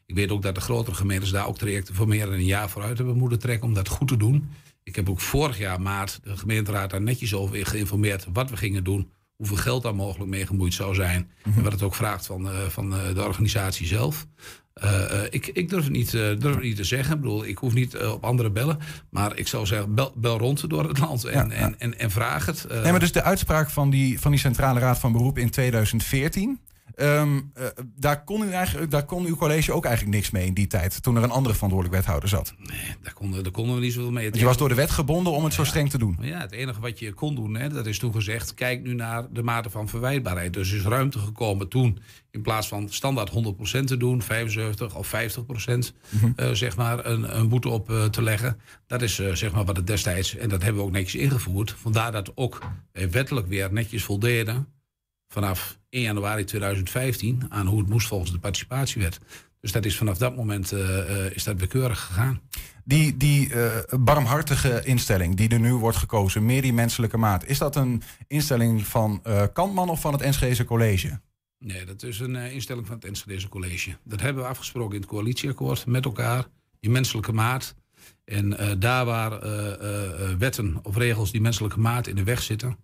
Ik 0.06 0.14
weet 0.14 0.30
ook 0.30 0.42
dat 0.42 0.54
de 0.54 0.60
grotere 0.60 0.96
gemeentes 0.96 1.30
daar 1.30 1.46
ook 1.46 1.58
trajecten 1.58 1.94
voor 1.94 2.08
meer 2.08 2.24
dan 2.24 2.34
een 2.34 2.44
jaar 2.44 2.70
vooruit 2.70 2.96
hebben 2.96 3.16
moeten 3.16 3.38
trekken 3.38 3.68
om 3.68 3.74
dat 3.74 3.88
goed 3.88 4.08
te 4.08 4.16
doen. 4.16 4.48
Ik 4.82 4.96
heb 4.96 5.10
ook 5.10 5.20
vorig 5.20 5.58
jaar 5.58 5.80
maart 5.80 6.20
de 6.22 6.36
gemeenteraad 6.36 6.90
daar 6.90 7.02
netjes 7.02 7.34
over 7.34 7.66
geïnformeerd 7.66 8.26
wat 8.32 8.50
we 8.50 8.56
gingen 8.56 8.84
doen. 8.84 9.10
Hoeveel 9.36 9.56
geld 9.56 9.82
daar 9.82 9.94
mogelijk 9.94 10.30
mee 10.30 10.46
gemoeid 10.46 10.74
zou 10.74 10.94
zijn. 10.94 11.20
Mm 11.20 11.28
-hmm. 11.42 11.56
En 11.56 11.62
wat 11.62 11.72
het 11.72 11.82
ook 11.82 11.94
vraagt 11.94 12.26
van, 12.26 12.46
uh, 12.46 12.66
van 12.68 12.94
uh, 12.94 13.14
de 13.14 13.24
organisatie 13.24 13.86
zelf. 13.86 14.26
Uh, 14.84 15.22
ik, 15.30 15.46
ik 15.46 15.68
durf, 15.68 15.82
het 15.82 15.92
niet, 15.92 16.10
durf 16.10 16.54
het 16.54 16.62
niet 16.62 16.76
te 16.76 16.84
zeggen. 16.84 17.14
Ik 17.14 17.20
bedoel, 17.20 17.46
ik 17.46 17.58
hoef 17.58 17.74
niet 17.74 17.96
op 17.96 18.24
andere 18.24 18.50
bellen. 18.50 18.78
Maar 19.10 19.38
ik 19.38 19.48
zou 19.48 19.66
zeggen, 19.66 19.94
bel, 19.94 20.12
bel 20.16 20.38
rond 20.38 20.70
door 20.70 20.88
het 20.88 20.98
land 20.98 21.24
en, 21.24 21.48
ja, 21.48 21.54
ja. 21.54 21.60
en, 21.60 21.78
en, 21.78 21.98
en, 21.98 22.10
vraag 22.10 22.46
het. 22.46 22.66
Nee, 22.68 22.90
maar 22.90 23.00
dus 23.00 23.12
de 23.12 23.22
uitspraak 23.22 23.70
van 23.70 23.90
die, 23.90 24.20
van 24.20 24.30
die 24.30 24.40
Centrale 24.40 24.80
Raad 24.80 24.98
van 24.98 25.12
Beroep 25.12 25.38
in 25.38 25.50
2014... 25.50 26.60
Um, 26.98 27.52
uh, 27.58 27.66
daar, 27.96 28.24
kon 28.24 28.42
u 28.42 28.50
eigenlijk, 28.50 28.90
daar 28.90 29.04
kon 29.04 29.26
uw 29.26 29.36
college 29.36 29.72
ook 29.72 29.84
eigenlijk 29.84 30.16
niks 30.16 30.30
mee 30.30 30.46
in 30.46 30.54
die 30.54 30.66
tijd, 30.66 31.02
toen 31.02 31.16
er 31.16 31.22
een 31.22 31.30
andere 31.30 31.54
verantwoordelijk 31.54 32.00
wethouder 32.00 32.28
zat. 32.28 32.54
Nee, 32.58 32.96
daar 33.02 33.12
konden, 33.12 33.42
daar 33.42 33.52
konden 33.52 33.74
we 33.74 33.80
niet 33.80 33.92
zoveel 33.92 34.10
mee. 34.10 34.30
Je 34.32 34.44
was 34.44 34.56
door 34.56 34.68
de 34.68 34.74
wet 34.74 34.90
gebonden 34.90 35.32
om 35.32 35.44
het 35.44 35.54
ja. 35.54 35.58
zo 35.58 35.64
streng 35.64 35.90
te 35.90 35.98
doen. 35.98 36.16
Ja, 36.20 36.40
het 36.40 36.52
enige 36.52 36.80
wat 36.80 36.98
je 36.98 37.12
kon 37.12 37.34
doen, 37.34 37.56
hè, 37.56 37.68
dat 37.68 37.86
is 37.86 37.98
toen 37.98 38.12
gezegd, 38.12 38.54
kijk 38.54 38.82
nu 38.82 38.94
naar 38.94 39.26
de 39.32 39.42
mate 39.42 39.70
van 39.70 39.88
verwijtbaarheid. 39.88 40.52
Dus 40.52 40.72
is 40.72 40.82
ruimte 40.82 41.18
gekomen 41.18 41.68
toen, 41.68 41.98
in 42.30 42.42
plaats 42.42 42.68
van 42.68 42.88
standaard 42.88 43.30
100% 43.30 43.84
te 43.84 43.96
doen, 43.96 44.22
75 44.22 44.94
of 44.94 45.14
50% 45.14 45.14
mm 45.68 45.80
-hmm. 46.20 46.32
uh, 46.36 46.50
zeg 46.50 46.76
maar, 46.76 47.06
een, 47.06 47.38
een 47.38 47.48
boete 47.48 47.68
op 47.68 47.90
uh, 47.90 48.04
te 48.04 48.22
leggen. 48.22 48.60
Dat 48.86 49.02
is 49.02 49.14
zeg 49.32 49.52
maar 49.52 49.64
wat 49.64 49.76
het 49.76 49.86
destijds, 49.86 50.36
en 50.36 50.48
dat 50.48 50.62
hebben 50.62 50.80
we 50.80 50.88
ook 50.88 50.94
netjes 50.94 51.22
ingevoerd. 51.22 51.74
Vandaar 51.78 52.12
dat 52.12 52.32
ook 52.34 52.58
wettelijk 52.92 53.46
weer 53.46 53.72
netjes 53.72 54.04
voldeden 54.04 54.74
vanaf 55.36 55.78
1 55.88 56.02
januari 56.02 56.44
2015 56.44 57.44
aan 57.48 57.66
hoe 57.66 57.78
het 57.78 57.88
moest 57.88 58.06
volgens 58.06 58.32
de 58.32 58.38
participatiewet. 58.38 59.18
Dus 59.60 59.72
dat 59.72 59.84
is 59.84 59.96
vanaf 59.96 60.18
dat 60.18 60.36
moment 60.36 60.72
uh, 60.72 60.80
uh, 60.80 61.30
is 61.30 61.44
dat 61.44 61.56
weer 61.56 61.66
keurig 61.66 62.00
gegaan. 62.00 62.40
Die, 62.84 63.16
die 63.16 63.48
uh, 63.48 63.66
barmhartige 64.00 64.84
instelling 64.84 65.36
die 65.36 65.48
er 65.48 65.60
nu 65.60 65.74
wordt 65.74 65.96
gekozen, 65.96 66.44
meer 66.44 66.62
die 66.62 66.72
menselijke 66.72 67.16
maat, 67.16 67.44
is 67.44 67.58
dat 67.58 67.76
een 67.76 68.02
instelling 68.26 68.86
van 68.86 69.22
Kantman 69.52 69.88
of 69.88 70.00
van 70.00 70.12
het 70.12 70.22
Enschedeze 70.22 70.64
College? 70.64 71.20
Nee, 71.58 71.84
dat 71.84 72.02
is 72.02 72.20
een 72.20 72.36
instelling 72.36 72.86
van 72.86 72.94
het 72.94 73.04
Enschedeze 73.04 73.48
College. 73.48 73.96
Dat 74.04 74.20
hebben 74.20 74.42
we 74.42 74.48
afgesproken 74.48 74.94
in 74.94 75.00
het 75.00 75.10
coalitieakkoord 75.10 75.86
met 75.86 76.04
elkaar. 76.04 76.46
Die 76.80 76.90
menselijke 76.90 77.32
maat. 77.32 77.74
En 78.24 78.78
daar 78.78 79.04
waar 79.04 79.40
wetten 80.38 80.78
of 80.82 80.96
regels 80.96 81.30
die 81.30 81.40
menselijke 81.40 81.78
maat 81.78 82.06
in 82.06 82.16
de 82.16 82.24
weg 82.24 82.42
zitten, 82.42 82.76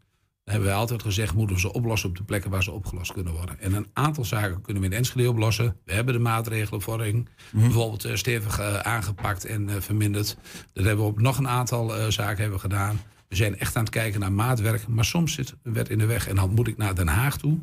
hebben 0.44 0.68
wij 0.68 0.76
altijd 0.76 1.02
gezegd, 1.02 1.34
moeten 1.34 1.56
we 1.56 1.62
ze 1.62 1.72
oplossen 1.72 2.08
op 2.08 2.16
de 2.16 2.22
plekken 2.22 2.50
waar 2.50 2.62
ze 2.62 2.70
opgelost 2.70 3.12
kunnen 3.12 3.32
worden. 3.32 3.60
En 3.60 3.72
een 3.74 3.86
aantal 3.92 4.24
zaken 4.24 4.62
kunnen 4.62 4.82
we 4.82 4.88
in 4.88 4.94
Enschede 4.94 5.28
oplossen. 5.28 5.76
We 5.84 5.92
hebben 5.92 6.14
de 6.14 6.20
maatregelenvorming 6.20 7.14
mm 7.14 7.26
-hmm. 7.50 7.60
bijvoorbeeld 7.60 8.06
uh, 8.06 8.14
stevig 8.14 8.60
uh, 8.60 8.78
aangepakt 8.78 9.44
en 9.44 9.68
uh, 9.68 9.74
verminderd. 9.78 10.36
Dat 10.72 10.84
hebben 10.84 11.04
we 11.04 11.10
op 11.10 11.20
nog 11.20 11.38
een 11.38 11.48
aantal 11.48 12.12
zaken 12.12 12.42
hebben 12.42 12.60
gedaan. 12.60 13.00
We 13.28 13.36
zijn 13.36 13.58
echt 13.58 13.76
aan 13.76 13.82
het 13.82 13.92
kijken 13.92 14.20
naar 14.20 14.32
maatwerk, 14.32 14.88
maar 14.88 15.04
soms 15.04 15.32
zit 15.32 15.54
een 15.62 15.72
wet 15.72 15.88
in 15.88 15.98
de 15.98 16.06
weg. 16.06 16.28
En 16.28 16.36
dan 16.36 16.50
moet 16.54 16.68
ik 16.68 16.76
naar 16.76 16.94
Den 16.94 17.08
Haag 17.08 17.36
toe, 17.36 17.58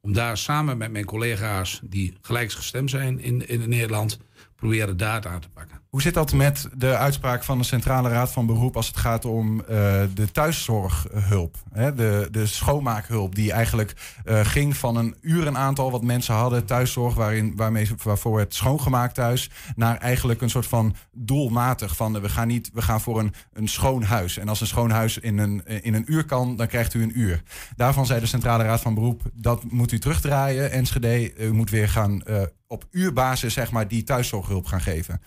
om 0.00 0.12
daar 0.12 0.36
samen 0.36 0.78
met 0.78 0.90
mijn 0.90 1.04
collega's 1.04 1.80
die 1.84 2.16
gelijksgestemd 2.20 2.90
zijn 2.90 3.20
in, 3.20 3.48
in 3.48 3.68
Nederland, 3.68 4.18
proberen 4.56 4.96
data 4.96 5.30
aan 5.30 5.40
te 5.40 5.48
pakken. 5.48 5.80
Hoe 5.88 6.02
zit 6.02 6.14
dat 6.14 6.32
met 6.32 6.68
de 6.76 6.96
uitspraak 6.96 7.44
van 7.44 7.58
de 7.58 7.64
Centrale 7.64 8.08
Raad 8.08 8.32
van 8.32 8.46
Beroep 8.46 8.76
als 8.76 8.86
het 8.86 8.96
gaat 8.96 9.24
om 9.24 9.60
uh, 9.60 9.66
de 10.14 10.30
thuiszorghulp? 10.32 11.56
Hè? 11.72 11.94
De, 11.94 12.28
de 12.30 12.46
schoonmaakhulp 12.46 13.34
die 13.34 13.52
eigenlijk 13.52 13.94
uh, 14.24 14.40
ging 14.44 14.76
van 14.76 14.96
een 14.96 15.14
urenaantal 15.20 15.90
wat 15.90 16.02
mensen 16.02 16.34
hadden, 16.34 16.64
thuiszorg, 16.64 17.14
waarin, 17.14 17.56
waarmee, 17.56 17.88
waarvoor 18.02 18.38
het 18.38 18.54
schoongemaakt 18.54 19.14
thuis, 19.14 19.50
naar 19.76 19.96
eigenlijk 19.96 20.40
een 20.40 20.50
soort 20.50 20.66
van 20.66 20.94
doelmatig 21.12 21.96
van 21.96 22.20
we 22.20 22.28
gaan, 22.28 22.48
niet, 22.48 22.70
we 22.72 22.82
gaan 22.82 23.00
voor 23.00 23.18
een, 23.18 23.34
een 23.52 23.68
schoon 23.68 24.02
huis. 24.02 24.36
En 24.38 24.48
als 24.48 24.60
een 24.60 24.66
schoon 24.66 24.90
huis 24.90 25.18
in 25.18 25.38
een, 25.38 25.66
in 25.82 25.94
een 25.94 26.12
uur 26.12 26.24
kan, 26.24 26.56
dan 26.56 26.66
krijgt 26.66 26.94
u 26.94 27.02
een 27.02 27.18
uur. 27.18 27.42
Daarvan 27.76 28.06
zei 28.06 28.20
de 28.20 28.26
Centrale 28.26 28.64
Raad 28.64 28.80
van 28.80 28.94
Beroep, 28.94 29.22
dat 29.34 29.64
moet 29.70 29.92
u 29.92 29.98
terugdraaien. 29.98 30.70
Enschede, 30.70 31.36
u 31.38 31.52
moet 31.52 31.70
weer 31.70 31.88
gaan 31.88 32.22
op 32.68 32.86
uurbasis 32.90 33.52
zeg 33.52 33.70
maar, 33.70 33.88
die 33.88 34.02
thuiszorghulp 34.02 34.66
gaan 34.66 34.80
geven. 34.80 35.20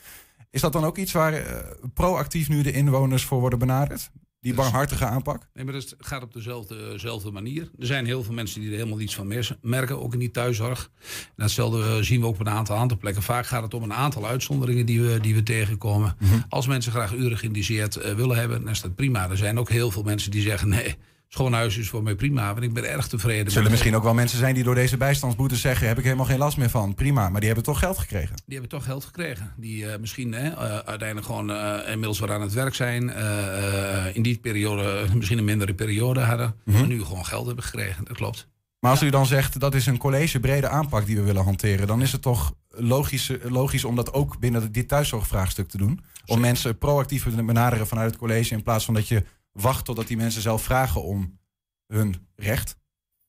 Is 0.51 0.61
dat 0.61 0.73
dan 0.73 0.83
ook 0.83 0.97
iets 0.97 1.11
waar 1.11 1.33
uh, 1.33 1.57
proactief 1.93 2.49
nu 2.49 2.61
de 2.61 2.71
inwoners 2.71 3.23
voor 3.23 3.39
worden 3.39 3.59
benaderd? 3.59 4.11
Die 4.39 4.53
barmhartige 4.53 5.05
aanpak? 5.05 5.47
Nee, 5.53 5.65
maar 5.65 5.73
het 5.73 5.95
gaat 5.97 6.23
op 6.23 6.33
dezelfde, 6.33 6.91
dezelfde 6.91 7.31
manier. 7.31 7.71
Er 7.79 7.85
zijn 7.85 8.05
heel 8.05 8.23
veel 8.23 8.33
mensen 8.33 8.61
die 8.61 8.69
er 8.69 8.75
helemaal 8.75 8.99
iets 8.99 9.15
van 9.15 9.33
merken, 9.61 10.01
ook 10.01 10.13
in 10.13 10.19
die 10.19 10.31
thuiszorg. 10.31 10.91
En 11.25 11.33
datzelfde 11.35 12.03
zien 12.03 12.19
we 12.19 12.25
ook 12.25 12.33
op 12.33 12.39
een 12.39 12.49
aantal 12.49 12.77
andere 12.77 12.99
plekken. 12.99 13.23
Vaak 13.23 13.45
gaat 13.45 13.63
het 13.63 13.73
om 13.73 13.83
een 13.83 13.93
aantal 13.93 14.27
uitzonderingen 14.27 14.85
die 14.85 15.01
we, 15.01 15.19
die 15.19 15.35
we 15.35 15.43
tegenkomen. 15.43 16.15
Mm 16.19 16.29
-hmm. 16.29 16.43
Als 16.49 16.67
mensen 16.67 16.91
graag 16.91 17.13
uren 17.13 17.37
geïndiceerd 17.37 18.15
willen 18.15 18.37
hebben, 18.37 18.61
dan 18.61 18.69
is 18.69 18.81
dat 18.81 18.95
prima. 18.95 19.29
Er 19.29 19.37
zijn 19.37 19.59
ook 19.59 19.69
heel 19.69 19.91
veel 19.91 20.03
mensen 20.03 20.31
die 20.31 20.41
zeggen: 20.41 20.69
nee, 20.69 20.97
schoon 21.33 21.53
huis 21.53 21.77
is 21.77 21.89
voor 21.89 22.03
mij 22.03 22.15
prima, 22.15 22.51
want 22.53 22.65
ik 22.65 22.73
ben 22.73 22.89
erg 22.91 23.07
tevreden. 23.07 23.45
Er 23.45 23.51
zullen 23.51 23.71
misschien 23.71 23.95
ook 23.95 24.03
wel 24.03 24.13
mensen 24.13 24.37
zijn 24.37 24.53
die 24.53 24.63
door 24.63 24.75
deze 24.75 24.97
bijstandsboetes 24.97 25.61
zeggen... 25.61 25.87
heb 25.87 25.97
ik 25.97 26.03
helemaal 26.03 26.25
geen 26.25 26.37
last 26.37 26.57
meer 26.57 26.69
van, 26.69 26.93
prima. 26.93 27.29
Maar 27.29 27.39
die 27.39 27.49
hebben 27.49 27.65
toch 27.65 27.79
geld 27.79 27.97
gekregen? 27.97 28.35
Die 28.35 28.59
hebben 28.59 28.69
toch 28.69 28.83
geld 28.83 29.05
gekregen. 29.05 29.53
Die 29.57 29.83
uh, 29.83 29.97
misschien 29.99 30.33
uh, 30.33 30.55
uiteindelijk 30.85 31.25
gewoon 31.25 31.51
uh, 31.51 31.77
inmiddels 31.87 32.19
weer 32.19 32.31
aan 32.31 32.41
het 32.41 32.53
werk 32.53 32.75
zijn. 32.75 33.13
in 34.13 34.21
die 34.21 34.37
periode 34.37 35.05
misschien 35.13 35.37
een 35.37 35.45
mindere 35.45 35.73
periode 35.73 36.19
hadden. 36.19 36.45
Mm 36.45 36.73
-hmm. 36.73 36.81
Maar 36.81 36.89
nu 36.89 37.03
gewoon 37.03 37.25
geld 37.25 37.45
hebben 37.45 37.63
gekregen, 37.63 38.03
dat 38.05 38.17
klopt. 38.17 38.47
Maar 38.79 38.91
als 38.91 39.03
u 39.03 39.09
dan 39.09 39.25
zegt 39.25 39.59
dat 39.59 39.75
is 39.75 39.85
een 39.85 39.97
collegebrede 39.97 40.67
aanpak 40.67 41.05
die 41.05 41.15
we 41.15 41.23
willen 41.23 41.43
hanteren... 41.43 41.87
dan 41.87 42.01
is 42.01 42.11
het 42.11 42.21
toch 42.21 42.53
logisch, 42.69 43.31
logisch 43.43 43.85
om 43.85 43.95
dat 43.95 44.13
ook 44.13 44.39
binnen 44.39 44.71
dit 44.71 44.87
thuiszorgvraagstuk 44.87 45.69
te 45.69 45.77
doen? 45.77 45.99
Om 46.25 46.39
mensen 46.39 46.77
proactief 46.77 47.23
te 47.23 47.43
benaderen 47.43 47.87
vanuit 47.87 48.09
het 48.09 48.19
college... 48.19 48.53
in 48.53 48.63
plaats 48.63 48.85
van 48.85 48.93
dat 48.93 49.07
je 49.07 49.23
wacht 49.51 49.85
totdat 49.85 50.07
die 50.07 50.17
mensen 50.17 50.41
zelf 50.41 50.63
vragen 50.63 51.03
om 51.03 51.39
hun 51.87 52.27
recht? 52.35 52.79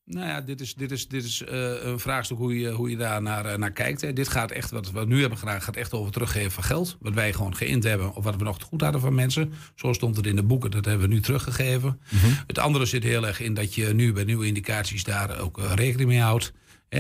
Nou 0.05 0.27
ja, 0.27 0.41
dit 0.41 0.61
is, 0.61 0.75
dit 0.75 0.91
is, 0.91 1.09
dit 1.09 1.25
is 1.25 1.43
uh, 1.43 1.49
een 1.85 1.99
vraagstuk 1.99 2.37
hoe 2.37 2.59
je, 2.59 2.70
hoe 2.70 2.91
je 2.91 2.97
daar 2.97 3.23
naar, 3.23 3.47
uh, 3.47 3.55
naar 3.55 3.73
kijkt. 3.73 4.01
Hè. 4.01 4.12
Dit 4.12 4.29
gaat 4.29 4.51
echt, 4.51 4.70
wat 4.70 4.91
we 4.91 5.07
nu 5.07 5.20
hebben 5.20 5.39
gedaan, 5.39 5.62
gaat 5.62 5.77
echt 5.77 5.93
over 5.93 6.12
teruggeven 6.12 6.51
van 6.51 6.64
geld. 6.64 6.97
Wat 7.01 7.14
wij 7.14 7.33
gewoon 7.33 7.57
geïnd 7.57 7.85
hebben, 7.85 8.14
of 8.14 8.25
wat 8.25 8.37
we 8.37 8.45
nog 8.45 8.59
te 8.59 8.64
goed 8.64 8.81
hadden 8.81 9.01
van 9.01 9.14
mensen. 9.14 9.53
Zo 9.75 9.93
stond 9.93 10.16
het 10.16 10.27
in 10.27 10.37
de 10.37 10.43
boeken, 10.43 10.70
dat 10.70 10.85
hebben 10.85 11.09
we 11.09 11.14
nu 11.14 11.20
teruggegeven. 11.20 12.01
Mm 12.11 12.18
-hmm. 12.18 12.37
Het 12.47 12.59
andere 12.59 12.87
zit 12.87 13.03
heel 13.03 13.27
erg 13.27 13.41
in 13.41 13.55
dat 13.55 13.75
je 13.75 13.95
nu 13.95 14.12
bij 14.12 14.25
nieuwe 14.25 14.47
indicaties 14.47 15.05
daar 15.05 15.41
ook 15.41 15.59
uh, 15.59 15.73
rekening 15.75 16.09
mee 16.09 16.20
houdt. 16.20 16.53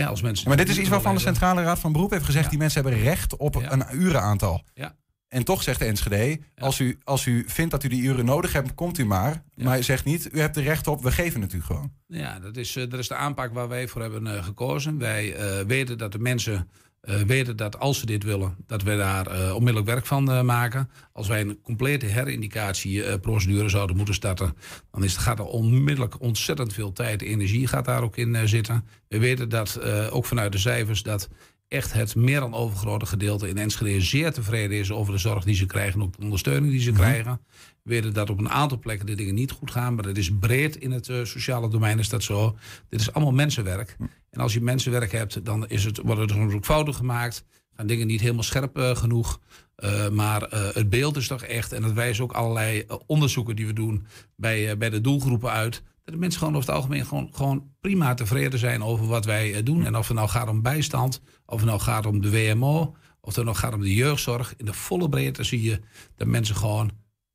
Als 0.06 0.22
mensen 0.22 0.48
maar 0.48 0.56
dit 0.56 0.68
is 0.68 0.78
iets 0.78 0.88
waarvan 0.88 1.14
de 1.14 1.20
Centrale 1.20 1.62
Raad 1.62 1.78
van 1.78 1.92
Beroep 1.92 2.10
heeft 2.10 2.24
gezegd... 2.24 2.44
Ja. 2.44 2.50
die 2.50 2.58
mensen 2.58 2.82
hebben 2.82 3.02
recht 3.02 3.36
op 3.36 3.54
ja. 3.54 3.72
een 3.72 3.84
urenaantal. 3.92 4.64
Ja. 4.74 4.96
En 5.32 5.44
toch 5.44 5.62
zegt 5.62 5.78
de 5.78 5.84
Enschede, 5.84 6.38
als, 6.56 6.78
u, 6.78 6.98
als 7.04 7.26
u 7.26 7.44
vindt 7.46 7.70
dat 7.70 7.84
u 7.84 7.88
die 7.88 8.02
uren 8.02 8.24
nodig 8.24 8.52
hebt, 8.52 8.74
komt 8.74 8.98
u 8.98 9.04
maar. 9.04 9.42
Ja. 9.54 9.64
Maar 9.64 9.82
zegt 9.82 10.04
niet, 10.04 10.28
u 10.32 10.40
hebt 10.40 10.56
er 10.56 10.62
recht 10.62 10.86
op, 10.86 11.02
we 11.02 11.12
geven 11.12 11.40
het 11.40 11.52
u 11.52 11.62
gewoon. 11.62 11.92
Ja, 12.06 12.38
dat 12.38 12.56
is, 12.56 12.72
dat 12.72 12.98
is 12.98 13.08
de 13.08 13.14
aanpak 13.14 13.52
waar 13.52 13.68
wij 13.68 13.88
voor 13.88 14.00
hebben 14.00 14.26
uh, 14.26 14.44
gekozen. 14.44 14.98
Wij 14.98 15.36
uh, 15.36 15.66
weten 15.66 15.98
dat 15.98 16.12
de 16.12 16.18
mensen 16.18 16.70
uh, 17.02 17.16
weten 17.16 17.56
dat 17.56 17.78
als 17.78 17.98
ze 17.98 18.06
dit 18.06 18.22
willen, 18.22 18.56
dat 18.66 18.82
we 18.82 18.96
daar 18.96 19.54
onmiddellijk 19.54 19.90
werk 19.90 20.06
van 20.06 20.46
maken. 20.46 20.90
Als 21.12 21.28
wij 21.28 21.40
een 21.40 21.60
complete 21.62 22.06
herindicatie-procedure 22.06 23.68
zouden 23.68 23.96
moeten 23.96 24.14
starten, 24.14 24.56
dan 24.90 25.04
is, 25.04 25.16
gaat 25.16 25.38
er 25.38 25.44
onmiddellijk 25.44 26.20
ontzettend 26.20 26.72
veel 26.72 26.92
tijd 26.92 27.22
en 27.22 27.28
energie 27.28 27.66
gaat 27.66 27.84
daar 27.84 28.02
ook 28.02 28.16
in 28.16 28.48
zitten. 28.48 28.84
We 29.08 29.18
weten 29.18 29.48
dat 29.48 29.80
ook 30.10 30.26
vanuit 30.26 30.52
de 30.52 30.58
cijfers 30.58 31.02
dat 31.02 31.28
echt 31.72 31.92
het 31.92 32.14
meer 32.14 32.40
dan 32.40 32.54
overgrote 32.54 33.06
gedeelte 33.06 33.48
in 33.48 33.58
Enschede 33.58 34.00
zeer 34.00 34.32
tevreden 34.32 34.78
is 34.78 34.90
over 34.90 35.12
de 35.12 35.18
zorg 35.18 35.44
die 35.44 35.54
ze 35.54 35.66
krijgen 35.66 36.00
en 36.00 36.06
ook 36.06 36.16
de 36.16 36.22
ondersteuning 36.22 36.72
die 36.72 36.80
ze 36.80 36.90
mm 36.90 36.96
-hmm. 36.96 37.04
krijgen. 37.04 37.40
We 37.82 37.90
weten 37.90 38.12
dat 38.12 38.30
op 38.30 38.38
een 38.38 38.50
aantal 38.50 38.78
plekken 38.78 39.06
de 39.06 39.14
dingen 39.14 39.34
niet 39.34 39.50
goed 39.50 39.70
gaan, 39.70 39.94
maar 39.94 40.02
dat 40.04 40.16
is 40.16 40.30
breed 40.40 40.76
in 40.76 40.90
het 40.90 41.08
uh, 41.08 41.24
sociale 41.24 41.68
domein 41.68 41.98
is 41.98 42.08
dat 42.08 42.22
zo. 42.22 42.56
Dit 42.88 43.00
is 43.00 43.12
allemaal 43.12 43.32
mensenwerk. 43.32 43.96
Mm. 43.98 44.10
En 44.30 44.40
als 44.40 44.52
je 44.52 44.60
mensenwerk 44.60 45.12
hebt, 45.12 45.44
dan 45.44 45.68
is 45.68 45.84
het, 45.84 45.98
worden 45.98 46.28
er 46.28 46.34
soms 46.34 46.54
ook 46.54 46.64
fouten 46.64 46.94
gemaakt, 46.94 47.44
gaan 47.76 47.86
dingen 47.86 48.06
niet 48.06 48.20
helemaal 48.20 48.42
scherp 48.42 48.78
uh, 48.78 48.96
genoeg. 48.96 49.40
Uh, 49.76 50.08
maar 50.08 50.42
het 50.50 50.90
beeld 50.90 51.16
is 51.16 51.26
toch 51.26 51.42
echt, 51.42 51.72
en 51.72 51.82
dat 51.82 51.92
wijzen 51.92 52.24
ook 52.24 52.32
allerlei 52.32 52.84
onderzoeken 53.06 53.56
die 53.56 53.66
we 53.66 53.72
doen 53.72 54.06
bij, 54.36 54.78
bij 54.78 54.90
de 54.90 55.00
doelgroepen 55.00 55.50
uit, 55.50 55.82
dat 56.04 56.14
de 56.14 56.20
mensen 56.20 56.38
gewoon 56.38 56.56
over 56.56 56.68
het 56.68 56.76
algemeen 56.76 57.06
gewoon, 57.06 57.28
gewoon 57.32 57.70
prima 57.80 58.14
tevreden 58.14 58.58
zijn 58.58 58.82
over 58.82 59.06
wat 59.06 59.24
wij 59.24 59.62
doen. 59.62 59.86
En 59.86 59.96
of 59.96 60.08
het 60.08 60.16
nou 60.16 60.28
gaat 60.28 60.48
om 60.48 60.62
bijstand, 60.62 61.20
of 61.52 61.60
het 61.60 61.68
nou 61.68 61.80
gaat 61.80 62.06
om 62.06 62.20
de 62.20 62.30
WMO, 62.30 62.96
of 63.20 63.34
het 63.34 63.44
nou 63.44 63.56
gaat 63.56 63.74
om 63.74 63.80
de 63.80 63.94
jeugdzorg. 63.94 64.54
In 64.56 64.64
de 64.64 64.72
volle 64.72 65.08
breedte 65.08 65.44
zie 65.44 65.62
je 65.62 65.80
dat 66.16 66.26
mensen 66.26 66.56
gewoon 66.56 66.90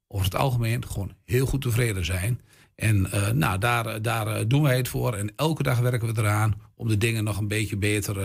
over 0.08 0.26
het 0.26 0.36
algemeen 0.36 0.88
gewoon 0.88 1.12
heel 1.26 1.46
goed 1.46 1.62
tevreden 1.62 2.06
zijn. 2.06 2.42
En 2.76 3.08
uh, 3.14 3.30
nou, 3.30 3.60
daar, 3.60 4.02
daar 4.02 4.48
doen 4.48 4.62
wij 4.62 4.78
het 4.78 4.88
voor. 4.88 5.14
En 5.14 5.32
elke 5.36 5.64
dag 5.64 5.80
werken 5.80 6.14
we 6.14 6.22
eraan 6.22 6.62
om 6.76 6.88
de 6.88 6.98
dingen 6.98 7.24
nog 7.24 7.38
een 7.38 7.48
beetje 7.48 7.78
beter 7.78 8.16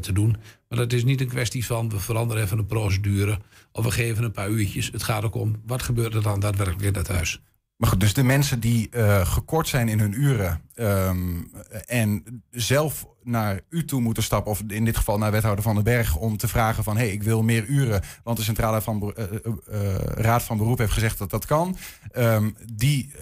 te 0.00 0.12
doen. 0.12 0.36
Maar 0.68 0.78
dat 0.78 0.92
is 0.92 1.04
niet 1.04 1.20
een 1.20 1.28
kwestie 1.28 1.66
van 1.66 1.88
we 1.88 1.98
veranderen 1.98 2.42
even 2.42 2.58
een 2.58 2.66
procedure 2.66 3.38
of 3.72 3.84
we 3.84 3.90
geven 3.90 4.24
een 4.24 4.32
paar 4.32 4.50
uurtjes. 4.50 4.90
Het 4.92 5.02
gaat 5.02 5.24
ook 5.24 5.34
om 5.34 5.62
wat 5.66 5.82
gebeurt 5.82 6.14
er 6.14 6.22
dan 6.22 6.40
daadwerkelijk 6.40 6.86
in 6.86 6.92
dat 6.92 7.08
huis. 7.08 7.40
Maar 7.82 7.90
goed, 7.90 8.00
dus 8.00 8.14
de 8.14 8.22
mensen 8.22 8.60
die 8.60 8.88
uh, 8.90 9.26
gekort 9.26 9.68
zijn 9.68 9.88
in 9.88 9.98
hun 9.98 10.22
uren 10.22 10.60
um, 10.74 11.50
en 11.86 12.42
zelf 12.50 13.06
naar 13.22 13.60
u 13.68 13.84
toe 13.84 14.00
moeten 14.00 14.22
stappen, 14.22 14.50
of 14.52 14.62
in 14.68 14.84
dit 14.84 14.96
geval 14.96 15.18
naar 15.18 15.30
wethouder 15.30 15.64
Van 15.64 15.74
den 15.74 15.84
Berg, 15.84 16.16
om 16.16 16.36
te 16.36 16.48
vragen 16.48 16.84
van 16.84 16.96
hé, 16.96 17.02
hey, 17.02 17.12
ik 17.12 17.22
wil 17.22 17.42
meer 17.42 17.64
uren, 17.64 18.02
want 18.24 18.36
de 18.36 18.42
Centrale 18.42 18.80
van, 18.80 19.14
uh, 19.16 19.24
uh, 19.70 19.94
Raad 19.96 20.42
van 20.42 20.56
Beroep 20.56 20.78
heeft 20.78 20.92
gezegd 20.92 21.18
dat 21.18 21.30
dat 21.30 21.46
kan. 21.46 21.76
Um, 22.16 22.56
die, 22.72 23.12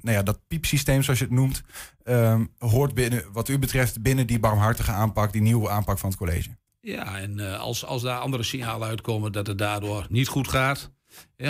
nou 0.00 0.16
ja, 0.16 0.22
dat 0.22 0.40
piepsysteem 0.48 1.02
zoals 1.02 1.18
je 1.18 1.24
het 1.24 1.34
noemt, 1.34 1.62
um, 2.04 2.50
hoort 2.58 2.94
binnen, 2.94 3.24
wat 3.32 3.48
u 3.48 3.58
betreft 3.58 4.02
binnen 4.02 4.26
die 4.26 4.40
barmhartige 4.40 4.92
aanpak, 4.92 5.32
die 5.32 5.42
nieuwe 5.42 5.70
aanpak 5.70 5.98
van 5.98 6.08
het 6.08 6.18
college. 6.18 6.48
Ja, 6.80 7.18
en 7.18 7.58
als, 7.58 7.84
als 7.84 8.02
daar 8.02 8.18
andere 8.18 8.42
signalen 8.42 8.88
uitkomen 8.88 9.32
dat 9.32 9.46
het 9.46 9.58
daardoor 9.58 10.06
niet 10.08 10.28
goed 10.28 10.48
gaat, 10.48 10.92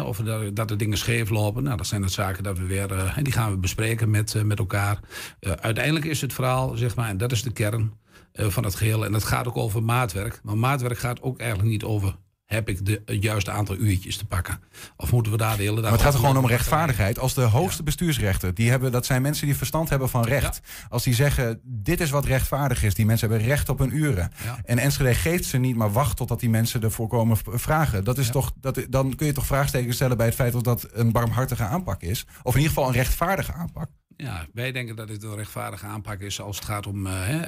of 0.05 0.17
dat, 0.17 0.57
dat 0.57 0.71
er 0.71 0.79
dingen 0.79 0.99
scheef 0.99 1.31
lopen. 1.31 1.63
Nou, 1.63 1.77
dat 1.77 1.87
zijn 1.87 2.03
de 2.03 2.09
zaken 2.09 2.43
dat 2.43 2.59
we 2.59 2.67
weer. 2.67 2.93
En 3.17 3.25
die 3.25 3.33
gaan 3.33 3.51
we 3.51 3.57
bespreken 3.57 4.11
met, 4.11 4.35
uh, 4.35 4.43
met 4.43 4.59
elkaar. 4.59 5.01
Uh, 5.41 5.53
uiteindelijk 5.53 6.05
is 6.05 6.21
het 6.21 6.33
verhaal, 6.33 6.77
zeg 6.77 6.97
maar, 6.97 7.09
en 7.09 7.17
dat 7.17 7.33
is 7.33 7.43
de 7.43 7.53
kern 7.53 7.93
van 8.33 8.65
het 8.65 8.75
geheel. 8.75 9.05
En 9.05 9.13
dat 9.13 9.25
gaat 9.25 9.47
ook 9.47 9.57
over 9.57 9.83
maatwerk. 9.83 10.41
Maar 10.43 10.59
maatwerk 10.59 10.99
gaat 10.99 11.23
ook 11.23 11.39
eigenlijk 11.39 11.71
niet 11.71 11.85
over 11.85 12.17
heb 12.45 12.69
ik 12.69 12.87
de, 12.87 13.03
het 13.05 13.23
juiste 13.23 13.51
aantal 13.51 13.77
uurtjes 13.77 14.17
te 14.17 14.27
pakken? 14.27 14.61
Of 14.97 15.13
moeten 15.13 15.33
we 15.33 15.39
daar 15.39 15.57
de 15.57 15.63
hele 15.63 15.75
dag... 15.75 15.83
Maar 15.83 15.93
het 15.93 16.03
gaat 16.03 16.13
er 16.13 16.19
gewoon 16.19 16.37
om 16.37 16.47
rechtvaardigheid. 16.47 17.19
Als 17.19 17.35
de 17.35 17.41
hoogste 17.41 17.79
ja. 17.79 17.85
bestuursrechten, 17.85 18.55
die 18.55 18.71
hebben, 18.71 18.93
dat 18.93 19.07
zijn 19.07 19.23
mensen 19.23 19.47
die 19.47 19.57
verstand 19.57 19.89
hebben 19.89 20.09
van 20.09 20.25
recht. 20.25 20.61
Ja. 20.63 20.87
Als 20.89 21.03
die 21.03 21.15
zeggen, 21.15 21.61
dit 21.63 22.01
is 22.01 22.11
wat 22.11 22.25
rechtvaardig 22.25 22.83
is. 22.83 22.95
Die 22.95 23.07
mensen 23.07 23.29
hebben 23.29 23.49
recht 23.49 23.69
op 23.69 23.79
hun 23.79 23.97
uren. 23.97 24.33
Ja. 24.45 24.59
En 24.65 24.79
Enschede 24.79 25.15
geeft 25.15 25.45
ze 25.45 25.59
niet, 25.59 25.77
maar 25.77 25.93
wacht 25.93 26.17
totdat 26.17 26.41
die 26.41 26.51
mensen 26.51 26.83
ervoor 26.83 27.09
komen 27.09 27.37
vragen. 27.45 28.05
Dat 28.05 28.19
is 28.19 28.31
toch, 28.31 28.53
dat, 28.61 28.87
dan 28.89 29.15
kun 29.15 29.27
je 29.27 29.33
toch 29.33 29.47
vraagtekens 29.47 29.95
stellen 29.95 30.17
bij 30.17 30.27
het 30.27 30.35
feit 30.35 30.53
dat 30.53 30.65
dat 30.65 30.89
een 30.93 31.13
barmhartige 31.13 31.65
aanpak 31.65 32.03
is. 32.03 32.27
Of 32.43 32.55
in 32.55 32.61
ieder 32.61 32.75
geval 32.75 32.89
een 32.89 32.97
rechtvaardige 32.97 33.53
aanpak. 33.53 33.89
Ja, 34.17 34.47
wij 34.53 34.73
denken 34.73 34.97
dat 34.97 35.09
dit 35.09 35.23
een 35.23 35.37
rechtvaardige 35.37 35.87
aanpak 35.87 36.21
is 36.21 36.41
als 36.41 36.57
het 36.57 36.65
gaat 36.65 36.87
om 36.87 37.07
uh, 37.07 37.29
uh, 37.29 37.47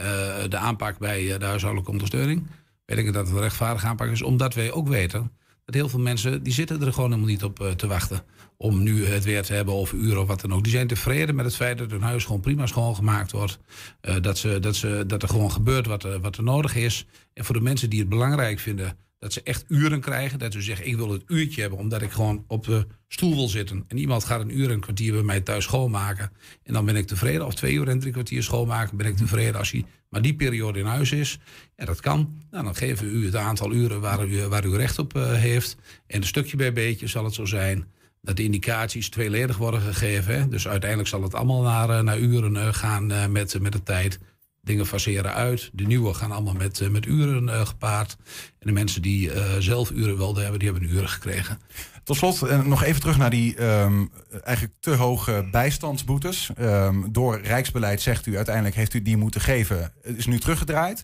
de 0.49 0.57
aanpak 0.57 0.99
bij 0.99 1.23
uh, 1.23 1.39
de 1.39 1.45
huishoudelijke 1.45 1.93
ondersteuning. 1.93 2.47
Wij 2.87 2.97
denken 2.97 3.13
dat 3.13 3.27
het 3.27 3.37
een 3.37 3.43
rechtvaardige 3.43 3.87
aanpak 3.87 4.11
is, 4.11 4.23
omdat 4.23 4.55
wij 4.55 4.73
ook 4.73 4.89
weten 4.89 5.33
dat 5.67 5.75
heel 5.75 5.89
veel 5.89 6.01
mensen, 6.01 6.43
die 6.43 6.53
zitten 6.53 6.83
er 6.83 6.93
gewoon 6.93 7.11
helemaal 7.11 7.31
niet 7.31 7.45
op 7.45 7.61
uh, 7.61 7.71
te 7.71 7.87
wachten. 7.87 8.25
Om 8.57 8.83
nu 8.83 9.07
het 9.07 9.25
weer 9.25 9.43
te 9.43 9.53
hebben 9.53 9.75
of 9.75 9.93
uren 9.93 10.21
of 10.21 10.27
wat 10.27 10.41
dan 10.41 10.53
ook. 10.53 10.63
Die 10.63 10.73
zijn 10.73 10.87
tevreden 10.87 11.35
met 11.35 11.45
het 11.45 11.57
feit 11.57 11.79
dat 11.79 11.91
hun 11.91 12.03
huis 12.03 12.25
gewoon 12.25 12.41
prima 12.41 12.67
schoongemaakt 12.67 13.33
wordt. 13.33 13.59
Uh, 14.03 14.15
dat, 14.21 14.39
ze, 14.39 14.59
dat, 14.59 14.77
ze, 14.77 15.05
dat 15.07 15.23
er 15.23 15.29
gewoon 15.29 15.53
gebeurt 15.53 15.87
wat, 15.87 16.05
er, 16.05 16.21
wat 16.21 16.37
er 16.37 16.43
nodig 16.43 16.77
is. 16.77 17.07
En 17.35 17.45
voor 17.45 17.55
de 17.55 17.61
mensen 17.61 17.91
die 17.91 17.99
het 17.99 18.09
belangrijk 18.09 18.59
vinden 18.59 18.97
dat 19.19 19.33
ze 19.33 19.43
echt 19.43 19.65
uren 19.69 20.01
krijgen. 20.01 20.39
Dat 20.39 20.53
ze 20.53 20.61
zeggen, 20.61 20.87
ik 20.87 20.97
wil 20.97 21.11
het 21.11 21.23
uurtje 21.27 21.61
hebben 21.61 21.79
omdat 21.79 22.03
ik 22.03 22.11
gewoon 22.11 22.45
op 22.47 22.65
de 22.65 22.87
stoel 23.09 23.35
wil 23.35 23.49
zitten. 23.49 23.85
En 23.89 23.97
iemand 23.97 24.25
gaat 24.25 24.41
een 24.41 24.59
uur 24.59 24.69
en 24.69 24.75
een 24.75 24.81
kwartier 24.81 25.13
bij 25.13 25.23
mij 25.23 25.41
thuis 25.41 25.65
schoonmaken. 25.65 26.33
En 26.63 26.73
dan 26.73 26.85
ben 26.85 26.97
ik 26.97 27.07
tevreden. 27.07 27.47
Of 27.47 27.55
twee 27.55 27.75
uur 27.75 27.89
en 27.89 27.99
drie 27.99 28.13
kwartier 28.13 28.43
schoonmaken 28.43 28.97
ben 28.97 29.07
ik 29.07 29.17
tevreden. 29.17 29.59
Als 29.59 29.71
hij 29.71 29.85
maar 30.09 30.23
die 30.23 30.35
periode 30.35 30.79
in 30.79 30.87
huis 30.87 31.13
is. 31.13 31.39
Ja, 31.77 31.85
dat 31.85 32.01
kan. 32.01 32.43
Nou, 32.51 32.65
dan 32.65 32.75
geven 32.75 33.07
we 33.07 33.13
u 33.13 33.25
het 33.25 33.37
aantal 33.37 33.73
uren 33.73 34.01
waar 34.01 34.27
u, 34.27 34.47
waar 34.47 34.65
u 34.65 34.77
recht 34.77 34.99
op 34.99 35.17
uh, 35.17 35.33
heeft. 35.33 35.77
En 36.07 36.21
een 36.21 36.27
stukje 36.27 36.57
bij 36.57 36.73
beetje 36.73 37.07
zal 37.07 37.25
het 37.25 37.35
zo 37.35 37.45
zijn 37.45 37.87
dat 38.23 38.37
de 38.37 38.43
indicaties 38.43 39.09
tweeledig 39.09 39.57
worden 39.57 39.81
gegeven. 39.81 40.35
Hè? 40.35 40.49
Dus 40.49 40.69
uiteindelijk 40.69 41.09
zal 41.09 41.23
het 41.23 41.35
allemaal 41.35 41.63
naar, 41.63 42.05
naar 42.05 42.19
uren 42.19 42.55
uh, 42.55 42.75
gaan 42.75 43.33
met, 43.33 43.61
met 43.61 43.73
de 43.73 43.83
tijd. 43.83 44.19
Dingen 44.67 44.87
faseren 44.87 45.35
uit. 45.35 45.71
De 45.73 45.87
nieuwe 45.87 46.15
gaan 46.15 46.33
allemaal 46.33 46.55
met, 46.55 46.81
uh, 46.81 46.89
met 46.89 47.07
uren 47.07 47.45
uh, 47.45 47.67
gepaard. 47.67 48.17
En 48.59 48.67
de 48.67 48.73
mensen 48.73 49.03
die 49.03 49.35
uh, 49.35 49.57
zelf 49.59 49.91
uren 49.91 50.17
wilden 50.17 50.43
hebben, 50.43 50.59
die 50.59 50.71
hebben 50.71 50.89
uren 50.91 51.09
gekregen. 51.09 51.61
Tot 52.05 52.17
slot 52.17 52.65
nog 52.65 52.83
even 52.83 53.01
terug 53.01 53.19
naar 53.19 53.31
die 53.31 53.63
um, 53.63 54.11
eigenlijk 54.45 54.75
te 54.81 54.91
hoge 54.91 55.49
bijstandsboetes. 55.51 56.51
Um, 56.61 57.13
door 57.13 57.41
Rijksbeleid 57.41 58.01
zegt 58.01 58.27
u 58.27 58.37
uiteindelijk 58.37 58.75
heeft 58.75 58.95
u 58.95 59.03
die 59.03 59.17
moeten 59.17 59.41
geven. 59.41 59.93
Het 60.03 60.17
is 60.17 60.27
nu 60.27 60.39
teruggedraaid. 60.39 61.03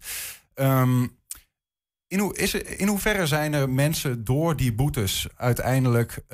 Um, 0.54 1.18
in, 2.06 2.34
is 2.34 2.54
er, 2.54 2.78
in 2.78 2.88
hoeverre 2.88 3.26
zijn 3.26 3.52
er 3.52 3.70
mensen 3.70 4.24
door 4.24 4.56
die 4.56 4.72
boetes 4.72 5.26
uiteindelijk 5.36 6.24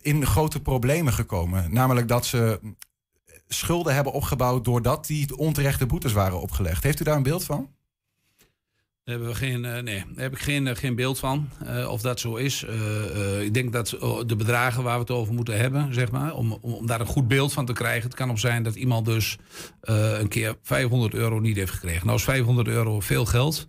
in 0.00 0.26
grote 0.26 0.60
problemen 0.60 1.12
gekomen? 1.12 1.72
Namelijk 1.72 2.08
dat 2.08 2.26
ze 2.26 2.60
schulden 3.48 3.94
hebben 3.94 4.12
opgebouwd 4.12 4.64
doordat 4.64 5.06
die 5.06 5.36
onterechte 5.36 5.86
boetes 5.86 6.12
waren 6.12 6.40
opgelegd. 6.40 6.82
Heeft 6.82 7.00
u 7.00 7.04
daar 7.04 7.16
een 7.16 7.22
beeld 7.22 7.44
van? 7.44 7.70
Hebben 9.04 9.28
we 9.28 9.34
geen, 9.34 9.64
uh, 9.64 9.78
nee, 9.78 10.04
heb 10.14 10.32
ik 10.32 10.38
geen, 10.38 10.66
uh, 10.66 10.74
geen 10.74 10.94
beeld 10.94 11.18
van 11.18 11.48
uh, 11.62 11.90
of 11.90 12.00
dat 12.00 12.20
zo 12.20 12.36
is. 12.36 12.62
ik 13.40 13.54
denk 13.54 13.72
dat 13.72 13.88
de 14.26 14.36
bedragen 14.36 14.82
waar 14.82 14.94
we 14.94 15.00
het 15.00 15.10
over 15.10 15.34
moeten 15.34 15.58
hebben, 15.58 15.94
zeg 15.94 16.10
maar, 16.10 16.34
om, 16.34 16.52
om, 16.52 16.74
om 16.74 16.86
daar 16.86 17.00
een 17.00 17.06
goed 17.06 17.28
beeld 17.28 17.52
van 17.52 17.66
te 17.66 17.72
krijgen. 17.72 18.02
Het 18.02 18.14
kan 18.14 18.30
op 18.30 18.38
zijn 18.38 18.62
dat 18.62 18.74
iemand 18.74 19.06
dus 19.06 19.38
een 19.80 20.28
keer 20.28 20.56
500 20.62 21.14
euro 21.14 21.38
niet 21.40 21.56
heeft 21.56 21.72
gekregen. 21.72 22.06
Nou 22.06 22.18
is 22.18 22.24
500 22.24 22.68
euro 22.68 23.00
veel 23.00 23.24
geld. 23.24 23.68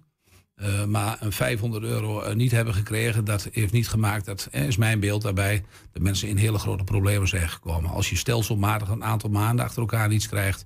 Uh, 0.62 0.86
maar 0.86 1.18
een 1.20 1.32
500 1.32 1.84
euro 1.84 2.34
niet 2.34 2.51
hebben 2.51 2.74
gekregen, 2.74 3.26
dat 3.26 3.47
heeft 3.51 3.74
niet 3.74 3.88
gemaakt, 3.88 4.26
dat 4.26 4.47
is 4.51 4.78
mijn 4.78 4.99
beeld 4.99 5.22
daarbij, 5.22 5.64
dat 5.91 6.01
mensen 6.01 6.28
in 6.28 6.38
hele 6.38 6.58
grote 6.58 6.84
problemen 6.84 7.28
zijn 7.28 7.49
gekomen. 7.49 7.89
Als 7.89 8.10
je 8.10 8.16
stelselmatig 8.16 8.89
een 8.89 9.03
aantal 9.03 9.30
maanden 9.30 9.66
achter 9.66 9.82
elkaar 9.82 10.08
niets 10.08 10.28
krijgt, 10.28 10.66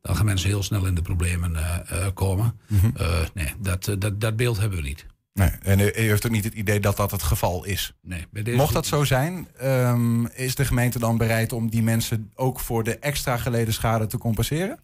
dan 0.00 0.16
gaan 0.16 0.24
mensen 0.24 0.48
heel 0.48 0.62
snel 0.62 0.86
in 0.86 0.94
de 0.94 1.02
problemen 1.02 1.52
uh, 1.52 1.76
uh, 1.92 2.06
komen. 2.14 2.60
Mm 2.66 2.92
nee, 3.34 3.52
dat, 3.58 3.94
dat, 3.98 4.20
dat 4.20 4.36
beeld 4.36 4.58
hebben 4.58 4.78
we 4.78 4.84
niet. 4.84 5.06
Nee, 5.32 5.50
en 5.62 5.80
u 5.80 5.90
heeft 5.94 6.26
ook 6.26 6.32
niet 6.32 6.44
het 6.44 6.54
idee 6.54 6.80
dat 6.80 6.96
dat 6.96 7.10
het 7.10 7.22
geval 7.22 7.64
is. 7.64 7.94
Nee, 8.02 8.26
Mocht 8.56 8.72
dat 8.72 8.86
zo 8.86 9.04
zijn, 9.04 9.48
um, 9.62 10.26
is 10.26 10.54
de 10.54 10.64
gemeente 10.64 10.98
dan 10.98 11.16
bereid 11.16 11.52
om 11.52 11.70
die 11.70 11.82
mensen 11.82 12.30
ook 12.34 12.60
voor 12.60 12.84
de 12.84 12.98
extra 12.98 13.36
geleden 13.36 13.74
schade 13.74 14.06
te 14.06 14.18
compenseren? 14.18 14.78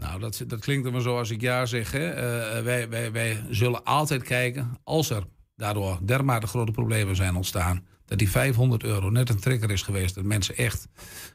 Nou, 0.00 0.20
dat, 0.20 0.44
dat 0.46 0.60
klinkt 0.60 0.86
er 0.86 0.92
maar 0.92 1.00
zo 1.00 1.18
als 1.18 1.30
ik 1.30 1.40
ja 1.40 1.66
zeg. 1.66 1.92
Hè. 1.92 2.08
Uh, 2.08 2.64
wij, 2.64 2.88
wij, 2.88 3.12
wij 3.12 3.42
zullen 3.50 3.84
altijd 3.84 4.22
kijken, 4.22 4.78
als 4.84 5.10
er 5.10 5.26
daardoor 5.56 5.98
dermate 6.02 6.46
grote 6.46 6.72
problemen 6.72 7.16
zijn 7.16 7.36
ontstaan, 7.36 7.84
dat 8.04 8.18
die 8.18 8.30
500 8.30 8.82
euro 8.82 9.10
net 9.10 9.28
een 9.28 9.40
trigger 9.40 9.70
is 9.70 9.82
geweest, 9.82 10.14
dat 10.14 10.24
mensen 10.24 10.56
echt 10.56 10.88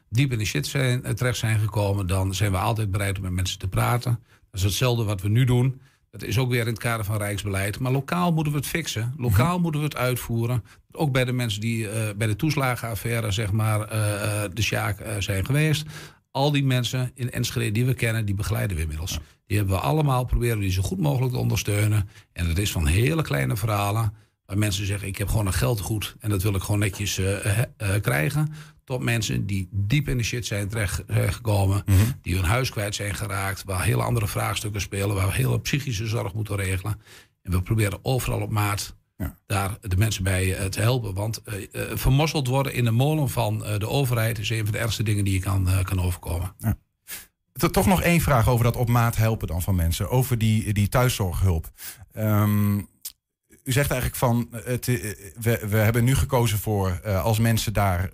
diep 0.08 0.32
in 0.32 0.38
de 0.38 0.44
shit 0.44 0.66
zijn, 0.66 1.14
terecht 1.14 1.38
zijn 1.38 1.58
gekomen, 1.58 2.06
dan 2.06 2.34
zijn 2.34 2.50
we 2.50 2.58
altijd 2.58 2.90
bereid 2.90 3.16
om 3.16 3.22
met 3.22 3.32
mensen 3.32 3.58
te 3.58 3.68
praten. 3.68 4.18
Dat 4.50 4.60
is 4.60 4.62
hetzelfde 4.62 5.04
wat 5.04 5.20
we 5.20 5.28
nu 5.28 5.44
doen. 5.44 5.80
Dat 6.10 6.22
is 6.22 6.38
ook 6.38 6.50
weer 6.50 6.60
in 6.60 6.66
het 6.66 6.78
kader 6.78 7.04
van 7.04 7.16
Rijksbeleid. 7.16 7.78
Maar 7.78 7.92
lokaal 7.92 8.32
moeten 8.32 8.52
we 8.52 8.58
het 8.58 8.68
fixen. 8.68 9.14
Lokaal 9.16 9.52
mhm. 9.52 9.62
moeten 9.62 9.80
we 9.80 9.86
het 9.86 9.96
uitvoeren. 9.96 10.64
Ook 10.92 11.12
bij 11.12 11.24
de 11.24 11.32
mensen 11.32 11.60
die 11.60 11.84
uh, 11.84 11.92
bij 12.16 12.26
de 12.26 12.36
toeslagenaffaire, 12.36 13.30
zeg 13.30 13.52
maar, 13.52 13.80
uh, 13.80 14.42
de 14.52 14.62
Sjaak 14.62 15.00
uh, 15.00 15.06
zijn 15.18 15.44
geweest. 15.44 15.86
Al 16.36 16.50
die 16.50 16.64
mensen 16.64 17.10
in 17.14 17.30
Enschede 17.30 17.72
die 17.72 17.84
we 17.84 17.94
kennen, 17.94 18.24
die 18.24 18.34
begeleiden 18.34 18.76
we 18.76 18.82
inmiddels. 18.82 19.18
Die 19.46 19.56
hebben 19.56 19.74
we 19.74 19.80
allemaal, 19.80 20.24
proberen 20.24 20.60
die 20.60 20.70
zo 20.70 20.82
goed 20.82 20.98
mogelijk 20.98 21.32
te 21.32 21.38
ondersteunen. 21.38 22.08
En 22.32 22.46
dat 22.46 22.58
is 22.58 22.72
van 22.72 22.86
hele 22.86 23.22
kleine 23.22 23.56
verhalen. 23.56 24.12
Waar 24.46 24.58
mensen 24.58 24.86
zeggen, 24.86 25.08
ik 25.08 25.18
heb 25.18 25.28
gewoon 25.28 25.46
een 25.46 25.52
geldgoed 25.52 26.16
en 26.20 26.30
dat 26.30 26.42
wil 26.42 26.54
ik 26.54 26.62
gewoon 26.62 26.80
netjes 26.80 27.20
krijgen 28.00 28.52
tot 28.84 29.02
mensen 29.02 29.46
die 29.46 29.68
diep 29.70 30.08
in 30.08 30.16
de 30.16 30.22
shit 30.22 30.46
zijn 30.46 30.68
terechtgekomen, 30.68 31.82
mm 31.86 31.96
-hmm. 31.96 32.12
die 32.22 32.34
hun 32.34 32.44
huis 32.44 32.70
kwijt 32.70 32.94
zijn 32.94 33.14
geraakt, 33.14 33.64
waar 33.64 33.84
hele 33.84 34.02
andere 34.02 34.28
vraagstukken 34.28 34.80
spelen, 34.80 35.14
waar 35.14 35.26
we 35.26 35.32
hele 35.32 35.60
psychische 35.60 36.06
zorg 36.06 36.34
moeten 36.34 36.56
regelen. 36.56 37.00
En 37.42 37.50
we 37.50 37.62
proberen 37.62 37.98
overal 38.02 38.40
op 38.40 38.50
maat 38.50 38.96
ja. 39.16 39.38
daar 39.46 39.76
de 39.80 39.96
mensen 39.96 40.24
bij 40.24 40.60
uh, 40.60 40.64
te 40.64 40.80
helpen. 40.80 41.14
Want 41.14 41.42
uh, 41.44 41.54
uh, 41.72 41.82
vermosseld 41.94 42.46
worden 42.46 42.72
in 42.72 42.84
de 42.84 42.90
molen 42.90 43.28
van 43.28 43.58
de 43.58 43.88
overheid 43.88 44.38
is 44.38 44.50
een 44.50 44.64
van 44.64 44.72
de 44.72 44.78
ergste 44.78 45.02
dingen 45.02 45.24
die 45.24 45.34
je 45.34 45.40
kan, 45.40 45.68
kan 45.82 46.00
overkomen. 46.00 46.54
Ja. 46.58 46.76
Toch 47.70 47.86
nog 47.86 48.02
één 48.02 48.20
vraag 48.20 48.48
over 48.48 48.64
dat 48.64 48.76
op 48.76 48.88
maat 48.88 49.16
helpen 49.16 49.48
dan 49.48 49.62
van 49.62 49.74
mensen. 49.74 50.10
Over 50.10 50.38
die, 50.38 50.72
die 50.72 50.88
thuiszorghulp. 50.88 51.70
Um, 52.16 52.88
u 53.64 53.72
zegt 53.72 53.90
eigenlijk 53.90 54.20
van, 54.20 54.48
het, 54.64 54.86
we, 55.40 55.66
we 55.68 55.76
hebben 55.76 56.04
nu 56.04 56.14
gekozen 56.14 56.58
voor 56.58 57.00
als 57.02 57.38
mensen 57.38 57.72
daar 57.72 58.10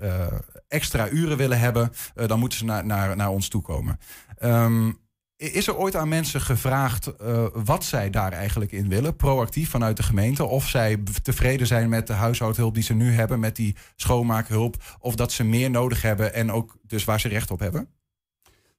extra 0.72 1.08
uren 1.08 1.36
willen 1.36 1.58
hebben, 1.58 1.92
uh, 2.16 2.26
dan 2.26 2.38
moeten 2.38 2.58
ze 2.58 2.64
naar, 2.64 2.86
naar, 2.86 3.16
naar 3.16 3.30
ons 3.30 3.48
toe 3.48 3.62
komen. 3.62 3.98
Um, 4.42 4.98
is 5.42 5.66
er 5.66 5.76
ooit 5.76 5.96
aan 5.96 6.08
mensen 6.08 6.40
gevraagd 6.40 7.12
uh, 7.22 7.46
wat 7.52 7.84
zij 7.84 8.10
daar 8.10 8.32
eigenlijk 8.32 8.72
in 8.72 8.88
willen, 8.88 9.16
proactief 9.16 9.70
vanuit 9.70 9.96
de 9.96 10.02
gemeente? 10.02 10.44
Of 10.44 10.68
zij 10.68 11.02
tevreden 11.22 11.66
zijn 11.66 11.88
met 11.88 12.06
de 12.06 12.12
huishoudhulp 12.12 12.74
die 12.74 12.82
ze 12.82 12.94
nu 12.94 13.12
hebben, 13.12 13.40
met 13.40 13.56
die 13.56 13.76
schoonmaakhulp, 13.96 14.96
of 14.98 15.14
dat 15.14 15.32
ze 15.32 15.44
meer 15.44 15.70
nodig 15.70 16.02
hebben 16.02 16.34
en 16.34 16.52
ook 16.52 16.76
dus 16.86 17.04
waar 17.04 17.20
ze 17.20 17.28
recht 17.28 17.50
op 17.50 17.58
hebben? 17.58 17.88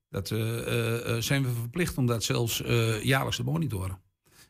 Dat 0.10 0.30
uh, 0.30 0.40
zijn 1.20 1.44
we 1.44 1.50
verplicht 1.60 1.98
om 1.98 2.06
dat 2.06 2.24
zelfs 2.24 2.64
jaarlijks 3.02 3.36
te 3.36 3.44
monitoren. 3.44 4.02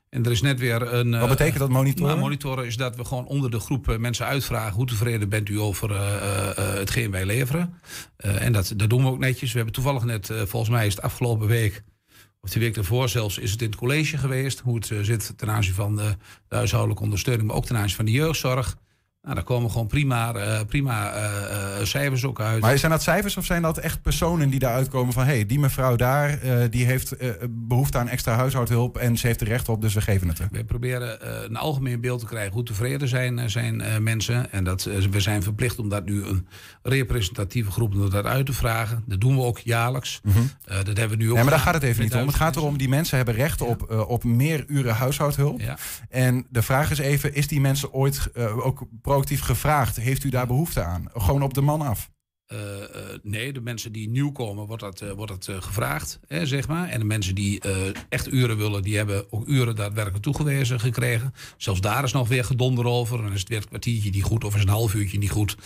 En 0.09 0.25
er 0.25 0.31
is 0.31 0.41
net 0.41 0.59
weer 0.59 0.93
een. 0.93 1.19
Wat 1.19 1.29
betekent 1.29 1.59
dat 1.59 1.69
monitoren? 1.69 2.07
Nou, 2.07 2.19
monitoren 2.19 2.65
is 2.65 2.77
dat 2.77 2.95
we 2.95 3.05
gewoon 3.05 3.25
onder 3.25 3.51
de 3.51 3.59
groep 3.59 3.89
eh, 3.89 3.97
mensen 3.97 4.25
uitvragen 4.25 4.73
hoe 4.73 4.85
tevreden 4.85 5.29
bent 5.29 5.49
u 5.49 5.59
over 5.59 5.91
uh, 5.91 5.97
uh, 5.97 6.73
hetgeen 6.73 7.11
wij 7.11 7.25
leveren. 7.25 7.73
en 8.17 8.53
dat, 8.53 8.73
dat 8.75 8.89
doen 8.89 9.03
we 9.03 9.09
ook 9.09 9.19
netjes. 9.19 9.49
We 9.49 9.55
hebben 9.55 9.73
toevallig 9.73 10.03
net, 10.03 10.31
volgens 10.45 10.69
mij 10.69 10.85
is 10.87 10.95
het 10.95 11.03
afgelopen 11.03 11.47
week, 11.47 11.83
of 12.43 12.49
die 12.49 12.61
week 12.61 12.77
ervoor 12.77 13.09
zelfs, 13.09 13.37
is 13.37 13.51
het 13.51 13.61
in 13.61 13.67
het 13.67 13.75
college 13.75 14.17
geweest. 14.17 14.59
Hoe 14.59 14.75
het 14.75 14.85
zit 15.01 15.33
ten 15.37 15.49
aanzien 15.49 15.73
van 15.73 15.95
de, 15.95 16.15
de 16.47 16.55
huishoudelijke 16.55 17.03
ondersteuning, 17.03 17.47
maar 17.47 17.57
ook 17.57 17.65
ten 17.65 17.77
aanzien 17.77 17.95
van 17.95 18.05
de 18.05 18.11
jeugdzorg. 18.11 18.77
Nou, 19.23 19.35
daar 19.35 19.43
komen 19.43 19.71
gewoon 19.71 19.87
prima, 19.87 20.35
uh, 20.35 20.59
prima 20.67 21.15
uh, 21.15 21.85
cijfers 21.85 22.25
ook 22.25 22.39
uit. 22.39 22.61
Maar 22.61 22.77
zijn 22.77 22.91
dat 22.91 23.01
cijfers 23.03 23.37
of 23.37 23.45
zijn 23.45 23.61
dat 23.61 23.77
echt 23.77 24.01
personen 24.01 24.49
die 24.49 24.59
daaruit 24.59 24.87
komen 24.87 25.13
van... 25.13 25.23
hé, 25.23 25.33
hey, 25.33 25.45
die 25.45 25.59
mevrouw 25.59 25.95
daar, 25.95 26.43
uh, 26.43 26.63
die 26.69 26.85
heeft 26.85 27.15
behoefte 27.49 27.97
aan 27.97 28.07
extra 28.07 28.35
huishoudhulp... 28.35 28.97
en 28.97 29.17
ze 29.17 29.27
heeft 29.27 29.41
er 29.41 29.47
recht 29.47 29.69
op, 29.69 29.81
dus 29.81 29.93
we 29.93 30.01
geven 30.01 30.27
het 30.27 30.39
er. 30.39 30.47
We 30.51 30.63
proberen 30.63 31.17
een 31.45 31.55
algemeen 31.55 32.01
beeld 32.01 32.19
te 32.19 32.25
krijgen 32.25 32.53
hoe 32.53 32.63
tevreden 32.63 33.07
zijn, 33.07 33.49
zijn 33.49 34.03
mensen. 34.03 34.51
En 34.51 34.63
dat, 34.63 34.83
we 34.83 35.19
zijn 35.19 35.43
verplicht 35.43 35.79
om 35.79 35.89
dat 35.89 36.05
nu 36.05 36.25
een 36.25 36.47
representatieve 36.81 37.71
groep 37.71 37.93
om 37.93 38.09
dat 38.09 38.25
uit 38.25 38.45
te 38.45 38.53
vragen. 38.53 39.03
Dat 39.05 39.21
doen 39.21 39.35
we 39.35 39.41
ook 39.41 39.59
jaarlijks. 39.59 40.19
Mm 40.23 40.31
-hmm. 40.31 40.49
dat 40.65 40.97
hebben 40.97 41.17
we 41.17 41.23
nu 41.23 41.29
ook 41.29 41.37
Ja, 41.37 41.41
maar 41.41 41.51
daar 41.51 41.61
gaat 41.61 41.73
het 41.73 41.83
even 41.83 42.03
niet 42.03 42.15
om. 42.15 42.27
Het 42.27 42.35
gaat 42.35 42.55
erom, 42.55 42.77
die 42.77 42.89
mensen 42.89 43.17
hebben 43.17 43.35
recht 43.35 43.59
ja. 43.59 43.65
op, 43.65 44.05
op 44.07 44.23
meer 44.23 44.63
uren 44.67 44.93
huishoudhulp. 44.93 45.61
Ja. 45.61 45.77
En 46.09 46.45
de 46.49 46.61
vraag 46.61 46.91
is 46.91 46.99
even, 46.99 47.33
is 47.33 47.47
die 47.47 47.61
mensen 47.61 47.93
ooit 47.93 48.29
ook 48.37 48.87
proactief 49.13 49.41
gevraagd. 49.41 49.95
Heeft 49.95 50.23
u 50.23 50.29
daar 50.29 50.47
behoefte 50.47 50.83
aan? 50.83 51.05
Gewoon 51.13 51.41
op 51.41 51.53
de 51.53 51.61
man 51.61 51.81
af. 51.81 52.09
Uh, 52.53 52.59
uh, 52.59 52.85
nee, 53.23 53.53
de 53.53 53.61
mensen 53.61 53.91
die 53.91 54.09
nieuw 54.09 54.31
komen, 54.31 54.65
wordt 54.65 54.83
dat, 54.83 55.01
uh, 55.01 55.11
wordt 55.11 55.45
dat 55.45 55.63
gevraagd, 55.63 56.19
hè, 56.27 56.45
zeg 56.45 56.67
maar. 56.67 56.89
En 56.89 56.99
de 56.99 57.05
mensen 57.05 57.35
die 57.35 57.61
echt 58.09 58.31
uren 58.31 58.57
willen, 58.57 58.81
die 58.81 58.97
hebben 58.97 59.25
ook 59.29 59.47
uren 59.47 59.75
daadwerkelijk 59.75 60.23
toegewezen 60.23 60.79
gekregen. 60.79 61.33
Zelfs 61.57 61.81
daar 61.81 62.03
is 62.03 62.11
nog 62.11 62.27
weer 62.27 62.43
gedonder 62.43 62.85
over. 62.85 63.17
Dan 63.17 63.33
is 63.33 63.39
het 63.39 63.49
weer 63.49 63.57
een 63.57 63.67
kwartiertje 63.67 64.09
niet 64.09 64.23
goed 64.23 64.43
of 64.43 64.55
is 64.55 64.61
een 64.61 64.67
half 64.67 64.93
uurtje 64.93 65.17
niet 65.17 65.31
goed. 65.31 65.57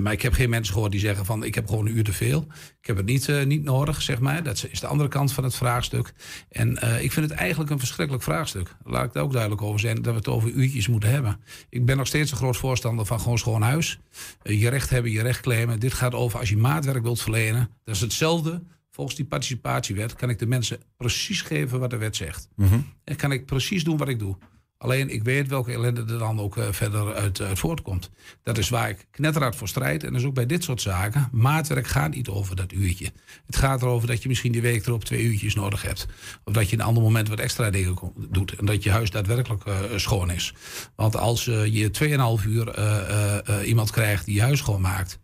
maar 0.00 0.12
ik 0.12 0.22
heb 0.22 0.32
geen 0.32 0.50
mensen 0.50 0.72
gehoord 0.72 0.92
die 0.92 1.00
zeggen 1.00 1.24
van, 1.24 1.44
ik 1.44 1.54
heb 1.54 1.68
gewoon 1.68 1.86
een 1.86 1.96
uur 1.96 2.04
te 2.04 2.12
veel. 2.12 2.46
Ik 2.80 2.86
heb 2.86 2.96
het 2.96 3.06
niet, 3.06 3.46
niet 3.46 3.64
nodig, 3.64 4.02
zeg 4.02 4.20
maar. 4.20 4.42
Dat 4.42 4.66
is 4.70 4.80
de 4.80 4.86
andere 4.86 5.08
kant 5.08 5.32
van 5.32 5.44
het 5.44 5.54
vraagstuk. 5.54 6.12
En 6.50 6.70
ik 7.02 7.12
vind 7.12 7.30
het 7.30 7.38
eigenlijk 7.38 7.70
een 7.70 7.78
verschrikkelijk 7.78 8.24
vraagstuk. 8.24 8.76
Laat 8.84 9.04
ik 9.04 9.12
daar 9.12 9.22
ook 9.22 9.32
duidelijk 9.32 9.62
over 9.62 9.80
zijn, 9.80 10.02
dat 10.02 10.12
we 10.12 10.18
het 10.18 10.28
over 10.28 10.50
uurtjes 10.50 10.88
moeten 10.88 11.10
hebben. 11.10 11.40
Ik 11.70 11.84
ben 11.86 11.96
nog 11.96 12.06
steeds 12.06 12.30
een 12.30 12.36
groot 12.36 12.56
voorstander 12.56 13.06
van 13.06 13.20
gewoon 13.20 13.38
schoon 13.38 13.62
huis. 13.62 13.98
je 14.42 14.68
recht 14.68 14.90
hebben, 14.90 15.10
je 15.10 15.22
recht 15.22 15.40
claimen. 15.40 15.67
Dit 15.76 15.92
gaat 15.92 16.14
over 16.14 16.38
als 16.38 16.48
je 16.48 16.56
maatwerk 16.56 17.02
wilt 17.02 17.22
verlenen. 17.22 17.70
Dat 17.84 17.94
is 17.94 18.00
hetzelfde. 18.00 18.62
Volgens 18.90 19.16
die 19.16 19.26
participatiewet 19.26 20.14
kan 20.14 20.30
ik 20.30 20.38
de 20.38 20.46
mensen 20.46 20.80
precies 20.96 21.42
geven 21.42 21.80
wat 21.80 21.90
de 21.90 21.96
wet 21.96 22.16
zegt. 22.16 22.48
Mm 22.56 22.86
En 23.04 23.16
kan 23.16 23.32
ik 23.32 23.46
precies 23.46 23.84
doen 23.84 23.96
wat 23.96 24.08
ik 24.08 24.18
doe. 24.18 24.36
Alleen 24.78 25.08
ik 25.08 25.22
weet 25.22 25.48
welke 25.48 25.72
ellende 25.72 26.00
er 26.00 26.18
dan 26.18 26.40
ook 26.40 26.56
uh, 26.56 26.64
verder 26.70 27.14
uit, 27.14 27.40
uit, 27.40 27.58
voortkomt. 27.58 28.10
Dat 28.42 28.58
is 28.58 28.68
waar 28.68 28.88
ik 28.88 29.06
knetterhard 29.10 29.56
voor 29.56 29.68
strijd. 29.68 30.04
En 30.04 30.12
dat 30.12 30.20
is 30.20 30.26
ook 30.26 30.34
bij 30.34 30.46
dit 30.46 30.64
soort 30.64 30.80
zaken. 30.80 31.28
Maatwerk 31.32 31.86
gaat 31.86 32.14
niet 32.14 32.28
over 32.28 32.56
dat 32.56 32.72
uurtje. 32.72 33.12
Het 33.46 33.56
gaat 33.56 33.82
erover 33.82 34.08
dat 34.08 34.22
je 34.22 34.28
misschien 34.28 34.52
die 34.52 34.62
week 34.62 34.86
erop 34.86 35.04
twee 35.04 35.22
uurtjes 35.22 35.54
nodig 35.54 35.82
hebt. 35.82 36.06
Of 36.44 36.52
dat 36.52 36.70
je 36.70 36.76
een 36.76 36.82
ander 36.82 37.02
moment 37.02 37.28
wat 37.28 37.38
extra 37.38 37.70
dingen 37.70 37.98
doet. 38.30 38.52
En 38.52 38.66
dat 38.66 38.82
je 38.82 38.90
huis 38.90 39.10
daadwerkelijk 39.10 39.64
uh, 39.66 39.74
schoon 39.96 40.30
is. 40.30 40.54
Want 40.96 41.16
als 41.16 41.46
uh, 41.46 41.66
je 41.66 42.38
2,5 42.42 42.48
uur 42.48 43.64
iemand 43.64 43.90
krijgt 43.90 44.24
die 44.24 44.34
je 44.34 44.42
huis 44.42 44.58
schoonmaakt. 44.58 45.20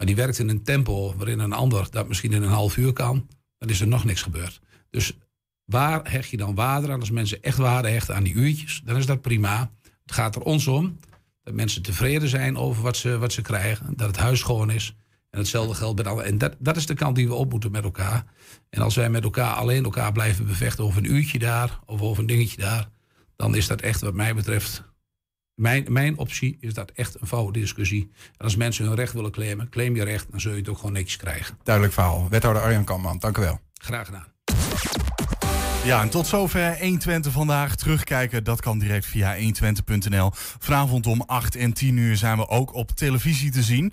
Maar 0.00 0.08
die 0.08 0.18
werkt 0.18 0.38
in 0.38 0.48
een 0.48 0.62
tempo 0.62 1.14
waarin 1.16 1.38
een 1.38 1.52
ander 1.52 1.86
dat 1.90 2.08
misschien 2.08 2.32
in 2.32 2.42
een 2.42 2.48
half 2.48 2.76
uur 2.76 2.92
kan. 2.92 3.28
Dan 3.58 3.68
is 3.68 3.80
er 3.80 3.86
nog 3.86 4.04
niks 4.04 4.22
gebeurd. 4.22 4.60
Dus 4.90 5.18
waar 5.64 6.10
hecht 6.10 6.30
je 6.30 6.36
dan 6.36 6.54
waarde 6.54 6.92
aan? 6.92 7.00
Als 7.00 7.10
mensen 7.10 7.42
echt 7.42 7.56
waarde 7.56 7.88
hechten 7.88 8.14
aan 8.14 8.22
die 8.22 8.34
uurtjes, 8.34 8.82
dan 8.84 8.96
is 8.96 9.06
dat 9.06 9.20
prima. 9.20 9.70
Het 10.02 10.12
gaat 10.12 10.34
er 10.34 10.42
ons 10.42 10.66
om 10.66 10.98
dat 11.42 11.54
mensen 11.54 11.82
tevreden 11.82 12.28
zijn 12.28 12.56
over 12.56 12.82
wat 12.82 12.96
ze, 12.96 13.18
wat 13.18 13.32
ze 13.32 13.42
krijgen. 13.42 13.92
Dat 13.96 14.06
het 14.06 14.16
huis 14.16 14.38
schoon 14.38 14.70
is. 14.70 14.94
En 15.30 15.38
hetzelfde 15.38 15.74
geldt 15.74 16.02
bij 16.02 16.12
alle. 16.12 16.22
En 16.22 16.38
dat, 16.38 16.56
dat 16.58 16.76
is 16.76 16.86
de 16.86 16.94
kant 16.94 17.16
die 17.16 17.28
we 17.28 17.34
op 17.34 17.50
moeten 17.50 17.70
met 17.70 17.84
elkaar. 17.84 18.24
En 18.70 18.82
als 18.82 18.96
wij 18.96 19.10
met 19.10 19.24
elkaar 19.24 19.54
alleen 19.54 19.84
elkaar 19.84 20.12
blijven 20.12 20.46
bevechten 20.46 20.84
over 20.84 20.98
een 20.98 21.12
uurtje 21.12 21.38
daar 21.38 21.80
of 21.86 22.00
over 22.00 22.20
een 22.20 22.26
dingetje 22.26 22.60
daar, 22.60 22.88
dan 23.36 23.54
is 23.54 23.66
dat 23.66 23.80
echt, 23.80 24.00
wat 24.00 24.14
mij 24.14 24.34
betreft, 24.34 24.89
mijn, 25.60 25.86
mijn 25.88 26.18
optie 26.18 26.56
is 26.60 26.74
dat 26.74 26.90
echt 26.90 27.20
een 27.20 27.26
foute 27.26 27.58
discussie. 27.58 28.10
En 28.36 28.44
als 28.44 28.56
mensen 28.56 28.84
hun 28.84 28.94
recht 28.94 29.12
willen 29.12 29.30
claimen, 29.30 29.68
claim 29.68 29.96
je 29.96 30.02
recht, 30.02 30.26
dan 30.30 30.40
zul 30.40 30.52
je 30.52 30.58
het 30.58 30.68
ook 30.68 30.76
gewoon 30.76 30.92
netjes 30.92 31.16
krijgen. 31.16 31.56
Duidelijk 31.62 31.94
verhaal. 31.94 32.28
Wethouder 32.28 32.62
Arjan 32.62 32.84
Kamman, 32.84 33.18
dank 33.18 33.38
u 33.38 33.40
wel. 33.40 33.60
Graag 33.74 34.06
gedaan. 34.06 34.26
Ja, 35.84 36.02
en 36.02 36.08
tot 36.08 36.26
zover 36.26 36.78
120 36.78 37.32
vandaag. 37.32 37.76
Terugkijken, 37.76 38.44
dat 38.44 38.60
kan 38.60 38.78
direct 38.78 39.06
via 39.06 39.36
120.nl. 39.36 40.30
Vanavond 40.34 41.06
om 41.06 41.22
8 41.26 41.56
en 41.56 41.72
10 41.72 41.96
uur 41.96 42.16
zijn 42.16 42.36
we 42.36 42.48
ook 42.48 42.74
op 42.74 42.90
televisie 42.90 43.50
te 43.50 43.62
zien. 43.62 43.92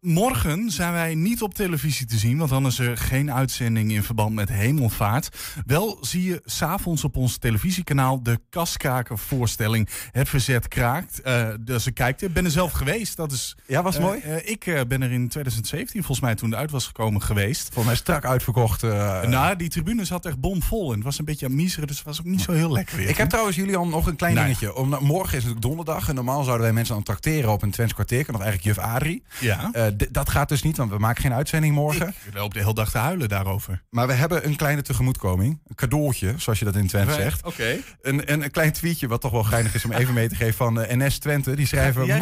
Morgen 0.00 0.70
zijn 0.70 0.92
wij 0.92 1.14
niet 1.14 1.42
op 1.42 1.54
televisie 1.54 2.06
te 2.06 2.16
zien, 2.16 2.38
want 2.38 2.50
dan 2.50 2.66
is 2.66 2.78
er 2.78 2.96
geen 2.96 3.32
uitzending 3.32 3.92
in 3.92 4.02
verband 4.02 4.34
met 4.34 4.48
hemelvaart. 4.48 5.28
Wel 5.66 5.98
zie 6.00 6.24
je 6.24 6.40
s'avonds 6.44 7.04
op 7.04 7.16
ons 7.16 7.36
televisiekanaal 7.36 8.22
de 8.22 8.40
Kaskraker-voorstelling 8.50 9.88
Het 10.10 10.28
Verzet 10.28 10.68
Kraakt. 10.68 11.20
Uh, 11.24 11.48
dus 11.60 11.86
ik 11.86 11.94
kijk, 11.94 12.20
ik 12.20 12.32
ben 12.32 12.44
er 12.44 12.50
zelf 12.50 12.72
geweest. 12.72 13.16
Dat 13.16 13.32
is, 13.32 13.56
ja, 13.66 13.82
was 13.82 13.96
uh, 13.96 14.02
mooi? 14.02 14.20
Uh, 14.26 14.48
ik 14.48 14.64
ben 14.88 15.02
er 15.02 15.12
in 15.12 15.28
2017, 15.28 16.02
volgens 16.02 16.20
mij 16.20 16.34
toen 16.34 16.50
het 16.50 16.58
uit 16.58 16.70
was 16.70 16.86
gekomen, 16.86 17.22
geweest. 17.22 17.62
Volgens 17.62 17.86
mij 17.86 17.96
strak 17.96 18.24
uitverkocht. 18.24 18.82
nou, 18.82 19.56
die 19.56 19.68
tribune 19.68 20.04
zat 20.04 20.26
echt 20.26 20.40
bomvol 20.40 20.88
en 20.88 20.94
het 20.94 21.04
was 21.04 21.18
een 21.18 21.24
beetje 21.24 21.48
miseren, 21.48 21.86
dus 21.86 21.96
het 21.96 22.06
was 22.06 22.18
ook 22.18 22.26
niet 22.26 22.40
zo 22.40 22.52
heel 22.52 22.72
lekker 22.72 22.96
weer. 22.96 23.08
Ik 23.08 23.16
heb 23.16 23.28
trouwens 23.28 23.56
jullie 23.56 23.76
al 23.76 23.86
nog 23.86 24.06
een 24.06 24.16
klein 24.16 24.34
Nou 24.34 24.46
dingetje. 24.46 24.74
Om, 24.74 24.88
morgen 24.88 25.36
is 25.36 25.44
natuurlijk 25.44 25.60
donderdag 25.60 26.08
en 26.08 26.14
normaal 26.14 26.42
zouden 26.42 26.64
wij 26.64 26.72
mensen 26.72 26.94
aan 26.94 27.02
tracteren 27.02 27.52
op 27.52 27.62
een 27.62 27.70
Twents 27.70 27.94
kwartier. 27.94 28.20
Of 28.20 28.40
eigenlijk 28.40 28.62
juf 28.62 28.78
Adrie. 28.78 29.22
Ja. 29.40 29.70
D- 29.96 30.08
dat 30.14 30.30
gaat 30.30 30.48
dus 30.48 30.62
niet, 30.62 30.76
want 30.76 30.90
we 30.90 30.98
maken 30.98 31.22
geen 31.22 31.32
uitzending 31.32 31.74
morgen. 31.74 32.08
Ik 32.08 32.34
loop 32.34 32.54
de 32.54 32.60
hele 32.60 32.74
dag 32.74 32.90
te 32.90 32.98
huilen 32.98 33.28
daarover. 33.28 33.82
Maar 33.90 34.06
we 34.06 34.12
hebben 34.12 34.46
een 34.46 34.56
kleine 34.56 34.82
tegemoetkoming. 34.82 35.60
Een 35.66 35.74
cadeautje, 35.74 36.34
zoals 36.36 36.58
je 36.58 36.64
dat 36.64 36.76
in 36.76 36.86
Twente 36.86 37.10
Right, 37.14 37.22
zegt. 37.22 37.44
oké. 37.44 37.76
Een, 38.02 38.32
een, 38.32 38.42
een 38.42 38.50
klein 38.50 38.72
tweetje, 38.72 39.08
wat 39.08 39.20
toch 39.20 39.32
wel 39.32 39.42
geinig 39.44 39.74
is 39.74 39.84
om 39.84 39.92
even 39.92 40.14
mee 40.14 40.28
te 40.28 40.34
geven 40.34 40.54
van 40.54 40.80
eh, 40.80 40.96
NS 40.96 41.18
Twente. 41.18 41.56
Die 41.56 41.66
schrijven... 41.66 42.06
Jij 42.06 42.18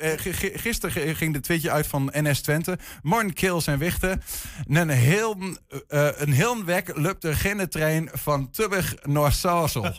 eh, 0.00 0.12
gisteren 0.54 1.16
ging 1.16 1.32
de 1.32 1.40
tweetje 1.40 1.70
uit 1.70 1.86
van 1.86 2.12
NS 2.12 2.40
Twente. 2.40 2.78
Morgen 3.02 3.32
kills 3.32 3.66
en 3.66 3.78
wichten. 3.78 4.22
Een 4.66 4.88
heel, 4.88 5.36
eh, 5.88 6.08
een 6.14 6.32
heel 6.32 6.64
weg 6.64 6.82
er 7.24 7.34
trein 7.68 8.08
van 8.12 8.50
Tubberg 8.50 8.94
naar 9.02 9.32
Sasel. 9.32 9.84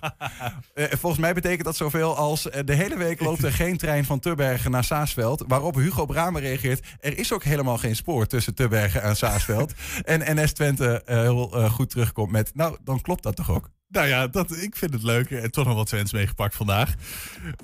Eh, 0.74 0.86
volgens 0.90 1.22
mij 1.22 1.34
betekent 1.34 1.64
dat 1.64 1.76
zoveel 1.76 2.16
als... 2.16 2.42
de 2.66 2.74
hele 2.74 2.98
week 2.98 3.20
loopt 3.20 3.44
er 3.44 3.52
geen 3.52 3.78
trein 3.78 4.06
van 4.06 4.20
Tubbergen 4.20 4.72
naar 4.72 4.84
Saasveld. 4.84 5.44
Waarop 5.48 5.76
Hugo 5.76 6.06
Bramer 6.06 6.42
reageert... 6.42 6.86
er 7.00 7.18
is 7.18 7.34
ook 7.34 7.44
helemaal 7.44 7.78
geen 7.78 7.96
spoor 7.96 8.28
tussen 8.28 8.56
Tubbergen 8.56 9.02
en 9.02 9.16
Saasveld. 9.16 9.74
en 10.04 10.42
NS 10.42 10.54
Twente 10.54 11.02
heel 11.06 11.70
goed 11.70 11.90
terugkomt 11.90 12.32
met... 12.32 12.52
nou, 12.54 12.78
dan 12.84 13.02
klopt 13.02 13.24
dat 13.24 13.36
toch 13.36 13.52
ook? 13.52 13.70
Nou 13.92 14.08
ja, 14.08 14.28
dat, 14.28 14.58
ik 14.58 14.76
vind 14.76 14.94
het 14.94 15.04
leuk. 15.04 15.32
En 15.32 15.52
toch 15.52 15.66
nog 15.66 15.76
wat 15.76 15.88
Twents 15.88 16.14
meegepakt 16.14 16.56
vandaag. 16.56 16.96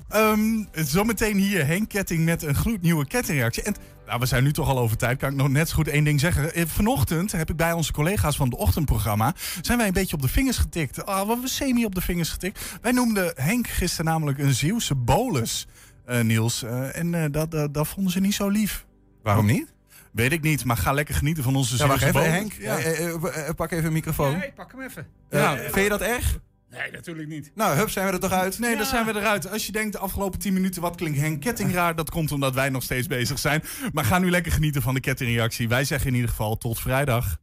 Ehm, 0.08 0.64
zometeen 0.72 1.36
hier 1.36 1.66
Henk 1.66 1.88
Ketting 1.88 2.24
met 2.24 2.42
een 2.42 2.54
gloednieuwe 2.54 3.06
kettingreactie. 3.06 3.62
En 3.62 3.74
nou, 4.06 4.20
we 4.20 4.26
zijn 4.26 4.44
nu 4.44 4.52
toch 4.52 4.68
al 4.68 4.78
over 4.78 4.96
tijd. 4.96 5.18
Kan 5.18 5.30
ik 5.30 5.36
nog 5.36 5.48
net 5.48 5.68
zo 5.68 5.74
goed 5.74 5.88
één 5.88 6.04
ding 6.04 6.20
zeggen. 6.20 6.54
Eh, 6.54 6.66
Vanochtend 6.66 7.32
heb 7.32 7.50
ik 7.50 7.56
bij 7.56 7.72
onze 7.72 7.92
collega's 7.92 8.36
van 8.36 8.48
het 8.48 8.58
ochtendprogramma... 8.58 9.34
zijn 9.60 9.78
wij 9.78 9.86
een 9.86 9.92
beetje 9.92 10.16
op 10.16 10.22
de 10.22 10.28
vingers 10.28 10.58
getikt. 10.58 11.06
Ah, 11.06 11.22
we 11.22 11.32
hebben 11.32 11.48
semi 11.48 11.84
op 11.84 11.94
de 11.94 12.00
vingers 12.00 12.28
getikt. 12.28 12.60
Wij 12.82 12.92
noemden 12.92 13.32
Henk 13.34 13.68
gisteren 13.68 14.04
namelijk 14.04 14.38
een 14.38 14.54
Zeeuwse 14.54 14.94
bolus, 14.94 15.66
eh, 16.04 16.20
Niels. 16.20 16.62
Eh, 16.62 16.96
en 16.96 17.32
dat 17.72 17.88
vonden 17.88 18.12
ze 18.12 18.20
niet 18.20 18.34
zo 18.34 18.48
lief. 18.48 18.86
Waarom 19.22 19.46
niet? 19.46 19.72
Weet 20.18 20.32
ik 20.32 20.42
niet, 20.42 20.64
maar 20.64 20.76
ga 20.76 20.92
lekker 20.92 21.14
genieten 21.14 21.42
van 21.42 21.56
onze 21.56 21.76
Ja, 21.76 21.86
wacht 21.86 22.02
even. 22.02 22.32
Henk. 22.32 22.52
Ja. 22.52 22.78
eh, 22.78 23.06
eh, 23.06 23.48
eh, 23.48 23.54
pak 23.54 23.70
even 23.70 23.84
een 23.84 23.92
microfoon. 23.92 24.30
Ja, 24.30 24.44
ik 24.44 24.54
pak 24.54 24.72
hem 24.72 24.80
even. 24.80 25.06
Ja. 25.30 25.56
vind 25.56 25.74
je 25.74 25.88
dat 25.88 26.00
erg? 26.00 26.38
Nee, 26.70 26.90
natuurlijk 26.90 27.28
niet. 27.28 27.50
Nou, 27.54 27.76
hup, 27.76 27.90
zijn 27.90 28.06
we 28.06 28.12
er 28.12 28.20
toch 28.20 28.32
uit? 28.32 28.58
Nee, 28.58 28.76
dan 28.76 28.86
zijn 28.86 29.06
we 29.06 29.14
eruit. 29.14 29.50
Als 29.50 29.66
je 29.66 29.72
denkt 29.72 29.92
de 29.92 29.98
afgelopen 29.98 30.38
10 30.38 30.52
minuten, 30.52 30.82
wat 30.82 30.96
klinkt 30.96 31.18
Henk 31.18 31.40
Ketting 31.40 31.72
raar? 31.72 31.94
Dat 31.94 32.10
komt 32.10 32.32
omdat 32.32 32.54
wij 32.54 32.68
nog 32.68 32.82
steeds 32.82 33.06
bezig 33.06 33.38
zijn. 33.38 33.62
Maar 33.92 34.04
ga 34.04 34.18
nu 34.18 34.30
lekker 34.30 34.52
genieten 34.52 34.82
van 34.82 34.94
de 34.94 35.00
kettingreactie. 35.00 35.68
Wij 35.68 35.84
zeggen 35.84 36.08
in 36.08 36.14
ieder 36.14 36.30
geval 36.30 36.58
tot 36.58 36.80
vrijdag. 36.80 37.38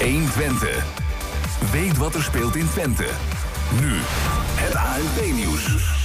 1 0.00 0.30
Twente. 0.30 0.72
Weet 1.72 1.96
wat 1.96 2.14
er 2.14 2.22
speelt 2.22 2.56
in 2.56 2.68
Twente. 2.68 3.08
Nu 3.80 3.92
het 4.54 4.74
ANP-nieuws. 4.74 6.01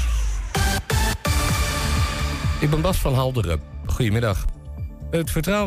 Ik 2.60 2.70
ben 2.70 2.82
Bas 2.82 2.98
van 2.98 3.14
Halderen. 3.14 3.62
Goedemiddag. 3.86 4.46
Het 5.12 5.32
vertrouwen 5.32 5.66